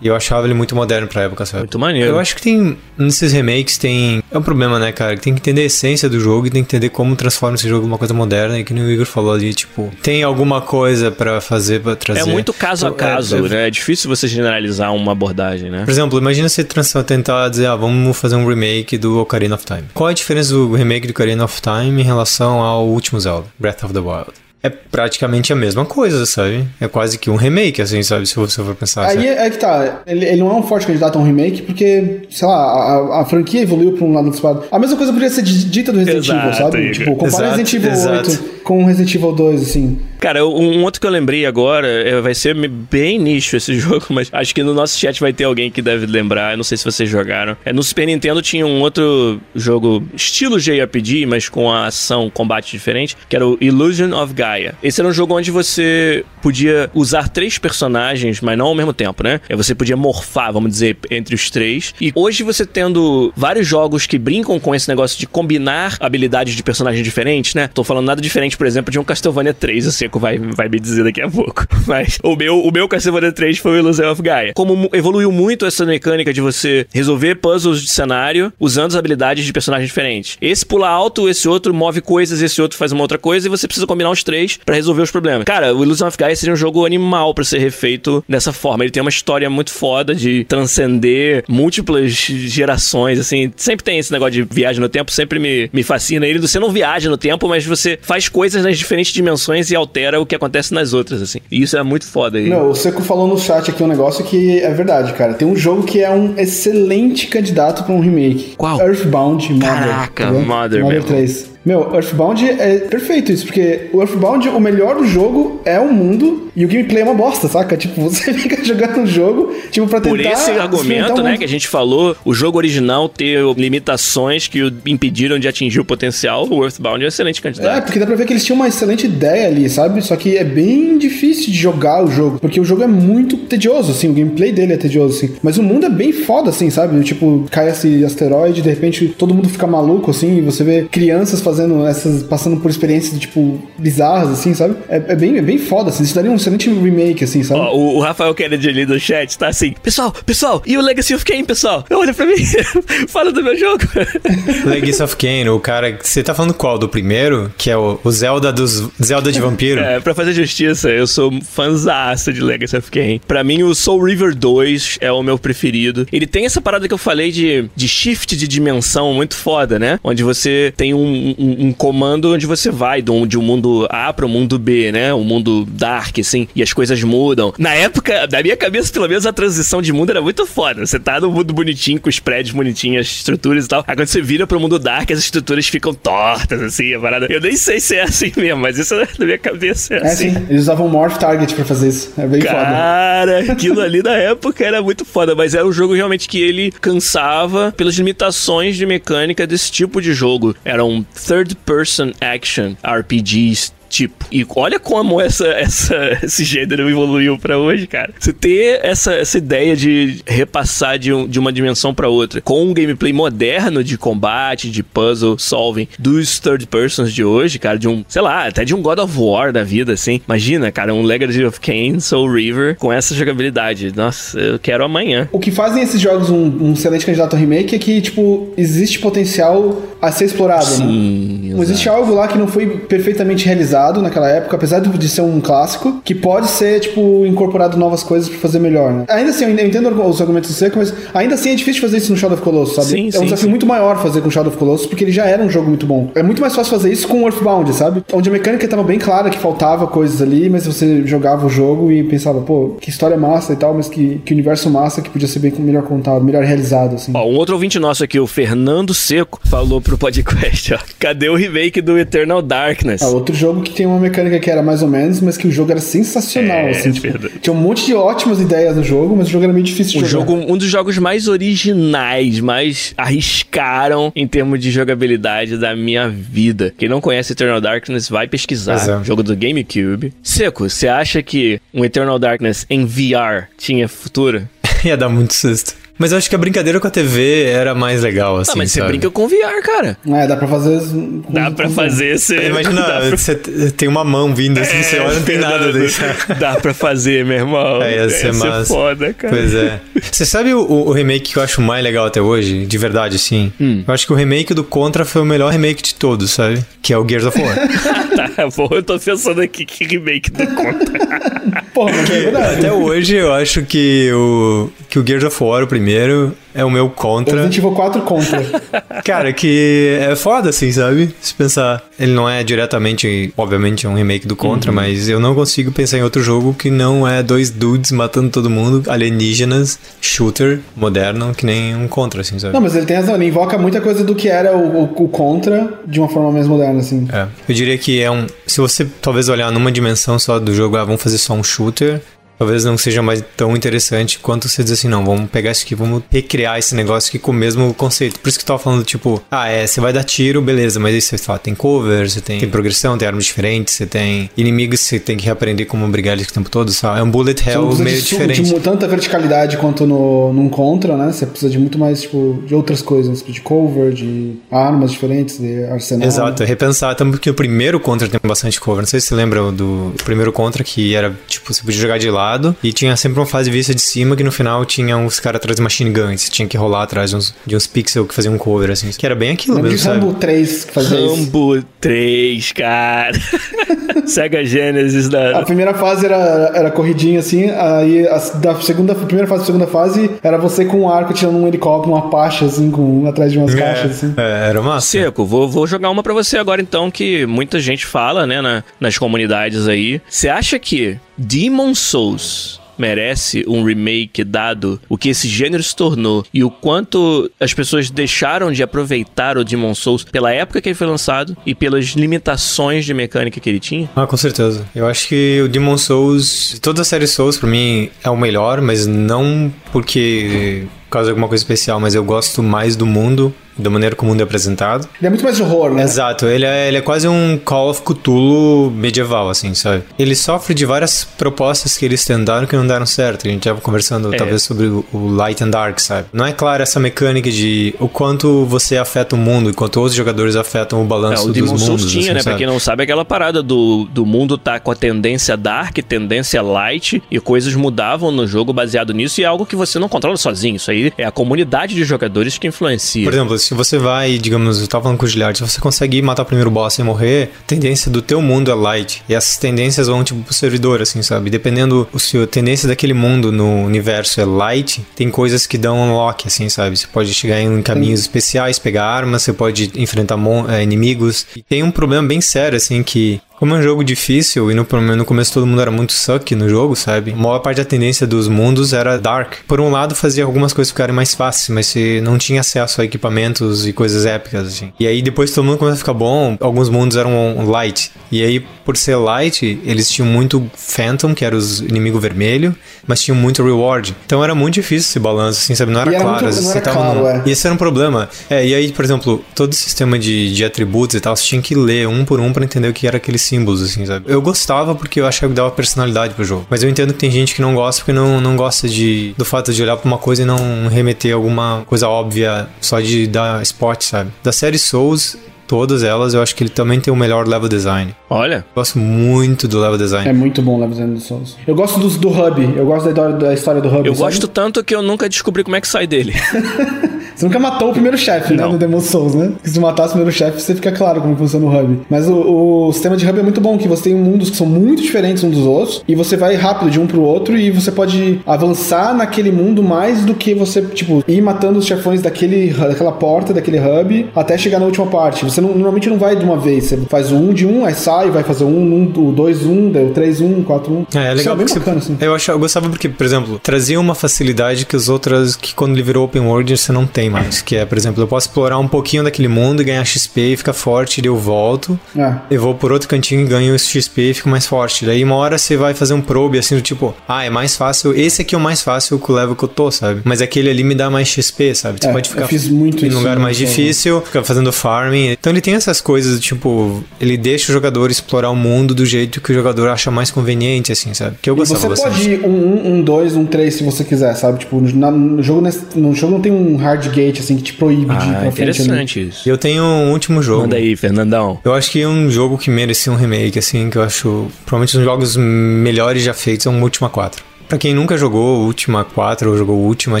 E 0.02 0.08
eu 0.08 0.16
achava 0.16 0.46
ele 0.46 0.54
muito 0.54 0.74
moderno 0.74 1.06
pra 1.06 1.22
época, 1.22 1.46
sabe? 1.46 1.60
Muito 1.60 1.78
maneiro. 1.78 2.10
Eu 2.10 2.18
acho 2.18 2.34
que 2.34 2.42
tem, 2.42 2.76
nesses 2.98 3.32
remakes, 3.32 3.78
tem... 3.78 4.22
É 4.30 4.36
um 4.36 4.42
problema, 4.42 4.78
né, 4.78 4.90
cara? 4.90 5.14
Que 5.14 5.22
tem 5.22 5.32
que 5.32 5.40
entender 5.40 5.62
a 5.62 5.64
essência 5.66 6.08
do 6.08 6.18
jogo 6.18 6.48
e 6.48 6.50
tem 6.50 6.64
que 6.64 6.68
entender 6.76 6.88
como 6.88 7.14
transforma 7.14 7.54
esse 7.54 7.68
jogo 7.68 7.84
em 7.86 7.88
uma 7.88 7.98
coisa 7.98 8.12
moderna. 8.12 8.58
E 8.58 8.64
que 8.64 8.74
o 8.74 8.90
Igor 8.90 9.06
falou 9.06 9.32
ali, 9.32 9.54
tipo, 9.54 9.92
tem 10.02 10.22
alguma 10.24 10.60
coisa 10.60 11.10
pra 11.10 11.40
fazer, 11.40 11.80
pra 11.80 11.94
trazer. 11.94 12.20
É 12.20 12.24
muito 12.24 12.52
caso 12.52 12.86
a 12.86 12.90
é- 12.90 12.92
caso, 12.92 13.36
é- 13.36 13.48
né? 13.48 13.68
É 13.68 13.70
difícil 13.70 14.08
você 14.10 14.26
generalizar 14.26 14.92
uma 14.92 15.12
abordagem, 15.12 15.70
né? 15.70 15.84
Por 15.84 15.90
exemplo, 15.90 16.18
imagina 16.18 16.48
você 16.48 16.64
tentar 17.04 17.48
dizer, 17.48 17.66
ah, 17.66 17.76
vamos 17.76 18.16
fazer 18.16 18.34
um 18.34 18.46
remake 18.46 18.98
do 18.98 19.20
Ocarina 19.20 19.54
of 19.54 19.64
Time. 19.64 19.84
Qual 19.94 20.08
é 20.08 20.12
a 20.12 20.14
diferença 20.14 20.52
do 20.52 20.74
remake 20.74 21.06
do 21.06 21.10
Ocarina 21.12 21.44
of 21.44 21.60
Time 21.62 22.00
em 22.00 22.04
relação 22.04 22.60
ao 22.60 22.86
último 22.88 23.20
Zelda, 23.20 23.46
Breath 23.58 23.84
of 23.84 23.92
the 23.92 24.00
Wild? 24.00 24.32
É 24.62 24.70
praticamente 24.70 25.52
a 25.52 25.56
mesma 25.56 25.84
coisa, 25.84 26.24
sabe? 26.24 26.64
É 26.80 26.86
quase 26.86 27.18
que 27.18 27.28
um 27.28 27.34
remake, 27.34 27.82
assim, 27.82 28.00
sabe? 28.02 28.26
Se 28.26 28.36
você 28.36 28.62
for 28.62 28.74
pensar. 28.76 29.06
Aí 29.06 29.14
sabe? 29.16 29.26
é, 29.26 29.46
é 29.46 29.50
que 29.50 29.56
tá, 29.58 30.02
ele, 30.06 30.24
ele 30.24 30.36
não 30.36 30.50
é 30.50 30.54
um 30.54 30.62
forte 30.62 30.86
candidato 30.86 31.18
a 31.18 31.20
um 31.20 31.24
remake, 31.24 31.62
porque, 31.62 32.22
sei 32.30 32.46
lá, 32.46 32.54
a, 32.54 33.20
a 33.22 33.24
franquia 33.24 33.60
evoluiu 33.62 33.92
pra 33.92 34.04
um 34.04 34.14
lado 34.14 34.30
disparado. 34.30 34.64
A 34.70 34.78
mesma 34.78 34.96
coisa 34.96 35.12
poderia 35.12 35.34
ser 35.34 35.42
di- 35.42 35.64
dita 35.64 35.90
do 35.92 35.98
Resident 35.98 36.28
Evil, 36.28 36.54
sabe? 36.54 36.90
Tipo, 36.92 37.10
compara 37.16 37.26
Exato, 37.26 37.42
Resident 37.56 37.72
Evil 37.74 37.90
exato. 37.90 38.30
8 38.30 38.44
com 38.62 38.84
Resident 38.84 39.14
Evil 39.16 39.32
2, 39.32 39.62
assim. 39.62 39.98
Cara, 40.22 40.46
um 40.46 40.84
outro 40.84 41.00
que 41.00 41.06
eu 41.06 41.10
lembrei 41.10 41.44
agora 41.44 41.88
é, 41.88 42.20
vai 42.20 42.32
ser 42.32 42.54
bem 42.54 43.18
nicho 43.18 43.56
esse 43.56 43.74
jogo, 43.74 44.06
mas 44.10 44.28
acho 44.32 44.54
que 44.54 44.62
no 44.62 44.72
nosso 44.72 44.96
chat 44.96 45.18
vai 45.20 45.32
ter 45.32 45.42
alguém 45.42 45.68
que 45.68 45.82
deve 45.82 46.06
lembrar. 46.06 46.52
Eu 46.52 46.58
não 46.58 46.62
sei 46.62 46.78
se 46.78 46.84
vocês 46.84 47.10
jogaram. 47.10 47.56
É, 47.64 47.72
no 47.72 47.82
Super 47.82 48.06
Nintendo 48.06 48.40
tinha 48.40 48.64
um 48.64 48.80
outro 48.82 49.40
jogo 49.52 50.06
estilo 50.14 50.60
JRPG, 50.60 51.26
mas 51.26 51.48
com 51.48 51.68
a 51.68 51.86
ação, 51.86 52.30
combate 52.30 52.70
diferente, 52.70 53.16
que 53.28 53.34
era 53.34 53.44
o 53.44 53.58
Illusion 53.60 54.12
of 54.12 54.32
Gaia. 54.32 54.76
Esse 54.80 55.00
era 55.00 55.08
um 55.08 55.12
jogo 55.12 55.36
onde 55.36 55.50
você 55.50 56.24
podia 56.40 56.88
usar 56.94 57.28
três 57.28 57.58
personagens, 57.58 58.40
mas 58.40 58.56
não 58.56 58.66
ao 58.66 58.76
mesmo 58.76 58.92
tempo, 58.92 59.24
né? 59.24 59.40
É, 59.48 59.56
Você 59.56 59.74
podia 59.74 59.96
morfar, 59.96 60.52
vamos 60.52 60.70
dizer, 60.70 60.98
entre 61.10 61.34
os 61.34 61.50
três. 61.50 61.94
E 62.00 62.12
hoje 62.14 62.44
você 62.44 62.64
tendo 62.64 63.32
vários 63.36 63.66
jogos 63.66 64.06
que 64.06 64.18
brincam 64.18 64.60
com 64.60 64.72
esse 64.72 64.88
negócio 64.88 65.18
de 65.18 65.26
combinar 65.26 65.96
habilidades 65.98 66.54
de 66.54 66.62
personagens 66.62 67.02
diferentes, 67.02 67.56
né? 67.56 67.68
Tô 67.74 67.82
falando 67.82 68.06
nada 68.06 68.22
diferente, 68.22 68.56
por 68.56 68.68
exemplo, 68.68 68.92
de 68.92 69.00
um 69.00 69.04
Castlevania 69.04 69.52
3, 69.52 69.88
o 69.88 69.92
Seco 70.12 70.18
vai, 70.18 70.38
vai 70.38 70.68
me 70.68 70.78
dizer 70.78 71.04
daqui 71.04 71.22
a 71.22 71.28
pouco. 71.28 71.66
Mas 71.86 72.18
o 72.22 72.36
meu, 72.36 72.60
o 72.60 72.70
meu 72.70 72.86
Castlevania 72.86 73.32
3 73.32 73.58
foi 73.58 73.72
o 73.72 73.78
Illusion 73.78 74.10
of 74.10 74.22
Gaia. 74.22 74.52
Como 74.54 74.90
evoluiu 74.92 75.32
muito 75.32 75.64
essa 75.64 75.86
mecânica 75.86 76.32
de 76.32 76.40
você 76.40 76.86
resolver 76.92 77.36
puzzles 77.36 77.80
de 77.80 77.88
cenário 77.88 78.52
usando 78.60 78.90
as 78.90 78.96
habilidades 78.96 79.44
de 79.44 79.52
personagens 79.52 79.88
diferentes. 79.88 80.36
Esse 80.40 80.64
pula 80.66 80.88
alto, 80.88 81.28
esse 81.28 81.48
outro 81.48 81.72
move 81.72 82.00
coisas, 82.00 82.42
esse 82.42 82.60
outro 82.60 82.76
faz 82.76 82.92
uma 82.92 83.02
outra 83.02 83.18
coisa 83.18 83.46
e 83.46 83.50
você 83.50 83.66
precisa 83.66 83.86
combinar 83.86 84.10
os 84.10 84.22
três 84.22 84.58
pra 84.64 84.74
resolver 84.74 85.02
os 85.02 85.10
problemas. 85.10 85.44
Cara, 85.44 85.74
o 85.74 85.82
Illusion 85.82 86.06
of 86.06 86.16
Gaia 86.16 86.36
seria 86.36 86.52
um 86.52 86.56
jogo 86.56 86.84
animal 86.84 87.34
pra 87.34 87.44
ser 87.44 87.58
refeito 87.58 88.22
dessa 88.28 88.52
forma. 88.52 88.84
Ele 88.84 88.90
tem 88.90 89.00
uma 89.00 89.10
história 89.10 89.48
muito 89.48 89.72
foda 89.72 90.14
de 90.14 90.44
transcender 90.44 91.44
múltiplas 91.48 92.12
gerações, 92.12 93.18
assim. 93.18 93.52
Sempre 93.56 93.84
tem 93.84 93.98
esse 93.98 94.12
negócio 94.12 94.32
de 94.32 94.42
viagem 94.42 94.80
no 94.80 94.88
tempo, 94.88 95.10
sempre 95.10 95.38
me, 95.38 95.70
me 95.72 95.82
fascina 95.82 96.26
ele. 96.26 96.38
Você 96.38 96.58
não 96.58 96.70
viaja 96.70 97.08
no 97.08 97.16
tempo, 97.16 97.48
mas 97.48 97.64
você 97.64 97.98
faz 98.02 98.28
coisas 98.28 98.62
nas 98.62 98.78
diferentes 98.78 99.12
dimensões 99.12 99.70
e 99.70 99.76
altera 99.76 100.01
o 100.20 100.26
que 100.26 100.34
acontece 100.34 100.72
nas 100.74 100.92
outras, 100.92 101.22
assim. 101.22 101.38
E 101.50 101.62
isso 101.62 101.76
é 101.76 101.82
muito 101.82 102.06
foda. 102.06 102.40
E... 102.40 102.48
Meu, 102.48 102.70
o 102.70 102.74
Seco 102.74 103.02
falou 103.02 103.26
no 103.26 103.38
chat 103.38 103.70
aqui 103.70 103.82
um 103.82 103.86
negócio 103.88 104.24
que 104.24 104.60
é 104.60 104.72
verdade, 104.72 105.12
cara. 105.14 105.34
Tem 105.34 105.46
um 105.46 105.56
jogo 105.56 105.82
que 105.84 106.02
é 106.02 106.10
um 106.10 106.34
excelente 106.36 107.26
candidato 107.26 107.84
pra 107.84 107.94
um 107.94 108.00
remake. 108.00 108.54
Qual? 108.56 108.80
Earthbound 108.80 109.52
Mother. 109.52 109.68
Caraca, 109.68 110.26
tá? 110.26 110.32
Mother 110.32 110.82
Mother 110.82 110.84
mesmo. 110.84 111.08
3. 111.08 111.52
Meu, 111.64 111.94
Earthbound 111.94 112.44
é 112.48 112.78
perfeito 112.78 113.30
isso, 113.32 113.46
porque 113.46 113.88
o 113.92 114.00
Earthbound, 114.00 114.48
o 114.48 114.60
melhor 114.60 114.96
do 114.96 115.06
jogo 115.06 115.60
é 115.64 115.78
o 115.78 115.92
mundo 115.92 116.50
e 116.54 116.64
o 116.64 116.68
gameplay 116.68 117.02
é 117.02 117.04
uma 117.04 117.14
bosta, 117.14 117.48
saca? 117.48 117.76
Tipo, 117.76 118.02
você 118.02 118.32
fica 118.34 118.62
jogando 118.64 119.00
um 119.00 119.06
jogo, 119.06 119.52
tipo, 119.70 119.86
pra 119.86 120.00
tentar... 120.00 120.10
Por 120.16 120.20
esse 120.20 120.50
argumento, 120.50 121.20
o 121.20 121.22
né, 121.22 121.36
que 121.38 121.44
a 121.44 121.48
gente 121.48 121.68
falou, 121.68 122.16
o 122.24 122.34
jogo 122.34 122.58
original 122.58 123.08
ter 123.08 123.40
limitações 123.56 124.48
que 124.48 124.62
o 124.62 124.72
impediram 124.86 125.38
de 125.38 125.48
atingir 125.48 125.80
o 125.80 125.84
potencial, 125.84 126.46
o 126.50 126.64
Earthbound 126.64 127.02
é 127.02 127.06
um 127.06 127.08
excelente 127.08 127.38
É, 127.38 127.42
candidato. 127.42 127.84
porque 127.84 127.98
dá 127.98 128.06
pra 128.06 128.16
ver 128.16 128.26
que 128.26 128.32
eles 128.32 128.44
tinham 128.44 128.56
uma 128.56 128.68
excelente 128.68 129.06
ideia 129.06 129.46
ali, 129.46 129.68
sabe? 129.70 130.02
Só 130.02 130.16
que 130.16 130.36
é 130.36 130.44
bem 130.44 130.98
difícil 130.98 131.46
de 131.46 131.56
jogar 131.58 132.04
o 132.04 132.10
jogo, 132.10 132.38
porque 132.40 132.60
o 132.60 132.64
jogo 132.64 132.82
é 132.82 132.86
muito 132.88 133.36
tedioso, 133.36 133.92
assim, 133.92 134.08
o 134.10 134.12
gameplay 134.12 134.52
dele 134.52 134.72
é 134.74 134.76
tedioso, 134.76 135.16
assim. 135.16 135.34
Mas 135.42 135.56
o 135.58 135.62
mundo 135.62 135.86
é 135.86 135.90
bem 135.90 136.12
foda, 136.12 136.50
assim, 136.50 136.68
sabe? 136.70 137.02
Tipo, 137.04 137.46
cai 137.50 137.70
esse 137.70 138.04
asteroide, 138.04 138.60
de 138.62 138.68
repente 138.68 139.08
todo 139.16 139.32
mundo 139.32 139.48
fica 139.48 139.66
maluco, 139.66 140.10
assim, 140.10 140.38
e 140.38 140.40
você 140.40 140.62
vê 140.64 140.86
crianças 140.90 141.40
fazendo 141.40 141.51
essas, 141.86 142.22
passando 142.22 142.58
por 142.58 142.70
experiências, 142.70 143.18
tipo, 143.18 143.60
bizarras, 143.78 144.30
assim, 144.30 144.54
sabe? 144.54 144.76
É, 144.88 144.96
é 145.08 145.16
bem, 145.16 145.36
é 145.36 145.42
bem 145.42 145.58
foda, 145.58 145.90
assim, 145.90 146.02
isso 146.04 146.14
daria 146.14 146.30
um 146.30 146.36
excelente 146.36 146.70
remake, 146.70 147.24
assim, 147.24 147.42
sabe? 147.42 147.60
Ó, 147.60 147.74
o, 147.74 147.96
o 147.96 148.00
Rafael 148.00 148.34
Kennedy 148.34 148.68
ali 148.68 148.86
do 148.86 148.98
chat 148.98 149.36
tá 149.38 149.48
assim, 149.48 149.74
pessoal, 149.82 150.12
pessoal, 150.24 150.62
e 150.66 150.76
o 150.76 150.80
Legacy 150.80 151.14
of 151.14 151.24
Kain, 151.24 151.44
pessoal? 151.44 151.84
Olha 151.90 152.12
pra 152.14 152.26
mim, 152.26 152.34
fala 153.08 153.32
do 153.32 153.42
meu 153.42 153.56
jogo. 153.56 153.82
Legacy 154.64 155.02
of 155.02 155.16
Kain, 155.16 155.48
o 155.48 155.60
cara. 155.60 155.98
Você 156.00 156.22
tá 156.22 156.34
falando 156.34 156.54
qual? 156.54 156.78
Do 156.78 156.88
primeiro? 156.88 157.52
Que 157.56 157.70
é 157.70 157.76
o, 157.76 157.98
o 158.02 158.10
Zelda 158.10 158.52
dos. 158.52 158.88
Zelda 159.02 159.30
de 159.30 159.40
vampiro? 159.40 159.80
É, 159.80 160.00
pra 160.00 160.14
fazer 160.14 160.32
justiça, 160.32 160.88
eu 160.90 161.06
sou 161.06 161.32
fãzaço 161.42 162.32
de 162.32 162.40
Legacy 162.40 162.76
of 162.76 162.90
Kain. 162.90 163.20
Pra 163.26 163.42
mim, 163.44 163.62
o 163.62 163.74
Soul 163.74 164.04
River 164.04 164.34
2 164.34 164.98
é 165.00 165.12
o 165.12 165.22
meu 165.22 165.38
preferido. 165.38 166.06
Ele 166.12 166.26
tem 166.26 166.44
essa 166.44 166.60
parada 166.60 166.86
que 166.88 166.94
eu 166.94 166.98
falei 166.98 167.30
de, 167.30 167.68
de 167.74 167.88
shift 167.88 168.36
de 168.36 168.48
dimensão 168.48 169.12
muito 169.12 169.34
foda, 169.34 169.78
né? 169.78 169.98
Onde 170.02 170.22
você 170.22 170.72
tem 170.76 170.94
um, 170.94 171.34
um, 171.42 171.66
um 171.68 171.72
comando 171.72 172.32
onde 172.32 172.46
você 172.46 172.70
vai 172.70 173.02
de 173.02 173.10
um, 173.10 173.26
de 173.26 173.38
um 173.38 173.42
mundo 173.42 173.86
A 173.90 174.12
pro 174.12 174.28
mundo 174.28 174.58
B, 174.58 174.92
né? 174.92 175.12
Um 175.14 175.24
mundo 175.24 175.66
dark, 175.70 176.18
assim, 176.18 176.48
e 176.54 176.62
as 176.62 176.72
coisas 176.72 177.02
mudam. 177.02 177.52
Na 177.58 177.74
época, 177.74 178.26
da 178.26 178.42
minha 178.42 178.56
cabeça, 178.56 178.92
pelo 178.92 179.08
menos, 179.08 179.26
a 179.26 179.32
transição 179.32 179.82
de 179.82 179.92
mundo 179.92 180.10
era 180.10 180.20
muito 180.22 180.46
foda. 180.46 180.84
Você 180.84 180.98
tá 180.98 181.20
no 181.20 181.30
mundo 181.30 181.52
bonitinho, 181.52 182.00
com 182.00 182.08
os 182.08 182.18
prédios 182.18 182.54
bonitinhos, 182.54 183.06
as 183.06 183.12
estruturas 183.16 183.64
e 183.64 183.68
tal. 183.68 183.84
Quando 183.84 184.06
você 184.06 184.20
vira 184.20 184.46
pro 184.46 184.60
mundo 184.60 184.78
dark, 184.78 185.10
as 185.10 185.18
estruturas 185.18 185.66
ficam 185.66 185.92
tortas, 185.94 186.60
assim, 186.62 186.94
a 186.94 187.00
parada. 187.00 187.26
Eu 187.30 187.40
nem 187.40 187.56
sei 187.56 187.80
se 187.80 187.96
é 187.96 188.02
assim 188.02 188.32
mesmo, 188.36 188.60
mas 188.60 188.78
isso 188.78 188.94
na 189.18 189.24
minha 189.24 189.38
cabeça 189.38 189.94
é, 189.94 189.98
É 189.98 190.06
assim. 190.06 190.30
sim, 190.34 190.46
eles 190.48 190.62
usavam 190.62 190.88
Morph 190.88 191.16
Target 191.18 191.54
pra 191.54 191.64
fazer 191.64 191.88
isso. 191.88 192.12
É 192.18 192.26
bem 192.26 192.40
foda. 192.40 192.52
Cara, 192.54 193.38
aquilo 193.52 193.80
ali 193.80 194.02
na 194.02 194.14
época 194.14 194.64
era 194.64 194.82
muito 194.82 195.04
foda, 195.04 195.34
mas 195.34 195.54
era 195.54 195.66
um 195.66 195.72
jogo 195.72 195.94
realmente 195.94 196.28
que 196.28 196.40
ele 196.40 196.70
cansava 196.80 197.72
pelas 197.76 197.94
limitações 197.96 198.76
de 198.76 198.86
mecânica 198.86 199.46
desse 199.46 199.70
tipo 199.70 200.00
de 200.00 200.12
jogo. 200.12 200.54
Era 200.64 200.84
um 200.84 201.04
third 201.32 201.56
person 201.64 202.12
action 202.20 202.76
RPGs 202.84 203.72
tipo. 203.92 204.24
E 204.32 204.44
olha 204.56 204.80
como 204.80 205.20
essa, 205.20 205.46
essa, 205.48 205.94
esse 206.24 206.42
gênero 206.44 206.88
evoluiu 206.88 207.38
pra 207.38 207.58
hoje, 207.58 207.86
cara. 207.86 208.10
Você 208.18 208.32
ter 208.32 208.80
essa, 208.82 209.12
essa 209.14 209.36
ideia 209.36 209.76
de 209.76 210.20
repassar 210.26 210.98
de, 210.98 211.12
um- 211.12 211.28
de 211.28 211.38
uma 211.38 211.52
dimensão 211.52 211.92
pra 211.94 212.08
outra 212.08 212.40
com 212.40 212.62
um 212.64 212.72
gameplay 212.72 213.12
moderno 213.12 213.84
de 213.84 213.98
combate, 213.98 214.70
de 214.70 214.82
puzzle 214.82 215.38
solving 215.38 215.86
dos 215.98 216.38
third 216.38 216.66
persons 216.66 217.12
de 217.12 217.22
hoje, 217.22 217.58
cara, 217.58 217.78
de 217.78 217.86
um, 217.86 218.02
sei 218.08 218.22
lá, 218.22 218.46
até 218.48 218.64
de 218.64 218.74
um 218.74 218.80
God 218.80 218.98
of 218.98 219.12
War 219.18 219.52
da 219.52 219.62
vida, 219.62 219.92
assim. 219.92 220.20
Imagina, 220.26 220.72
cara, 220.72 220.94
um 220.94 221.02
Legacy 221.02 221.44
of 221.44 221.60
Kain, 221.60 222.00
Soul 222.00 222.32
River 222.32 222.76
com 222.78 222.90
essa 222.92 223.14
jogabilidade. 223.14 223.92
Nossa, 223.94 224.38
eu 224.40 224.58
quero 224.58 224.84
amanhã. 224.84 225.28
O 225.32 225.38
que 225.38 225.50
fazem 225.50 225.82
esses 225.82 226.00
jogos 226.00 226.30
um, 226.30 226.68
um 226.68 226.72
excelente 226.72 227.04
candidato 227.04 227.36
a 227.36 227.38
remake 227.38 227.74
é 227.74 227.78
que, 227.78 228.00
tipo, 228.00 228.52
existe 228.56 228.98
potencial 229.00 229.82
a 230.00 230.10
ser 230.10 230.24
explorado, 230.24 230.64
né? 230.64 230.76
Sim, 230.76 231.54
existe 231.60 231.88
algo 231.88 232.14
lá 232.14 232.26
que 232.28 232.38
não 232.38 232.48
foi 232.48 232.66
perfeitamente 232.66 233.44
realizado 233.44 233.81
naquela 233.90 234.28
época, 234.28 234.56
apesar 234.56 234.80
de 234.80 235.08
ser 235.08 235.22
um 235.22 235.40
clássico, 235.40 236.00
que 236.04 236.14
pode 236.14 236.48
ser, 236.48 236.80
tipo, 236.80 237.24
incorporado 237.26 237.76
novas 237.76 238.02
coisas 238.02 238.28
pra 238.28 238.38
fazer 238.38 238.58
melhor, 238.58 238.92
né? 238.92 239.04
Ainda 239.08 239.30
assim, 239.30 239.44
eu 239.44 239.66
entendo 239.66 239.88
os 240.02 240.20
argumentos 240.20 240.50
do 240.50 240.54
Seco, 240.54 240.78
mas 240.78 240.92
ainda 241.14 241.34
assim 241.34 241.50
é 241.50 241.54
difícil 241.54 241.80
fazer 241.80 241.98
isso 241.98 242.12
no 242.12 242.18
Shadow 242.18 242.34
of 242.34 242.42
Colossus, 242.42 242.76
sabe? 242.76 242.88
Sim, 242.88 243.08
é 243.08 243.12
sim, 243.12 243.18
um 243.18 243.24
desafio 243.24 243.44
sim. 243.44 243.50
muito 243.50 243.66
maior 243.66 244.00
fazer 244.02 244.20
com 244.20 244.30
Shadow 244.30 244.50
of 244.50 244.58
Colossus, 244.58 244.86
porque 244.86 245.04
ele 245.04 245.12
já 245.12 245.26
era 245.26 245.42
um 245.42 245.50
jogo 245.50 245.68
muito 245.68 245.86
bom. 245.86 246.10
É 246.14 246.22
muito 246.22 246.40
mais 246.40 246.54
fácil 246.54 246.70
fazer 246.70 246.92
isso 246.92 247.08
com 247.08 247.22
Earthbound, 247.22 247.72
sabe? 247.72 248.04
Onde 248.12 248.28
a 248.28 248.32
mecânica 248.32 248.66
tava 248.68 248.82
bem 248.82 248.98
clara 248.98 249.30
que 249.30 249.38
faltava 249.38 249.86
coisas 249.86 250.20
ali, 250.22 250.48
mas 250.48 250.66
você 250.66 251.06
jogava 251.06 251.46
o 251.46 251.50
jogo 251.50 251.90
e 251.90 252.02
pensava, 252.04 252.40
pô, 252.40 252.76
que 252.80 252.90
história 252.90 253.16
massa 253.16 253.52
e 253.52 253.56
tal, 253.56 253.74
mas 253.74 253.88
que, 253.88 254.20
que 254.24 254.32
universo 254.32 254.70
massa 254.70 255.00
que 255.00 255.10
podia 255.10 255.28
ser 255.28 255.38
bem 255.38 255.52
melhor 255.58 255.82
contado, 255.82 256.24
melhor 256.24 256.42
realizado, 256.44 256.94
assim. 256.94 257.12
Ó, 257.14 257.24
um 257.26 257.36
outro 257.36 257.54
ouvinte 257.54 257.78
nosso 257.78 258.04
aqui, 258.04 258.18
o 258.18 258.26
Fernando 258.26 258.94
Seco, 258.94 259.40
falou 259.44 259.80
pro 259.80 259.98
podcast, 259.98 260.74
ó. 260.74 260.78
Cadê 260.98 261.28
o 261.28 261.34
remake 261.34 261.80
do 261.80 261.98
Eternal 261.98 262.42
Darkness? 262.42 263.02
Ah, 263.02 263.08
outro 263.08 263.34
jogo 263.34 263.62
que 263.62 263.71
tem 263.74 263.86
uma 263.86 263.98
mecânica 263.98 264.38
que 264.38 264.50
era 264.50 264.62
mais 264.62 264.82
ou 264.82 264.88
menos, 264.88 265.20
mas 265.20 265.36
que 265.36 265.46
o 265.46 265.50
jogo 265.50 265.70
era 265.70 265.80
sensacional, 265.80 266.56
É, 266.56 266.70
assim, 266.70 266.92
tipo, 266.92 267.08
verdade. 267.10 267.34
tinha 267.40 267.52
um 267.54 267.56
monte 267.60 267.86
de 267.86 267.94
ótimas 267.94 268.40
ideias 268.40 268.76
no 268.76 268.84
jogo, 268.84 269.16
mas 269.16 269.28
o 269.28 269.30
jogo 269.30 269.44
era 269.44 269.52
meio 269.52 269.64
difícil 269.64 269.98
de 269.98 270.04
Um 270.04 270.08
jogar. 270.08 270.26
jogo, 270.26 270.52
um 270.52 270.56
dos 270.56 270.68
jogos 270.68 270.98
mais 270.98 271.28
originais, 271.28 272.40
mais 272.40 272.94
arriscaram 272.96 274.12
em 274.14 274.26
termos 274.26 274.60
de 274.60 274.70
jogabilidade 274.70 275.56
da 275.56 275.74
minha 275.74 276.08
vida. 276.08 276.72
Quem 276.76 276.88
não 276.88 277.00
conhece 277.00 277.32
Eternal 277.32 277.60
Darkness, 277.60 278.08
vai 278.08 278.26
pesquisar. 278.28 279.00
É. 279.00 279.04
Jogo 279.04 279.22
do 279.22 279.36
GameCube. 279.36 280.12
Seco, 280.22 280.68
você 280.68 280.88
acha 280.88 281.22
que 281.22 281.60
um 281.72 281.84
Eternal 281.84 282.18
Darkness 282.18 282.66
em 282.68 282.84
VR 282.84 283.48
tinha 283.58 283.88
futuro? 283.88 284.48
Ia 284.84 284.96
dar 284.96 285.08
muito 285.08 285.34
susto. 285.34 285.74
Mas 286.02 286.10
eu 286.10 286.18
acho 286.18 286.28
que 286.28 286.34
a 286.34 286.38
brincadeira 286.38 286.80
com 286.80 286.86
a 286.88 286.90
TV 286.90 287.44
era 287.44 287.76
mais 287.76 288.02
legal, 288.02 288.38
assim. 288.38 288.50
Ah, 288.54 288.56
mas 288.56 288.72
você 288.72 288.80
sabe? 288.80 288.90
brinca 288.90 289.08
com 289.08 289.28
VR, 289.28 289.62
cara. 289.62 289.96
É, 290.04 290.26
dá 290.26 290.36
pra 290.36 290.48
fazer. 290.48 290.80
Dá 291.28 291.48
pra 291.48 291.70
fazer 291.70 292.14
esse. 292.14 292.34
Imagina, 292.34 292.82
pra... 292.82 293.16
você 293.16 293.36
tem 293.36 293.88
uma 293.88 294.02
mão 294.02 294.34
vindo 294.34 294.58
assim, 294.58 294.82
você 294.82 294.98
olha 294.98 295.14
não 295.14 295.22
tem 295.22 295.38
nada 295.38 295.72
disso. 295.72 296.00
Dá 296.40 296.56
pra 296.56 296.74
fazer, 296.74 297.24
meu 297.24 297.36
irmão. 297.36 297.80
É, 297.80 297.98
ia 297.98 298.10
ser 298.10 298.34
massa. 298.34 298.66
foda, 298.66 299.14
cara. 299.14 299.32
Pois 299.32 299.54
é. 299.54 299.80
Você 300.10 300.26
sabe 300.26 300.52
o, 300.52 300.60
o 300.60 300.90
remake 300.90 301.34
que 301.34 301.38
eu 301.38 301.42
acho 301.44 301.62
mais 301.62 301.84
legal 301.84 302.06
até 302.06 302.20
hoje? 302.20 302.66
De 302.66 302.78
verdade, 302.78 303.14
assim? 303.14 303.52
Hum. 303.60 303.84
Eu 303.86 303.94
acho 303.94 304.04
que 304.04 304.12
o 304.12 304.16
remake 304.16 304.52
do 304.54 304.64
Contra 304.64 305.04
foi 305.04 305.22
o 305.22 305.24
melhor 305.24 305.52
remake 305.52 305.84
de 305.84 305.94
todos, 305.94 306.32
sabe? 306.32 306.64
Que 306.82 306.92
é 306.92 306.98
o 306.98 307.08
Gears 307.08 307.26
of 307.26 307.40
War. 307.40 307.54
tá, 308.34 308.50
pô, 308.50 308.68
eu 308.72 308.82
tô 308.82 308.98
pensando 308.98 309.40
aqui 309.40 309.64
que 309.64 309.84
remake 309.84 310.32
do 310.32 310.48
conta. 310.48 310.92
Porra, 311.72 311.92
é 311.92 312.02
verdade. 312.02 312.58
até 312.58 312.72
hoje 312.72 313.14
eu 313.14 313.32
acho 313.32 313.62
que 313.62 314.10
o, 314.12 314.68
que 314.92 314.98
o 314.98 315.06
Gears 315.06 315.24
of 315.24 315.42
War, 315.42 315.62
o 315.62 315.66
primeiro, 315.66 316.36
é 316.54 316.62
o 316.62 316.70
meu 316.70 316.90
Contra. 316.90 317.34
Resident 317.36 317.56
Evil 317.56 317.72
4 317.72 318.02
contra. 318.02 318.42
Cara, 319.02 319.32
que 319.32 319.96
é 319.98 320.14
foda, 320.14 320.50
assim, 320.50 320.70
sabe? 320.70 321.14
Se 321.18 321.32
pensar. 321.32 321.82
Ele 321.98 322.12
não 322.12 322.28
é 322.28 322.44
diretamente, 322.44 323.32
obviamente, 323.38 323.86
um 323.86 323.94
remake 323.94 324.26
do 324.26 324.36
Contra, 324.36 324.70
Uhum. 324.70 324.74
mas 324.76 325.08
eu 325.08 325.18
não 325.18 325.34
consigo 325.34 325.72
pensar 325.72 325.96
em 325.96 326.02
outro 326.02 326.22
jogo 326.22 326.52
que 326.52 326.70
não 326.70 327.08
é 327.08 327.22
dois 327.22 327.48
dudes 327.48 327.90
matando 327.90 328.28
todo 328.28 328.50
mundo, 328.50 328.90
alienígenas, 328.90 329.78
shooter, 329.98 330.60
moderno, 330.76 331.32
que 331.34 331.46
nem 331.46 331.74
um 331.74 331.88
Contra, 331.88 332.20
assim, 332.20 332.38
sabe? 332.38 332.52
Não, 332.52 332.60
mas 332.60 332.76
ele 332.76 332.84
tem 332.84 332.96
razão, 332.98 333.14
ele 333.14 333.24
invoca 333.28 333.56
muita 333.56 333.80
coisa 333.80 334.04
do 334.04 334.14
que 334.14 334.28
era 334.28 334.54
o, 334.54 334.82
o, 334.82 335.04
o 335.04 335.08
contra 335.08 335.72
de 335.86 336.00
uma 336.00 336.08
forma 336.10 336.32
mais 336.32 336.46
moderna, 336.46 336.80
assim. 336.80 337.08
É. 337.10 337.28
Eu 337.48 337.54
diria 337.54 337.78
que 337.78 337.98
é 338.02 338.10
um. 338.10 338.26
Se 338.46 338.60
você 338.60 338.86
talvez 339.00 339.30
olhar 339.30 339.50
numa 339.50 339.72
dimensão 339.72 340.18
só 340.18 340.38
do 340.38 340.54
jogo, 340.54 340.76
ah, 340.76 340.84
vamos 340.84 341.02
fazer 341.02 341.16
só 341.16 341.32
um 341.32 341.42
shooter. 341.42 342.02
Talvez 342.38 342.64
não 342.64 342.76
seja 342.76 343.02
mais 343.02 343.22
tão 343.36 343.56
interessante 343.56 344.18
quanto 344.18 344.48
você 344.48 344.62
dizer 344.62 344.74
assim, 344.74 344.88
não, 344.88 345.04
vamos 345.04 345.30
pegar 345.30 345.52
isso 345.52 345.62
aqui, 345.64 345.74
vamos 345.74 346.02
recriar 346.10 346.58
esse 346.58 346.74
negócio 346.74 347.08
aqui 347.08 347.18
com 347.18 347.30
o 347.30 347.34
mesmo 347.34 347.72
conceito. 347.74 348.18
Por 348.18 348.28
isso 348.28 348.38
que 348.38 348.42
eu 348.42 348.46
tava 348.48 348.58
falando, 348.58 348.82
tipo, 348.84 349.22
ah, 349.30 349.48
é, 349.48 349.64
você 349.64 349.80
vai 349.80 349.92
dar 349.92 350.02
tiro, 350.02 350.42
beleza, 350.42 350.80
mas 350.80 350.92
aí 350.92 351.00
você 351.00 351.16
fala, 351.18 351.38
tem 351.38 351.54
cover, 351.54 352.08
você 352.10 352.20
tem, 352.20 352.40
tem 352.40 352.48
progressão, 352.48 352.98
tem 352.98 353.06
armas 353.06 353.26
diferentes, 353.26 353.74
você 353.74 353.86
tem 353.86 354.28
inimigos 354.36 354.80
que 354.80 354.86
você 354.86 354.98
tem 354.98 355.16
que 355.16 355.24
reaprender 355.24 355.66
como 355.66 355.86
brigar 355.86 356.14
eles 356.14 356.26
o 356.28 356.32
tempo 356.32 356.50
todo, 356.50 356.72
sabe? 356.72 356.98
É 356.98 357.02
um 357.02 357.10
bullet 357.10 357.48
hell 357.48 357.76
meio 357.76 357.96
de, 357.96 358.02
diferente. 358.02 358.42
de 358.42 358.60
tanta 358.60 358.88
verticalidade 358.88 359.56
quanto 359.56 359.86
no, 359.86 360.32
num 360.32 360.48
contra, 360.48 360.96
né? 360.96 361.12
Você 361.12 361.26
precisa 361.26 361.50
de 361.50 361.58
muito 361.58 361.78
mais, 361.78 362.02
tipo, 362.02 362.42
de 362.44 362.54
outras 362.54 362.82
coisas, 362.82 363.22
de 363.22 363.40
cover, 363.40 363.92
de 363.92 364.34
armas 364.50 364.90
diferentes, 364.90 365.38
de 365.38 365.64
arsenal. 365.64 366.08
Exato, 366.08 366.42
repensar. 366.42 366.94
Também 366.94 367.12
porque 367.12 367.30
o 367.30 367.34
primeiro 367.34 367.78
Contra 367.78 368.08
tem 368.08 368.20
bastante 368.24 368.60
cover. 368.60 368.82
Não 368.82 368.88
sei 368.88 369.00
se 369.00 369.08
você 369.08 369.14
lembra 369.14 369.52
do 369.52 369.92
primeiro 370.04 370.32
Contra, 370.32 370.64
que 370.64 370.94
era, 370.94 371.14
tipo, 371.28 371.52
você 371.52 371.62
podia 371.62 371.80
jogar 371.80 371.98
de 371.98 372.10
lado 372.10 372.21
e 372.62 372.72
tinha 372.72 372.96
sempre 372.96 373.18
uma 373.20 373.26
fase 373.26 373.50
vista 373.50 373.74
de 373.74 373.80
cima 373.80 374.14
que 374.16 374.22
no 374.24 374.32
final 374.32 374.64
tinha 374.64 374.96
uns 374.96 375.18
caras 375.20 375.36
atrás 375.38 375.56
de 375.56 375.62
machine 375.62 375.90
gun. 375.90 376.10
e 376.12 376.18
Você 376.18 376.30
tinha 376.30 376.46
que 376.48 376.56
rolar 376.56 376.82
atrás 376.84 377.10
de 377.10 377.16
uns, 377.16 377.34
de 377.46 377.56
uns 377.56 377.66
pixels 377.66 378.06
que 378.08 378.14
faziam 378.14 378.34
um 378.34 378.38
cover, 378.38 378.70
assim. 378.70 378.90
Que 378.90 379.06
era 379.06 379.14
bem 379.14 379.30
aquilo 379.32 379.56
Lembra 379.56 379.70
mesmo, 379.70 379.84
sabe? 379.84 380.00
Rambo 380.00 380.14
3 380.14 380.64
que 380.64 380.72
fazia 380.72 380.98
isso. 381.00 381.14
Rambo 381.16 381.62
3, 381.80 382.52
cara. 382.52 383.12
Sega 384.06 384.44
Genesis 384.44 385.06
A 385.06 385.32
da. 385.32 385.42
primeira 385.42 385.74
fase 385.74 386.06
era, 386.06 386.50
era 386.54 386.70
corridinha 386.70 387.18
assim, 387.20 387.50
aí 387.50 388.06
a, 388.06 388.16
da 388.38 388.54
segunda, 388.60 388.92
a 388.92 388.96
primeira 388.96 389.26
fase 389.28 389.46
segunda 389.46 389.66
fase 389.66 390.10
era 390.22 390.38
você 390.38 390.64
com 390.64 390.82
um 390.82 390.88
arco 390.88 391.12
tirando 391.12 391.36
um 391.36 391.46
helicóptero, 391.46 391.92
uma 391.94 392.06
Apache 392.06 392.44
assim, 392.44 392.70
com, 392.70 393.06
atrás 393.06 393.32
de 393.32 393.38
umas 393.38 393.54
caixas 393.54 393.90
assim. 393.92 394.14
É, 394.16 394.48
era 394.48 394.60
massa. 394.62 394.86
Seco, 394.86 395.24
vou, 395.24 395.48
vou 395.48 395.66
jogar 395.66 395.88
uma 395.90 396.02
pra 396.02 396.12
você 396.12 396.36
agora 396.36 396.60
então, 396.60 396.90
que 396.90 397.24
muita 397.26 397.60
gente 397.60 397.86
fala, 397.86 398.26
né, 398.26 398.40
na- 398.42 398.62
nas 398.80 398.98
comunidades 398.98 399.68
aí. 399.68 400.00
Você 400.08 400.28
acha 400.28 400.58
que 400.58 400.98
Demon 401.22 401.72
Souls 401.72 402.60
merece 402.76 403.44
um 403.46 403.62
remake 403.62 404.24
dado 404.24 404.80
o 404.88 404.98
que 404.98 405.10
esse 405.10 405.28
gênero 405.28 405.62
se 405.62 405.76
tornou 405.76 406.24
e 406.34 406.42
o 406.42 406.50
quanto 406.50 407.30
as 407.38 407.54
pessoas 407.54 407.90
deixaram 407.90 408.50
de 408.50 408.60
aproveitar 408.62 409.38
o 409.38 409.44
Demon 409.44 409.72
Souls 409.74 410.02
pela 410.04 410.32
época 410.32 410.60
que 410.60 410.68
ele 410.68 410.74
foi 410.74 410.86
lançado 410.86 411.36
e 411.46 411.54
pelas 411.54 411.86
limitações 411.90 412.84
de 412.84 412.92
mecânica 412.92 413.38
que 413.38 413.48
ele 413.48 413.60
tinha? 413.60 413.88
Ah, 413.94 414.06
com 414.06 414.16
certeza. 414.16 414.66
Eu 414.74 414.88
acho 414.88 415.06
que 415.06 415.40
o 415.44 415.48
Demon 415.48 415.78
Souls, 415.78 416.58
toda 416.60 416.82
a 416.82 416.84
série 416.84 417.06
Souls 417.06 417.38
pra 417.38 417.48
mim 417.48 417.88
é 418.02 418.10
o 418.10 418.16
melhor, 418.16 418.60
mas 418.60 418.86
não 418.86 419.52
porque 419.70 420.66
por 420.66 420.81
causa 420.92 421.06
de 421.06 421.10
alguma 421.10 421.28
coisa 421.28 421.42
especial, 421.42 421.80
mas 421.80 421.94
eu 421.94 422.04
gosto 422.04 422.42
mais 422.42 422.76
do 422.76 422.86
mundo, 422.86 423.34
da 423.56 423.68
maneira 423.68 423.94
como 423.96 424.10
o 424.10 424.14
mundo 424.14 424.20
é 424.20 424.24
apresentado. 424.24 424.88
Ele 424.98 425.06
é 425.06 425.10
muito 425.10 425.24
mais 425.24 425.36
de 425.36 425.42
horror, 425.42 425.72
né? 425.74 425.82
Exato, 425.82 426.26
ele 426.26 426.44
é, 426.46 426.68
ele 426.68 426.76
é 426.78 426.80
quase 426.80 427.06
um 427.08 427.38
Call 427.44 427.70
of 427.70 427.82
Cthulhu 427.82 428.70
medieval, 428.70 429.28
assim, 429.28 429.54
sabe? 429.54 429.82
Ele 429.98 430.14
sofre 430.14 430.54
de 430.54 430.64
várias 430.64 431.04
propostas 431.04 431.76
que 431.76 431.84
eles 431.84 432.04
tentaram 432.04 432.46
que 432.46 432.56
não 432.56 432.66
deram 432.66 432.86
certo. 432.86 433.26
A 433.26 433.30
gente 433.30 433.42
tava 433.42 433.60
conversando, 433.60 434.12
É. 434.14 434.16
talvez, 434.16 434.42
sobre 434.42 434.66
o, 434.66 434.84
Light 434.92 435.42
and 435.42 435.50
Dark, 435.50 435.78
sabe? 435.80 436.06
Não 436.12 436.24
é 436.26 436.32
clara 436.32 436.62
essa 436.62 436.80
mecânica 436.80 437.30
de 437.30 437.74
o 437.78 437.88
quanto 437.88 438.44
você 438.46 438.76
afeta 438.76 439.14
o 439.14 439.18
mundo 439.18 439.50
e 439.50 439.52
quanto 439.52 439.76
outros 439.78 439.94
jogadores 439.96 440.34
afetam 440.36 440.80
o 440.80 440.84
É, 440.84 440.86
balanço 440.86 441.24
o 441.24 441.26
dos 441.26 441.34
Demon 441.34 441.46
mundos. 441.52 441.62
Souls 441.64 441.90
tinha, 441.90 442.00
assim, 442.04 442.08
né? 442.08 442.14
Pra 442.14 442.22
sabe? 442.22 442.36
quem 442.38 442.46
não 442.46 442.58
sabe, 442.58 442.82
aquela 442.84 443.04
parada 443.04 443.42
do, 443.42 443.84
do 443.92 444.04
mundo 444.06 444.36
tá 444.38 444.58
com 444.58 444.70
a 444.70 444.74
tendência 444.74 445.36
dark, 445.36 445.76
tendência 445.86 446.40
light, 446.42 447.02
e 447.10 447.20
coisas 447.20 447.54
mudavam 447.54 448.10
no 448.10 448.26
jogo 448.26 448.52
baseado 448.52 448.92
nisso, 448.94 449.20
e 449.20 449.24
é 449.24 449.26
algo 449.26 449.44
que 449.46 449.54
você 449.56 449.78
não 449.78 449.88
controla 449.88 450.16
sozinho. 450.16 450.56
Isso 450.56 450.70
aí 450.70 450.81
é 450.96 451.04
a 451.04 451.10
comunidade 451.10 451.74
de 451.74 451.84
jogadores 451.84 452.38
que 452.38 452.46
influencia. 452.46 453.04
Por 453.04 453.12
exemplo, 453.12 453.38
se 453.38 453.54
você 453.54 453.78
vai, 453.78 454.18
digamos, 454.18 454.60
eu 454.60 454.68
tava 454.68 454.84
falando 454.84 454.98
com 454.98 455.04
o 455.04 455.08
Giliard, 455.08 455.36
se 455.36 455.44
você 455.44 455.60
conseguir 455.60 456.02
matar 456.02 456.22
o 456.22 456.26
primeiro 456.26 456.50
boss 456.50 456.78
e 456.78 456.82
morrer, 456.82 457.30
a 457.40 457.46
tendência 457.46 457.90
do 457.90 458.00
teu 458.00 458.22
mundo 458.22 458.50
é 458.50 458.54
light. 458.54 459.02
E 459.08 459.14
essas 459.14 459.36
tendências 459.36 459.88
vão, 459.88 460.02
tipo, 460.02 460.22
pro 460.22 460.32
servidor, 460.32 460.80
assim, 460.80 461.02
sabe? 461.02 461.28
Dependendo 461.30 461.86
o 461.92 462.00
seu 462.00 462.22
a 462.22 462.26
tendência 462.26 462.68
daquele 462.68 462.94
mundo 462.94 463.32
no 463.32 463.64
universo 463.64 464.20
é 464.20 464.24
light, 464.24 464.84
tem 464.94 465.10
coisas 465.10 465.46
que 465.46 465.58
dão 465.58 465.78
unlock, 465.78 466.28
assim, 466.28 466.48
sabe? 466.48 466.76
Você 466.76 466.86
pode 466.86 467.12
chegar 467.12 467.40
em 467.40 467.62
caminhos 467.62 468.00
especiais, 468.00 468.58
pegar 468.58 468.84
armas, 468.84 469.22
você 469.22 469.32
pode 469.32 469.70
enfrentar 469.76 470.16
eh, 470.50 470.62
inimigos. 470.62 471.26
E 471.36 471.42
tem 471.42 471.62
um 471.62 471.70
problema 471.70 472.06
bem 472.06 472.20
sério, 472.20 472.56
assim, 472.56 472.82
que 472.82 473.20
como 473.42 473.56
é 473.56 473.58
um 473.58 473.62
jogo 473.62 473.82
difícil 473.82 474.52
e 474.52 474.54
no, 474.54 474.64
no 474.96 475.04
começo 475.04 475.32
todo 475.32 475.44
mundo 475.44 475.60
era 475.60 475.70
muito 475.72 475.92
suck 475.92 476.32
no 476.36 476.48
jogo, 476.48 476.76
sabe? 476.76 477.10
A 477.10 477.16
maior 477.16 477.40
parte 477.40 477.56
da 477.56 477.64
tendência 477.64 478.06
dos 478.06 478.28
mundos 478.28 478.72
era 478.72 478.96
dark. 478.96 479.34
Por 479.48 479.60
um 479.60 479.68
lado, 479.68 479.96
fazia 479.96 480.22
algumas 480.22 480.52
coisas 480.52 480.70
ficarem 480.70 480.94
mais 480.94 481.12
fáceis, 481.12 481.48
mas 481.48 481.66
você 481.66 482.00
não 482.00 482.16
tinha 482.18 482.40
acesso 482.40 482.80
a 482.80 482.84
equipamentos 482.84 483.66
e 483.66 483.72
coisas 483.72 484.06
épicas, 484.06 484.46
assim. 484.46 484.72
E 484.78 484.86
aí 484.86 485.02
depois 485.02 485.32
todo 485.32 485.44
mundo 485.44 485.58
começou 485.58 485.74
a 485.74 485.78
ficar 485.78 485.92
bom, 485.92 486.36
alguns 486.40 486.68
mundos 486.68 486.96
eram 486.96 487.44
light. 487.50 487.90
E 488.12 488.22
aí, 488.22 488.38
por 488.64 488.76
ser 488.76 488.94
light, 488.94 489.58
eles 489.64 489.90
tinham 489.90 490.06
muito 490.06 490.48
Phantom, 490.56 491.12
que 491.12 491.24
era 491.24 491.34
os 491.34 491.58
inimigo 491.58 491.98
vermelho, 491.98 492.54
mas 492.86 493.00
tinham 493.02 493.16
muito 493.16 493.42
reward. 493.42 493.92
Então 494.06 494.22
era 494.22 494.36
muito 494.36 494.54
difícil 494.54 494.88
esse 494.88 495.00
balanço, 495.00 495.40
assim, 495.40 495.56
sabe? 495.56 495.72
Não 495.72 495.80
era 495.80 495.90
E 495.90 495.94
era 495.96 496.04
claro. 496.04 496.26
muito- 496.26 496.42
não 496.42 496.50
era 496.52 496.60
claro, 496.60 497.06
é. 497.08 497.22
E 497.26 497.30
esse 497.32 497.44
era 497.44 497.52
um 497.54 497.58
problema. 497.58 498.08
É, 498.30 498.46
e 498.46 498.54
aí, 498.54 498.70
por 498.70 498.84
exemplo, 498.84 499.24
todo 499.34 499.50
o 499.50 499.54
sistema 499.56 499.98
de, 499.98 500.32
de 500.32 500.44
atributos 500.44 500.94
e 500.94 501.00
tal, 501.00 501.16
você 501.16 501.24
tinha 501.24 501.42
que 501.42 501.56
ler 501.56 501.88
um 501.88 502.04
por 502.04 502.20
um 502.20 502.32
pra 502.32 502.44
entender 502.44 502.68
o 502.68 502.72
que 502.72 502.86
era 502.86 502.98
aqueles 502.98 503.31
símbolos, 503.32 503.62
assim, 503.62 503.86
sabe? 503.86 504.04
Eu 504.08 504.20
gostava 504.20 504.74
porque 504.74 505.00
eu 505.00 505.06
achava 505.06 505.32
que 505.32 505.36
dava 505.36 505.50
personalidade 505.50 506.12
pro 506.14 506.24
jogo. 506.24 506.46
Mas 506.50 506.62
eu 506.62 506.68
entendo 506.68 506.92
que 506.92 506.98
tem 507.00 507.10
gente 507.10 507.34
que 507.34 507.40
não 507.40 507.54
gosta 507.54 507.80
porque 507.80 507.92
não, 507.92 508.20
não 508.20 508.36
gosta 508.36 508.68
de, 508.68 509.14
do 509.16 509.24
fato 509.24 509.52
de 509.52 509.62
olhar 509.62 509.76
pra 509.76 509.86
uma 509.88 509.98
coisa 509.98 510.22
e 510.22 510.24
não 510.24 510.36
remeter 510.68 511.14
alguma 511.14 511.62
coisa 511.66 511.88
óbvia 511.88 512.46
só 512.60 512.80
de 512.80 513.06
dar 513.06 513.40
spot, 513.42 513.82
sabe? 513.82 514.10
Da 514.22 514.32
série 514.32 514.58
Souls, 514.58 515.16
todas 515.46 515.82
elas, 515.82 516.12
eu 516.14 516.22
acho 516.22 516.34
que 516.34 516.42
ele 516.42 516.50
também 516.50 516.78
tem 516.80 516.92
o 516.92 516.96
melhor 516.96 517.26
level 517.26 517.48
design. 517.48 517.94
Olha, 518.10 518.44
Gosto 518.54 518.78
muito 518.78 519.48
do 519.48 519.58
level 519.60 519.78
design. 519.78 520.08
É 520.08 520.12
muito 520.12 520.42
bom 520.42 520.52
o 520.56 520.60
Level 520.60 520.70
Design 520.74 520.94
do 520.94 521.00
Souls. 521.00 521.36
Eu 521.46 521.54
gosto 521.54 521.78
dos, 521.80 521.96
do 521.96 522.08
Hub, 522.10 522.54
eu 522.56 522.66
gosto 522.66 522.84
da, 522.84 522.90
história- 522.90 523.16
da 523.16 523.34
história 523.34 523.60
do 523.62 523.68
Hub. 523.68 523.86
eu 523.86 523.94
sabe? 523.94 524.04
gosto 524.04 524.28
tanto 524.28 524.62
que 524.62 524.74
eu 524.74 524.82
nunca 524.82 525.08
descobri 525.08 525.42
como 525.42 525.56
é 525.56 525.60
que 525.60 525.68
sai 525.68 525.86
dele. 525.86 526.12
Você 527.14 527.24
nunca 527.26 527.38
matou 527.38 527.70
o 527.70 527.72
primeiro 527.72 527.96
chefe, 527.98 528.34
né? 528.34 528.46
No 528.46 528.58
Demon 528.58 528.80
Souls, 528.80 529.14
né? 529.14 529.28
Porque 529.32 529.48
se 529.48 529.54
tu 529.54 529.60
matasse 529.60 529.90
o 529.90 529.92
primeiro 529.92 530.12
chefe, 530.12 530.40
você 530.40 530.54
fica 530.54 530.72
claro 530.72 531.00
como 531.00 531.16
funciona 531.16 531.46
o 531.46 531.48
hub. 531.60 531.80
Mas 531.88 532.08
o, 532.08 532.66
o 532.68 532.72
sistema 532.72 532.96
de 532.96 533.06
hub 533.08 533.18
é 533.18 533.22
muito 533.22 533.40
bom, 533.40 533.56
que 533.58 533.68
você 533.68 533.84
tem 533.84 533.94
mundos 533.94 534.30
que 534.30 534.36
são 534.36 534.46
muito 534.46 534.82
diferentes 534.82 535.22
uns 535.24 535.34
dos 535.36 535.46
outros, 535.46 535.82
e 535.86 535.94
você 535.94 536.16
vai 536.16 536.34
rápido 536.34 536.70
de 536.70 536.80
um 536.80 536.86
pro 536.86 537.00
outro, 537.02 537.36
e 537.36 537.50
você 537.50 537.70
pode 537.70 538.20
avançar 538.26 538.94
naquele 538.94 539.30
mundo 539.30 539.62
mais 539.62 540.04
do 540.04 540.14
que 540.14 540.34
você, 540.34 540.62
tipo, 540.62 541.02
ir 541.06 541.20
matando 541.22 541.58
os 541.58 541.66
chefões 541.66 542.02
daquele, 542.02 542.50
daquela 542.52 542.92
porta, 542.92 543.32
daquele 543.32 543.58
hub, 543.58 544.06
até 544.14 544.36
chegar 544.36 544.58
na 544.58 544.66
última 544.66 544.86
parte. 544.86 545.24
Você 545.24 545.40
não- 545.40 545.50
normalmente 545.50 545.88
não 545.88 545.98
vai 545.98 546.16
de 546.16 546.24
uma 546.24 546.36
vez, 546.36 546.64
você 546.64 546.76
faz 546.88 547.12
o 547.12 547.16
um 547.16 547.32
de 547.32 547.46
um, 547.46 547.64
aí 547.64 547.74
sai, 547.74 548.10
vai 548.10 548.22
fazer 548.22 548.44
um, 548.44 548.48
um 548.50 548.92
o 549.08 549.12
dois 549.12 549.44
um, 549.44 549.70
daí 549.70 549.86
o 549.86 549.90
três 549.90 550.20
um, 550.20 550.42
quatro 550.42 550.72
um. 550.72 550.86
É, 550.94 550.98
é 550.98 551.08
Isso 551.08 551.16
legal 551.18 551.34
é 551.34 551.36
bem 551.38 551.46
porque 551.46 551.58
bacana, 551.58 551.80
você, 551.80 551.92
assim. 551.92 552.04
eu, 552.04 552.14
achava, 552.14 552.36
eu 552.36 552.40
gostava 552.40 552.68
porque, 552.68 552.88
por 552.88 553.04
exemplo, 553.04 553.40
trazia 553.42 553.78
uma 553.80 553.94
facilidade 553.94 554.66
que 554.66 554.76
os 554.76 554.88
outras, 554.88 555.36
que 555.36 555.54
quando 555.54 555.72
ele 555.72 555.82
virou 555.82 556.04
open 556.04 556.22
world 556.22 556.56
você 556.56 556.72
não 556.72 556.86
tem 556.86 557.01
mais. 557.10 557.40
Que 557.42 557.56
é, 557.56 557.64
por 557.64 557.76
exemplo, 557.78 558.02
eu 558.02 558.06
posso 558.08 558.28
explorar 558.28 558.58
um 558.58 558.68
pouquinho 558.68 559.02
daquele 559.04 559.28
mundo 559.28 559.62
e 559.62 559.64
ganhar 559.64 559.84
XP 559.84 560.32
e 560.32 560.36
ficar 560.36 560.52
forte, 560.52 561.00
daí 561.00 561.08
eu 561.08 561.16
volto. 561.16 561.78
É. 561.96 562.14
Eu 562.30 562.40
vou 562.40 562.54
por 562.54 562.72
outro 562.72 562.88
cantinho 562.88 563.22
e 563.22 563.24
ganho 563.24 563.54
esse 563.54 563.66
XP 563.68 564.10
e 564.10 564.14
fico 564.14 564.28
mais 564.28 564.46
forte. 564.46 564.84
Daí 564.84 565.02
uma 565.04 565.14
hora 565.16 565.38
você 565.38 565.56
vai 565.56 565.74
fazer 565.74 565.94
um 565.94 566.00
probe 566.00 566.38
assim 566.38 566.54
do 566.56 566.62
tipo, 566.62 566.94
ah, 567.08 567.24
é 567.24 567.30
mais 567.30 567.56
fácil. 567.56 567.94
Esse 567.96 568.22
aqui 568.22 568.34
é 568.34 568.38
o 568.38 568.40
mais 568.40 568.62
fácil 568.62 568.98
com 568.98 569.12
o 569.12 569.16
level 569.16 569.34
que 569.36 569.44
eu 569.44 569.48
tô, 569.48 569.70
sabe? 569.70 570.00
Mas 570.04 570.20
aquele 570.20 570.50
ali 570.50 570.62
me 570.64 570.74
dá 570.74 570.88
mais 570.90 571.08
XP, 571.08 571.54
sabe? 571.54 571.78
Você 571.80 571.88
É, 571.88 571.92
pode 571.92 572.08
ficar 572.08 572.30
em 572.32 572.34
isso 572.36 572.52
lugar 572.98 573.18
mais 573.18 573.36
difícil, 573.36 574.00
ficar 574.02 574.22
fazendo 574.24 574.52
farming. 574.52 575.08
Então 575.12 575.32
ele 575.32 575.40
tem 575.40 575.54
essas 575.54 575.80
coisas, 575.80 576.18
tipo, 576.20 576.82
ele 577.00 577.16
deixa 577.16 577.50
o 577.50 577.52
jogador 577.52 577.90
explorar 577.90 578.30
o 578.30 578.36
mundo 578.36 578.74
do 578.74 578.84
jeito 578.86 579.20
que 579.20 579.32
o 579.32 579.34
jogador 579.34 579.68
acha 579.68 579.90
mais 579.90 580.10
conveniente, 580.10 580.72
assim, 580.72 580.94
sabe? 580.94 581.16
Que 581.20 581.28
eu 581.30 581.34
E 581.34 581.38
gostava 581.38 581.60
você 581.60 581.68
bastante. 581.68 581.92
pode 581.94 582.10
ir 582.10 582.24
um 582.26 582.66
1, 582.66 582.74
um 582.74 582.82
2, 582.82 583.16
um 583.16 583.24
3 583.26 583.54
se 583.54 583.64
você 583.64 583.84
quiser, 583.84 584.14
sabe? 584.14 584.40
Tipo, 584.40 584.60
na- 584.74 584.90
no, 584.90 585.22
jogo, 585.22 585.40
nesse- 585.40 585.66
no 585.76 585.94
jogo 585.94 586.12
não 586.14 586.20
tem 586.20 586.32
um 586.32 586.56
hard 586.56 586.91
gate 586.92 587.18
assim 587.20 587.36
que 587.36 587.42
te 587.42 587.52
proíbe 587.54 587.86
de 587.86 587.92
ir 587.92 587.94
Ah, 587.96 588.20
pra 588.20 588.30
frente. 588.32 588.42
ali. 588.42 588.50
interessante 588.50 589.08
isso. 589.08 589.26
E 589.26 589.30
eu 589.30 589.38
tenho 589.38 589.62
um 589.64 589.90
último 589.92 590.22
jogo. 590.22 590.42
Manda 590.42 590.56
aí, 590.56 590.76
Fernandão. 590.76 591.40
Eu 591.44 591.54
acho 591.54 591.70
que 591.70 591.84
um 591.86 592.10
jogo 592.10 592.36
que 592.38 592.50
merecia 592.50 592.92
um 592.92 592.96
remake, 592.96 593.38
assim, 593.38 593.68
que 593.70 593.76
eu 593.78 593.82
acho 593.82 594.26
provavelmente 594.46 594.76
um 594.76 594.80
dos 594.80 594.84
jogos 594.86 595.16
melhores 595.16 596.02
já 596.02 596.14
feitos 596.14 596.46
é 596.46 596.50
um 596.50 596.62
Ultima 596.62 596.88
4. 596.88 597.24
Pra 597.48 597.58
quem 597.58 597.74
nunca 597.74 597.96
jogou 597.98 598.44
Ultima 598.44 598.84
4 598.84 599.30
ou 599.30 599.36
jogou 599.36 599.56
Ultima, 599.56 600.00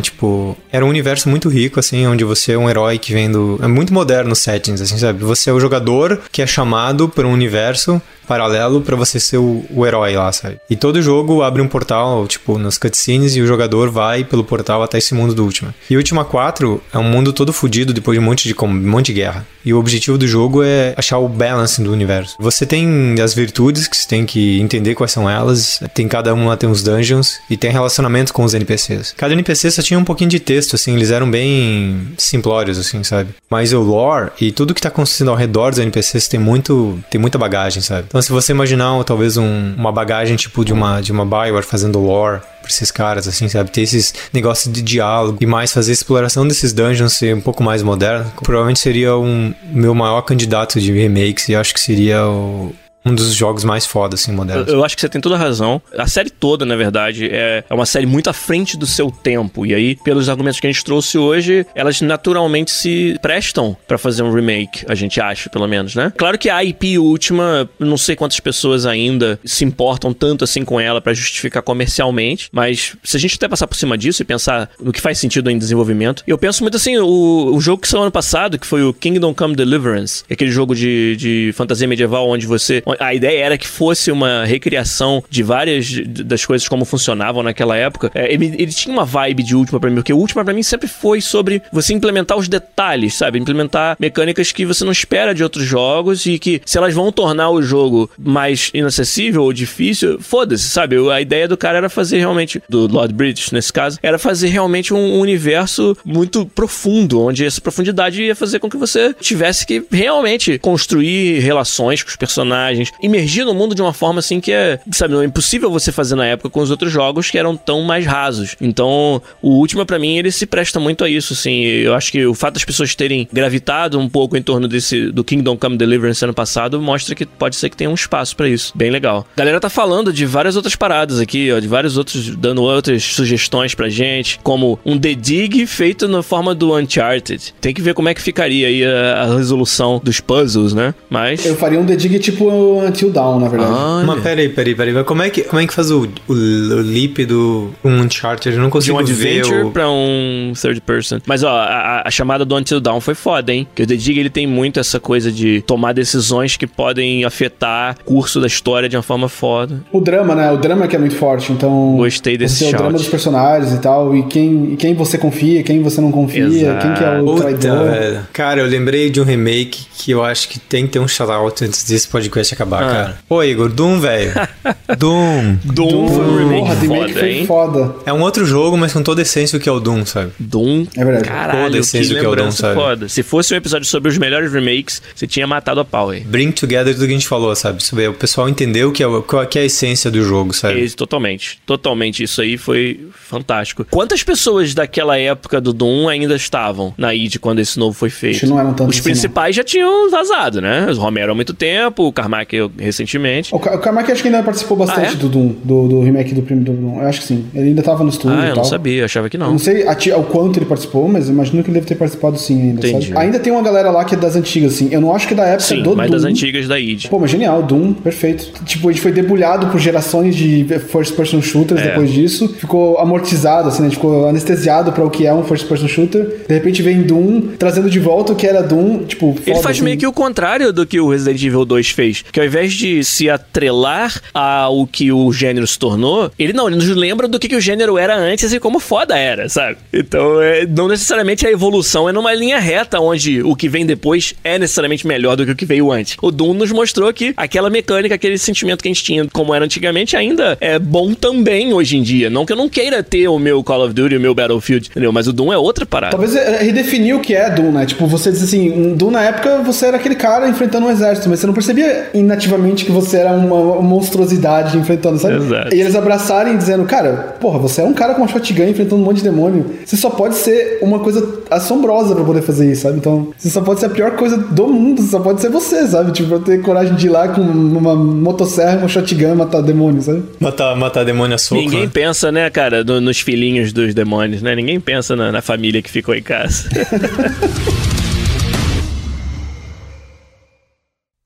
tipo, 0.00 0.56
era 0.70 0.84
um 0.84 0.88
universo 0.88 1.28
muito 1.28 1.48
rico, 1.48 1.78
assim, 1.78 2.06
onde 2.06 2.24
você 2.24 2.52
é 2.52 2.58
um 2.58 2.68
herói 2.68 2.98
que 2.98 3.12
vem 3.12 3.30
do. 3.30 3.58
É 3.62 3.66
muito 3.66 3.92
moderno 3.92 4.32
os 4.32 4.38
settings, 4.38 4.80
assim, 4.80 4.98
sabe? 4.98 5.22
Você 5.24 5.50
é 5.50 5.52
o 5.52 5.60
jogador 5.60 6.20
que 6.30 6.42
é 6.42 6.46
chamado 6.46 7.08
por 7.08 7.24
um 7.24 7.32
universo 7.32 8.00
paralelo 8.26 8.80
pra 8.80 8.96
você 8.96 9.20
ser 9.20 9.36
o, 9.36 9.64
o 9.70 9.86
herói 9.86 10.14
lá, 10.14 10.32
sabe? 10.32 10.58
E 10.70 10.76
todo 10.76 11.02
jogo 11.02 11.42
abre 11.42 11.60
um 11.60 11.68
portal, 11.68 12.26
tipo, 12.26 12.58
nas 12.58 12.78
cutscenes, 12.78 13.36
e 13.36 13.42
o 13.42 13.46
jogador 13.46 13.90
vai 13.90 14.24
pelo 14.24 14.44
portal 14.44 14.82
até 14.82 14.98
esse 14.98 15.14
mundo 15.14 15.34
do 15.34 15.44
Ultima. 15.44 15.74
E 15.90 15.96
Ultima 15.96 16.24
4 16.24 16.82
é 16.92 16.98
um 16.98 17.04
mundo 17.04 17.32
todo 17.32 17.52
fodido 17.52 17.92
depois 17.92 18.18
de 18.18 18.24
um 18.24 18.26
monte 18.26 18.48
de, 18.48 18.54
um 18.58 18.68
monte 18.68 19.06
de 19.06 19.14
guerra. 19.14 19.46
E 19.64 19.74
o 19.74 19.78
objetivo 19.78 20.16
do 20.16 20.26
jogo 20.26 20.62
é 20.62 20.94
achar 20.96 21.18
o 21.18 21.28
balance 21.28 21.82
do 21.82 21.92
universo. 21.92 22.36
Você 22.40 22.64
tem 22.64 23.14
as 23.22 23.34
virtudes 23.34 23.86
que 23.86 23.96
você 23.96 24.08
tem 24.08 24.24
que 24.24 24.60
entender 24.60 24.94
quais 24.94 25.12
são 25.12 25.28
elas. 25.28 25.80
Tem 25.94 26.08
cada 26.08 26.32
uma 26.34 26.56
tem 26.56 26.70
os 26.70 26.82
dungeons 26.82 27.31
e 27.48 27.56
tem 27.56 27.70
relacionamento 27.70 28.32
com 28.32 28.44
os 28.44 28.54
NPCs. 28.54 29.14
Cada 29.16 29.32
NPC 29.32 29.70
só 29.70 29.82
tinha 29.82 29.98
um 29.98 30.04
pouquinho 30.04 30.30
de 30.30 30.40
texto, 30.40 30.74
assim, 30.74 30.94
eles 30.94 31.10
eram 31.10 31.30
bem 31.30 32.12
simplórios, 32.18 32.78
assim, 32.78 33.02
sabe? 33.04 33.30
Mas 33.50 33.72
o 33.72 33.80
lore 33.80 34.30
e 34.40 34.50
tudo 34.52 34.74
que 34.74 34.80
tá 34.80 34.88
acontecendo 34.88 35.30
ao 35.30 35.36
redor 35.36 35.70
dos 35.70 35.78
NPCs 35.78 36.28
tem 36.28 36.40
muito, 36.40 36.98
tem 37.10 37.20
muita 37.20 37.38
bagagem, 37.38 37.82
sabe? 37.82 38.04
Então, 38.08 38.20
se 38.22 38.30
você 38.30 38.52
imaginar 38.52 39.02
talvez 39.04 39.36
um- 39.36 39.74
uma 39.76 39.92
bagagem 39.92 40.36
tipo 40.36 40.64
de 40.64 40.72
uma 40.72 41.00
de 41.00 41.12
uma 41.12 41.24
Bioware 41.24 41.64
fazendo 41.64 41.98
lore 42.00 42.40
pra 42.60 42.70
esses 42.70 42.90
caras, 42.90 43.26
assim, 43.26 43.48
sabe? 43.48 43.70
Ter 43.70 43.82
esses 43.82 44.14
negócios 44.32 44.72
de 44.72 44.82
diálogo 44.82 45.38
e 45.40 45.46
mais 45.46 45.72
fazer 45.72 45.90
a 45.92 45.94
exploração 45.94 46.46
desses 46.46 46.72
dungeons 46.72 47.14
ser 47.14 47.34
um 47.34 47.40
pouco 47.40 47.62
mais 47.62 47.82
moderno. 47.82 48.30
Provavelmente 48.42 48.78
seria 48.80 49.16
um 49.16 49.52
meu 49.64 49.94
maior 49.94 50.22
candidato 50.22 50.80
de 50.80 50.92
remakes 50.92 51.48
e 51.48 51.54
acho 51.56 51.74
que 51.74 51.80
seria 51.80 52.24
o- 52.26 52.72
um 53.04 53.14
dos 53.14 53.34
jogos 53.34 53.64
mais 53.64 53.84
foda, 53.86 54.14
assim, 54.14 54.30
Eu, 54.30 54.36
modernos. 54.36 54.68
eu 54.68 54.84
acho 54.84 54.94
que 54.94 55.00
você 55.00 55.08
tem 55.08 55.20
toda 55.20 55.34
a 55.34 55.38
razão. 55.38 55.80
A 55.96 56.06
série 56.06 56.30
toda, 56.30 56.64
na 56.64 56.76
verdade, 56.76 57.28
é, 57.30 57.64
é 57.68 57.74
uma 57.74 57.86
série 57.86 58.06
muito 58.06 58.30
à 58.30 58.32
frente 58.32 58.76
do 58.76 58.86
seu 58.86 59.10
tempo. 59.10 59.66
E 59.66 59.74
aí, 59.74 59.96
pelos 59.96 60.28
argumentos 60.28 60.60
que 60.60 60.66
a 60.66 60.70
gente 60.72 60.84
trouxe 60.84 61.18
hoje, 61.18 61.66
elas 61.74 62.00
naturalmente 62.00 62.70
se 62.70 63.16
prestam 63.20 63.76
pra 63.86 63.98
fazer 63.98 64.22
um 64.22 64.32
remake, 64.32 64.84
a 64.88 64.94
gente 64.94 65.20
acha, 65.20 65.50
pelo 65.50 65.66
menos, 65.66 65.94
né? 65.94 66.12
Claro 66.16 66.38
que 66.38 66.48
a 66.48 66.62
IP 66.62 66.98
última, 66.98 67.68
não 67.78 67.96
sei 67.96 68.14
quantas 68.16 68.38
pessoas 68.40 68.86
ainda 68.86 69.38
se 69.44 69.64
importam 69.64 70.12
tanto 70.12 70.44
assim 70.44 70.64
com 70.64 70.80
ela 70.80 71.00
pra 71.00 71.12
justificar 71.12 71.62
comercialmente, 71.62 72.48
mas 72.52 72.96
se 73.02 73.16
a 73.16 73.20
gente 73.20 73.34
até 73.36 73.48
passar 73.48 73.66
por 73.66 73.76
cima 73.76 73.98
disso 73.98 74.22
e 74.22 74.24
pensar 74.24 74.70
no 74.80 74.92
que 74.92 75.00
faz 75.00 75.18
sentido 75.18 75.50
em 75.50 75.58
desenvolvimento, 75.58 76.22
eu 76.26 76.38
penso 76.38 76.62
muito 76.62 76.76
assim, 76.76 76.96
o, 76.98 77.52
o 77.54 77.60
jogo 77.60 77.82
que 77.82 77.88
saiu 77.88 78.02
ano 78.02 78.10
passado, 78.10 78.58
que 78.58 78.66
foi 78.66 78.82
o 78.82 78.92
Kingdom 78.94 79.34
Come 79.34 79.54
Deliverance, 79.56 80.24
aquele 80.30 80.50
jogo 80.50 80.74
de, 80.74 81.16
de 81.16 81.52
fantasia 81.54 81.86
medieval 81.88 82.28
onde 82.28 82.46
você 82.46 82.82
a 82.98 83.14
ideia 83.14 83.44
era 83.44 83.58
que 83.58 83.66
fosse 83.66 84.10
uma 84.10 84.44
recriação 84.44 85.22
de 85.28 85.42
várias 85.42 85.92
das 86.06 86.44
coisas 86.44 86.68
como 86.68 86.84
funcionavam 86.84 87.42
naquela 87.42 87.76
época. 87.76 88.10
É, 88.14 88.32
ele, 88.32 88.54
ele 88.58 88.72
tinha 88.72 88.92
uma 88.92 89.04
vibe 89.04 89.42
de 89.42 89.56
Última 89.56 89.80
pra 89.80 89.90
mim, 89.90 89.96
porque 89.96 90.12
o 90.12 90.18
Última 90.18 90.44
pra 90.44 90.54
mim 90.54 90.62
sempre 90.62 90.88
foi 90.88 91.20
sobre 91.20 91.62
você 91.72 91.92
implementar 91.94 92.36
os 92.36 92.48
detalhes, 92.48 93.14
sabe? 93.14 93.38
Implementar 93.38 93.96
mecânicas 93.98 94.52
que 94.52 94.64
você 94.64 94.84
não 94.84 94.92
espera 94.92 95.34
de 95.34 95.42
outros 95.42 95.64
jogos 95.64 96.26
e 96.26 96.38
que 96.38 96.60
se 96.64 96.78
elas 96.78 96.94
vão 96.94 97.12
tornar 97.12 97.50
o 97.50 97.62
jogo 97.62 98.10
mais 98.18 98.70
inacessível 98.74 99.42
ou 99.42 99.52
difícil, 99.52 100.20
foda-se, 100.20 100.68
sabe? 100.68 100.96
A 101.10 101.20
ideia 101.20 101.48
do 101.48 101.56
cara 101.56 101.78
era 101.78 101.88
fazer 101.88 102.18
realmente, 102.18 102.62
do 102.68 102.86
Lord 102.86 103.12
British 103.14 103.50
nesse 103.50 103.72
caso, 103.72 103.98
era 104.02 104.18
fazer 104.18 104.48
realmente 104.48 104.92
um 104.94 105.18
universo 105.18 105.96
muito 106.04 106.46
profundo, 106.46 107.20
onde 107.20 107.44
essa 107.44 107.60
profundidade 107.60 108.22
ia 108.22 108.36
fazer 108.36 108.58
com 108.58 108.68
que 108.68 108.76
você 108.76 109.14
tivesse 109.20 109.66
que 109.66 109.84
realmente 109.90 110.58
construir 110.58 111.40
relações 111.40 112.02
com 112.02 112.08
os 112.08 112.16
personagens, 112.16 112.81
imergir 113.02 113.44
no 113.44 113.54
mundo 113.54 113.74
de 113.74 113.82
uma 113.82 113.92
forma 113.92 114.18
assim 114.18 114.40
que 114.40 114.52
é, 114.52 114.78
sabe, 114.92 115.14
não 115.14 115.22
é 115.22 115.24
impossível 115.24 115.70
você 115.70 115.92
fazer 115.92 116.14
na 116.14 116.26
época 116.26 116.50
com 116.50 116.60
os 116.60 116.70
outros 116.70 116.92
jogos 116.92 117.30
que 117.30 117.38
eram 117.38 117.56
tão 117.56 117.82
mais 117.82 118.06
rasos. 118.06 118.56
Então, 118.60 119.22
o 119.40 119.62
Última 119.62 119.86
pra 119.86 119.98
mim 119.98 120.16
ele 120.16 120.30
se 120.30 120.46
presta 120.46 120.80
muito 120.80 121.04
a 121.04 121.08
isso, 121.08 121.32
assim. 121.32 121.62
Eu 121.62 121.94
acho 121.94 122.10
que 122.10 122.26
o 122.26 122.34
fato 122.34 122.54
das 122.54 122.64
pessoas 122.64 122.94
terem 122.94 123.28
gravitado 123.32 123.98
um 123.98 124.08
pouco 124.08 124.36
em 124.36 124.42
torno 124.42 124.66
desse 124.66 125.10
do 125.12 125.22
Kingdom 125.22 125.56
Come 125.56 125.76
Deliverance 125.76 126.24
ano 126.24 126.34
passado 126.34 126.80
mostra 126.80 127.14
que 127.14 127.24
pode 127.26 127.56
ser 127.56 127.70
que 127.70 127.76
tenha 127.76 127.90
um 127.90 127.94
espaço 127.94 128.36
pra 128.36 128.48
isso. 128.48 128.72
Bem 128.74 128.90
legal. 128.90 129.26
A 129.34 129.38
galera 129.38 129.60
tá 129.60 129.70
falando 129.70 130.12
de 130.12 130.26
várias 130.26 130.56
outras 130.56 130.74
paradas 130.74 131.20
aqui, 131.20 131.50
ó, 131.52 131.58
de 131.58 131.68
vários 131.68 131.96
outros 131.96 132.34
dando 132.36 132.62
outras 132.62 133.02
sugestões 133.02 133.74
pra 133.74 133.88
gente, 133.88 134.38
como 134.42 134.78
um 134.84 134.98
The 134.98 135.14
Dig 135.14 135.66
feito 135.66 136.08
na 136.08 136.22
forma 136.22 136.54
do 136.54 136.76
Uncharted. 136.76 137.54
Tem 137.60 137.72
que 137.72 137.82
ver 137.82 137.94
como 137.94 138.08
é 138.08 138.14
que 138.14 138.22
ficaria 138.22 138.66
aí 138.66 138.84
a, 138.84 139.22
a 139.22 139.36
resolução 139.36 140.00
dos 140.02 140.20
puzzles, 140.20 140.72
né? 140.74 140.94
Mas 141.08 141.44
Eu 141.44 141.56
faria 141.56 141.78
um 141.78 141.86
The 141.86 141.96
Dig 141.96 142.18
tipo 142.18 142.48
Until 142.78 143.10
Down, 143.10 143.40
na 143.40 143.48
verdade. 143.48 143.72
Olha. 143.72 144.06
Mas 144.06 144.22
peraí, 144.22 144.48
peraí, 144.48 144.74
peraí. 144.74 144.92
Mas 144.92 145.04
como 145.06 145.22
é 145.22 145.30
que, 145.30 145.42
como 145.42 145.60
é 145.60 145.66
que 145.66 145.72
faz 145.74 145.90
o, 145.90 146.02
o, 146.28 146.32
o 146.32 146.34
leap 146.82 147.18
do 147.26 147.70
um 147.84 148.00
Uncharted? 148.02 148.54
Eu 148.56 148.60
não 148.60 148.68
de 148.68 148.72
consigo 148.72 149.00
um 149.00 149.04
ver 149.04 149.40
adventure 149.40 149.62
o... 149.66 149.70
pra 149.70 149.88
um 149.90 150.52
third 150.60 150.80
person. 150.82 151.18
Mas 151.26 151.42
ó, 151.42 151.50
a, 151.56 152.02
a- 152.06 152.10
chamada 152.10 152.44
do 152.44 152.54
Until 152.56 152.80
Dawn 152.80 153.00
foi 153.00 153.14
foda, 153.14 153.52
hein? 153.52 153.66
Que 153.74 153.82
o 153.82 153.86
The 153.86 153.96
Dig 153.96 154.18
ele 154.18 154.30
tem 154.30 154.46
muito 154.46 154.78
essa 154.80 155.00
coisa 155.00 155.30
de 155.32 155.62
tomar 155.66 155.92
decisões 155.92 156.56
que 156.56 156.66
podem 156.66 157.24
afetar 157.24 157.96
o 158.00 158.04
curso 158.04 158.40
da 158.40 158.46
história 158.46 158.88
de 158.88 158.96
uma 158.96 159.02
forma 159.02 159.28
foda. 159.28 159.82
O 159.92 160.00
drama, 160.00 160.34
né? 160.34 160.50
O 160.52 160.56
drama 160.56 160.86
que 160.86 160.94
é 160.96 160.98
muito 160.98 161.14
forte, 161.16 161.52
então... 161.52 161.96
Gostei 161.96 162.36
desse 162.36 162.56
você, 162.58 162.64
O 162.66 162.70
drama 162.70 162.84
shout. 162.90 163.02
dos 163.02 163.08
personagens 163.10 163.72
e 163.74 163.78
tal, 163.80 164.14
e 164.16 164.22
quem, 164.24 164.72
e 164.72 164.76
quem 164.76 164.94
você 164.94 165.16
confia, 165.18 165.62
quem 165.62 165.82
você 165.82 166.00
não 166.00 166.12
confia, 166.12 166.44
Exato. 166.44 166.86
quem 166.86 166.94
que 166.94 167.04
é 167.04 167.20
o 167.20 167.24
Puta, 167.24 167.40
traidor. 167.42 167.90
velho. 167.90 168.20
Cara, 168.32 168.60
eu 168.60 168.66
lembrei 168.66 169.10
de 169.10 169.20
um 169.20 169.24
remake 169.24 169.86
que 169.96 170.10
eu 170.10 170.22
acho 170.22 170.48
que 170.48 170.58
tem 170.58 170.86
que 170.86 170.92
ter 170.92 170.98
um 170.98 171.08
shout-out 171.08 171.64
antes 171.64 171.84
desse 171.84 172.08
podcast 172.08 172.52
acabar, 172.54 172.61
Ah. 172.62 172.78
cara. 172.78 173.18
Ô, 173.28 173.42
Igor, 173.42 173.68
Doom, 173.70 174.00
velho. 174.00 174.32
Doom. 174.98 175.56
Doom 175.64 176.08
foi 176.08 176.24
um 176.24 176.38
remake 176.38 176.60
Porra, 176.60 176.74
remake 176.74 177.12
foda, 177.12 177.20
foi 177.20 177.32
hein? 177.32 177.46
foda. 177.46 177.94
É 178.06 178.12
um 178.12 178.20
outro 178.22 178.44
jogo, 178.44 178.76
mas 178.76 178.92
com 178.92 179.02
toda 179.02 179.20
a 179.20 179.22
essência 179.22 179.58
do 179.58 179.62
que 179.62 179.68
é 179.68 179.72
o 179.72 179.80
Doom, 179.80 180.04
sabe? 180.06 180.32
Doom. 180.38 180.86
É 180.96 181.04
verdade. 181.04 181.28
Caralho, 181.28 181.62
Toda 181.64 181.76
a 181.76 181.80
essência 181.80 182.14
do 182.14 182.20
que 182.20 182.26
é 182.26 182.28
o 182.28 182.36
Doom, 182.36 182.50
sabe? 182.50 182.74
foda. 182.74 183.08
Se 183.08 183.22
fosse 183.22 183.54
um 183.54 183.56
episódio 183.56 183.86
sobre 183.86 184.10
os 184.10 184.18
melhores 184.18 184.52
remakes, 184.52 185.02
você 185.14 185.26
tinha 185.26 185.46
matado 185.46 185.80
a 185.80 185.84
pau 185.84 186.10
aí. 186.10 186.20
Bring 186.20 186.52
together 186.52 186.94
tudo 186.94 187.06
que 187.06 187.12
a 187.12 187.14
gente 187.16 187.28
falou, 187.28 187.54
sabe? 187.54 187.82
Sobre 187.82 188.08
o 188.08 188.14
pessoal 188.14 188.48
entender 188.48 188.84
o 188.84 188.92
que 188.92 189.02
é, 189.02 189.06
o 189.06 189.22
qual 189.22 189.46
que 189.46 189.58
é 189.58 189.62
a 189.62 189.64
essência 189.64 190.10
do 190.10 190.22
jogo, 190.22 190.52
sabe? 190.52 190.80
Esse, 190.80 190.96
totalmente. 190.96 191.58
Totalmente. 191.66 192.22
Isso 192.22 192.40
aí 192.40 192.56
foi 192.56 193.08
fantástico. 193.12 193.86
Quantas 193.90 194.22
pessoas 194.22 194.74
daquela 194.74 195.18
época 195.18 195.60
do 195.60 195.72
Doom 195.72 196.08
ainda 196.08 196.34
estavam 196.34 196.94
na 196.96 197.14
id 197.14 197.36
quando 197.38 197.58
esse 197.60 197.78
novo 197.78 197.92
foi 197.96 198.10
feito? 198.10 198.36
Acho 198.36 198.46
que 198.46 198.50
não 198.52 198.60
eram 198.60 198.74
tantos 198.74 198.96
Os 198.96 199.00
assim, 199.00 199.10
principais 199.10 199.56
já 199.56 199.64
tinham 199.64 200.10
vazado, 200.10 200.60
né? 200.60 200.86
Os 200.90 200.98
Romero 200.98 201.32
há 201.32 201.34
muito 201.34 201.54
tempo, 201.54 202.04
o 202.06 202.12
Carmack 202.12 202.51
recentemente. 202.78 203.54
O, 203.54 203.56
o 203.56 203.60
Carmack 203.60 204.10
acho 204.10 204.22
que 204.22 204.28
ainda 204.28 204.42
participou 204.42 204.76
bastante 204.76 205.08
Ah, 205.08 205.12
é? 205.12 205.16
do 205.16 205.28
Doom, 205.28 205.52
do, 205.64 205.88
do 205.88 206.00
remake 206.02 206.34
do 206.34 206.42
primeiro 206.42 206.72
Doom. 206.72 207.00
Eu 207.00 207.06
acho 207.08 207.20
que 207.20 207.26
sim. 207.26 207.44
Ele 207.54 207.68
ainda 207.68 207.82
tava 207.82 208.02
no 208.04 208.10
estúdio 208.10 208.36
Ah, 208.38 208.48
eu 208.48 208.56
não 208.56 208.64
sabia, 208.64 209.00
eu 209.00 209.04
achava 209.04 209.28
que 209.28 209.36
Eu 209.36 209.40
não. 209.40 209.52
não 209.52 209.58
sei 209.58 209.84
ao 210.12 210.22
quanto 210.24 210.58
ele 210.58 210.66
participou, 210.66 211.08
mas 211.08 211.28
imagino 211.28 211.62
que 211.62 211.70
ele 211.70 211.74
deve 211.74 211.86
ter 211.86 211.94
participado 211.94 212.38
sim 212.38 212.60
ainda, 212.60 212.86
Entendi. 212.86 213.08
sabe? 213.08 213.18
Ainda 213.24 213.38
tem 213.38 213.52
uma 213.52 213.62
galera 213.62 213.90
lá 213.90 214.04
que 214.04 214.14
é 214.14 214.18
das 214.18 214.36
antigas, 214.36 214.74
assim. 214.74 214.88
Eu 214.90 215.00
não 215.00 215.14
acho 215.14 215.26
que 215.26 215.34
é 215.34 215.36
da 215.36 215.44
época 215.44 215.60
Sim, 215.62 215.82
do 215.82 215.96
mas 215.96 216.10
Doom. 216.10 216.16
das 216.16 216.24
antigas 216.24 216.68
da 216.68 216.78
id. 216.78 217.06
Pô, 217.08 217.18
mas 217.18 217.30
genial, 217.30 217.62
Doom, 217.62 217.92
perfeito. 217.94 218.50
Tipo, 218.64 218.88
a 218.88 218.92
gente 218.92 219.00
foi 219.02 219.12
debulhado 219.12 219.66
por 219.68 219.78
gerações 219.80 220.34
de 220.36 220.64
first 220.88 221.14
person 221.14 221.40
shooters 221.40 221.80
É. 221.80 221.88
depois 221.88 222.10
disso. 222.10 222.48
Ficou 222.58 222.98
amortizado, 222.98 223.68
assim, 223.68 223.82
né? 223.82 223.90
Ficou 223.90 224.26
anestesiado 224.28 224.92
pra 224.92 225.04
o 225.04 225.10
que 225.10 225.26
é 225.26 225.32
um 225.34 225.42
first 225.44 225.66
person 225.66 225.88
shooter. 225.88 226.44
De 226.48 226.54
repente 226.54 226.82
vem 226.82 227.02
Doom, 227.02 227.40
trazendo 227.58 227.88
de 227.90 227.98
volta 227.98 228.32
o 228.32 228.36
que 228.36 228.46
era 228.46 228.62
Doom, 228.62 229.04
tipo, 229.04 229.30
Ele 229.30 229.54
foda, 229.54 229.62
faz 229.62 229.76
assim. 229.76 229.84
meio 229.84 229.96
que 229.98 230.06
o 230.06 230.12
contrário 230.12 230.72
do 230.72 230.86
que 230.86 231.00
o 231.00 231.08
Resident 231.10 231.42
Evil 231.42 231.64
2 231.64 231.90
fez. 231.90 232.24
Que 232.32 232.40
ao 232.40 232.46
invés 232.46 232.72
de 232.72 233.04
se 233.04 233.28
atrelar 233.28 234.20
ao 234.32 234.86
que 234.86 235.12
o 235.12 235.32
gênero 235.32 235.66
se 235.66 235.78
tornou, 235.78 236.32
ele 236.38 236.52
não, 236.52 236.66
ele 236.66 236.76
nos 236.76 236.88
lembra 236.88 237.28
do 237.28 237.38
que, 237.38 237.48
que 237.48 237.56
o 237.56 237.60
gênero 237.60 237.98
era 237.98 238.16
antes 238.16 238.52
e 238.52 238.58
como 238.58 238.80
foda 238.80 239.16
era, 239.16 239.48
sabe? 239.48 239.76
Então, 239.92 240.40
é, 240.40 240.66
não 240.66 240.88
necessariamente 240.88 241.46
a 241.46 241.50
evolução 241.50 242.08
é 242.08 242.12
numa 242.12 242.32
linha 242.32 242.58
reta 242.58 242.98
onde 243.00 243.42
o 243.42 243.54
que 243.54 243.68
vem 243.68 243.84
depois 243.84 244.34
é 244.42 244.58
necessariamente 244.58 245.06
melhor 245.06 245.36
do 245.36 245.44
que 245.44 245.52
o 245.52 245.56
que 245.56 245.66
veio 245.66 245.92
antes. 245.92 246.16
O 246.22 246.30
Doom 246.30 246.54
nos 246.54 246.72
mostrou 246.72 247.12
que 247.12 247.34
aquela 247.36 247.68
mecânica, 247.68 248.14
aquele 248.14 248.38
sentimento 248.38 248.82
que 248.82 248.88
a 248.88 248.92
gente 248.92 249.04
tinha 249.04 249.26
como 249.32 249.54
era 249.54 249.64
antigamente 249.64 250.16
ainda 250.16 250.56
é 250.60 250.78
bom 250.78 251.12
também 251.14 251.72
hoje 251.72 251.96
em 251.96 252.02
dia. 252.02 252.30
Não 252.30 252.46
que 252.46 252.52
eu 252.52 252.56
não 252.56 252.68
queira 252.68 253.02
ter 253.02 253.28
o 253.28 253.38
meu 253.38 253.62
Call 253.62 253.84
of 253.84 253.94
Duty, 253.94 254.16
o 254.16 254.20
meu 254.20 254.34
Battlefield, 254.34 254.88
entendeu? 254.90 255.12
Mas 255.12 255.26
o 255.26 255.32
Doom 255.32 255.52
é 255.52 255.58
outra 255.58 255.84
parada. 255.84 256.16
Talvez 256.16 256.34
redefinir 256.60 257.16
o 257.16 257.20
que 257.20 257.34
é 257.34 257.50
Doom, 257.50 257.72
né? 257.72 257.86
Tipo, 257.86 258.06
você 258.06 258.30
diz 258.30 258.42
assim, 258.42 258.94
Doom 258.94 259.10
na 259.10 259.22
época 259.22 259.58
você 259.58 259.86
era 259.86 259.96
aquele 259.96 260.14
cara 260.14 260.48
enfrentando 260.48 260.86
um 260.86 260.90
exército, 260.90 261.28
mas 261.28 261.40
você 261.40 261.46
não 261.46 261.54
percebia 261.54 262.10
inativamente 262.22 262.84
que 262.84 262.92
você 262.92 263.18
era 263.18 263.32
uma, 263.32 263.80
monstruosidade 263.82 264.76
enfrentando, 264.78 265.18
sabe? 265.18 265.36
Exato. 265.36 265.74
E 265.74 265.80
eles 265.80 265.94
abraçarem 265.94 266.56
dizendo, 266.56 266.84
cara, 266.84 267.36
porra, 267.40 267.58
você 267.58 267.80
é 267.80 267.84
um 267.84 267.92
cara 267.92 268.14
com 268.14 268.22
uma 268.22 268.28
shotgun 268.28 268.64
enfrentando 268.68 269.02
um 269.02 269.04
monte 269.04 269.18
de 269.18 269.24
demônio. 269.24 269.66
Você 269.84 269.96
só 269.96 270.10
pode 270.10 270.34
ser 270.34 270.78
uma 270.82 270.98
coisa 271.00 271.26
assombrosa 271.50 272.14
pra 272.14 272.24
poder 272.24 272.42
fazer 272.42 272.70
isso, 272.70 272.82
sabe? 272.82 272.98
Então, 272.98 273.28
você 273.36 273.50
só 273.50 273.60
pode 273.60 273.80
ser 273.80 273.86
a 273.86 273.90
pior 273.90 274.12
coisa 274.12 274.36
do 274.36 274.66
mundo, 274.68 275.02
só 275.02 275.18
pode 275.20 275.40
ser 275.40 275.50
você, 275.50 275.86
sabe? 275.86 276.12
Tipo, 276.12 276.28
pra 276.30 276.38
ter 276.40 276.60
coragem 276.62 276.94
de 276.94 277.06
ir 277.06 277.10
lá 277.10 277.28
com 277.28 277.40
uma 277.42 277.94
motosserra, 277.94 278.78
uma 278.78 278.88
shotgun 278.88 279.34
matar 279.34 279.62
demônio, 279.62 280.02
sabe? 280.02 280.22
Matar, 280.40 280.76
matar 280.76 281.04
demônio 281.04 281.34
a 281.34 281.38
soco, 281.38 281.60
Ninguém 281.60 281.82
né? 281.82 281.90
pensa, 281.92 282.30
né, 282.32 282.48
cara, 282.50 282.82
no- 282.84 283.00
nos 283.00 283.20
filhinhos 283.20 283.72
dos 283.72 283.94
demônios, 283.94 284.42
né? 284.42 284.54
Ninguém 284.54 284.78
pensa 284.80 285.14
na, 285.16 285.30
na 285.32 285.42
família 285.42 285.82
que 285.82 285.90
ficou 285.90 286.14
em 286.14 286.22
casa. 286.22 286.68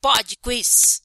Pod 0.07 0.37
Quiz. 0.41 1.03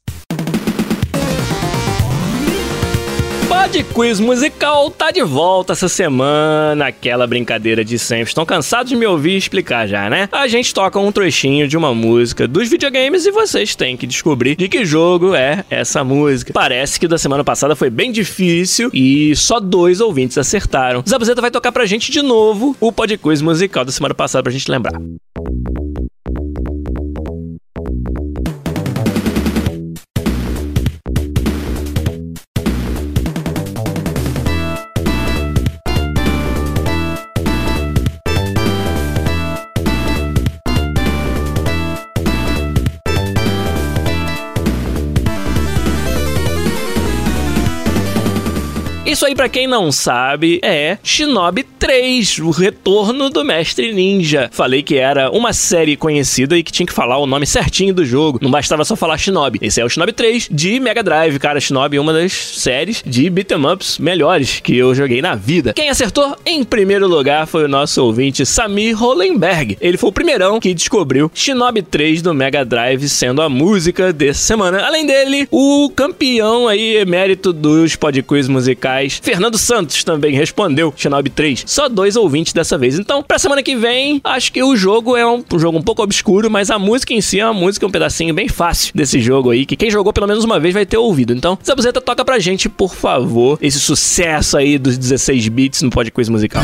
Pod 3.49 3.84
Quiz 3.95 4.20
Musical 4.20 4.91
tá 4.91 5.10
de 5.10 5.24
volta 5.24 5.74
essa 5.74 5.89
semana, 5.89 6.86
aquela 6.86 7.26
brincadeira 7.26 7.84
de 7.84 7.97
sempre. 7.97 8.28
Estão 8.28 8.45
cansados 8.45 8.91
de 8.91 8.95
me 8.95 9.08
ouvir 9.08 9.36
explicar 9.36 9.88
já, 9.88 10.08
né? 10.08 10.30
A 10.32 10.47
gente 10.47 10.72
toca 10.72 10.99
um 10.99 11.12
trechinho 11.12 11.68
de 11.68 11.76
uma 11.76 11.95
música 11.95 12.47
dos 12.47 12.70
videogames 12.70 13.26
e 13.26 13.32
vocês 13.32 13.74
têm 13.74 13.97
que 13.97 14.06
descobrir 14.06 14.56
de 14.56 14.70
que 14.70 14.86
jogo 14.86 15.34
é 15.34 15.66
essa 15.68 16.04
música. 16.04 16.54
Parece 16.54 16.99
que 16.99 17.08
da 17.08 17.18
semana 17.18 17.43
passada 17.43 17.76
foi 17.76 17.89
bem 17.89 18.12
difícil 18.12 18.91
e 18.93 19.36
só 19.36 19.60
dois 19.60 19.99
ouvintes 19.99 20.38
acertaram. 20.38 21.04
Zabuzeta 21.10 21.41
vai 21.41 21.49
tocar 21.49 21.72
pra 21.72 21.88
gente 21.88 22.12
de 22.12 22.22
novo 22.22 22.78
o 22.80 22.91
Pod 22.91 23.18
Quiz 23.18 23.41
Musical 23.41 23.84
da 23.84 23.91
semana 23.91 24.14
passada 24.14 24.43
pra 24.43 24.52
gente 24.52 24.70
lembrar. 24.70 25.02
Isso 49.22 49.28
aí, 49.28 49.36
pra 49.36 49.47
quem 49.47 49.67
não 49.67 49.91
sabe, 49.91 50.59
é 50.63 50.97
Shinobi 51.03 51.61
3, 51.61 52.39
o 52.39 52.49
retorno 52.49 53.30
do 53.30 53.45
Mestre 53.45 53.93
Ninja. 53.93 54.49
Falei 54.51 54.82
que 54.82 54.97
era 54.97 55.30
uma 55.30 55.53
série 55.53 55.95
conhecida 55.95 56.57
e 56.57 56.63
que 56.63 56.72
tinha 56.72 56.88
que 56.88 56.91
falar 56.91 57.19
o 57.19 57.28
nome 57.28 57.45
certinho 57.45 57.93
do 57.93 58.03
jogo. 58.03 58.39
Não 58.41 58.49
bastava 58.49 58.84
só 58.84 58.95
falar 58.95 59.19
Shinobi. 59.19 59.59
Esse 59.61 59.80
é 59.80 59.86
o 59.86 59.89
Shinobi 59.89 60.11
3 60.11 60.49
de 60.51 60.80
Mega 60.80 61.03
Drive. 61.03 61.38
Cara, 61.38 61.59
Shinobi 61.59 61.97
é 61.97 62.01
uma 62.01 62.13
das 62.13 62.34
séries 62.34 63.03
de 63.05 63.30
beat'em 63.30 63.63
ups 63.63 63.99
melhores 63.99 64.59
que 64.59 64.76
eu 64.76 64.95
joguei 64.95 65.22
na 65.22 65.36
vida. 65.36 65.74
Quem 65.74 65.91
acertou 65.91 66.36
em 66.43 66.63
primeiro 66.63 67.07
lugar 67.07 67.45
foi 67.45 67.65
o 67.65 67.67
nosso 67.67 68.03
ouvinte 68.03 68.43
Samir 68.43 68.97
Hollenberg. 68.97 69.78
Ele 69.80 69.97
foi 69.97 70.09
o 70.09 70.13
primeirão 70.13 70.59
que 70.59 70.74
descobriu 70.74 71.30
Shinobi 71.32 71.84
3 71.84 72.24
do 72.24 72.34
Mega 72.34 72.65
Drive 72.65 73.07
sendo 73.07 73.43
a 73.43 73.49
música 73.49 74.11
dessa 74.11 74.39
semana. 74.39 74.84
Além 74.84 75.05
dele, 75.05 75.47
o 75.51 75.91
campeão 75.95 76.67
aí 76.67 76.97
emérito 76.97 77.53
dos 77.53 77.95
podquiz 77.95 78.47
musicais, 78.47 79.11
Fernando 79.22 79.57
Santos, 79.57 80.03
também 80.03 80.34
respondeu 80.34 80.93
Shinobi 80.95 81.30
3. 81.30 81.64
Só 81.66 81.89
dois 81.89 82.16
ouvintes 82.16 82.53
dessa 82.53 82.78
vez. 82.78 82.97
Então, 82.97 83.24
pra 83.24 83.39
semana 83.39 83.64
que 83.64 83.76
vem, 83.76 84.22
acho 84.24 84.51
que 84.51 84.64
o 84.64 84.76
jogo 84.76 85.18
é 85.18 85.26
um, 85.26 85.43
um 85.51 85.59
jogo 85.59 85.78
um 85.78 85.82
pouco 85.82 86.03
obscuro, 86.03 86.49
mas 86.49 86.70
a 86.70 86.80
música 86.80 87.14
em 87.14 87.22
si 87.22 87.39
é 87.39 87.45
uma 87.45 87.53
música, 87.53 87.86
um 87.86 87.91
pedacinho 87.91 88.34
bem 88.34 88.47
fácil 88.47 88.91
desse 88.95 89.20
jogo 89.20 89.49
aí, 89.49 89.66
que 89.66 89.76
quem 89.76 89.91
jogou 89.91 90.14
pelo 90.14 90.28
menos 90.28 90.43
uma 90.43 90.59
vez 90.59 90.74
vai 90.74 90.86
ter 90.86 90.97
ouvido. 90.97 91.34
Então, 91.34 91.57
Zabuzeta, 91.66 92.01
toca 92.01 92.24
pra 92.24 92.39
gente, 92.39 92.70
por 92.70 92.95
favor, 92.95 93.57
esse 93.62 93.80
sucesso 93.80 94.57
aí 94.57 94.78
dos 94.78 94.97
16 94.97 95.47
bits 95.49 95.82
no 95.82 95.89
podquiz 95.89 96.30
musical. 96.30 96.64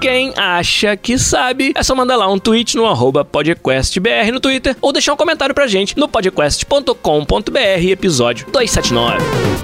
Quem 0.00 0.32
acha 0.36 0.96
que 0.96 1.18
sabe, 1.18 1.72
é 1.74 1.82
só 1.82 1.92
mandar 1.94 2.14
lá 2.14 2.30
um 2.30 2.38
tweet 2.38 2.76
no 2.76 2.86
arroba 2.86 3.24
podquestbr 3.24 4.30
no 4.32 4.38
Twitter 4.38 4.76
ou 4.80 4.92
deixar 4.92 5.12
um 5.12 5.16
comentário 5.16 5.54
pra 5.54 5.66
gente 5.66 5.98
no 5.98 6.08
podquest.com.br, 6.08 7.90
episódio 7.90 8.46
279. 8.52 9.57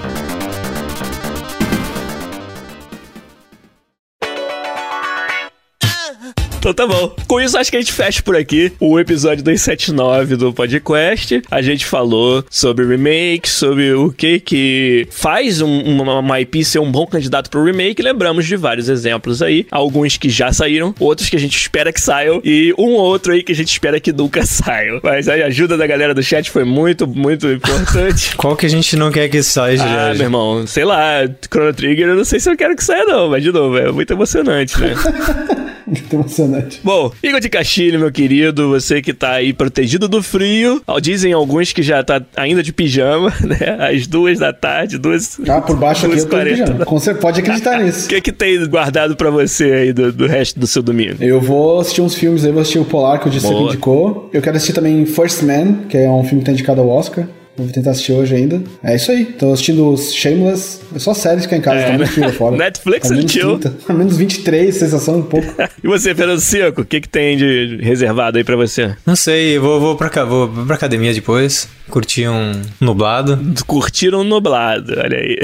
Então 6.65 6.73
tá 6.73 6.87
bom. 6.87 7.15
Com 7.27 7.43
isso, 7.43 7.59
acho 7.59 7.71
que 7.71 7.77
a 7.77 7.81
gente 7.81 7.93
fecha 7.93 8.23
por 8.23 8.35
aqui 8.35 8.73
o 8.81 8.99
episódio 8.99 9.45
279 9.45 10.35
do 10.35 10.51
podcast. 10.51 11.43
A 11.51 11.61
gente 11.61 11.85
falou 11.85 12.43
sobre 12.49 12.87
remake, 12.87 13.51
sobre 13.51 13.93
o 13.93 14.11
que 14.11 14.41
que 14.41 15.07
faz 15.11 15.61
um, 15.61 15.83
uma, 15.83 16.21
uma 16.21 16.41
IP 16.41 16.65
ser 16.65 16.79
um 16.79 16.91
bom 16.91 17.07
candidato 17.07 17.51
pro 17.51 17.63
remake. 17.63 18.01
Lembramos 18.01 18.47
de 18.47 18.57
vários 18.57 18.89
exemplos 18.89 19.43
aí. 19.43 19.67
Alguns 19.71 20.17
que 20.17 20.31
já 20.31 20.55
saíram, 20.55 20.95
outros 20.99 21.29
que 21.29 21.37
a 21.37 21.39
gente 21.39 21.55
espera 21.55 21.93
que 21.93 22.01
saiam 22.01 22.41
e 22.43 22.73
um 22.79 22.93
outro 22.93 23.35
aí 23.35 23.43
que 23.43 23.53
a 23.53 23.55
gente 23.55 23.69
espera 23.71 24.01
que 24.01 24.11
nunca 24.11 24.41
saiam. 24.47 25.01
Mas 25.03 25.29
a 25.29 25.35
ajuda 25.35 25.77
da 25.77 25.87
galera 25.87 26.15
do 26.15 26.23
chat 26.23 26.51
foi 26.51 26.65
muito, 26.65 27.07
muito 27.07 27.47
importante. 27.47 28.35
Qual 28.39 28.57
que 28.57 28.65
a 28.65 28.71
gente 28.71 28.97
não 28.97 29.13
quer 29.13 29.29
que 29.29 29.43
saia, 29.43 29.77
Ah, 29.83 30.15
meu 30.15 30.23
irmão, 30.23 30.67
sei 30.67 30.87
lá, 30.87 31.29
Chrono 31.53 31.75
Trigger, 31.75 32.09
eu 32.09 32.17
não 32.17 32.25
sei 32.25 32.41
se 32.41 32.51
eu 32.51 32.57
quero 32.57 32.75
que 32.75 32.83
saia, 32.83 33.05
não, 33.05 33.29
mas 33.29 33.43
de 33.43 33.53
novo, 33.53 33.77
é 33.77 33.93
muito 33.93 34.15
emocionante, 34.15 34.81
né? 34.81 34.95
Muito 35.95 36.15
emocionante. 36.15 36.81
Bom, 36.83 37.13
Igor 37.23 37.41
de 37.41 37.49
Castilho, 37.49 37.99
meu 38.01 38.11
querido, 38.11 38.69
você 38.71 39.03
que 39.03 39.13
tá 39.13 39.33
aí 39.33 39.53
protegido 39.53 40.09
do 40.09 40.23
frio. 40.23 40.83
Dizem 41.01 41.33
alguns 41.33 41.73
que 41.73 41.83
já 41.83 42.03
tá 42.03 42.23
ainda 42.37 42.63
de 42.63 42.73
pijama, 42.73 43.33
né? 43.45 43.91
Às 43.91 44.07
duas 44.07 44.39
da 44.39 44.53
tarde, 44.53 44.99
duas. 44.99 45.39
Ah, 45.49 45.61
por 45.61 45.77
baixo 45.77 46.07
aqui 46.07 46.19
eu 46.19 46.29
tô 46.29 46.37
2h40. 46.37 46.45
pijama. 46.45 46.85
Certeza, 47.05 47.15
pode 47.21 47.41
acreditar 47.41 47.81
O 47.81 47.85
nisso. 47.85 48.09
que 48.09 48.21
que 48.21 48.33
tem 48.33 48.67
guardado 48.69 49.17
pra 49.17 49.31
você 49.31 49.65
aí 49.73 49.93
do, 49.93 50.11
do 50.13 50.27
resto 50.27 50.59
do 50.59 50.67
seu 50.67 50.83
domingo? 50.83 51.17
Eu 51.23 51.41
vou 51.41 51.81
assistir 51.81 52.01
uns 52.01 52.15
filmes 52.15 52.45
aí, 52.45 52.53
vou 52.53 52.61
assistir 52.63 52.79
o 52.79 52.85
Polar 52.85 53.21
que 53.21 53.29
o 53.29 53.41
Boa. 53.41 53.69
indicou. 53.69 54.31
Eu 54.33 54.41
quero 54.41 54.57
assistir 54.57 54.73
também 54.73 55.05
First 55.05 55.43
Man, 55.43 55.87
que 55.89 55.97
é 55.97 56.09
um 56.09 56.23
filme 56.25 56.41
que 56.41 56.47
tá 56.47 56.53
indicado 56.53 56.81
ao 56.81 56.89
Oscar. 56.89 57.27
Vou 57.57 57.69
tentar 57.69 57.93
assistir 57.93 58.13
hoje 58.13 58.35
ainda. 58.35 58.61
É 58.83 58.97
isso 58.97 59.11
aí. 59.13 59.25
Tô 59.25 59.53
assistindo 59.53 59.89
os 59.89 60.13
Shameless. 60.13 60.81
É 60.95 60.99
só 60.99 61.15
séries 61.15 61.47
que 61.47 61.55
é 61.55 61.59
em 61.59 61.61
casa, 61.61 61.77
É, 61.79 61.87
tá 61.87 61.93
muito 61.99 62.11
frio 62.11 62.33
fora. 62.33 62.57
Netflix 62.57 63.09
tá 63.09 63.15
menos 63.15 63.31
chill. 63.33 63.59
30, 63.59 63.77
tá 63.87 63.95
menos 63.95 64.17
23, 64.17 64.75
sensação 64.75 65.19
um 65.19 65.23
pouco. 65.23 65.47
E 65.83 65.87
você, 65.87 66.15
Fernando 66.15 66.41
Cico, 66.41 66.81
o 66.81 66.85
que 66.85 66.99
que 67.03 67.09
tem 67.09 67.37
de 67.37 67.79
reservado 67.83 68.39
aí 68.39 68.45
pra 68.45 68.57
você? 68.57 68.95
Não 69.05 69.15
sei, 69.15 69.59
eu 69.59 69.61
vou, 69.61 69.79
vou, 69.79 69.97
pra, 69.97 70.09
cá, 70.09 70.25
vou 70.25 70.49
pra 70.49 70.77
academia 70.77 71.13
depois, 71.13 71.69
curtir 71.89 72.29
um 72.29 72.61
nublado. 72.81 73.39
Curtiram 73.67 74.25
nublado, 74.25 74.95
olha 74.99 75.19
aí. 75.19 75.39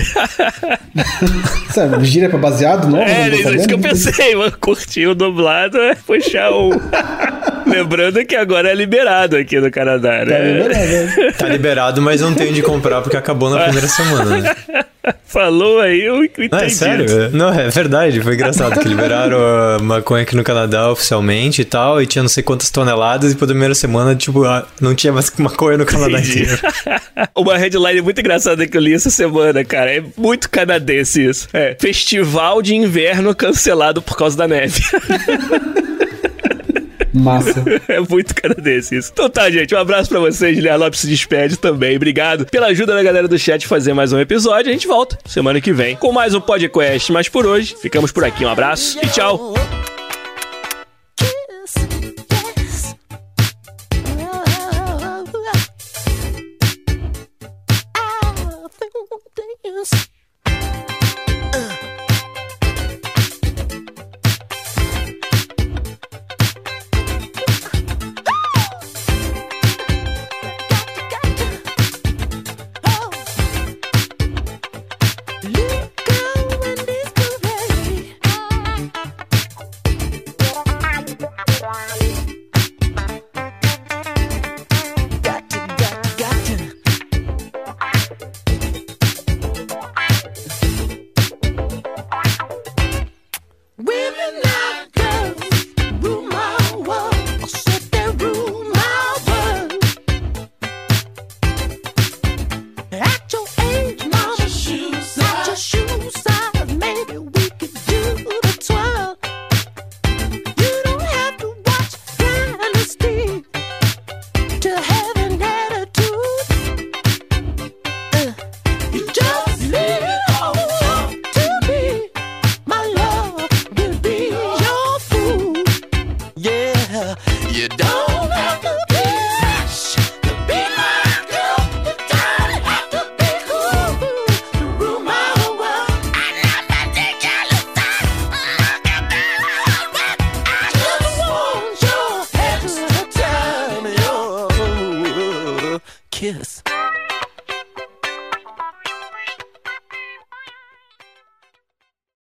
Sabe, 1.71 2.05
gira 2.05 2.29
pra 2.29 2.39
baseado 2.39 2.89
novo? 2.89 3.03
É, 3.03 3.29
não 3.29 3.51
é 3.53 3.55
isso 3.57 3.69
que 3.69 3.75
eu 3.75 3.79
pensei, 3.79 4.35
mano. 4.35 4.53
Curtir 4.61 5.07
o 5.07 5.15
nublado 5.15 5.79
é 5.79 5.95
puxar 5.95 6.51
um. 6.53 6.71
Lembrando 7.67 8.25
que 8.25 8.35
agora 8.35 8.71
é 8.71 8.75
liberado 8.75 9.37
aqui 9.37 9.61
no 9.61 9.71
Canadá, 9.71 10.21
Tá 10.21 10.25
né? 10.25 10.53
liberado, 10.53 10.89
né? 11.25 11.33
Tá 11.39 11.49
liberado, 11.49 12.03
mas 12.03 12.21
não 12.21 12.35
tenho 12.35 12.53
de 12.53 12.63
comprar 12.63 13.01
porque 13.03 13.17
acabou 13.17 13.49
na 13.51 13.61
primeira 13.65 13.87
semana, 13.89 14.39
né? 14.39 14.55
Falou 15.31 15.79
aí, 15.79 16.05
eu 16.05 16.25
entendi. 16.25 16.49
Não, 16.51 16.59
é 16.59 16.69
sério? 16.69 17.31
Não, 17.33 17.49
é 17.53 17.69
verdade. 17.69 18.21
Foi 18.21 18.35
engraçado 18.35 18.81
que 18.81 18.89
liberaram 18.89 19.39
a 19.39 19.79
maconha 19.79 20.25
aqui 20.25 20.35
no 20.35 20.43
Canadá 20.43 20.91
oficialmente 20.91 21.63
e 21.63 21.65
tal, 21.65 22.03
e 22.03 22.07
tinha 22.07 22.23
não 22.23 22.29
sei 22.29 22.43
quantas 22.43 22.69
toneladas, 22.69 23.33
e 23.33 23.37
por 23.37 23.47
primeira 23.47 23.73
semana, 23.75 24.17
tipo, 24.17 24.45
ah, 24.45 24.67
não 24.81 24.93
tinha 24.93 25.13
mais 25.13 25.31
maconha 25.39 25.79
no 25.79 25.87
Canadá 25.87 26.19
Entendi. 26.19 26.43
inteiro. 26.43 26.61
Uma 27.37 27.57
headline 27.57 28.01
muito 28.03 28.21
engraçada 28.21 28.67
que 28.67 28.77
eu 28.77 28.81
li 28.81 28.93
essa 28.93 29.09
semana, 29.09 29.65
cara. 29.65 29.95
É 29.95 30.03
muito 30.17 30.51
canadense 30.51 31.25
isso. 31.25 31.49
É, 31.53 31.77
festival 31.79 32.61
de 32.61 32.75
inverno 32.75 33.33
cancelado 33.33 34.03
por 34.03 34.17
causa 34.17 34.37
da 34.37 34.49
neve. 34.49 34.83
Massa. 37.13 37.65
É 37.89 37.99
muito 38.01 38.35
canadense 38.35 38.97
isso. 38.97 39.11
Então 39.13 39.29
tá, 39.29 39.51
gente. 39.51 39.75
Um 39.75 39.79
abraço 39.79 40.09
pra 40.09 40.21
vocês. 40.21 40.55
Guilherme 40.55 40.79
Lopes 40.85 41.01
se 41.01 41.07
despede 41.07 41.57
também. 41.57 41.97
Obrigado 41.97 42.47
pela 42.47 42.69
ajuda 42.69 42.95
da 42.95 43.03
galera 43.03 43.27
do 43.27 43.39
chat 43.39 43.67
fazer 43.67 43.93
mais 43.93 44.13
um 44.13 44.19
episódio. 44.19 44.71
A 44.71 44.73
gente 44.73 44.87
volta 44.87 45.19
semana 45.27 45.61
que 45.61 45.73
vem 45.73 45.97
com 45.97 46.13
mais 46.13 46.35
um 46.35 46.41
podcast. 46.41 47.11
Mas 47.13 47.29
por 47.29 47.47
hoje, 47.47 47.77
ficamos 47.81 48.13
por 48.13 48.25
aqui. 48.25 48.45
Um 48.45 48.49
abraço 48.49 48.99
e 49.03 49.09
tchau. 49.09 49.55